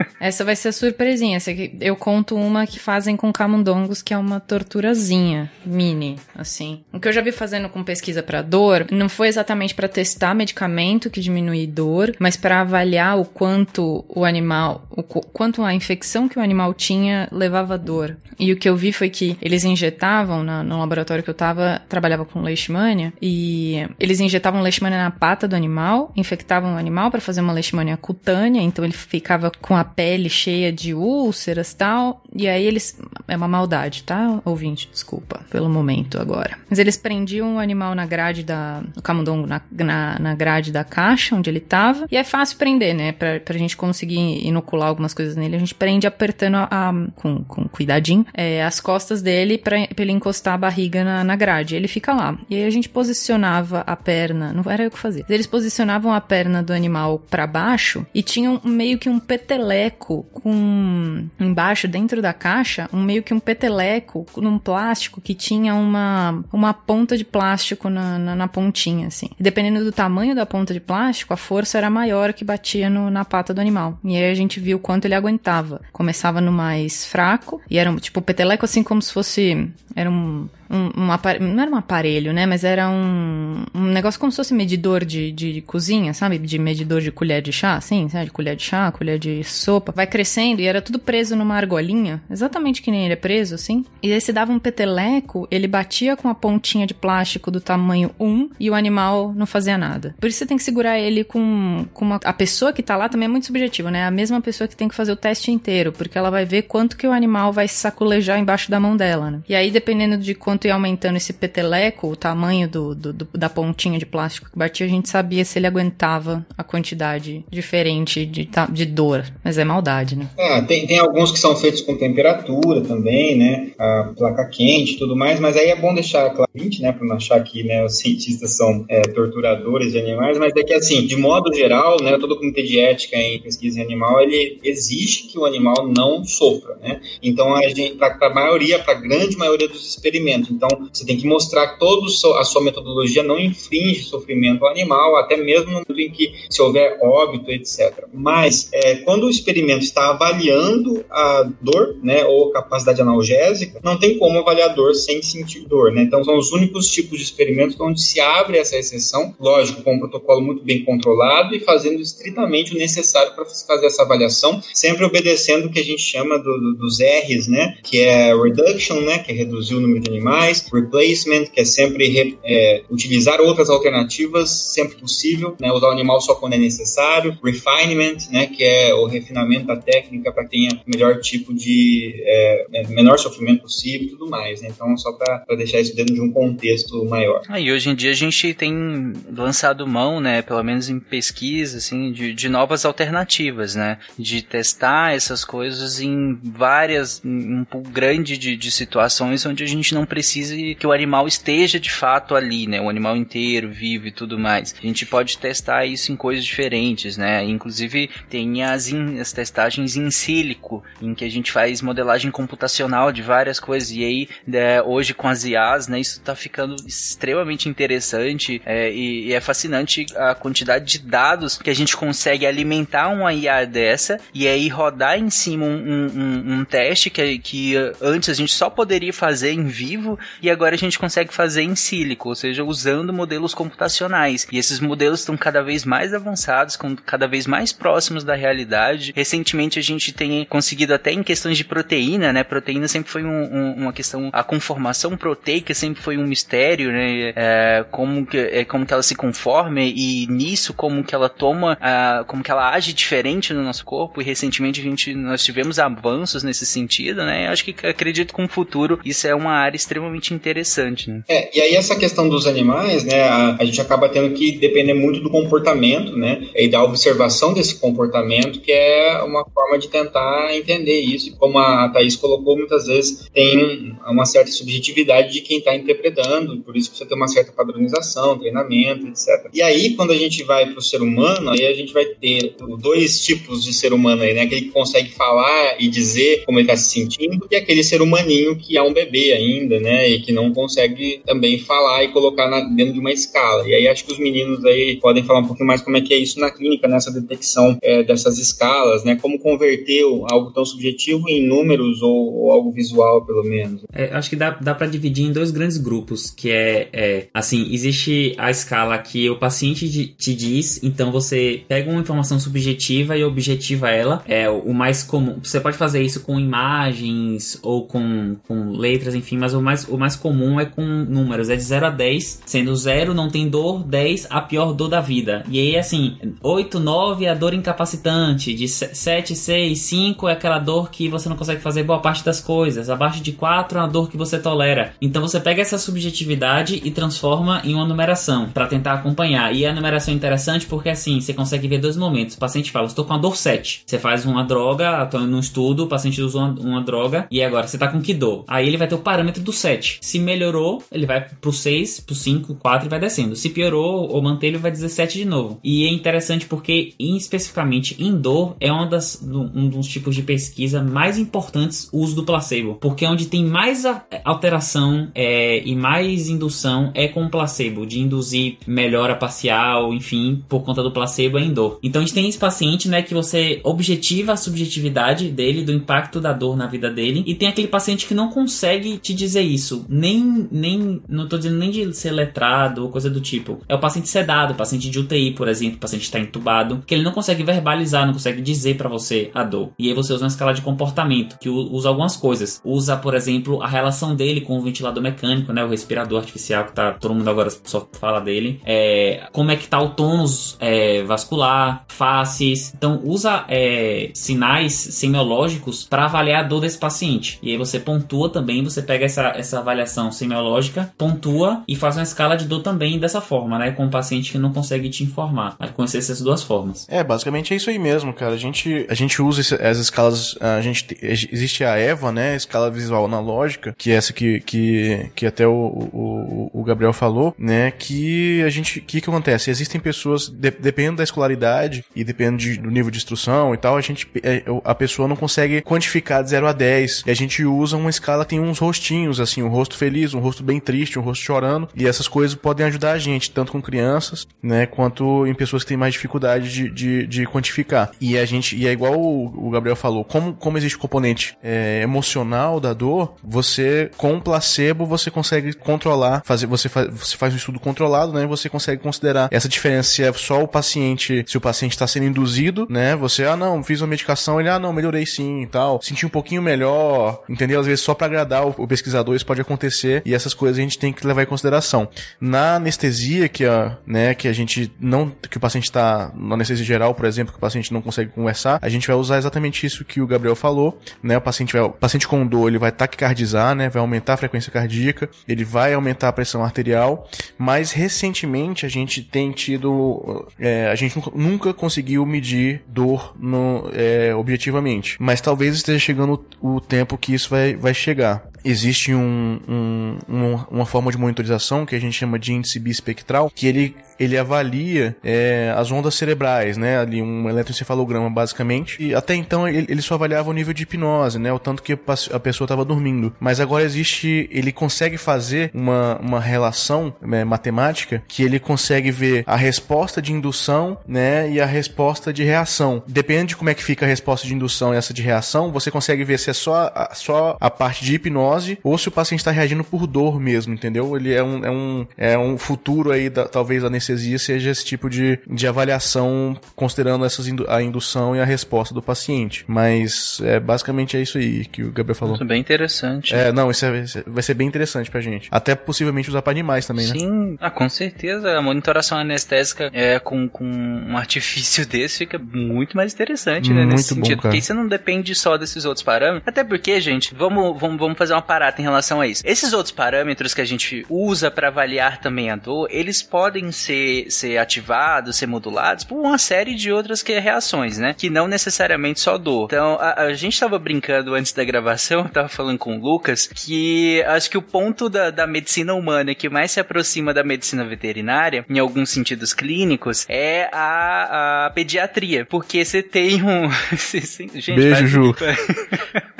É... 0.00 0.14
Essa 0.24 0.42
vai 0.42 0.56
ser 0.56 0.68
a 0.68 0.72
surpresinha. 0.72 1.36
Eu 1.78 1.94
conto 1.96 2.34
uma 2.34 2.66
que 2.66 2.78
fazem 2.78 3.14
com 3.14 3.30
camundongos, 3.30 4.00
que 4.00 4.14
é 4.14 4.16
uma 4.16 4.40
torturazinha 4.40 5.52
mini, 5.66 6.18
assim. 6.34 6.53
O 6.92 7.00
que 7.00 7.08
eu 7.08 7.12
já 7.12 7.20
vi 7.20 7.32
fazendo 7.32 7.68
com 7.68 7.82
pesquisa 7.82 8.22
para 8.22 8.42
dor 8.42 8.86
não 8.90 9.08
foi 9.08 9.28
exatamente 9.28 9.74
para 9.74 9.88
testar 9.88 10.34
medicamento 10.34 11.10
que 11.10 11.20
diminui 11.20 11.66
dor, 11.66 12.14
mas 12.18 12.36
para 12.36 12.60
avaliar 12.60 13.18
o 13.18 13.24
quanto 13.24 14.04
o 14.08 14.24
animal, 14.24 14.86
o 14.90 15.02
quanto 15.02 15.62
a 15.62 15.74
infecção 15.74 16.28
que 16.28 16.38
o 16.38 16.42
animal 16.42 16.74
tinha 16.74 17.28
levava 17.32 17.76
dor. 17.78 18.16
E 18.38 18.52
o 18.52 18.56
que 18.56 18.68
eu 18.68 18.76
vi 18.76 18.92
foi 18.92 19.08
que 19.08 19.36
eles 19.40 19.64
injetavam 19.64 20.42
na, 20.42 20.62
no 20.62 20.78
laboratório 20.78 21.22
que 21.22 21.30
eu 21.30 21.34
tava, 21.34 21.80
trabalhava 21.88 22.24
com 22.24 22.42
leishmania, 22.42 23.12
e 23.20 23.86
eles 23.98 24.20
injetavam 24.20 24.60
leishmania 24.60 24.98
na 24.98 25.10
pata 25.10 25.46
do 25.46 25.56
animal, 25.56 26.12
infectavam 26.16 26.74
o 26.74 26.78
animal 26.78 27.10
para 27.10 27.20
fazer 27.20 27.40
uma 27.40 27.52
leishmania 27.52 27.96
cutânea, 27.96 28.60
então 28.60 28.84
ele 28.84 28.94
ficava 28.94 29.50
com 29.60 29.76
a 29.76 29.84
pele 29.84 30.28
cheia 30.28 30.72
de 30.72 30.94
úlceras 30.94 31.74
tal, 31.74 32.22
e 32.34 32.48
aí 32.48 32.64
eles 32.64 32.98
é 33.28 33.36
uma 33.36 33.48
maldade, 33.48 34.02
tá, 34.02 34.40
ouvinte? 34.44 34.88
Desculpa 34.90 35.40
pelo 35.50 35.68
momento 35.68 36.20
agora. 36.20 36.43
Mas 36.68 36.78
eles 36.78 36.96
prendiam 36.96 37.56
o 37.56 37.58
animal 37.58 37.94
na 37.94 38.06
grade 38.06 38.42
da. 38.42 38.82
o 38.96 39.02
camundongo 39.02 39.46
na, 39.46 39.60
na, 39.70 40.18
na 40.18 40.34
grade 40.34 40.72
da 40.72 40.84
caixa 40.84 41.34
onde 41.34 41.50
ele 41.50 41.60
tava. 41.60 42.06
E 42.10 42.16
é 42.16 42.24
fácil 42.24 42.58
prender, 42.58 42.94
né? 42.94 43.12
Pra, 43.12 43.40
pra 43.40 43.58
gente 43.58 43.76
conseguir 43.76 44.46
inocular 44.46 44.88
algumas 44.88 45.14
coisas 45.14 45.36
nele, 45.36 45.56
a 45.56 45.58
gente 45.58 45.74
prende 45.74 46.06
apertando 46.06 46.56
a, 46.56 46.68
a 46.70 46.92
com, 47.14 47.44
com 47.44 47.68
cuidadinho 47.68 48.26
é, 48.34 48.62
as 48.62 48.80
costas 48.80 49.22
dele 49.22 49.58
pra, 49.58 49.86
pra 49.86 50.02
ele 50.04 50.12
encostar 50.12 50.54
a 50.54 50.58
barriga 50.58 51.04
na, 51.04 51.24
na 51.24 51.36
grade. 51.36 51.76
Ele 51.76 51.88
fica 51.88 52.12
lá. 52.12 52.36
E 52.48 52.56
aí 52.56 52.64
a 52.64 52.70
gente 52.70 52.88
posicionava 52.88 53.80
a 53.86 53.96
perna. 53.96 54.52
Não 54.52 54.70
era 54.70 54.84
eu 54.84 54.90
que 54.90 54.98
fazia. 54.98 55.24
Eles 55.28 55.46
posicionavam 55.46 56.12
a 56.12 56.20
perna 56.20 56.62
do 56.62 56.72
animal 56.72 57.18
para 57.18 57.46
baixo 57.46 58.06
e 58.14 58.22
tinham 58.22 58.60
meio 58.64 58.98
que 58.98 59.08
um 59.08 59.18
peteleco 59.18 60.24
com. 60.32 61.26
embaixo, 61.38 61.88
dentro 61.88 62.20
da 62.20 62.32
caixa, 62.32 62.88
um 62.92 63.02
meio 63.02 63.22
que 63.22 63.34
um 63.34 63.40
peteleco 63.40 64.26
num 64.36 64.58
plástico 64.58 65.20
que 65.20 65.34
tinha 65.34 65.74
uma, 65.74 66.23
uma 66.52 66.72
ponta 66.72 67.16
de 67.16 67.24
plástico 67.24 67.88
na, 67.88 68.18
na, 68.18 68.36
na 68.36 68.48
pontinha, 68.48 69.08
assim. 69.08 69.28
E 69.38 69.42
dependendo 69.42 69.84
do 69.84 69.92
tamanho 69.92 70.34
da 70.34 70.46
ponta 70.46 70.72
de 70.72 70.80
plástico, 70.80 71.32
a 71.32 71.36
força 71.36 71.78
era 71.78 71.90
maior 71.90 72.32
que 72.32 72.44
batia 72.44 72.88
no, 72.88 73.10
na 73.10 73.24
pata 73.24 73.52
do 73.52 73.60
animal. 73.60 73.98
E 74.04 74.16
aí 74.16 74.30
a 74.30 74.34
gente 74.34 74.60
viu 74.60 74.78
quanto 74.78 75.06
ele 75.06 75.14
aguentava. 75.14 75.80
Começava 75.92 76.40
no 76.40 76.52
mais 76.52 77.04
fraco, 77.04 77.60
e 77.68 77.78
era 77.78 77.94
tipo 77.96 78.22
peteleco 78.22 78.64
assim 78.64 78.82
como 78.82 79.02
se 79.02 79.12
fosse. 79.12 79.70
Era 79.96 80.10
um 80.10 80.48
um, 80.74 80.90
um 80.96 81.54
não 81.54 81.62
era 81.62 81.70
um 81.70 81.76
aparelho, 81.76 82.32
né? 82.32 82.46
Mas 82.46 82.64
era 82.64 82.88
um, 82.90 83.64
um 83.74 83.84
negócio 83.84 84.18
como 84.18 84.32
se 84.32 84.36
fosse 84.36 84.52
medidor 84.52 85.04
de, 85.04 85.30
de, 85.30 85.60
cozinha, 85.62 86.12
sabe? 86.12 86.38
De 86.38 86.58
medidor 86.58 87.00
de 87.00 87.12
colher 87.12 87.40
de 87.40 87.52
chá, 87.52 87.76
assim, 87.76 88.08
sabe? 88.08 88.26
De 88.26 88.30
colher 88.32 88.56
de 88.56 88.62
chá, 88.62 88.90
colher 88.90 89.18
de 89.18 89.44
sopa. 89.44 89.92
Vai 89.94 90.06
crescendo 90.06 90.60
e 90.60 90.66
era 90.66 90.82
tudo 90.82 90.98
preso 90.98 91.36
numa 91.36 91.54
argolinha, 91.54 92.22
exatamente 92.30 92.82
que 92.82 92.90
nem 92.90 93.04
ele 93.04 93.14
é 93.14 93.16
preso, 93.16 93.54
assim. 93.54 93.84
E 94.02 94.12
aí 94.12 94.20
se 94.20 94.32
dava 94.32 94.52
um 94.52 94.58
peteleco, 94.58 95.46
ele 95.50 95.68
batia 95.68 96.16
com 96.16 96.28
a 96.28 96.34
pontinha 96.34 96.86
de 96.86 96.94
plástico 96.94 97.50
do 97.50 97.60
tamanho 97.60 98.10
1 98.18 98.50
e 98.58 98.70
o 98.70 98.74
animal 98.74 99.32
não 99.34 99.46
fazia 99.46 99.78
nada. 99.78 100.14
Por 100.20 100.28
isso 100.28 100.38
você 100.38 100.46
tem 100.46 100.56
que 100.56 100.62
segurar 100.62 100.98
ele 100.98 101.22
com, 101.24 101.86
com 101.92 102.04
uma, 102.04 102.20
a 102.24 102.32
pessoa 102.32 102.72
que 102.72 102.82
tá 102.82 102.96
lá 102.96 103.08
também 103.08 103.26
é 103.26 103.30
muito 103.30 103.46
subjetiva, 103.46 103.90
né? 103.90 104.04
A 104.04 104.10
mesma 104.10 104.40
pessoa 104.40 104.66
que 104.66 104.76
tem 104.76 104.88
que 104.88 104.94
fazer 104.94 105.12
o 105.12 105.16
teste 105.16 105.50
inteiro, 105.50 105.92
porque 105.92 106.18
ela 106.18 106.30
vai 106.30 106.44
ver 106.44 106.62
quanto 106.62 106.96
que 106.96 107.06
o 107.06 107.12
animal 107.12 107.52
vai 107.52 107.68
saculejar 107.68 108.38
embaixo 108.38 108.70
da 108.70 108.80
mão 108.80 108.96
dela, 108.96 109.30
né? 109.30 109.40
E 109.48 109.54
aí, 109.54 109.70
dependendo 109.70 110.16
de 110.16 110.34
quanto 110.34 110.63
quanto 110.64 110.66
ia 110.66 110.74
aumentando 110.74 111.16
esse 111.16 111.32
peteleco, 111.32 112.08
o 112.08 112.16
tamanho 112.16 112.68
do, 112.68 112.94
do, 112.94 113.12
do, 113.12 113.28
da 113.34 113.48
pontinha 113.48 113.98
de 113.98 114.06
plástico 114.06 114.50
que 114.50 114.58
batia, 114.58 114.86
a 114.86 114.88
gente 114.88 115.08
sabia 115.08 115.44
se 115.44 115.58
ele 115.58 115.66
aguentava 115.66 116.44
a 116.56 116.64
quantidade 116.64 117.44
diferente 117.50 118.24
de, 118.24 118.48
de 118.70 118.86
dor. 118.86 119.24
Mas 119.42 119.58
é 119.58 119.64
maldade, 119.64 120.16
né? 120.16 120.28
É, 120.38 120.60
tem, 120.62 120.86
tem 120.86 120.98
alguns 120.98 121.30
que 121.30 121.38
são 121.38 121.54
feitos 121.56 121.82
com 121.82 121.96
temperatura 121.96 122.80
também, 122.80 123.36
né? 123.36 123.72
A 123.78 124.12
placa 124.16 124.46
quente 124.46 124.94
e 124.94 124.98
tudo 124.98 125.16
mais, 125.16 125.38
mas 125.38 125.56
aí 125.56 125.68
é 125.68 125.76
bom 125.76 125.94
deixar 125.94 126.30
claro, 126.30 126.50
né? 126.54 126.92
Pra 126.92 127.06
não 127.06 127.16
achar 127.16 127.42
que 127.42 127.62
né, 127.62 127.84
os 127.84 127.98
cientistas 127.98 128.56
são 128.56 128.84
é, 128.88 129.02
torturadores 129.02 129.92
de 129.92 129.98
animais, 129.98 130.38
mas 130.38 130.52
é 130.56 130.62
que 130.62 130.72
assim, 130.72 131.06
de 131.06 131.16
modo 131.16 131.52
geral, 131.54 131.96
né? 132.02 132.16
Todo 132.18 132.36
comitê 132.36 132.62
de 132.62 132.78
ética 132.78 133.16
em 133.16 133.40
pesquisa 133.40 133.80
em 133.80 133.82
animal, 133.82 134.20
ele 134.20 134.58
exige 134.62 135.24
que 135.24 135.38
o 135.38 135.44
animal 135.44 135.88
não 135.88 136.24
sofra, 136.24 136.76
né? 136.80 137.00
Então, 137.22 137.54
a 137.54 137.68
gente, 137.68 137.96
para 137.96 138.16
a 138.20 138.34
maioria, 138.34 138.78
para 138.78 138.94
a 138.94 139.00
grande 139.00 139.36
maioria 139.36 139.68
dos 139.68 139.86
experimentos, 139.86 140.43
então, 140.52 140.68
você 140.92 141.04
tem 141.04 141.16
que 141.16 141.26
mostrar 141.26 141.68
que 141.68 141.78
toda 141.78 142.06
a 142.38 142.44
sua 142.44 142.62
metodologia 142.62 143.22
não 143.22 143.38
infringe 143.38 144.02
sofrimento 144.02 144.66
animal, 144.66 145.16
até 145.16 145.36
mesmo 145.36 145.66
no 145.66 145.72
momento 145.72 146.00
em 146.00 146.10
que 146.10 146.32
se 146.48 146.60
houver 146.60 146.98
óbito, 147.02 147.50
etc. 147.50 148.04
Mas, 148.12 148.68
é, 148.72 148.96
quando 148.96 149.24
o 149.24 149.30
experimento 149.30 149.84
está 149.84 150.10
avaliando 150.10 151.04
a 151.10 151.48
dor, 151.60 151.96
né, 152.02 152.24
ou 152.24 152.50
capacidade 152.50 153.00
analgésica, 153.00 153.80
não 153.82 153.98
tem 153.98 154.18
como 154.18 154.38
avaliar 154.38 154.74
dor 154.74 154.94
sem 154.94 155.22
sentir 155.22 155.66
dor, 155.66 155.92
né? 155.92 156.02
Então, 156.02 156.22
são 156.24 156.36
os 156.36 156.52
únicos 156.52 156.88
tipos 156.88 157.18
de 157.18 157.24
experimentos 157.24 157.78
onde 157.80 158.00
se 158.00 158.20
abre 158.20 158.58
essa 158.58 158.76
exceção, 158.76 159.34
lógico, 159.38 159.82
com 159.82 159.94
um 159.94 159.98
protocolo 159.98 160.40
muito 160.40 160.62
bem 160.62 160.84
controlado 160.84 161.54
e 161.54 161.60
fazendo 161.60 162.00
estritamente 162.00 162.74
o 162.74 162.78
necessário 162.78 163.34
para 163.34 163.44
fazer 163.44 163.86
essa 163.86 164.02
avaliação, 164.02 164.60
sempre 164.72 165.04
obedecendo 165.04 165.66
o 165.66 165.70
que 165.70 165.80
a 165.80 165.84
gente 165.84 166.02
chama 166.02 166.38
do, 166.38 166.44
do, 166.44 166.74
dos 166.74 166.98
R's, 167.00 167.48
né, 167.48 167.76
que 167.82 168.00
é 168.00 168.34
reduction, 168.34 169.00
né, 169.00 169.18
que 169.18 169.32
é 169.32 169.34
reduzir 169.34 169.74
o 169.74 169.80
número 169.80 170.00
de 170.00 170.10
animais, 170.10 170.33
mais, 170.34 170.66
replacement, 170.72 171.46
que 171.46 171.60
é 171.60 171.64
sempre 171.64 172.38
é, 172.44 172.82
utilizar 172.90 173.40
outras 173.40 173.70
alternativas 173.70 174.50
sempre 174.50 174.96
possível, 174.96 175.56
né, 175.60 175.70
usar 175.72 175.88
o 175.88 175.90
animal 175.90 176.20
só 176.20 176.34
quando 176.34 176.54
é 176.54 176.58
necessário, 176.58 177.38
refinement, 177.42 178.16
né, 178.30 178.46
que 178.46 178.64
é 178.64 178.94
o 178.94 179.06
refinamento 179.06 179.66
da 179.66 179.76
técnica 179.76 180.32
para 180.32 180.44
que 180.44 180.50
tenha 180.50 180.80
melhor 180.86 181.20
tipo 181.20 181.52
de 181.52 182.14
é, 182.24 182.66
é, 182.72 182.86
menor 182.88 183.18
sofrimento 183.18 183.62
possível 183.62 184.08
tudo 184.10 184.28
mais. 184.28 184.60
Né? 184.60 184.68
Então, 184.70 184.96
só 184.96 185.12
para 185.12 185.44
deixar 185.56 185.80
isso 185.80 185.94
dentro 185.94 186.14
de 186.14 186.20
um 186.20 186.30
contexto 186.30 187.04
maior. 187.04 187.42
Ah, 187.48 187.60
e 187.60 187.70
hoje 187.72 187.90
em 187.90 187.94
dia 187.94 188.10
a 188.10 188.14
gente 188.14 188.54
tem 188.54 189.12
lançado 189.36 189.86
mão, 189.86 190.20
né, 190.20 190.42
pelo 190.42 190.62
menos 190.62 190.88
em 190.88 190.98
pesquisa, 190.98 191.78
assim, 191.78 192.12
de, 192.12 192.32
de 192.32 192.48
novas 192.48 192.84
alternativas, 192.84 193.74
né, 193.74 193.98
de 194.18 194.42
testar 194.42 195.14
essas 195.14 195.44
coisas 195.44 196.00
em 196.00 196.38
várias, 196.42 197.20
um 197.24 197.64
pool 197.64 197.82
grande 197.82 198.36
de, 198.36 198.56
de 198.56 198.70
situações 198.70 199.44
onde 199.46 199.62
a 199.62 199.66
gente 199.66 199.94
não 199.94 200.06
precisa 200.06 200.23
precise 200.24 200.74
que 200.74 200.86
o 200.86 200.92
animal 200.92 201.28
esteja 201.28 201.78
de 201.78 201.90
fato 201.90 202.34
ali, 202.34 202.66
né? 202.66 202.80
O 202.80 202.88
animal 202.88 203.14
inteiro, 203.14 203.68
vivo 203.70 204.06
e 204.06 204.10
tudo 204.10 204.38
mais. 204.38 204.74
A 204.82 204.86
gente 204.86 205.04
pode 205.04 205.36
testar 205.36 205.84
isso 205.84 206.10
em 206.10 206.16
coisas 206.16 206.42
diferentes, 206.42 207.18
né? 207.18 207.44
Inclusive 207.44 208.08
tem 208.30 208.62
as, 208.62 208.88
in, 208.88 209.20
as 209.20 209.32
testagens 209.32 209.96
em 209.96 210.10
sílico, 210.10 210.82
em 211.02 211.14
que 211.14 211.24
a 211.24 211.30
gente 211.30 211.52
faz 211.52 211.82
modelagem 211.82 212.30
computacional 212.30 213.12
de 213.12 213.20
várias 213.20 213.60
coisas. 213.60 213.90
E 213.90 214.02
aí, 214.02 214.28
né, 214.46 214.80
hoje 214.80 215.12
com 215.12 215.28
as 215.28 215.44
IAs, 215.44 215.88
né? 215.88 216.00
Isso 216.00 216.20
tá 216.22 216.34
ficando 216.34 216.74
extremamente 216.86 217.68
interessante 217.68 218.62
é, 218.64 218.90
e, 218.90 219.26
e, 219.26 219.32
é 219.34 219.40
fascinante 219.40 220.06
a 220.16 220.34
quantidade 220.34 220.86
de 220.86 220.98
dados 221.00 221.58
que 221.58 221.68
a 221.68 221.74
gente 221.74 221.94
consegue 221.94 222.46
alimentar 222.46 223.08
uma 223.08 223.34
IA 223.34 223.66
dessa 223.66 224.18
e 224.32 224.48
aí 224.48 224.68
rodar 224.68 225.18
em 225.18 225.28
cima 225.28 225.66
um, 225.66 225.76
um, 225.76 226.06
um, 226.06 226.52
um 226.54 226.64
teste 226.64 227.10
que, 227.10 227.38
que 227.38 227.74
antes 228.00 228.30
a 228.30 228.34
gente 228.34 228.52
só 228.52 228.70
poderia 228.70 229.12
fazer 229.12 229.52
em 229.52 229.64
vivo 229.64 230.13
e 230.42 230.50
agora 230.50 230.74
a 230.74 230.78
gente 230.78 230.98
consegue 230.98 231.32
fazer 231.32 231.62
em 231.62 231.74
sílico, 231.74 232.28
ou 232.28 232.34
seja, 232.34 232.64
usando 232.64 233.12
modelos 233.12 233.54
computacionais. 233.54 234.46
E 234.50 234.58
esses 234.58 234.80
modelos 234.80 235.20
estão 235.20 235.36
cada 235.36 235.62
vez 235.62 235.84
mais 235.84 236.14
avançados, 236.14 236.78
cada 237.04 237.26
vez 237.26 237.46
mais 237.46 237.72
próximos 237.72 238.24
da 238.24 238.34
realidade. 238.34 239.12
Recentemente 239.14 239.78
a 239.78 239.82
gente 239.82 240.12
tem 240.12 240.44
conseguido 240.44 240.94
até 240.94 241.12
em 241.12 241.22
questões 241.22 241.56
de 241.56 241.64
proteína, 241.64 242.32
né? 242.32 242.44
Proteína 242.44 242.88
sempre 242.88 243.10
foi 243.10 243.24
um, 243.24 243.28
um, 243.28 243.72
uma 243.74 243.92
questão, 243.92 244.30
a 244.32 244.42
conformação 244.42 245.16
proteica 245.16 245.74
sempre 245.74 246.02
foi 246.02 246.16
um 246.16 246.26
mistério, 246.26 246.92
né? 246.92 247.32
É, 247.34 247.84
como 247.90 248.26
que 248.26 248.38
é, 248.38 248.64
como 248.64 248.86
que 248.86 248.92
ela 248.92 249.02
se 249.02 249.14
conforma 249.14 249.80
e 249.80 250.26
nisso 250.28 250.74
como 250.74 251.02
que 251.02 251.14
ela 251.14 251.28
toma, 251.28 251.78
como 252.26 252.42
que 252.42 252.50
ela 252.50 252.70
age 252.70 252.92
diferente 252.92 253.52
no 253.52 253.62
nosso 253.62 253.84
corpo. 253.84 254.20
E 254.20 254.24
recentemente 254.24 254.80
a 254.80 254.84
gente 254.84 255.14
nós 255.14 255.42
tivemos 255.42 255.78
avanços 255.78 256.42
nesse 256.42 256.66
sentido, 256.66 257.24
né? 257.24 257.48
Acho 257.48 257.64
que 257.64 257.86
acredito 257.86 258.28
que 258.28 258.34
com 258.34 258.44
o 258.44 258.48
futuro 258.48 259.00
isso 259.04 259.26
é 259.26 259.34
uma 259.34 259.52
área 259.52 259.76
extremamente 259.76 260.03
interessante. 260.34 261.10
Né? 261.10 261.22
É, 261.28 261.56
e 261.56 261.60
aí 261.60 261.74
essa 261.74 261.96
questão 261.96 262.28
dos 262.28 262.46
animais, 262.46 263.04
né? 263.04 263.22
A, 263.22 263.56
a 263.58 263.64
gente 263.64 263.80
acaba 263.80 264.08
tendo 264.08 264.34
que 264.34 264.52
depender 264.52 264.94
muito 264.94 265.20
do 265.20 265.30
comportamento, 265.30 266.16
né? 266.16 266.48
E 266.54 266.68
da 266.68 266.82
observação 266.82 267.52
desse 267.52 267.76
comportamento, 267.76 268.60
que 268.60 268.72
é 268.72 269.22
uma 269.22 269.44
forma 269.44 269.78
de 269.78 269.88
tentar 269.88 270.54
entender 270.54 271.00
isso. 271.00 271.28
E 271.28 271.32
como 271.32 271.58
a 271.58 271.88
Thaís 271.88 272.16
colocou, 272.16 272.56
muitas 272.56 272.86
vezes 272.86 273.28
tem 273.32 273.96
uma 274.06 274.24
certa 274.24 274.50
subjetividade 274.50 275.32
de 275.32 275.40
quem 275.40 275.58
está 275.58 275.74
interpretando, 275.74 276.58
por 276.58 276.76
isso 276.76 276.90
precisa 276.90 277.08
ter 277.08 277.14
uma 277.14 277.28
certa 277.28 277.52
padronização, 277.52 278.38
treinamento, 278.38 279.06
etc. 279.06 279.48
E 279.52 279.62
aí, 279.62 279.94
quando 279.94 280.12
a 280.12 280.16
gente 280.16 280.42
vai 280.42 280.66
para 280.66 280.78
o 280.78 280.82
ser 280.82 281.02
humano, 281.02 281.50
aí 281.50 281.66
a 281.66 281.74
gente 281.74 281.92
vai 281.92 282.04
ter 282.04 282.54
dois 282.78 283.24
tipos 283.24 283.64
de 283.64 283.72
ser 283.72 283.92
humano 283.92 284.22
aí, 284.22 284.34
né? 284.34 284.42
Aquele 284.42 284.62
que 284.62 284.70
consegue 284.70 285.10
falar 285.12 285.76
e 285.80 285.88
dizer 285.88 286.44
como 286.44 286.58
ele 286.58 286.64
está 286.64 286.76
se 286.76 286.90
sentindo, 286.90 287.46
e 287.50 287.56
aquele 287.56 287.82
ser 287.82 288.02
humaninho 288.02 288.56
que 288.56 288.76
é 288.76 288.82
um 288.82 288.92
bebê 288.92 289.32
ainda, 289.32 289.78
né? 289.80 289.93
E 289.94 290.20
que 290.20 290.32
não 290.32 290.52
consegue 290.52 291.22
também 291.26 291.58
falar 291.58 292.04
e 292.04 292.08
colocar 292.08 292.48
na, 292.48 292.60
dentro 292.60 292.94
de 292.94 293.00
uma 293.00 293.12
escala. 293.12 293.66
E 293.68 293.74
aí 293.74 293.88
acho 293.88 294.04
que 294.04 294.12
os 294.12 294.18
meninos 294.18 294.64
aí 294.64 294.98
podem 295.00 295.24
falar 295.24 295.40
um 295.40 295.46
pouquinho 295.46 295.66
mais 295.66 295.80
como 295.80 295.96
é 295.96 296.00
que 296.00 296.14
é 296.14 296.18
isso 296.18 296.40
na 296.40 296.50
clínica, 296.50 296.88
nessa 296.88 297.10
detecção 297.10 297.78
é, 297.82 298.02
dessas 298.02 298.38
escalas, 298.38 299.04
né? 299.04 299.16
Como 299.20 299.38
converter 299.38 300.02
algo 300.30 300.50
tão 300.52 300.64
subjetivo 300.64 301.28
em 301.28 301.46
números 301.46 302.02
ou, 302.02 302.34
ou 302.34 302.52
algo 302.52 302.70
visual, 302.72 303.24
pelo 303.24 303.42
menos. 303.44 303.82
É, 303.92 304.12
acho 304.12 304.30
que 304.30 304.36
dá, 304.36 304.50
dá 304.50 304.74
para 304.74 304.86
dividir 304.86 305.24
em 305.24 305.32
dois 305.32 305.50
grandes 305.50 305.78
grupos, 305.78 306.30
que 306.30 306.50
é, 306.50 306.88
é, 306.92 307.26
assim, 307.32 307.72
existe 307.72 308.34
a 308.38 308.50
escala 308.50 308.96
que 308.98 309.28
o 309.30 309.36
paciente 309.36 309.88
te 310.16 310.34
diz, 310.34 310.82
então 310.82 311.10
você 311.10 311.62
pega 311.68 311.90
uma 311.90 312.00
informação 312.00 312.38
subjetiva 312.38 313.16
e 313.16 313.24
objetiva 313.24 313.90
ela. 313.90 314.22
É 314.26 314.48
o 314.48 314.72
mais 314.72 315.02
comum. 315.02 315.38
Você 315.42 315.60
pode 315.60 315.76
fazer 315.76 316.02
isso 316.02 316.22
com 316.22 316.38
imagens 316.38 317.58
ou 317.62 317.86
com, 317.86 318.36
com 318.46 318.72
letras, 318.72 319.14
enfim, 319.14 319.36
mas 319.36 319.54
o 319.54 319.60
mais, 319.60 319.83
o 319.88 319.96
mais 319.96 320.16
comum 320.16 320.58
é 320.60 320.64
com 320.64 320.82
números. 320.82 321.48
É 321.50 321.56
de 321.56 321.62
0 321.62 321.86
a 321.86 321.90
10, 321.90 322.42
sendo 322.46 322.74
0 322.74 323.14
não 323.14 323.28
tem 323.28 323.48
dor, 323.48 323.82
10 323.82 324.28
a 324.30 324.40
pior 324.40 324.72
dor 324.72 324.88
da 324.88 325.00
vida. 325.00 325.44
E 325.48 325.58
aí, 325.58 325.76
assim, 325.76 326.16
8, 326.42 326.80
9 326.80 327.24
é 327.24 327.30
a 327.30 327.34
dor 327.34 327.54
incapacitante, 327.54 328.54
de 328.54 328.68
7, 328.68 329.34
6, 329.34 329.78
5 329.78 330.28
é 330.28 330.32
aquela 330.32 330.58
dor 330.58 330.90
que 330.90 331.08
você 331.08 331.28
não 331.28 331.36
consegue 331.36 331.60
fazer 331.60 331.82
boa 331.82 332.00
parte 332.00 332.24
das 332.24 332.40
coisas, 332.40 332.90
abaixo 332.90 333.22
de 333.22 333.32
4 333.32 333.78
é 333.78 333.82
a 333.82 333.86
dor 333.86 334.10
que 334.10 334.16
você 334.16 334.38
tolera. 334.38 334.92
Então 335.00 335.22
você 335.22 335.40
pega 335.40 335.62
essa 335.62 335.78
subjetividade 335.78 336.80
e 336.84 336.90
transforma 336.90 337.60
em 337.64 337.74
uma 337.74 337.86
numeração 337.86 338.48
para 338.48 338.66
tentar 338.66 338.94
acompanhar. 338.94 339.54
E 339.54 339.66
a 339.66 339.72
numeração 339.72 340.12
é 340.12 340.16
interessante 340.16 340.66
porque 340.66 340.88
assim, 340.88 341.20
você 341.20 341.32
consegue 341.32 341.68
ver 341.68 341.78
dois 341.78 341.96
momentos. 341.96 342.36
O 342.36 342.38
paciente 342.38 342.70
fala, 342.70 342.86
estou 342.86 343.04
com 343.04 343.14
a 343.14 343.18
dor 343.18 343.36
7. 343.36 343.82
Você 343.86 343.98
faz 343.98 344.24
uma 344.24 344.44
droga, 344.44 345.08
num 345.26 345.40
estudo, 345.40 345.84
o 345.84 345.86
paciente 345.86 346.20
usa 346.20 346.38
uma, 346.38 346.48
uma, 346.60 346.82
droga, 346.82 347.26
e 347.30 347.42
agora 347.42 347.66
você 347.66 347.76
está 347.76 347.88
com 347.88 348.00
que 348.00 348.14
dor? 348.14 348.44
Aí 348.46 348.66
ele 348.66 348.76
vai 348.76 348.86
ter 348.86 348.94
o 348.94 348.98
parâmetro 348.98 349.42
do 349.42 349.52
7. 349.52 349.73
Se 350.00 350.18
melhorou, 350.18 350.82
ele 350.90 351.06
vai 351.06 351.26
pro 351.40 351.52
6, 351.52 352.00
pro 352.00 352.14
5, 352.14 352.54
4 352.56 352.86
e 352.86 352.90
vai 352.90 353.00
descendo. 353.00 353.36
Se 353.36 353.50
piorou 353.50 354.08
ou 354.10 354.22
manteve, 354.22 354.58
vai 354.58 354.70
dizer 354.70 354.88
7 354.88 355.18
de 355.18 355.24
novo. 355.24 355.58
E 355.62 355.84
é 355.84 355.92
interessante 355.92 356.46
porque, 356.46 356.94
em, 356.98 357.16
especificamente 357.16 357.96
em 358.02 358.16
dor, 358.16 358.56
é 358.60 358.72
uma 358.72 358.86
das, 358.86 359.22
um 359.22 359.68
dos 359.68 359.86
tipos 359.86 360.14
de 360.14 360.22
pesquisa 360.22 360.82
mais 360.82 361.18
importantes 361.18 361.88
o 361.92 361.98
uso 361.98 362.16
do 362.16 362.24
placebo. 362.24 362.76
Porque 362.80 363.04
é 363.04 363.08
onde 363.08 363.26
tem 363.26 363.44
mais 363.44 363.84
alteração 364.24 365.08
é, 365.14 365.62
e 365.64 365.74
mais 365.74 366.28
indução 366.28 366.90
é 366.94 367.08
com 367.08 367.24
o 367.24 367.30
placebo, 367.30 367.86
de 367.86 368.00
induzir 368.00 368.58
melhora 368.66 369.16
parcial, 369.16 369.92
enfim, 369.92 370.42
por 370.48 370.62
conta 370.62 370.82
do 370.82 370.92
placebo 370.92 371.38
é 371.38 371.42
em 371.42 371.52
dor. 371.52 371.78
Então 371.82 372.02
a 372.02 372.04
gente 372.04 372.14
tem 372.14 372.28
esse 372.28 372.38
paciente, 372.38 372.88
né, 372.88 373.02
que 373.02 373.14
você 373.14 373.60
objetiva 373.62 374.32
a 374.32 374.36
subjetividade 374.36 375.28
dele, 375.28 375.62
do 375.62 375.72
impacto 375.72 376.20
da 376.20 376.32
dor 376.32 376.56
na 376.56 376.66
vida 376.66 376.90
dele, 376.90 377.22
e 377.26 377.34
tem 377.34 377.48
aquele 377.48 377.68
paciente 377.68 378.06
que 378.06 378.14
não 378.14 378.28
consegue 378.28 378.98
te 378.98 379.14
dizer 379.14 379.42
isso, 379.42 379.63
nem, 379.88 380.48
nem, 380.50 381.02
não 381.08 381.28
tô 381.28 381.36
dizendo 381.36 381.58
nem 381.58 381.70
de 381.70 381.92
ser 381.92 382.10
letrado 382.10 382.82
ou 382.84 382.90
coisa 382.90 383.08
do 383.08 383.20
tipo. 383.20 383.60
É 383.68 383.74
o 383.74 383.78
paciente 383.78 384.08
sedado, 384.08 384.54
paciente 384.54 384.90
de 384.90 384.98
UTI, 384.98 385.32
por 385.32 385.48
exemplo, 385.48 385.76
o 385.76 385.80
paciente 385.80 386.02
está 386.02 386.18
entubado, 386.18 386.82
que 386.86 386.94
ele 386.94 387.02
não 387.02 387.12
consegue 387.12 387.42
verbalizar, 387.42 388.06
não 388.06 388.12
consegue 388.12 388.40
dizer 388.40 388.76
para 388.76 388.88
você 388.88 389.30
a 389.34 389.42
dor. 389.42 389.70
E 389.78 389.88
aí 389.88 389.94
você 389.94 390.12
usa 390.12 390.24
uma 390.24 390.28
escala 390.28 390.52
de 390.52 390.62
comportamento, 390.62 391.38
que 391.38 391.48
usa 391.48 391.88
algumas 391.88 392.16
coisas. 392.16 392.60
Usa, 392.64 392.96
por 392.96 393.14
exemplo, 393.14 393.62
a 393.62 393.68
relação 393.68 394.14
dele 394.14 394.40
com 394.40 394.58
o 394.58 394.62
ventilador 394.62 395.02
mecânico, 395.02 395.52
né, 395.52 395.64
o 395.64 395.68
respirador 395.68 396.20
artificial, 396.20 396.64
que 396.64 396.72
tá 396.72 396.92
todo 396.92 397.14
mundo 397.14 397.28
agora 397.28 397.50
só 397.64 397.86
fala 397.92 398.20
dele. 398.20 398.60
É, 398.64 399.28
como 399.32 399.50
é 399.50 399.56
que 399.56 399.68
tá 399.68 399.80
o 399.80 399.90
tônus 399.90 400.56
é, 400.60 401.02
vascular, 401.02 401.84
faces. 401.88 402.72
Então 402.76 403.00
usa 403.04 403.44
é, 403.48 404.10
sinais 404.14 404.72
semiológicos 404.72 405.84
para 405.84 406.04
avaliar 406.04 406.44
a 406.44 406.48
dor 406.48 406.60
desse 406.60 406.78
paciente. 406.78 407.38
E 407.42 407.50
aí 407.50 407.56
você 407.56 407.78
pontua 407.78 408.28
também, 408.28 408.62
você 408.62 408.82
pega 408.82 409.04
essa, 409.04 409.32
essa 409.44 409.58
avaliação 409.58 410.10
semiológica, 410.10 410.92
pontua 410.98 411.62
e 411.68 411.76
faz 411.76 411.96
uma 411.96 412.02
escala 412.02 412.36
de 412.36 412.46
dor 412.46 412.62
também 412.62 412.98
dessa 412.98 413.20
forma, 413.20 413.58
né? 413.58 413.70
Com 413.72 413.86
o 413.86 413.90
paciente 413.90 414.32
que 414.32 414.38
não 414.38 414.52
consegue 414.52 414.88
te 414.88 415.04
informar. 415.04 415.56
Vai 415.58 415.68
conhecer 415.68 415.98
essas 415.98 416.20
duas 416.20 416.42
formas. 416.42 416.86
É, 416.88 417.04
basicamente 417.04 417.52
é 417.52 417.56
isso 417.56 417.70
aí 417.70 417.78
mesmo, 417.78 418.12
cara. 418.12 418.34
A 418.34 418.38
gente, 418.38 418.86
a 418.88 418.94
gente 418.94 419.20
usa 419.22 419.40
esse, 419.40 419.54
as 419.54 419.78
escalas. 419.78 420.36
A 420.40 420.60
gente, 420.60 420.96
existe 421.00 421.64
a 421.64 421.78
EVA, 421.78 422.10
né? 422.10 422.34
Escala 422.34 422.70
visual 422.70 423.04
analógica, 423.04 423.74
que 423.76 423.90
é 423.90 423.94
essa 423.94 424.12
que, 424.12 424.40
que, 424.40 425.10
que 425.14 425.26
até 425.26 425.46
o, 425.46 425.52
o, 425.52 426.50
o 426.52 426.64
Gabriel 426.64 426.92
falou, 426.92 427.34
né? 427.38 427.70
Que 427.70 428.42
a 428.42 428.48
gente. 428.48 428.78
O 428.78 428.82
que, 428.82 429.00
que 429.00 429.08
acontece? 429.08 429.50
Existem 429.50 429.80
pessoas, 429.80 430.28
de, 430.28 430.50
dependendo 430.50 430.96
da 430.96 431.04
escolaridade 431.04 431.84
e 431.94 432.02
dependendo 432.02 432.38
de, 432.38 432.56
do 432.56 432.70
nível 432.70 432.90
de 432.90 432.98
instrução 432.98 433.54
e 433.54 433.58
tal, 433.58 433.76
a 433.76 433.80
gente. 433.80 434.08
É, 434.22 434.42
a 434.64 434.74
pessoa 434.74 435.06
não 435.06 435.16
consegue 435.16 435.60
quantificar 435.60 436.22
de 436.22 436.30
0 436.30 436.46
a 436.46 436.52
10. 436.52 437.04
E 437.06 437.10
a 437.10 437.14
gente 437.14 437.44
usa 437.44 437.76
uma 437.76 437.90
escala, 437.90 438.24
tem 438.24 438.40
uns 438.40 438.58
rostinhos, 438.58 439.20
assim, 439.20 439.33
um 439.42 439.48
rosto 439.48 439.76
feliz, 439.76 440.14
um 440.14 440.20
rosto 440.20 440.42
bem 440.42 440.60
triste, 440.60 440.98
um 440.98 441.02
rosto 441.02 441.24
chorando. 441.24 441.68
E 441.74 441.86
essas 441.86 442.08
coisas 442.08 442.34
podem 442.34 442.66
ajudar 442.66 442.92
a 442.92 442.98
gente, 442.98 443.30
tanto 443.30 443.52
com 443.52 443.60
crianças, 443.60 444.26
né? 444.42 444.66
Quanto 444.66 445.26
em 445.26 445.34
pessoas 445.34 445.62
que 445.62 445.68
têm 445.68 445.76
mais 445.76 445.94
dificuldade 445.94 446.50
de, 446.50 446.70
de, 446.70 447.06
de 447.06 447.26
quantificar. 447.26 447.90
E 448.00 448.18
a 448.18 448.24
gente. 448.24 448.56
E 448.56 448.66
é 448.66 448.72
igual 448.72 448.94
o, 448.94 449.48
o 449.48 449.50
Gabriel 449.50 449.76
falou, 449.76 450.04
como, 450.04 450.34
como 450.34 450.58
existe 450.58 450.76
o 450.76 450.80
componente 450.80 451.36
é, 451.42 451.80
emocional 451.82 452.60
da 452.60 452.72
dor, 452.72 453.14
você, 453.22 453.90
com 453.96 454.16
o 454.16 454.20
placebo, 454.20 454.86
você 454.86 455.10
consegue 455.10 455.52
controlar, 455.54 456.22
fazer, 456.24 456.46
você, 456.46 456.68
faz, 456.68 456.88
você 456.92 457.16
faz 457.16 457.32
um 457.32 457.36
estudo 457.36 457.60
controlado, 457.60 458.12
né? 458.12 458.26
Você 458.26 458.48
consegue 458.48 458.82
considerar 458.82 459.28
essa 459.30 459.48
diferença 459.48 459.90
se 459.90 460.02
é 460.02 460.12
só 460.12 460.42
o 460.42 460.48
paciente, 460.48 461.24
se 461.26 461.36
o 461.36 461.40
paciente 461.40 461.72
está 461.72 461.86
sendo 461.86 462.06
induzido, 462.06 462.66
né? 462.68 462.96
Você, 462.96 463.24
ah, 463.24 463.36
não, 463.36 463.62
fiz 463.62 463.80
uma 463.80 463.88
medicação, 463.88 464.40
ele, 464.40 464.48
ah, 464.48 464.58
não, 464.58 464.72
melhorei 464.72 465.06
sim 465.06 465.42
e 465.42 465.46
tal. 465.46 465.80
Senti 465.82 466.06
um 466.06 466.08
pouquinho 466.08 466.42
melhor, 466.42 467.22
entendeu? 467.28 467.60
Às 467.60 467.66
vezes 467.66 467.80
só 467.80 467.94
para 467.94 468.06
agradar 468.06 468.46
o, 468.46 468.54
o, 468.58 468.66
pesquisador 468.66 469.14
pode 469.24 469.40
acontecer 469.40 470.02
e 470.04 470.14
essas 470.14 470.34
coisas 470.34 470.58
a 470.58 470.62
gente 470.62 470.78
tem 470.78 470.92
que 470.92 471.06
levar 471.06 471.22
em 471.22 471.26
consideração. 471.26 471.88
Na 472.20 472.56
anestesia, 472.56 473.28
que 473.28 473.44
a, 473.44 473.76
né, 473.86 474.14
que 474.14 474.28
a 474.28 474.32
gente 474.32 474.72
não, 474.80 475.10
que 475.30 475.36
o 475.36 475.40
paciente 475.40 475.64
está 475.64 476.12
na 476.14 476.34
anestesia 476.34 476.64
geral, 476.64 476.94
por 476.94 477.06
exemplo, 477.06 477.32
que 477.32 477.38
o 477.38 477.40
paciente 477.40 477.72
não 477.72 477.82
consegue 477.82 478.10
conversar, 478.10 478.58
a 478.60 478.68
gente 478.68 478.86
vai 478.86 478.96
usar 478.96 479.18
exatamente 479.18 479.66
isso 479.66 479.84
que 479.84 480.00
o 480.00 480.06
Gabriel 480.06 480.36
falou, 480.36 480.78
né? 481.02 481.16
O 481.16 481.20
paciente 481.20 481.52
vai, 481.52 481.62
o 481.62 481.70
paciente 481.70 482.06
com 482.06 482.26
dor, 482.26 482.48
ele 482.48 482.58
vai 482.58 482.72
taquicardizar, 482.72 483.54
né? 483.54 483.68
Vai 483.68 483.80
aumentar 483.80 484.14
a 484.14 484.16
frequência 484.16 484.50
cardíaca, 484.50 485.08
ele 485.26 485.44
vai 485.44 485.74
aumentar 485.74 486.08
a 486.08 486.12
pressão 486.12 486.44
arterial, 486.44 487.08
mas 487.38 487.72
recentemente 487.72 488.66
a 488.66 488.68
gente 488.68 489.02
tem 489.02 489.32
tido, 489.32 490.26
é, 490.38 490.68
a 490.68 490.74
gente 490.74 490.96
nunca, 490.96 491.10
nunca, 491.14 491.54
conseguiu 491.54 492.04
medir 492.04 492.62
dor 492.66 493.14
no, 493.18 493.70
é, 493.72 494.14
objetivamente, 494.14 494.96
mas 495.00 495.20
talvez 495.20 495.54
esteja 495.54 495.78
chegando 495.78 496.24
o 496.40 496.60
tempo 496.60 496.98
que 496.98 497.14
isso 497.14 497.30
vai, 497.30 497.54
vai 497.54 497.74
chegar 497.74 498.33
existe 498.44 498.94
um, 498.94 499.40
um, 499.48 500.38
uma, 500.50 500.66
forma 500.66 500.90
de 500.90 500.98
monitorização 500.98 501.64
que 501.64 501.74
a 501.74 501.80
gente 501.80 501.94
chama 501.94 502.18
de 502.18 502.32
índice 502.32 502.58
bispectral, 502.58 503.30
que 503.34 503.46
ele, 503.46 503.76
ele 503.98 504.18
avalia 504.18 504.96
é, 505.02 505.54
as 505.56 505.70
ondas 505.70 505.94
cerebrais, 505.94 506.56
né? 506.56 506.78
Ali 506.78 507.00
um 507.00 507.28
eletroencefalograma, 507.28 508.10
basicamente. 508.10 508.82
E 508.82 508.94
até 508.94 509.14
então 509.14 509.48
ele, 509.48 509.66
ele 509.68 509.82
só 509.82 509.94
avaliava 509.94 510.30
o 510.30 510.32
nível 510.32 510.52
de 510.52 510.64
hipnose, 510.64 511.18
né? 511.18 511.32
O 511.32 511.38
tanto 511.38 511.62
que 511.62 511.72
a 511.72 512.20
pessoa 512.20 512.46
estava 512.46 512.64
dormindo. 512.64 513.14
Mas 513.18 513.40
agora 513.40 513.64
existe, 513.64 514.28
ele 514.30 514.52
consegue 514.52 514.96
fazer 514.96 515.50
uma, 515.54 515.98
uma 515.98 516.20
relação 516.20 516.94
né, 517.00 517.24
matemática 517.24 518.02
que 518.06 518.22
ele 518.22 518.38
consegue 518.38 518.90
ver 518.90 519.24
a 519.26 519.36
resposta 519.36 520.02
de 520.02 520.12
indução, 520.12 520.78
né? 520.86 521.30
E 521.30 521.40
a 521.40 521.46
resposta 521.46 522.12
de 522.12 522.22
reação. 522.22 522.82
Dependendo 522.86 523.28
de 523.28 523.36
como 523.36 523.50
é 523.50 523.54
que 523.54 523.64
fica 523.64 523.86
a 523.86 523.88
resposta 523.88 524.26
de 524.26 524.34
indução 524.34 524.74
e 524.74 524.76
essa 524.76 524.92
de 524.92 525.02
reação, 525.02 525.52
você 525.52 525.70
consegue 525.70 526.04
ver 526.04 526.18
se 526.18 526.30
é 526.30 526.32
só 526.32 526.72
só 526.94 527.36
a 527.40 527.50
parte 527.50 527.84
de 527.84 527.94
hipnose 527.94 528.33
ou 528.62 528.76
se 528.78 528.88
o 528.88 528.90
paciente 528.90 529.20
está 529.20 529.30
reagindo 529.30 529.64
por 529.64 529.86
dor 529.86 530.20
mesmo, 530.20 530.54
entendeu? 530.54 530.96
Ele 530.96 531.12
é 531.12 531.22
um, 531.22 531.44
é 531.44 531.50
um, 531.50 531.86
é 531.96 532.18
um 532.18 532.38
futuro 532.38 532.90
aí, 532.90 533.08
da, 533.08 533.26
talvez 533.26 533.64
a 533.64 533.66
anestesia 533.66 534.18
seja 534.18 534.50
esse 534.50 534.64
tipo 534.64 534.88
de, 534.88 535.18
de 535.26 535.46
avaliação, 535.46 536.36
considerando 536.54 537.04
essas 537.04 537.28
indu 537.28 537.44
a 537.48 537.62
indução 537.62 538.14
e 538.16 538.20
a 538.20 538.24
resposta 538.24 538.74
do 538.74 538.82
paciente. 538.82 539.44
Mas 539.46 540.20
é 540.22 540.40
basicamente 540.40 540.96
é 540.96 541.02
isso 541.02 541.18
aí 541.18 541.44
que 541.44 541.62
o 541.62 541.72
Gabriel 541.72 541.94
falou. 541.94 542.14
Isso 542.14 542.24
é 542.24 542.26
bem 542.26 542.40
interessante. 542.40 543.14
É, 543.14 543.32
não, 543.32 543.50
isso 543.50 543.64
é, 543.64 543.84
vai 544.06 544.22
ser 544.22 544.34
bem 544.34 544.46
interessante 544.46 544.90
pra 544.90 545.00
gente. 545.00 545.28
Até 545.30 545.54
possivelmente 545.54 546.08
usar 546.08 546.22
pra 546.22 546.30
animais 546.30 546.66
também, 546.66 546.86
Sim. 546.86 546.92
né? 546.92 546.98
Sim, 546.98 547.36
ah, 547.40 547.50
com 547.50 547.68
certeza. 547.68 548.36
A 548.36 548.42
monitoração 548.42 548.98
anestésica 548.98 549.70
é, 549.72 549.98
com, 549.98 550.28
com 550.28 550.44
um 550.44 550.96
artifício 550.96 551.66
desse 551.66 551.98
fica 551.98 552.18
muito 552.18 552.76
mais 552.76 552.92
interessante, 552.92 553.52
né? 553.52 553.60
Muito 553.60 553.72
nesse 553.72 553.94
bom, 553.94 554.02
sentido. 554.02 554.22
cara. 554.22 554.32
Porque 554.32 554.42
você 554.42 554.54
não 554.54 554.66
depende 554.66 555.14
só 555.14 555.36
desses 555.36 555.64
outros 555.64 555.82
parâmetros. 555.84 556.26
Até 556.26 556.44
porque, 556.44 556.80
gente, 556.80 557.14
vamos, 557.14 557.58
vamos, 557.60 557.78
vamos 557.78 557.98
fazer 557.98 558.12
uma 558.12 558.22
parada 558.24 558.60
em 558.60 558.64
relação 558.64 559.00
a 559.00 559.06
isso. 559.06 559.22
Esses 559.24 559.52
outros 559.52 559.72
parâmetros 559.72 560.34
que 560.34 560.40
a 560.40 560.44
gente 560.44 560.84
usa 560.88 561.30
para 561.30 561.48
avaliar 561.48 562.00
também 562.00 562.30
a 562.30 562.36
dor, 562.36 562.68
eles 562.70 563.02
podem 563.02 563.52
ser, 563.52 564.10
ser 564.10 564.38
ativados, 564.38 565.16
ser 565.16 565.26
modulados 565.26 565.84
por 565.84 565.98
uma 565.98 566.18
série 566.18 566.54
de 566.54 566.72
outras 566.72 567.02
que, 567.02 567.18
reações, 567.18 567.78
né? 567.78 567.94
Que 567.96 568.10
não 568.10 568.26
necessariamente 568.26 569.00
só 569.00 569.16
dor. 569.16 569.44
Então, 569.46 569.78
a, 569.80 570.02
a 570.02 570.14
gente 570.14 570.38
tava 570.38 570.58
brincando 570.58 571.14
antes 571.14 571.32
da 571.32 571.44
gravação, 571.44 572.00
eu 572.02 572.08
tava 572.08 572.28
falando 572.28 572.58
com 572.58 572.76
o 572.76 572.80
Lucas, 572.80 573.26
que 573.26 574.02
acho 574.06 574.30
que 574.30 574.38
o 574.38 574.42
ponto 574.42 574.88
da, 574.88 575.10
da 575.10 575.26
medicina 575.26 575.74
humana 575.74 576.14
que 576.14 576.28
mais 576.28 576.52
se 576.52 576.60
aproxima 576.60 577.14
da 577.14 577.22
medicina 577.22 577.64
veterinária, 577.64 578.44
em 578.48 578.58
alguns 578.58 578.90
sentidos 578.90 579.32
clínicos, 579.32 580.06
é 580.08 580.48
a, 580.52 581.46
a 581.46 581.50
pediatria. 581.50 582.24
Porque 582.24 582.64
você 582.64 582.82
tem 582.82 583.22
um. 583.22 583.50
gente, 583.76 584.54
Beijo, 584.54 584.86
Ju. 584.86 585.16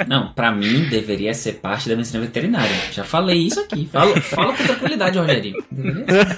Não, 0.06 0.32
pra 0.32 0.52
mim 0.52 0.88
deveria 0.88 1.34
ser 1.34 1.54
parte 1.54 1.88
da 1.88 1.93
medicina 1.96 2.24
veterinária. 2.24 2.74
Já 2.92 3.04
falei 3.04 3.38
isso 3.38 3.60
aqui. 3.60 3.88
Fala, 3.90 4.20
fala 4.20 4.54
com 4.54 4.64
tranquilidade, 4.64 5.18
ser. 5.18 5.52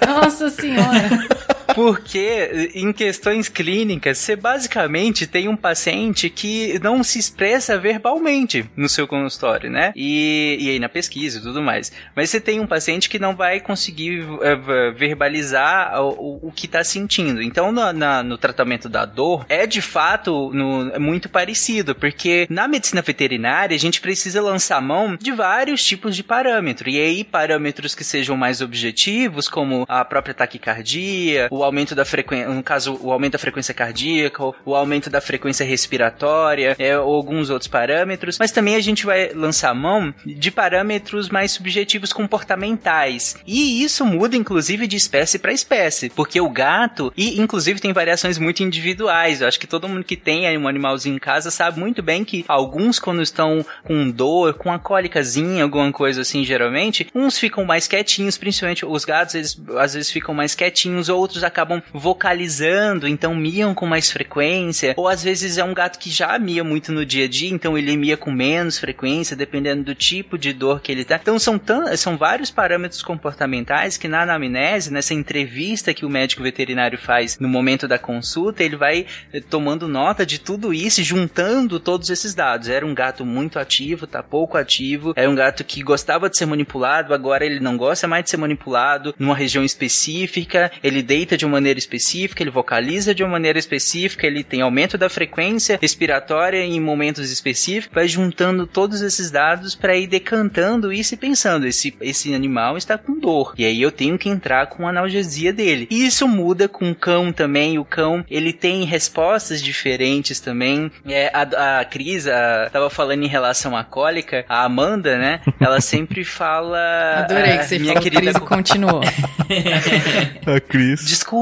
Nossa 0.06 0.50
senhora. 0.50 1.35
Porque 1.76 2.70
em 2.74 2.90
questões 2.90 3.50
clínicas, 3.50 4.16
você 4.16 4.34
basicamente 4.34 5.26
tem 5.26 5.46
um 5.46 5.54
paciente 5.54 6.30
que 6.30 6.80
não 6.82 7.04
se 7.04 7.18
expressa 7.18 7.78
verbalmente 7.78 8.64
no 8.74 8.88
seu 8.88 9.06
consultório, 9.06 9.70
né? 9.70 9.92
E, 9.94 10.56
e 10.58 10.70
aí 10.70 10.78
na 10.78 10.88
pesquisa 10.88 11.38
e 11.38 11.42
tudo 11.42 11.60
mais. 11.60 11.92
Mas 12.14 12.30
você 12.30 12.40
tem 12.40 12.60
um 12.60 12.66
paciente 12.66 13.10
que 13.10 13.18
não 13.18 13.36
vai 13.36 13.60
conseguir 13.60 14.20
v- 14.22 14.92
verbalizar 14.96 16.00
o, 16.02 16.08
o- 16.08 16.48
o 16.48 16.52
que 16.52 16.64
está 16.64 16.82
sentindo. 16.82 17.42
Então, 17.42 17.70
na- 17.70 17.92
na- 17.92 18.22
no 18.22 18.38
tratamento 18.38 18.88
da 18.88 19.04
dor, 19.04 19.44
é 19.46 19.66
de 19.66 19.82
fato 19.82 20.50
no- 20.54 20.90
é 20.94 20.98
muito 20.98 21.28
parecido, 21.28 21.94
porque 21.94 22.46
na 22.48 22.66
medicina 22.66 23.02
veterinária 23.02 23.74
a 23.74 23.78
gente 23.78 24.00
precisa 24.00 24.40
lançar 24.40 24.80
mão 24.80 25.14
de 25.20 25.30
vários 25.30 25.84
tipos 25.84 26.16
de 26.16 26.24
parâmetro. 26.24 26.88
E 26.88 26.98
aí, 26.98 27.22
parâmetros 27.22 27.94
que 27.94 28.02
sejam 28.02 28.34
mais 28.34 28.62
objetivos, 28.62 29.46
como 29.46 29.84
a 29.86 30.02
própria 30.06 30.32
taquicardia, 30.34 31.48
o 31.50 31.65
aumento 31.66 31.94
da 31.94 32.04
frequência, 32.04 32.48
no 32.48 32.62
caso, 32.62 32.98
o 33.02 33.12
aumento 33.12 33.32
da 33.32 33.38
frequência 33.38 33.74
cardíaca, 33.74 34.42
o 34.64 34.74
aumento 34.74 35.10
da 35.10 35.20
frequência 35.20 35.64
respiratória, 35.64 36.74
é, 36.78 36.98
ou 36.98 37.14
alguns 37.14 37.50
outros 37.50 37.68
parâmetros. 37.68 38.38
Mas 38.38 38.52
também 38.52 38.76
a 38.76 38.80
gente 38.80 39.04
vai 39.04 39.32
lançar 39.34 39.74
mão 39.74 40.14
de 40.24 40.50
parâmetros 40.50 41.28
mais 41.28 41.52
subjetivos 41.52 42.12
comportamentais. 42.12 43.36
E 43.46 43.82
isso 43.82 44.04
muda, 44.04 44.36
inclusive, 44.36 44.86
de 44.86 44.96
espécie 44.96 45.38
para 45.38 45.52
espécie, 45.52 46.10
porque 46.10 46.40
o 46.40 46.48
gato, 46.48 47.12
e 47.16 47.40
inclusive 47.40 47.80
tem 47.80 47.92
variações 47.92 48.38
muito 48.38 48.62
individuais. 48.62 49.40
Eu 49.40 49.48
acho 49.48 49.60
que 49.60 49.66
todo 49.66 49.88
mundo 49.88 50.04
que 50.04 50.16
tem 50.16 50.56
um 50.56 50.68
animalzinho 50.68 51.16
em 51.16 51.18
casa 51.18 51.50
sabe 51.50 51.78
muito 51.78 52.02
bem 52.02 52.24
que 52.24 52.44
alguns, 52.48 52.98
quando 52.98 53.22
estão 53.22 53.64
com 53.84 54.10
dor, 54.10 54.54
com 54.54 54.72
a 54.72 54.78
cólicazinha, 54.78 55.64
alguma 55.64 55.90
coisa 55.92 56.22
assim, 56.22 56.44
geralmente, 56.44 57.08
uns 57.14 57.38
ficam 57.38 57.64
mais 57.64 57.86
quietinhos, 57.86 58.38
principalmente 58.38 58.84
os 58.84 59.04
gatos, 59.04 59.34
eles 59.34 59.60
às 59.76 59.94
vezes 59.94 60.10
ficam 60.10 60.34
mais 60.34 60.54
quietinhos, 60.54 61.08
outros 61.08 61.42
acabam 61.56 61.82
vocalizando, 61.90 63.08
então 63.08 63.34
miam 63.34 63.74
com 63.74 63.86
mais 63.86 64.10
frequência, 64.10 64.92
ou 64.96 65.08
às 65.08 65.22
vezes 65.22 65.56
é 65.56 65.64
um 65.64 65.72
gato 65.72 65.98
que 65.98 66.10
já 66.10 66.38
mia 66.38 66.62
muito 66.62 66.92
no 66.92 67.06
dia 67.06 67.24
a 67.24 67.28
dia, 67.28 67.48
então 67.48 67.78
ele 67.78 67.96
mia 67.96 68.16
com 68.16 68.30
menos 68.30 68.78
frequência, 68.78 69.34
dependendo 69.34 69.82
do 69.82 69.94
tipo 69.94 70.36
de 70.36 70.52
dor 70.52 70.80
que 70.80 70.92
ele 70.92 71.04
tá. 71.04 71.18
Então 71.20 71.38
são, 71.38 71.58
tan 71.58 71.96
são 71.96 72.18
vários 72.18 72.50
parâmetros 72.50 73.02
comportamentais 73.02 73.96
que 73.96 74.06
na 74.06 74.22
anamnese, 74.22 74.92
nessa 74.92 75.14
entrevista 75.14 75.94
que 75.94 76.04
o 76.04 76.10
médico 76.10 76.42
veterinário 76.42 76.98
faz 76.98 77.38
no 77.38 77.48
momento 77.48 77.88
da 77.88 77.98
consulta, 77.98 78.62
ele 78.62 78.76
vai 78.76 79.06
eh, 79.32 79.40
tomando 79.40 79.88
nota 79.88 80.26
de 80.26 80.38
tudo 80.38 80.74
isso 80.74 81.02
juntando 81.02 81.80
todos 81.80 82.10
esses 82.10 82.34
dados. 82.34 82.68
Era 82.68 82.84
um 82.84 82.94
gato 82.94 83.24
muito 83.24 83.58
ativo, 83.58 84.06
tá 84.06 84.22
pouco 84.22 84.58
ativo, 84.58 85.14
era 85.16 85.30
um 85.30 85.34
gato 85.34 85.64
que 85.64 85.82
gostava 85.82 86.28
de 86.28 86.36
ser 86.36 86.44
manipulado, 86.44 87.14
agora 87.14 87.46
ele 87.46 87.60
não 87.60 87.78
gosta 87.78 88.06
mais 88.06 88.24
de 88.24 88.30
ser 88.30 88.36
manipulado 88.36 89.14
numa 89.18 89.34
região 89.34 89.64
específica, 89.64 90.70
ele 90.82 91.02
deita 91.02 91.36
de 91.36 91.45
uma 91.46 91.52
maneira 91.52 91.78
específica, 91.78 92.42
ele 92.42 92.50
vocaliza 92.50 93.14
de 93.14 93.22
uma 93.22 93.32
maneira 93.32 93.58
específica, 93.58 94.26
ele 94.26 94.44
tem 94.44 94.60
aumento 94.60 94.98
da 94.98 95.08
frequência 95.08 95.78
respiratória 95.80 96.62
em 96.62 96.80
momentos 96.80 97.30
específicos, 97.30 97.94
vai 97.94 98.08
juntando 98.08 98.66
todos 98.66 99.00
esses 99.02 99.30
dados 99.30 99.74
para 99.74 99.96
ir 99.96 100.06
decantando 100.06 100.92
isso 100.92 101.14
e 101.14 101.16
pensando, 101.16 101.66
esse, 101.66 101.94
esse 102.00 102.34
animal 102.34 102.76
está 102.76 102.98
com 102.98 103.18
dor, 103.18 103.54
e 103.56 103.64
aí 103.64 103.80
eu 103.80 103.90
tenho 103.90 104.18
que 104.18 104.28
entrar 104.28 104.66
com 104.66 104.86
a 104.86 104.90
analgesia 104.90 105.52
dele. 105.52 105.86
E 105.90 106.06
isso 106.06 106.28
muda 106.28 106.68
com 106.68 106.90
o 106.90 106.94
cão 106.94 107.32
também, 107.32 107.78
o 107.78 107.84
cão, 107.84 108.24
ele 108.30 108.52
tem 108.52 108.84
respostas 108.84 109.62
diferentes 109.62 110.40
também. 110.40 110.90
É, 111.06 111.30
a, 111.32 111.80
a 111.80 111.84
Cris, 111.84 112.26
a, 112.26 112.68
tava 112.70 112.90
falando 112.90 113.22
em 113.22 113.28
relação 113.28 113.76
à 113.76 113.84
cólica, 113.84 114.44
a 114.48 114.64
Amanda, 114.64 115.16
né, 115.18 115.40
ela 115.60 115.80
sempre 115.82 116.24
fala... 116.24 117.24
Adorei 117.24 117.52
ah, 117.52 117.58
que 117.58 117.64
você 117.64 117.78
minha 117.78 117.94
querida 118.00 118.32
Cris 118.32 118.38
continuou. 118.38 119.00
A 120.46 120.60
Cris. 120.60 121.04
Desculpa, 121.04 121.35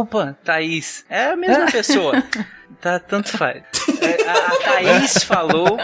Thaís. 0.45 1.05
É 1.09 1.27
a 1.27 1.37
mesma 1.37 1.67
pessoa. 1.73 2.23
Tá, 2.81 2.99
tanto 2.99 3.29
faz. 3.37 3.63
É, 4.05 4.29
A, 4.29 4.51
Thaís 4.63 5.25
falou 5.25 5.79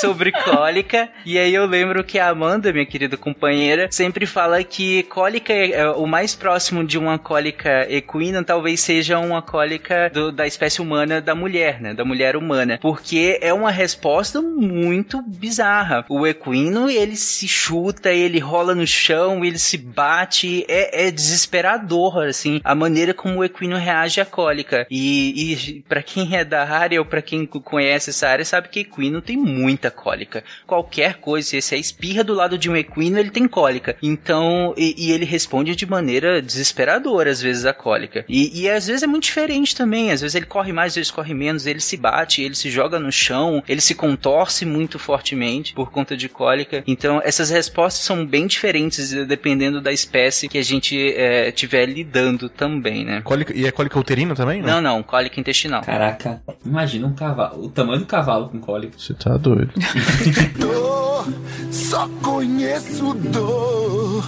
sobre 0.00 0.32
cólica, 0.32 1.08
e 1.24 1.38
aí 1.38 1.54
eu 1.54 1.66
lembro 1.66 2.02
que 2.04 2.18
a 2.18 2.28
Amanda, 2.28 2.72
minha 2.72 2.86
querida 2.86 3.16
companheira, 3.16 3.88
sempre 3.90 4.26
fala 4.26 4.62
que 4.62 5.02
cólica 5.04 5.52
é, 5.52 5.70
é 5.72 5.88
o 5.88 6.06
mais 6.06 6.34
próximo 6.34 6.84
de 6.84 6.98
uma 6.98 7.18
cólica 7.18 7.86
equina, 7.90 8.42
talvez 8.42 8.80
seja 8.80 9.18
uma 9.18 9.40
cólica 9.42 10.10
do- 10.12 10.32
da 10.32 10.46
espécie 10.46 10.80
humana 10.82 11.20
da 11.20 11.34
mulher, 11.34 11.80
né? 11.80 11.94
Da 11.94 12.04
mulher 12.04 12.36
humana. 12.36 12.78
Porque 12.80 13.38
é 13.40 13.52
uma 13.52 13.70
resposta 13.70 14.40
muito 14.42 15.22
bizarra. 15.22 16.04
O 16.08 16.26
equino, 16.26 16.90
ele 16.90 17.16
se 17.16 17.46
chuta, 17.48 18.10
ele 18.10 18.38
rola 18.38 18.74
no 18.74 18.86
chão, 18.86 19.44
ele 19.44 19.58
se 19.58 19.78
bate, 19.78 20.64
é, 20.68 21.06
é 21.06 21.10
desesperador, 21.10 22.24
assim, 22.26 22.60
a 22.64 22.74
maneira 22.74 23.14
como 23.14 23.38
o 23.38 23.44
equino 23.44 23.76
reage 23.76 24.20
à 24.20 24.24
cólica. 24.24 24.86
E, 24.90 25.52
e 25.52 25.82
para 25.88 26.02
quem 26.02 26.36
é 26.36 26.44
da 26.44 26.68
área 26.68 26.98
ou 27.00 27.04
para 27.06 27.22
quem 27.22 27.46
conhece 27.60 28.10
essa 28.10 28.28
área, 28.28 28.44
sabe 28.44 28.68
que 28.68 28.80
equino 28.80 29.20
tem 29.20 29.36
muita 29.36 29.90
cólica. 29.90 30.44
Qualquer 30.66 31.14
coisa, 31.16 31.48
se 31.48 31.56
esse 31.56 31.74
é 31.74 31.78
espirra 31.78 32.24
do 32.24 32.34
lado 32.34 32.58
de 32.58 32.70
um 32.70 32.76
equino, 32.76 33.18
ele 33.18 33.30
tem 33.30 33.46
cólica. 33.48 33.96
Então, 34.02 34.74
e, 34.76 34.94
e 34.96 35.12
ele 35.12 35.24
responde 35.24 35.74
de 35.76 35.86
maneira 35.86 36.40
desesperadora, 36.40 37.30
às 37.30 37.40
vezes, 37.40 37.64
a 37.64 37.72
cólica. 37.72 38.24
E, 38.28 38.62
e 38.62 38.68
às 38.68 38.86
vezes 38.86 39.02
é 39.02 39.06
muito 39.06 39.24
diferente 39.24 39.74
também. 39.74 40.10
Às 40.10 40.20
vezes 40.20 40.34
ele 40.34 40.46
corre 40.46 40.72
mais, 40.72 40.92
às 40.92 40.96
vezes 40.96 41.10
corre 41.10 41.34
menos, 41.34 41.66
ele 41.66 41.80
se 41.80 41.96
bate, 41.96 42.42
ele 42.42 42.54
se 42.54 42.70
joga 42.70 42.98
no 42.98 43.12
chão, 43.12 43.62
ele 43.68 43.80
se 43.80 43.94
contorce 43.94 44.64
muito 44.64 44.98
fortemente 44.98 45.74
por 45.74 45.90
conta 45.90 46.16
de 46.16 46.28
cólica. 46.28 46.82
Então, 46.86 47.20
essas 47.24 47.50
respostas 47.50 48.04
são 48.04 48.24
bem 48.24 48.46
diferentes 48.46 49.12
eh, 49.12 49.24
dependendo 49.24 49.80
da 49.80 49.92
espécie 49.92 50.48
que 50.48 50.58
a 50.58 50.62
gente 50.62 50.96
estiver 50.96 51.86
lidando 51.86 52.48
também, 52.48 53.04
né? 53.04 53.20
Cólica, 53.22 53.52
e 53.54 53.66
é 53.66 53.70
cólica 53.70 53.98
uterina 53.98 54.34
também? 54.34 54.62
Não, 54.62 54.80
não, 54.80 55.02
cólica 55.02 55.40
intestinal. 55.40 55.82
Caraca, 55.82 56.42
imagina 56.64 57.06
um 57.06 57.14
cavalo, 57.14 57.43
o 57.54 57.68
tamanho 57.68 58.00
do 58.00 58.06
cavalo 58.06 58.48
com 58.48 58.60
cólica. 58.60 58.98
Você 58.98 59.14
tá 59.14 59.36
doido. 59.36 59.72
Dor, 60.58 61.26
só 61.70 62.08
conheço 62.22 63.14
dor. 63.14 64.24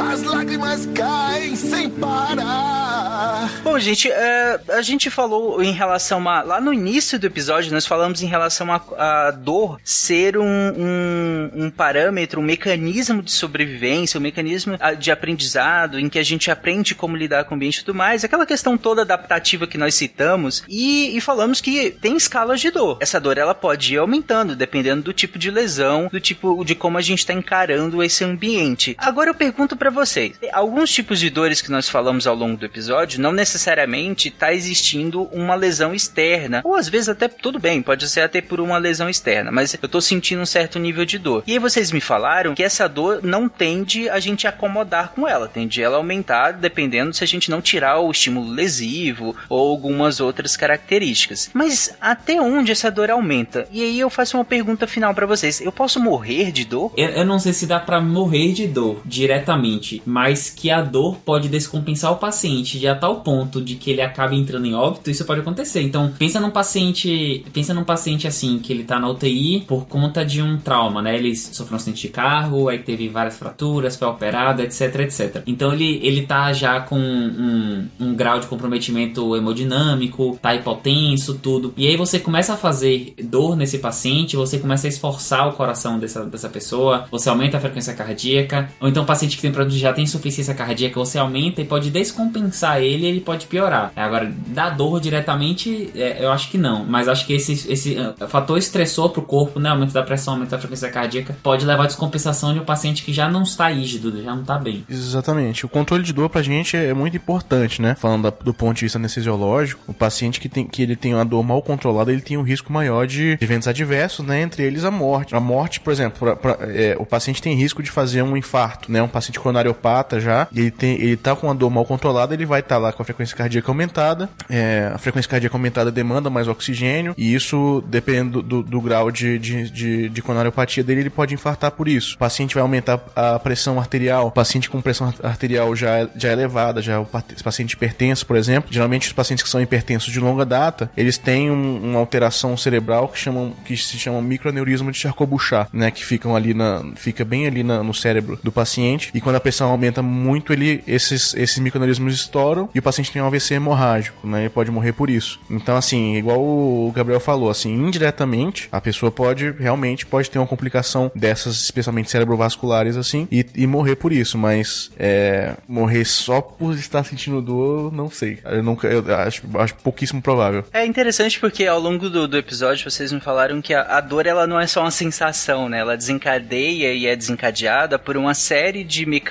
As 0.00 0.22
lágrimas 0.22 0.86
caem 0.94 1.54
sem 1.54 1.90
parar. 1.90 3.50
Bom, 3.62 3.78
gente, 3.78 4.10
é, 4.10 4.58
a 4.70 4.80
gente 4.80 5.10
falou 5.10 5.62
em 5.62 5.72
relação 5.72 6.26
a. 6.26 6.42
Lá 6.42 6.60
no 6.60 6.72
início 6.72 7.18
do 7.18 7.26
episódio, 7.26 7.70
nós 7.70 7.86
falamos 7.86 8.22
em 8.22 8.26
relação 8.26 8.72
a, 8.72 8.80
a 8.96 9.30
dor 9.30 9.78
ser 9.84 10.38
um, 10.38 10.44
um, 10.44 11.50
um 11.54 11.70
parâmetro, 11.70 12.40
um 12.40 12.44
mecanismo 12.44 13.22
de 13.22 13.30
sobrevivência, 13.30 14.18
um 14.18 14.22
mecanismo 14.22 14.76
ah, 14.80 14.94
de 14.94 15.10
aprendizado, 15.10 15.98
em 15.98 16.08
que 16.08 16.18
a 16.18 16.22
gente 16.22 16.50
aprende 16.50 16.94
como 16.94 17.14
lidar 17.14 17.44
com 17.44 17.54
o 17.54 17.56
ambiente 17.56 17.78
e 17.78 17.84
tudo 17.84 17.94
mais. 17.94 18.24
Aquela 18.24 18.46
questão 18.46 18.78
toda 18.78 19.02
adaptativa 19.02 19.66
que 19.66 19.76
nós 19.76 19.94
citamos. 19.94 20.64
E, 20.66 21.14
e 21.14 21.20
falamos 21.20 21.60
que 21.60 21.90
tem 21.90 22.16
escalas 22.16 22.60
de 22.60 22.70
dor. 22.70 22.96
Essa 23.00 23.20
dor 23.20 23.36
ela 23.36 23.54
pode 23.54 23.94
ir 23.94 23.98
aumentando, 23.98 24.56
dependendo 24.56 25.02
do 25.02 25.12
tipo 25.12 25.38
de 25.38 25.50
lesão, 25.50 26.08
do 26.10 26.20
tipo 26.20 26.64
de 26.64 26.74
como 26.74 26.96
a 26.96 27.02
gente 27.02 27.18
está 27.18 27.34
encarando 27.34 28.02
esse 28.02 28.24
ambiente. 28.24 28.96
Agora 28.98 29.30
eu 29.30 29.34
pergunto 29.34 29.76
para 29.76 29.89
vocês: 29.90 30.32
alguns 30.52 30.90
tipos 30.90 31.20
de 31.20 31.30
dores 31.30 31.60
que 31.60 31.70
nós 31.70 31.88
falamos 31.88 32.26
ao 32.26 32.34
longo 32.34 32.56
do 32.56 32.66
episódio 32.66 33.20
não 33.20 33.32
necessariamente 33.32 34.28
está 34.28 34.52
existindo 34.52 35.24
uma 35.24 35.54
lesão 35.54 35.94
externa. 35.94 36.60
Ou 36.64 36.74
às 36.74 36.88
vezes 36.88 37.08
até 37.08 37.28
tudo 37.28 37.58
bem, 37.58 37.82
pode 37.82 38.08
ser 38.08 38.20
até 38.20 38.40
por 38.40 38.60
uma 38.60 38.78
lesão 38.78 39.08
externa, 39.08 39.50
mas 39.50 39.76
eu 39.80 39.88
tô 39.88 40.00
sentindo 40.00 40.42
um 40.42 40.46
certo 40.46 40.78
nível 40.78 41.04
de 41.04 41.18
dor. 41.18 41.42
E 41.46 41.52
aí 41.52 41.58
vocês 41.58 41.92
me 41.92 42.00
falaram 42.00 42.54
que 42.54 42.62
essa 42.62 42.88
dor 42.88 43.20
não 43.22 43.48
tende 43.48 44.08
a 44.08 44.20
gente 44.20 44.46
acomodar 44.46 45.12
com 45.14 45.26
ela, 45.26 45.48
tende 45.48 45.82
ela 45.82 45.96
aumentar 45.96 46.52
dependendo 46.52 47.14
se 47.14 47.24
a 47.24 47.26
gente 47.26 47.50
não 47.50 47.60
tirar 47.60 47.98
o 47.98 48.10
estímulo 48.10 48.50
lesivo 48.50 49.36
ou 49.48 49.70
algumas 49.70 50.20
outras 50.20 50.56
características. 50.56 51.50
Mas 51.52 51.94
até 52.00 52.40
onde 52.40 52.72
essa 52.72 52.90
dor 52.90 53.10
aumenta? 53.10 53.66
E 53.70 53.82
aí 53.82 54.00
eu 54.00 54.10
faço 54.10 54.36
uma 54.36 54.44
pergunta 54.44 54.86
final 54.86 55.14
para 55.14 55.26
vocês. 55.26 55.60
Eu 55.60 55.72
posso 55.72 56.00
morrer 56.00 56.52
de 56.52 56.64
dor? 56.64 56.92
Eu, 56.96 57.08
eu 57.08 57.24
não 57.24 57.38
sei 57.38 57.52
se 57.52 57.66
dá 57.66 57.80
para 57.80 58.00
morrer 58.00 58.52
de 58.52 58.66
dor 58.66 59.02
diretamente, 59.04 59.79
mas 60.04 60.50
que 60.50 60.70
a 60.70 60.82
dor 60.82 61.16
pode 61.24 61.48
descompensar 61.48 62.12
o 62.12 62.16
paciente 62.16 62.78
de 62.78 62.86
a 62.86 62.94
tal 62.94 63.20
ponto 63.20 63.60
de 63.60 63.76
que 63.76 63.90
ele 63.90 64.02
acabe 64.02 64.36
entrando 64.36 64.66
em 64.66 64.74
óbito, 64.74 65.10
isso 65.10 65.24
pode 65.24 65.40
acontecer. 65.40 65.82
Então, 65.82 66.12
pensa 66.18 66.40
num 66.40 66.50
paciente, 66.50 67.44
pensa 67.52 67.72
num 67.74 67.84
paciente 67.84 68.26
assim 68.26 68.58
que 68.58 68.72
ele 68.72 68.84
tá 68.84 68.98
na 68.98 69.08
UTI 69.08 69.64
por 69.66 69.86
conta 69.86 70.24
de 70.24 70.42
um 70.42 70.58
trauma, 70.58 71.02
né? 71.02 71.16
Ele 71.16 71.34
sofreu 71.34 71.74
um 71.74 71.76
acidente 71.76 72.02
de 72.02 72.08
carro, 72.08 72.68
aí 72.68 72.78
teve 72.78 73.08
várias 73.08 73.36
fraturas, 73.36 73.96
foi 73.96 74.08
operado, 74.08 74.62
etc, 74.62 75.00
etc. 75.00 75.42
Então 75.46 75.72
ele, 75.72 76.00
ele 76.02 76.22
tá 76.22 76.52
já 76.52 76.80
com 76.80 76.98
um, 76.98 77.88
um 77.98 78.14
grau 78.14 78.40
de 78.40 78.46
comprometimento 78.46 79.36
hemodinâmico, 79.36 80.38
tá 80.40 80.54
hipotenso, 80.54 81.34
tudo. 81.34 81.72
E 81.76 81.86
aí 81.86 81.96
você 81.96 82.18
começa 82.18 82.54
a 82.54 82.56
fazer 82.56 83.14
dor 83.22 83.56
nesse 83.56 83.78
paciente, 83.78 84.36
você 84.36 84.58
começa 84.58 84.86
a 84.86 84.90
esforçar 84.90 85.48
o 85.48 85.52
coração 85.52 85.98
dessa, 85.98 86.24
dessa 86.24 86.48
pessoa, 86.48 87.06
você 87.10 87.28
aumenta 87.28 87.56
a 87.56 87.60
frequência 87.60 87.94
cardíaca, 87.94 88.70
ou 88.80 88.88
então 88.88 89.04
paciente 89.04 89.36
que 89.36 89.42
tem 89.42 89.52
já 89.78 89.92
tem 89.92 90.04
insuficiência 90.04 90.54
cardíaca, 90.54 90.98
você 90.98 91.18
aumenta 91.18 91.60
e 91.60 91.64
pode 91.64 91.90
descompensar 91.90 92.80
ele 92.80 93.06
ele 93.06 93.20
pode 93.20 93.46
piorar. 93.46 93.92
Agora, 93.94 94.32
da 94.46 94.70
dor 94.70 95.00
diretamente, 95.00 95.90
é, 95.94 96.24
eu 96.24 96.30
acho 96.30 96.50
que 96.50 96.58
não, 96.58 96.84
mas 96.84 97.08
acho 97.08 97.26
que 97.26 97.32
esse, 97.32 97.70
esse 97.70 97.96
uh, 97.96 98.28
fator 98.28 98.58
estressor 98.58 99.10
pro 99.10 99.22
corpo, 99.22 99.58
né, 99.58 99.68
aumento 99.68 99.92
da 99.92 100.02
pressão, 100.02 100.34
aumento 100.34 100.50
da 100.50 100.58
frequência 100.58 100.90
cardíaca, 100.90 101.36
pode 101.42 101.64
levar 101.64 101.84
à 101.84 101.86
descompensação 101.86 102.52
de 102.52 102.60
um 102.60 102.64
paciente 102.64 103.02
que 103.02 103.12
já 103.12 103.28
não 103.28 103.42
está 103.42 103.68
rígido, 103.68 104.22
já 104.22 104.34
não 104.34 104.42
está 104.42 104.58
bem. 104.58 104.84
Exatamente. 104.88 105.66
O 105.66 105.68
controle 105.68 106.02
de 106.02 106.12
dor 106.12 106.28
pra 106.28 106.42
gente 106.42 106.76
é 106.76 106.94
muito 106.94 107.16
importante, 107.16 107.82
né? 107.82 107.94
Falando 107.94 108.24
da, 108.24 108.30
do 108.30 108.54
ponto 108.54 108.76
de 108.76 108.84
vista 108.84 108.98
anestesiológico, 108.98 109.82
o 109.88 109.94
paciente 109.94 110.40
que, 110.40 110.48
tem, 110.48 110.66
que 110.66 110.82
ele 110.82 110.96
tem 110.96 111.14
uma 111.14 111.24
dor 111.24 111.42
mal 111.42 111.62
controlada, 111.62 112.12
ele 112.12 112.20
tem 112.20 112.36
um 112.36 112.42
risco 112.42 112.72
maior 112.72 113.06
de 113.06 113.38
eventos 113.40 113.68
adversos, 113.68 114.24
né? 114.24 114.42
Entre 114.42 114.62
eles 114.62 114.84
a 114.84 114.90
morte. 114.90 115.34
A 115.34 115.40
morte, 115.40 115.80
por 115.80 115.92
exemplo, 115.92 116.18
pra, 116.18 116.36
pra, 116.36 116.66
é, 116.68 116.96
o 116.98 117.06
paciente 117.06 117.42
tem 117.42 117.54
risco 117.54 117.82
de 117.82 117.90
fazer 117.90 118.22
um 118.22 118.36
infarto, 118.36 118.90
né? 118.90 119.02
Um 119.02 119.08
paciente 119.08 119.38
coronariopata 119.50 120.20
já, 120.20 120.48
e 120.52 120.60
ele, 120.60 120.70
tem, 120.70 120.94
ele 120.94 121.16
tá 121.16 121.34
com 121.34 121.46
uma 121.46 121.54
dor 121.54 121.70
mal 121.70 121.84
controlada, 121.84 122.34
ele 122.34 122.46
vai 122.46 122.60
estar 122.60 122.76
tá 122.76 122.80
lá 122.80 122.92
com 122.92 123.02
a 123.02 123.04
frequência 123.04 123.36
cardíaca 123.36 123.70
aumentada. 123.70 124.28
É, 124.48 124.90
a 124.94 124.98
frequência 124.98 125.30
cardíaca 125.30 125.56
aumentada 125.56 125.90
demanda 125.90 126.30
mais 126.30 126.48
oxigênio, 126.48 127.14
e 127.16 127.34
isso, 127.34 127.82
dependendo 127.88 128.42
do, 128.42 128.62
do, 128.62 128.80
grau 128.80 129.10
de, 129.10 129.38
de, 129.38 129.70
de, 129.70 130.08
de 130.08 130.22
coronariopatia 130.22 130.82
dele, 130.82 131.00
ele 131.00 131.10
pode 131.10 131.34
infartar 131.34 131.72
por 131.72 131.88
isso. 131.88 132.14
O 132.14 132.18
paciente 132.18 132.54
vai 132.54 132.62
aumentar 132.62 133.00
a 133.14 133.38
pressão 133.38 133.78
arterial, 133.78 134.28
o 134.28 134.30
paciente 134.30 134.70
com 134.70 134.80
pressão 134.80 135.12
arterial 135.22 135.74
já, 135.74 136.08
já 136.16 136.30
é 136.30 136.32
elevada, 136.32 136.80
já 136.80 137.00
o 137.00 137.06
paciente 137.44 137.72
hipertenso, 137.72 138.24
por 138.24 138.36
exemplo. 138.36 138.72
Geralmente 138.72 139.08
os 139.08 139.12
pacientes 139.12 139.42
que 139.42 139.50
são 139.50 139.60
hipertensos 139.60 140.12
de 140.12 140.20
longa 140.20 140.44
data, 140.44 140.90
eles 140.96 141.18
têm 141.18 141.50
um, 141.50 141.90
uma 141.90 141.98
alteração 141.98 142.56
cerebral 142.56 143.08
que, 143.08 143.18
chamam, 143.18 143.52
que 143.64 143.76
se 143.76 143.98
chama 143.98 144.22
microaneurisma 144.22 144.92
de 144.92 144.98
Charcot-Bouchard, 144.98 145.70
né? 145.72 145.90
Que 145.90 146.04
ficam 146.04 146.36
ali 146.36 146.54
na, 146.54 146.82
fica 146.96 147.24
bem 147.24 147.46
ali 147.46 147.62
na, 147.62 147.82
no 147.82 147.94
cérebro 147.94 148.38
do 148.42 148.52
paciente. 148.52 149.10
E 149.14 149.20
quando 149.20 149.36
a 149.40 149.42
pressão 149.42 149.70
aumenta 149.70 150.02
muito, 150.02 150.52
ele, 150.52 150.84
esses, 150.86 151.34
esses 151.34 151.58
microaneurismos 151.58 152.14
estouram 152.14 152.68
e 152.74 152.78
o 152.78 152.82
paciente 152.82 153.10
tem 153.10 153.22
um 153.22 153.26
AVC 153.26 153.54
hemorrágico, 153.54 154.26
né? 154.26 154.40
Ele 154.40 154.50
pode 154.50 154.70
morrer 154.70 154.92
por 154.92 155.08
isso. 155.08 155.40
Então, 155.48 155.76
assim, 155.76 156.16
igual 156.16 156.38
o 156.38 156.92
Gabriel 156.94 157.20
falou, 157.20 157.48
assim, 157.48 157.72
indiretamente, 157.72 158.68
a 158.70 158.80
pessoa 158.80 159.10
pode 159.10 159.50
realmente 159.52 160.04
pode 160.04 160.30
ter 160.30 160.38
uma 160.38 160.46
complicação 160.46 161.10
dessas, 161.14 161.56
especialmente 161.62 162.10
cerebrovasculares, 162.10 162.96
assim, 162.96 163.26
e, 163.32 163.46
e 163.54 163.66
morrer 163.66 163.96
por 163.96 164.12
isso. 164.12 164.36
Mas 164.36 164.90
é, 164.98 165.54
morrer 165.66 166.04
só 166.04 166.40
por 166.42 166.74
estar 166.74 167.02
sentindo 167.04 167.40
dor, 167.40 167.92
não 167.92 168.10
sei. 168.10 168.38
Eu 168.44 168.62
nunca, 168.62 168.86
eu 168.88 169.02
acho, 169.16 169.42
acho 169.58 169.74
pouquíssimo 169.76 170.20
provável. 170.20 170.64
É 170.72 170.84
interessante 170.84 171.40
porque 171.40 171.64
ao 171.64 171.80
longo 171.80 172.10
do, 172.10 172.28
do 172.28 172.36
episódio 172.36 172.88
vocês 172.90 173.10
me 173.10 173.20
falaram 173.20 173.62
que 173.62 173.72
a, 173.72 173.96
a 173.96 174.00
dor 174.00 174.26
ela 174.26 174.46
não 174.46 174.60
é 174.60 174.66
só 174.66 174.82
uma 174.82 174.90
sensação, 174.90 175.68
né? 175.68 175.78
Ela 175.78 175.96
desencadeia 175.96 176.92
e 176.92 177.06
é 177.06 177.16
desencadeada 177.16 177.98
por 177.98 178.16
uma 178.18 178.34
série 178.34 178.84
de 178.84 179.06
mecanismos 179.06 179.29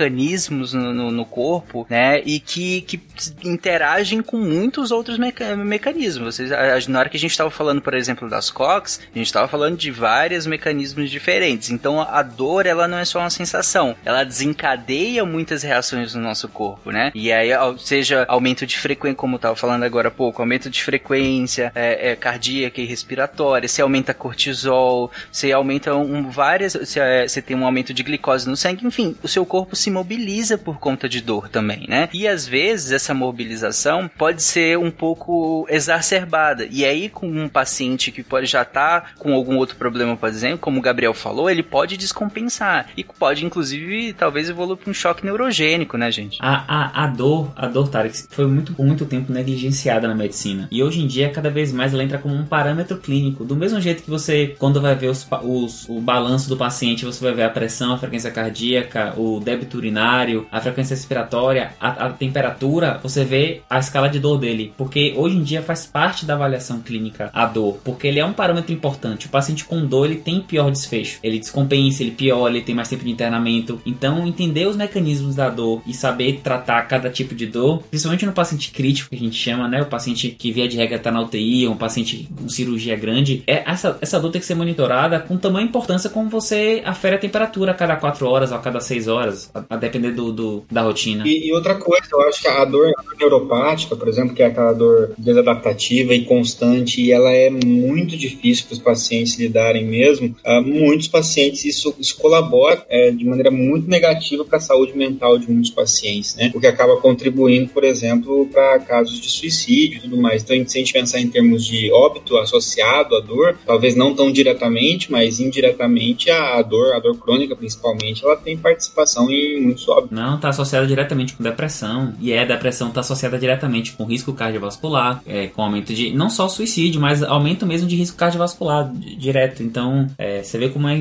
no, 0.74 0.94
no, 0.94 1.12
no 1.12 1.26
corpo, 1.26 1.86
né? 1.90 2.22
E 2.26 2.40
que, 2.40 2.82
que 2.82 3.02
interagem 3.44 4.22
com 4.22 4.38
muitos 4.38 4.92
outros 4.92 5.18
meca 5.18 5.56
mecanismos. 5.56 6.36
Vocês, 6.36 6.88
na 6.88 7.00
hora 7.00 7.10
que 7.10 7.18
a 7.18 7.20
gente 7.20 7.32
estava 7.32 7.50
falando, 7.50 7.82
por 7.82 7.94
exemplo, 7.94 8.30
das 8.30 8.50
COX, 8.50 9.00
a 9.14 9.18
gente 9.18 9.28
estava 9.28 9.48
falando 9.48 9.78
de 9.78 9.92
vários 9.92 10.46
mecanismos 10.46 11.10
diferentes. 11.10 11.70
Então 11.70 12.02
a 12.02 12.22
dor 12.22 12.66
ela 12.66 12.88
não 12.88 12.98
é 12.98 13.06
só 13.06 13.20
uma 13.20 13.30
sensação, 13.30 13.96
ela 14.06 14.24
desencadeia 14.24 15.26
muitas 15.26 15.64
reações 15.64 16.14
no 16.14 16.22
nosso 16.22 16.48
corpo, 16.48 16.92
né? 16.92 17.12
E 17.14 17.32
aí, 17.32 17.50
seja 17.78 18.26
aumento 18.28 18.66
de 18.66 18.78
frequência, 18.78 19.16
como 19.16 19.36
eu 19.36 19.38
estava 19.38 19.56
falando 19.56 19.84
agora 19.84 20.10
há 20.10 20.12
pouco, 20.12 20.42
aumento 20.42 20.70
de 20.70 20.84
frequência 20.84 21.72
é, 21.76 22.12
é, 22.12 22.16
cardíaca 22.16 22.82
e 22.82 22.86
respiratória, 22.86 23.68
se 23.68 23.82
aumenta 23.82 24.14
cortisol, 24.14 25.12
se 25.32 25.52
aumenta 25.52 25.96
um, 25.96 26.30
várias, 26.30 26.78
se 26.84 27.00
é, 27.00 27.26
tem 27.42 27.56
um 27.56 27.66
aumento 27.66 27.94
de 27.94 28.04
glicose 28.04 28.48
no 28.48 28.56
sangue, 28.56 28.86
enfim, 28.86 29.16
o 29.24 29.28
seu 29.28 29.46
corpo 29.46 29.76
se 29.76 29.89
mobiliza 29.90 30.58
por 30.58 30.80
conta 30.80 31.08
de 31.08 31.22
dor 31.22 31.50
também, 31.50 31.86
né? 31.88 32.10
E 32.14 32.28
às 32.28 32.48
vezes 32.48 32.92
essa 32.92 33.14
mobilização 33.14 34.10
pode 34.18 34.44
ser 34.44 34.78
um 34.78 34.92
pouco 34.92 35.66
exacerbada. 35.70 36.68
E 36.70 36.86
aí, 36.86 37.10
com 37.10 37.28
um 37.28 37.50
paciente 37.50 38.12
que 38.12 38.24
pode 38.24 38.46
já 38.46 38.62
estar 38.62 39.02
tá 39.02 39.08
com 39.18 39.34
algum 39.34 39.58
outro 39.58 39.76
problema, 39.76 40.16
por 40.16 40.30
exemplo, 40.30 40.60
como 40.60 40.80
o 40.80 40.82
Gabriel 40.82 41.14
falou, 41.14 41.50
ele 41.50 41.64
pode 41.64 41.98
descompensar. 41.98 42.88
E 42.96 43.04
pode, 43.04 43.46
inclusive, 43.46 44.14
talvez 44.14 44.50
evoluir 44.50 44.78
para 44.78 44.90
um 44.90 44.94
choque 44.94 45.26
neurogênico, 45.26 45.98
né, 45.98 46.12
gente? 46.12 46.38
A, 46.42 46.64
a, 46.68 47.04
a 47.04 47.08
dor, 47.08 47.52
a 47.56 47.68
dor, 47.68 47.88
Tarek, 47.90 48.24
foi 48.30 48.48
muito, 48.48 48.74
por 48.74 48.86
muito 48.86 49.06
tempo 49.06 49.32
negligenciada 49.32 50.08
na 50.08 50.16
medicina. 50.16 50.68
E 50.72 50.84
hoje 50.84 51.02
em 51.02 51.08
dia, 51.08 51.30
cada 51.30 51.50
vez 51.50 51.72
mais 51.72 51.94
ela 51.94 52.04
entra 52.04 52.18
como 52.18 52.36
um 52.36 52.46
parâmetro 52.46 52.98
clínico. 52.98 53.44
Do 53.44 53.56
mesmo 53.56 53.80
jeito 53.80 54.04
que 54.04 54.10
você, 54.10 54.56
quando 54.58 54.82
vai 54.82 54.96
ver 54.96 55.08
os, 55.08 55.28
os, 55.44 55.88
o 55.90 56.00
balanço 56.00 56.50
do 56.50 56.58
paciente, 56.58 57.06
você 57.06 57.24
vai 57.24 57.34
ver 57.34 57.44
a 57.44 57.50
pressão, 57.50 57.94
a 57.94 57.98
frequência 57.98 58.32
cardíaca, 58.32 59.14
o 59.18 59.40
débito 59.40 59.79
urinário, 59.80 60.48
a 60.52 60.62
frequência 60.62 60.96
respiratória, 60.96 61.72
a, 61.80 62.08
a 62.08 62.10
temperatura, 62.10 63.00
você 63.02 63.24
vê 63.24 63.62
a 63.70 63.80
escala 63.80 64.10
de 64.10 64.20
dor 64.20 64.38
dele. 64.38 64.74
Porque 64.78 65.14
hoje 65.16 65.36
em 65.36 65.44
dia 65.44 65.62
faz 65.62 65.86
parte 65.86 66.26
da 66.26 66.36
avaliação 66.36 66.80
clínica 66.80 67.30
a 67.34 67.46
dor. 67.46 67.80
Porque 67.84 68.08
ele 68.08 68.20
é 68.20 68.26
um 68.26 68.34
parâmetro 68.34 68.74
importante. 68.74 69.28
O 69.28 69.30
paciente 69.30 69.66
com 69.66 69.86
dor, 69.86 70.06
ele 70.06 70.18
tem 70.18 70.42
pior 70.42 70.72
desfecho. 70.72 71.20
Ele 71.24 71.40
descompensa, 71.40 72.04
ele 72.04 72.12
piora, 72.12 72.54
ele 72.54 72.64
tem 72.64 72.76
mais 72.76 72.90
tempo 72.90 73.04
de 73.04 73.12
internamento. 73.12 73.82
Então, 73.86 74.28
entender 74.28 74.68
os 74.68 74.76
mecanismos 74.76 75.36
da 75.36 75.50
dor 75.50 75.82
e 75.86 75.94
saber 75.94 76.42
tratar 76.44 76.82
cada 76.84 77.10
tipo 77.10 77.34
de 77.34 77.48
dor, 77.48 77.84
principalmente 77.90 78.26
no 78.26 78.34
paciente 78.34 78.72
crítico, 78.72 79.10
que 79.10 79.16
a 79.16 79.20
gente 79.20 79.36
chama, 79.36 79.68
né? 79.68 79.82
O 79.82 79.86
paciente 79.86 80.30
que 80.30 80.52
via 80.52 80.68
de 80.68 80.78
regra 80.78 80.98
está 80.98 81.12
na 81.12 81.22
UTI, 81.22 81.68
um 81.68 81.78
paciente 81.78 82.30
com 82.38 82.48
cirurgia 82.50 82.96
grande, 82.96 83.44
é 83.48 83.64
essa, 83.66 83.98
essa 84.02 84.20
dor 84.20 84.32
tem 84.32 84.42
que 84.42 84.48
ser 84.48 84.56
monitorada 84.56 85.20
com 85.20 85.38
tamanha 85.38 85.66
importância 85.66 86.10
como 86.10 86.30
você 86.30 86.82
afere 86.86 87.16
a 87.16 87.20
temperatura 87.20 87.72
a 87.72 87.76
cada 87.76 87.96
4 87.96 88.28
horas 88.28 88.52
ou 88.52 88.58
a 88.58 88.62
cada 88.62 88.80
6 88.80 89.08
horas, 89.08 89.52
a, 89.70 89.76
depender 89.76 90.12
do, 90.12 90.32
do, 90.32 90.66
da 90.70 90.82
rotina. 90.82 91.28
E, 91.28 91.48
e, 91.48 91.54
outra 91.54 91.76
coisa, 91.76 92.08
eu 92.12 92.22
acho 92.22 92.42
que 92.42 92.48
a 92.48 92.66
dor, 92.66 92.92
a 92.98 93.02
dor 93.02 93.16
neuropática, 93.20 93.96
por 93.96 94.08
exemplo, 94.08 94.34
que 94.34 94.42
é 94.42 94.48
aquela 94.48 94.74
dor 94.74 95.14
desadaptativa 95.18 96.14
e 96.14 96.26
constante, 96.26 97.02
e 97.02 97.12
ela 97.12 97.32
é 97.32 97.50
muito 97.50 98.18
difícil 98.18 98.66
para 98.66 98.74
os 98.74 98.80
pacientes 98.80 99.38
lidarem 99.38 99.86
mesmo. 99.86 100.36
Uh, 100.46 100.62
muitos 100.62 101.08
pacientes, 101.08 101.66
isso, 101.66 101.94
isso 102.00 102.18
colabora 102.18 102.84
é, 102.90 103.12
de 103.12 103.26
maneira 103.26 103.52
muito 103.52 103.90
negativa 103.90 104.44
para 104.44 104.58
a 104.58 104.62
saúde 104.62 104.98
mental 104.98 105.38
de 105.38 105.50
muitos 105.50 105.72
pacientes, 105.72 106.36
né? 106.36 106.52
O 106.54 106.60
que 106.60 106.68
acaba 106.68 106.98
contribuindo, 106.98 107.70
por 107.70 107.84
exemplo, 107.84 108.48
para 108.48 108.80
casos 108.80 109.20
de 109.20 109.30
suicídio 109.30 109.98
e 109.98 110.02
tudo 110.02 110.18
mais. 110.18 110.44
Então, 110.44 110.56
se 110.68 110.78
a 110.78 110.80
gente 110.80 110.94
pensar 110.94 111.20
em 111.20 111.30
termos 111.30 111.66
de 111.66 111.92
óbito 111.92 112.38
associado 112.38 113.16
à 113.16 113.20
dor, 113.20 113.58
talvez 113.66 113.96
não 113.96 114.16
tão 114.16 114.32
diretamente, 114.32 115.12
mas 115.12 115.40
indiretamente 115.40 116.32
a 116.32 116.62
dor, 116.62 116.94
a 116.94 117.00
dor 117.00 117.18
crônica 117.18 117.56
principalmente, 117.56 118.24
ela 118.24 118.36
tem 118.36 118.58
participação 118.58 119.30
em 119.30 119.59
muitos 119.60 119.88
óbitos. 119.88 120.18
Não, 120.18 120.36
está 120.36 120.50
associada 120.50 120.86
diretamente 120.86 121.34
com 121.34 121.44
depressão, 121.44 122.14
e 122.20 122.32
é, 122.32 122.46
depressão 122.46 122.90
está 122.90 123.02
associada 123.02 123.38
diretamente 123.38 123.94
com 123.94 124.06
risco 124.06 124.34
cardiovascular, 124.34 125.22
é, 125.26 125.48
com 125.48 125.62
aumento 125.62 125.94
de, 125.94 126.12
não 126.12 126.30
só 126.30 126.48
suicídio, 126.48 127.00
mas 127.02 127.24
aumento 127.24 127.66
mesmo 127.66 127.88
de 127.88 127.96
risco 127.96 128.18
cardiovascular 128.18 128.92
direto. 128.94 129.64
Então, 129.64 130.08
é, 130.18 130.44
você 130.44 130.58
vê 130.58 130.70
como, 130.70 130.88
é, 130.88 130.98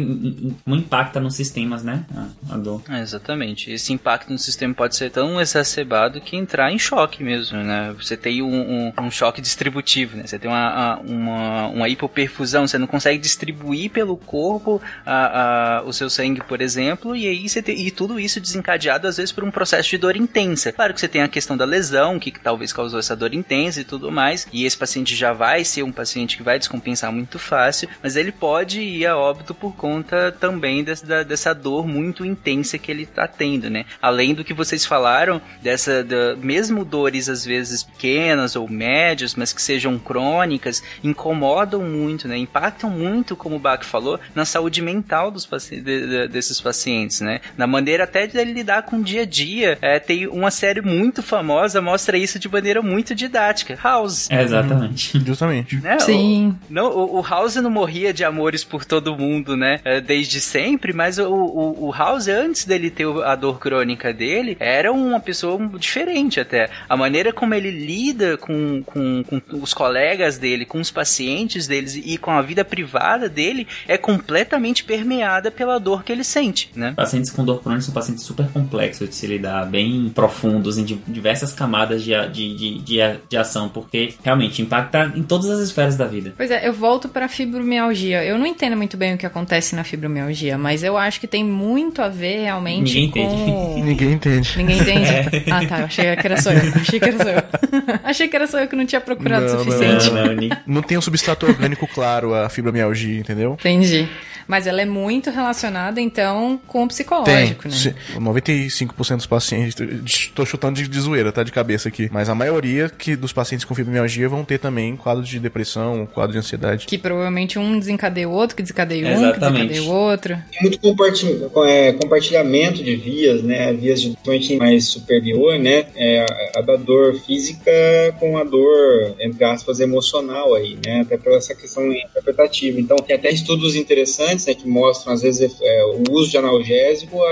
como 0.64 0.76
impacta 0.76 1.20
nos 1.20 1.34
sistemas, 1.34 1.82
né, 1.82 2.04
a, 2.14 2.54
a 2.54 2.56
dor. 2.56 2.82
É, 2.88 3.00
exatamente. 3.00 3.70
Esse 3.70 3.92
impacto 3.92 4.30
no 4.30 4.38
sistema 4.38 4.74
pode 4.74 4.96
ser 4.96 5.10
tão 5.10 5.40
exacerbado 5.40 6.20
que 6.20 6.36
entrar 6.36 6.72
em 6.72 6.78
choque 6.78 7.22
mesmo, 7.22 7.58
né? 7.58 7.94
Você 7.98 8.16
tem 8.16 8.42
um, 8.42 8.48
um, 8.48 8.92
um 9.06 9.10
choque 9.10 9.40
distributivo, 9.40 10.16
né? 10.16 10.26
Você 10.26 10.38
tem 10.38 10.50
uma, 10.50 10.98
uma, 11.00 11.66
uma 11.68 11.88
hipoperfusão, 11.88 12.66
você 12.66 12.78
não 12.78 12.86
consegue 12.86 13.18
distribuir 13.18 13.90
pelo 13.90 14.16
corpo 14.16 14.80
a, 15.04 15.78
a, 15.78 15.82
o 15.82 15.92
seu 15.92 16.10
sangue, 16.10 16.42
por 16.46 16.60
exemplo, 16.60 17.14
e 17.14 17.26
aí 17.26 17.48
você 17.48 17.62
tem, 17.62 17.86
e 17.86 17.90
tudo 17.90 18.18
isso 18.18 18.40
desencadeado 18.48 19.06
às 19.06 19.16
vezes 19.16 19.32
por 19.32 19.44
um 19.44 19.50
processo 19.50 19.88
de 19.88 19.98
dor 19.98 20.16
intensa. 20.16 20.72
Claro 20.72 20.94
que 20.94 21.00
você 21.00 21.08
tem 21.08 21.22
a 21.22 21.28
questão 21.28 21.56
da 21.56 21.64
lesão, 21.64 22.18
que, 22.18 22.30
que 22.30 22.40
talvez 22.40 22.72
causou 22.72 22.98
essa 22.98 23.14
dor 23.14 23.34
intensa 23.34 23.80
e 23.80 23.84
tudo 23.84 24.10
mais. 24.10 24.46
E 24.52 24.64
esse 24.64 24.76
paciente 24.76 25.14
já 25.14 25.32
vai 25.32 25.64
ser 25.64 25.82
um 25.82 25.92
paciente 25.92 26.36
que 26.36 26.42
vai 26.42 26.58
descompensar 26.58 27.12
muito 27.12 27.38
fácil, 27.38 27.88
mas 28.02 28.16
ele 28.16 28.32
pode 28.32 28.80
ir 28.80 29.06
a 29.06 29.16
óbito 29.16 29.54
por 29.54 29.74
conta 29.76 30.32
também 30.32 30.82
dessa, 30.82 31.24
dessa 31.24 31.54
dor 31.54 31.86
muito 31.86 32.24
intensa 32.24 32.78
que 32.78 32.90
ele 32.90 33.02
está 33.02 33.26
tendo, 33.26 33.70
né? 33.70 33.84
Além 34.00 34.34
do 34.34 34.44
que 34.44 34.54
vocês 34.54 34.84
falaram, 34.84 35.40
dessa, 35.62 36.02
da, 36.02 36.36
mesmo 36.36 36.84
dores 36.84 37.28
às 37.28 37.44
vezes 37.44 37.82
pequenas 37.82 38.56
ou 38.56 38.68
médias, 38.68 39.34
mas 39.34 39.52
que 39.52 39.60
sejam 39.60 39.98
crônicas, 39.98 40.82
incomodam 41.02 41.82
muito, 41.82 42.28
né? 42.28 42.36
Impactam 42.36 42.90
muito, 42.90 43.36
como 43.36 43.56
o 43.56 43.58
Bach 43.58 43.84
falou, 43.84 44.18
na 44.34 44.44
saúde 44.44 44.80
mental 44.80 45.30
dos 45.30 45.46
paci 45.46 45.80
de, 45.80 46.06
de, 46.06 46.28
desses 46.28 46.60
pacientes, 46.60 47.20
né? 47.20 47.40
Na 47.56 47.66
maneira 47.66 48.04
até 48.04 48.26
de 48.26 48.37
ele 48.42 48.52
lidar 48.52 48.82
com 48.82 48.96
o 48.96 49.02
dia 49.02 49.22
a 49.22 49.26
dia. 49.26 49.78
É, 49.80 49.98
tem 49.98 50.26
uma 50.26 50.50
série 50.50 50.80
muito 50.80 51.22
famosa, 51.22 51.80
mostra 51.80 52.16
isso 52.16 52.38
de 52.38 52.48
maneira 52.48 52.82
muito 52.82 53.14
didática. 53.14 53.78
House. 53.82 54.30
É, 54.30 54.42
exatamente. 54.42 55.16
Uhum. 55.16 55.24
Justamente. 55.24 55.76
Né? 55.76 55.98
Sim. 55.98 56.56
O, 56.68 56.72
não, 56.72 56.90
o, 56.90 57.18
o, 57.18 57.22
House 57.22 57.56
não 57.56 57.70
morria 57.70 58.12
de 58.12 58.24
amores 58.24 58.64
por 58.64 58.84
todo 58.84 59.16
mundo, 59.16 59.56
né? 59.56 59.80
É, 59.84 60.00
desde 60.00 60.40
sempre, 60.40 60.92
mas 60.92 61.18
o, 61.18 61.28
o, 61.28 61.88
o 61.88 61.92
House, 61.92 62.28
antes 62.28 62.64
dele 62.64 62.90
ter 62.90 63.06
a 63.24 63.34
dor 63.34 63.58
crônica 63.58 64.12
dele, 64.12 64.56
era 64.58 64.92
uma 64.92 65.20
pessoa 65.20 65.58
diferente 65.78 66.40
até. 66.40 66.68
A 66.88 66.96
maneira 66.96 67.32
como 67.32 67.54
ele 67.54 67.70
lida 67.70 68.36
com, 68.36 68.82
com, 68.82 69.22
com 69.22 69.40
os 69.62 69.74
colegas 69.74 70.38
dele, 70.38 70.64
com 70.64 70.80
os 70.80 70.90
pacientes 70.90 71.66
deles 71.66 71.94
e 71.94 72.16
com 72.18 72.30
a 72.30 72.42
vida 72.42 72.64
privada 72.64 73.28
dele 73.28 73.66
é 73.86 73.96
completamente 73.96 74.84
permeada 74.84 75.50
pela 75.50 75.78
dor 75.78 76.02
que 76.02 76.12
ele 76.12 76.24
sente, 76.24 76.70
né? 76.74 76.92
Pacientes 76.96 77.30
com 77.30 77.44
dor 77.44 77.62
crônica 77.62 77.82
são 77.82 77.94
pacientes 77.94 78.17
super 78.18 78.48
complexos 78.48 79.08
de 79.08 79.14
se 79.14 79.26
lidar, 79.26 79.66
bem 79.66 80.10
profundos 80.14 80.78
em 80.78 80.84
diversas 80.84 81.52
camadas 81.52 82.02
de, 82.02 82.12
de, 82.28 82.56
de, 82.56 82.78
de, 82.78 82.98
de 83.28 83.36
ação, 83.36 83.68
porque 83.68 84.14
realmente 84.22 84.62
impacta 84.62 85.12
em 85.14 85.22
todas 85.22 85.48
as 85.50 85.60
esferas 85.60 85.96
da 85.96 86.06
vida. 86.06 86.34
Pois 86.36 86.50
é, 86.50 86.66
eu 86.66 86.72
volto 86.72 87.08
para 87.08 87.28
fibromialgia. 87.28 88.24
Eu 88.24 88.38
não 88.38 88.46
entendo 88.46 88.76
muito 88.76 88.96
bem 88.96 89.14
o 89.14 89.18
que 89.18 89.26
acontece 89.26 89.74
na 89.74 89.84
fibromialgia, 89.84 90.58
mas 90.58 90.82
eu 90.82 90.96
acho 90.96 91.20
que 91.20 91.26
tem 91.26 91.44
muito 91.44 92.02
a 92.02 92.08
ver 92.08 92.42
realmente 92.42 92.94
Ninguém 92.94 93.10
com... 93.10 93.34
entende. 93.34 93.82
Ninguém 93.88 94.12
entende. 94.12 94.56
Ninguém 94.56 94.78
entende? 94.78 95.08
É. 95.48 95.50
Ah, 95.50 95.66
tá. 95.66 95.78
Eu 95.80 95.84
achei 95.86 96.16
que 96.16 96.26
era 96.26 96.40
só 96.40 96.52
eu. 96.52 96.72
Achei 96.74 97.00
que 97.00 97.08
era 97.08 97.18
só 97.18 97.28
eu. 97.28 97.42
achei 98.04 98.28
que 98.28 98.36
era 98.36 98.46
só 98.46 98.60
eu 98.60 98.68
que 98.68 98.76
não 98.76 98.86
tinha 98.86 99.00
procurado 99.00 99.46
o 99.46 99.48
suficiente. 99.50 100.10
Não, 100.10 100.26
não, 100.26 100.56
não 100.66 100.82
tem 100.82 100.98
um 100.98 101.00
substrato 101.00 101.46
orgânico 101.46 101.86
claro 101.86 102.34
a 102.34 102.48
fibromialgia, 102.48 103.18
entendeu? 103.18 103.54
Entendi. 103.58 104.08
Mas 104.48 104.66
ela 104.66 104.80
é 104.80 104.86
muito 104.86 105.30
relacionada, 105.30 106.00
então, 106.00 106.58
com 106.66 106.84
o 106.84 106.88
psicológico, 106.88 107.68
Tem. 107.68 107.92
né? 107.92 107.94
95% 108.14 109.16
dos 109.16 109.26
pacientes, 109.26 109.74
estou 110.04 110.46
chutando 110.46 110.76
de, 110.76 110.88
de 110.88 111.00
zoeira, 111.00 111.32
tá? 111.32 111.42
De 111.42 111.52
cabeça 111.52 111.88
aqui. 111.88 112.08
Mas 112.12 112.28
a 112.28 112.34
maioria 112.34 112.88
que 112.88 113.16
dos 113.16 113.32
pacientes 113.32 113.64
com 113.64 113.74
fibromialgia 113.74 114.28
vão 114.28 114.44
ter 114.44 114.58
também 114.58 114.96
quadros 114.96 115.28
de 115.28 115.38
depressão, 115.38 116.06
quadro 116.06 116.32
de 116.32 116.38
ansiedade. 116.38 116.86
Que 116.86 116.98
provavelmente 116.98 117.58
um 117.58 117.78
desencadeia 117.78 118.28
o 118.28 118.32
outro, 118.32 118.56
que 118.56 118.62
desencadeia 118.62 119.06
um, 119.06 119.10
Exatamente. 119.10 119.34
que 119.34 119.68
desencadeia 119.68 119.82
o 119.82 119.94
outro. 119.94 120.38
Tem 120.52 120.62
muito 120.62 120.80
compartilhamento, 120.80 121.64
é, 121.64 121.92
compartilhamento 121.92 122.84
de 122.84 122.96
vias, 122.96 123.42
né? 123.42 123.72
Vias 123.72 124.00
de 124.00 124.16
mais 124.56 124.88
superior, 124.88 125.58
né? 125.58 125.86
É, 125.96 126.24
a 126.56 126.60
da 126.60 126.76
dor 126.76 127.14
física 127.14 127.70
com 128.18 128.36
a 128.36 128.44
dor, 128.44 129.14
entre 129.20 129.44
aspas, 129.44 129.80
emocional 129.80 130.54
aí, 130.54 130.78
né? 130.84 131.00
Até 131.00 131.16
pela 131.16 131.36
essa 131.36 131.54
questão 131.54 131.90
interpretativa. 131.90 132.78
Então, 132.78 132.96
tem 132.98 133.16
até 133.16 133.30
estudos 133.30 133.74
interessantes 133.74 134.46
né, 134.46 134.54
que 134.54 134.68
mostram, 134.68 135.14
às 135.14 135.22
vezes, 135.22 135.56
é, 135.60 135.84
o 135.84 136.12
uso 136.12 136.30
de 136.30 136.36
analgésico 136.36 137.22
a, 137.22 137.26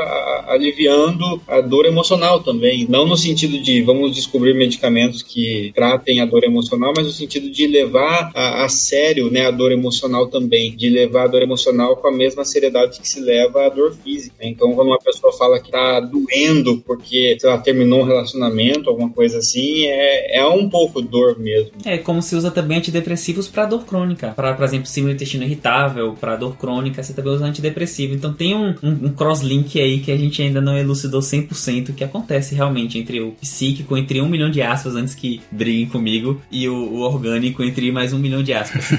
a, 0.49 0.55
aliviando 0.67 1.41
a 1.47 1.61
dor 1.61 1.87
emocional 1.87 2.43
também. 2.43 2.87
Não 2.89 3.07
no 3.07 3.17
sentido 3.17 3.59
de 3.63 3.83
vamos 3.83 4.15
descobrir 4.15 4.55
medicamentos 4.55 5.23
que 5.23 5.73
tratem 5.75 6.21
a 6.21 6.27
dor 6.27 6.45
emocional, 6.45 6.93
mas 6.97 7.07
no 7.07 7.13
sentido 7.13 7.51
de 7.51 7.67
levar 7.67 8.31
a, 8.35 8.65
a 8.65 8.69
sério 8.69 9.31
né, 9.31 9.47
a 9.47 9.51
dor 9.51 9.73
emocional 9.73 10.27
também. 10.27 10.75
De 10.77 10.89
levar 10.89 11.25
a 11.25 11.29
dor 11.29 11.43
emocional 11.43 11.97
com 11.97 12.09
a 12.09 12.13
mesma 12.13 12.45
seriedade 12.45 13.01
que 13.01 13.09
se 13.09 13.21
leva 13.21 13.67
a 13.67 13.69
dor 13.69 13.95
física. 13.95 14.37
Então, 14.41 14.73
quando 14.73 14.89
uma 14.89 14.99
pessoa 14.99 15.33
fala 15.33 15.61
que 15.61 15.67
está 15.67 16.01
doendo 16.01 16.83
porque 16.87 17.37
ela 17.43 17.59
terminou 17.59 18.01
um 18.01 18.05
relacionamento, 18.05 18.91
alguma 18.91 19.11
coisa 19.11 19.39
assim, 19.39 19.87
é, 19.87 20.39
é 20.39 20.47
um 20.47 20.69
pouco 20.69 21.01
dor 21.01 21.39
mesmo. 21.39 21.73
É 21.85 21.99
como 21.99 22.21
se 22.21 22.35
usa 22.35 22.51
também 22.51 22.79
antidepressivos 22.79 23.49
para 23.49 23.67
dor 23.67 23.85
crônica. 23.85 24.33
Para, 24.35 24.55
por 24.55 24.65
exemplo, 24.65 24.87
síndrome 24.87 25.15
do 25.15 25.17
intestino 25.17 25.45
irritável, 25.45 26.17
para 26.19 26.37
dor 26.37 26.57
crônica, 26.57 27.03
você 27.03 27.13
também 27.13 27.33
usa 27.33 27.45
antidepressivo. 27.45 28.15
Então 28.15 28.33
tem 28.33 28.55
um, 28.55 28.75
um, 28.83 29.07
um 29.07 29.13
cross-link 29.13 29.81
aí 29.81 30.01
que 30.01 30.11
a 30.11 30.17
gente 30.17 30.43
ainda 30.43 30.56
não 30.61 30.77
elucidou 30.77 31.21
100% 31.21 31.95
que 31.95 32.05
acontece 32.05 32.55
realmente 32.55 32.99
entre 32.99 33.21
o 33.21 33.33
psíquico, 33.33 33.97
entre 33.97 34.21
um 34.21 34.29
milhão 34.29 34.51
de 34.51 34.63
aspas, 34.63 34.95
antes 34.95 35.15
que 35.15 35.41
briguem 35.51 35.87
comigo, 35.87 36.41
e 36.51 36.69
o, 36.69 36.75
o 36.75 37.01
orgânico, 37.01 37.63
entre 37.63 37.91
mais 37.93 38.13
um 38.13 38.19
milhão 38.19 38.43
de 38.43 38.53
aspas. 38.53 38.91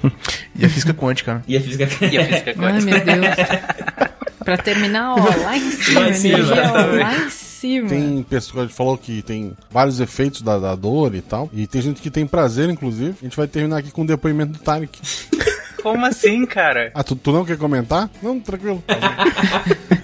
e 0.54 0.64
a 0.64 0.68
física 0.68 0.94
quântica. 0.94 1.42
E 1.46 1.56
a 1.56 1.60
física, 1.60 1.84
e 1.84 2.18
a 2.18 2.26
física 2.26 2.54
quântica. 2.54 2.66
Ai, 2.66 2.80
meu 2.80 3.04
Deus. 3.04 3.36
pra 4.44 4.56
terminar, 4.56 5.14
ó, 5.14 5.42
lá 5.42 5.56
em 5.56 5.70
cima, 5.70 6.00
lá 6.00 6.08
em 6.08 6.14
cima, 6.14 6.38
energia, 6.38 6.72
ó, 6.72 6.96
lá 6.96 7.16
em 7.16 7.30
cima. 7.30 7.88
Tem 7.88 8.22
pessoa 8.28 8.66
que 8.66 8.72
falou 8.72 8.98
que 8.98 9.22
tem 9.22 9.52
vários 9.70 10.00
efeitos 10.00 10.42
da, 10.42 10.58
da, 10.58 10.74
dor 10.74 11.14
e 11.14 11.22
tal. 11.22 11.48
E 11.52 11.66
tem 11.66 11.80
gente 11.80 12.02
que 12.02 12.10
tem 12.10 12.26
prazer, 12.26 12.68
inclusive. 12.68 13.14
A 13.20 13.24
gente 13.24 13.36
vai 13.36 13.46
terminar 13.46 13.78
aqui 13.78 13.90
com 13.90 14.02
o 14.02 14.06
depoimento 14.06 14.52
do 14.52 14.58
Tarek. 14.58 15.00
Como 15.82 16.04
assim, 16.06 16.46
cara? 16.46 16.92
Ah, 16.94 17.02
tu, 17.02 17.16
tu 17.16 17.32
não 17.32 17.44
quer 17.44 17.56
comentar? 17.56 18.08
Não, 18.22 18.38
tranquilo. 18.38 18.82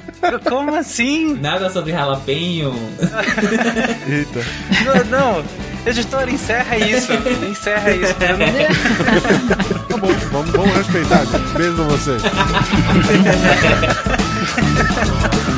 Como 0.49 0.75
assim? 0.75 1.35
Nada 1.35 1.71
sobre 1.71 1.93
jalapeno. 1.93 2.75
Eita. 4.09 4.41
Não, 4.85 5.05
não. 5.05 5.45
Editor, 5.87 6.29
encerra 6.29 6.77
isso. 6.77 7.13
Encerra 7.49 7.91
isso. 7.93 8.15
tá 9.89 9.97
bom, 9.97 10.09
vamos, 10.31 10.51
vamos 10.51 10.77
respeitar. 10.77 11.25
Beijo 11.57 11.75
pra 11.77 11.85
você. 11.85 12.17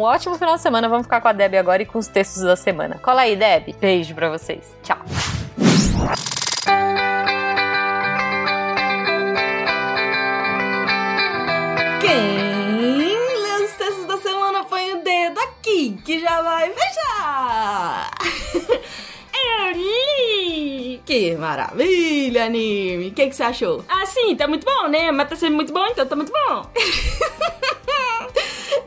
ótimo 0.01 0.35
final 0.37 0.55
de 0.55 0.61
semana. 0.61 0.87
Vamos 0.89 1.05
ficar 1.05 1.21
com 1.21 1.27
a 1.27 1.31
Deb 1.33 1.55
agora 1.55 1.81
e 1.81 1.85
com 1.85 1.99
os 1.99 2.07
textos 2.07 2.43
da 2.43 2.55
semana. 2.55 2.99
Cola 3.01 3.21
aí, 3.21 3.35
Deb. 3.35 3.75
Beijo 3.79 4.13
pra 4.15 4.29
vocês. 4.29 4.75
Tchau. 4.83 4.99
Quem 12.01 13.15
lê 13.41 13.63
os 13.63 13.71
textos 13.73 14.05
da 14.05 14.17
semana 14.17 14.63
põe 14.63 14.93
o 14.93 15.03
dedo 15.03 15.39
aqui, 15.39 16.01
que 16.03 16.19
já 16.19 16.41
vai 16.41 16.71
fechar. 16.71 18.11
Que 21.11 21.35
maravilha, 21.35 22.45
anime! 22.45 23.09
O 23.09 23.11
que, 23.11 23.27
que 23.27 23.35
você 23.35 23.43
achou? 23.43 23.83
Ah, 23.89 24.05
sim, 24.05 24.33
tá 24.33 24.47
muito 24.47 24.65
bom, 24.65 24.87
né? 24.87 25.11
Mas 25.11 25.27
tá 25.27 25.35
sendo 25.35 25.55
muito 25.55 25.73
bom, 25.73 25.85
então 25.87 26.05
tá 26.05 26.15
muito 26.15 26.31
bom. 26.31 26.71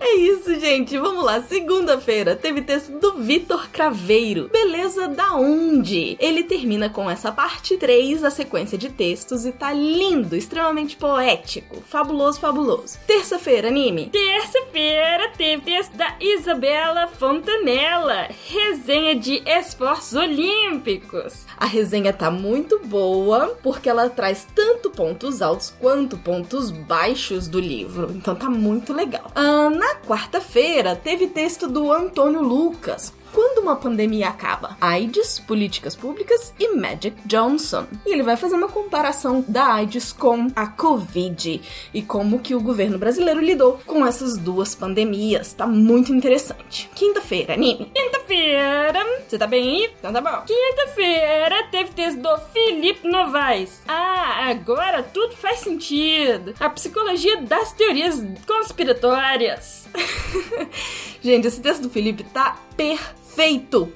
é 0.01 0.14
isso, 0.14 0.59
gente. 0.59 0.97
Vamos 0.97 1.24
lá. 1.24 1.43
Segunda-feira 1.43 2.35
teve 2.35 2.62
texto 2.62 2.98
do 2.98 3.18
Vitor 3.18 3.68
Craveiro. 3.70 4.48
Beleza 4.51 5.09
da 5.09 5.35
onde? 5.35 6.16
Ele 6.20 6.44
termina 6.44 6.89
com 6.89 7.10
essa 7.10 7.31
parte 7.31 7.76
3 7.76 8.22
da 8.22 8.31
sequência 8.31 8.78
de 8.78 8.89
textos 8.89 9.44
e 9.44 9.52
tá 9.52 9.72
lindo, 9.72 10.36
extremamente 10.36 10.97
poético. 10.97 11.82
Fabuloso, 11.89 12.40
fabuloso. 12.40 12.98
Terça-feira, 13.06 13.68
anime. 13.68 14.09
Terça-feira 14.10 15.31
teve 15.36 15.62
texto 15.62 15.93
da 15.93 16.16
Isabela 16.20 17.06
Fontanella. 17.06 18.28
Resenha 18.48 19.14
de 19.14 19.43
esforços 19.47 20.16
olímpicos. 20.45 21.47
A 21.57 21.66
resenha 21.66 22.12
tá 22.12 22.31
muito 22.31 22.79
boa 22.85 23.57
porque 23.62 23.89
ela 23.89 24.09
traz 24.09 24.47
tanto 24.55 24.91
pontos 24.91 25.41
altos 25.41 25.73
quanto 25.81 26.19
pontos 26.19 26.71
baixos 26.71 27.49
do 27.49 27.59
livro. 27.59 28.11
Então 28.15 28.35
tá 28.35 28.51
muito 28.51 28.93
legal. 28.93 29.31
Ah, 29.35 29.71
na 29.71 29.97
quarta-feira 29.97 30.95
teve 30.95 31.29
texto 31.29 31.66
do 31.66 31.93
Antônio 31.93 32.43
Lucas 32.43 33.12
quando 33.35 33.59
uma 33.59 33.74
pandemia 33.74 34.28
acaba? 34.28 34.77
AIDS, 34.81 35.40
políticas 35.40 35.97
públicas 35.97 36.55
e 36.59 36.69
Magic 36.77 37.16
Johnson. 37.27 37.86
E 38.06 38.12
ele 38.12 38.23
vai 38.23 38.36
fazer 38.36 38.55
uma 38.55 38.69
comparação 38.69 39.44
da 39.48 39.74
AIDS 39.74 40.12
com 40.12 40.47
a 40.55 40.66
Covid 40.69 41.61
e 41.93 42.02
como 42.02 42.39
que 42.39 42.55
o 42.55 42.61
governo 42.61 42.97
brasileiro 42.97 43.40
lidou 43.40 43.81
com 43.85 44.06
essas 44.06 44.39
duas 44.39 44.74
pandemias. 44.74 45.52
Tá 45.52 45.66
muito 45.66 46.15
interessante. 46.15 46.89
Quinta-feira, 46.94 47.55
anime. 47.55 47.90
Quinta-feira. 47.93 49.05
Você 49.27 49.36
tá 49.36 49.47
bem 49.47 49.69
aí? 49.69 49.90
Então 49.98 50.12
tá 50.12 50.20
bom. 50.20 50.44
Quinta-feira 50.47 51.65
teve 51.73 51.90
texto 51.90 52.20
do 52.20 52.39
Felipe 52.52 53.09
Novaes. 53.09 53.82
Ah, 53.89 54.48
agora 54.48 55.02
tudo 55.02 55.35
faz 55.35 55.59
sentido. 55.59 56.55
A 56.61 56.70
psicologia 56.70 57.43
das 57.43 57.73
teorias 57.73 58.23
conspiratórias. 58.47 59.84
Gente, 61.23 61.47
esse 61.47 61.61
texto 61.61 61.83
do 61.83 61.91
Felipe 61.91 62.25
tá 62.25 62.59
perfeito 62.77 63.25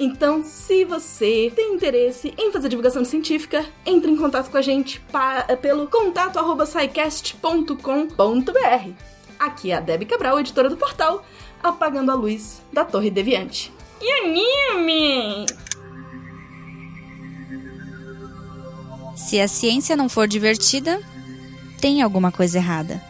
Então, 0.00 0.42
se 0.42 0.84
você 0.84 1.52
tem 1.54 1.74
interesse 1.74 2.34
em 2.36 2.50
fazer 2.50 2.68
divulgação 2.68 3.04
científica, 3.04 3.64
entre 3.86 4.10
em 4.10 4.16
contato 4.16 4.50
com 4.50 4.56
a 4.56 4.62
gente 4.62 5.00
pelo 5.62 5.86
contato 5.86 6.40
arroba 6.40 6.64
Aqui 9.38 9.70
é 9.70 9.76
a 9.76 9.80
Debbie 9.80 10.06
Cabral, 10.06 10.40
editora 10.40 10.68
do 10.68 10.76
portal 10.76 11.24
Apagando 11.62 12.10
a 12.10 12.14
Luz 12.14 12.60
da 12.72 12.84
Torre 12.84 13.10
Deviante. 13.10 13.72
E 14.00 14.12
anime! 14.24 15.46
Se 19.14 19.40
a 19.40 19.46
ciência 19.46 19.96
não 19.96 20.08
for 20.08 20.26
divertida, 20.26 21.00
tem 21.80 22.02
alguma 22.02 22.32
coisa 22.32 22.58
errada. 22.58 23.09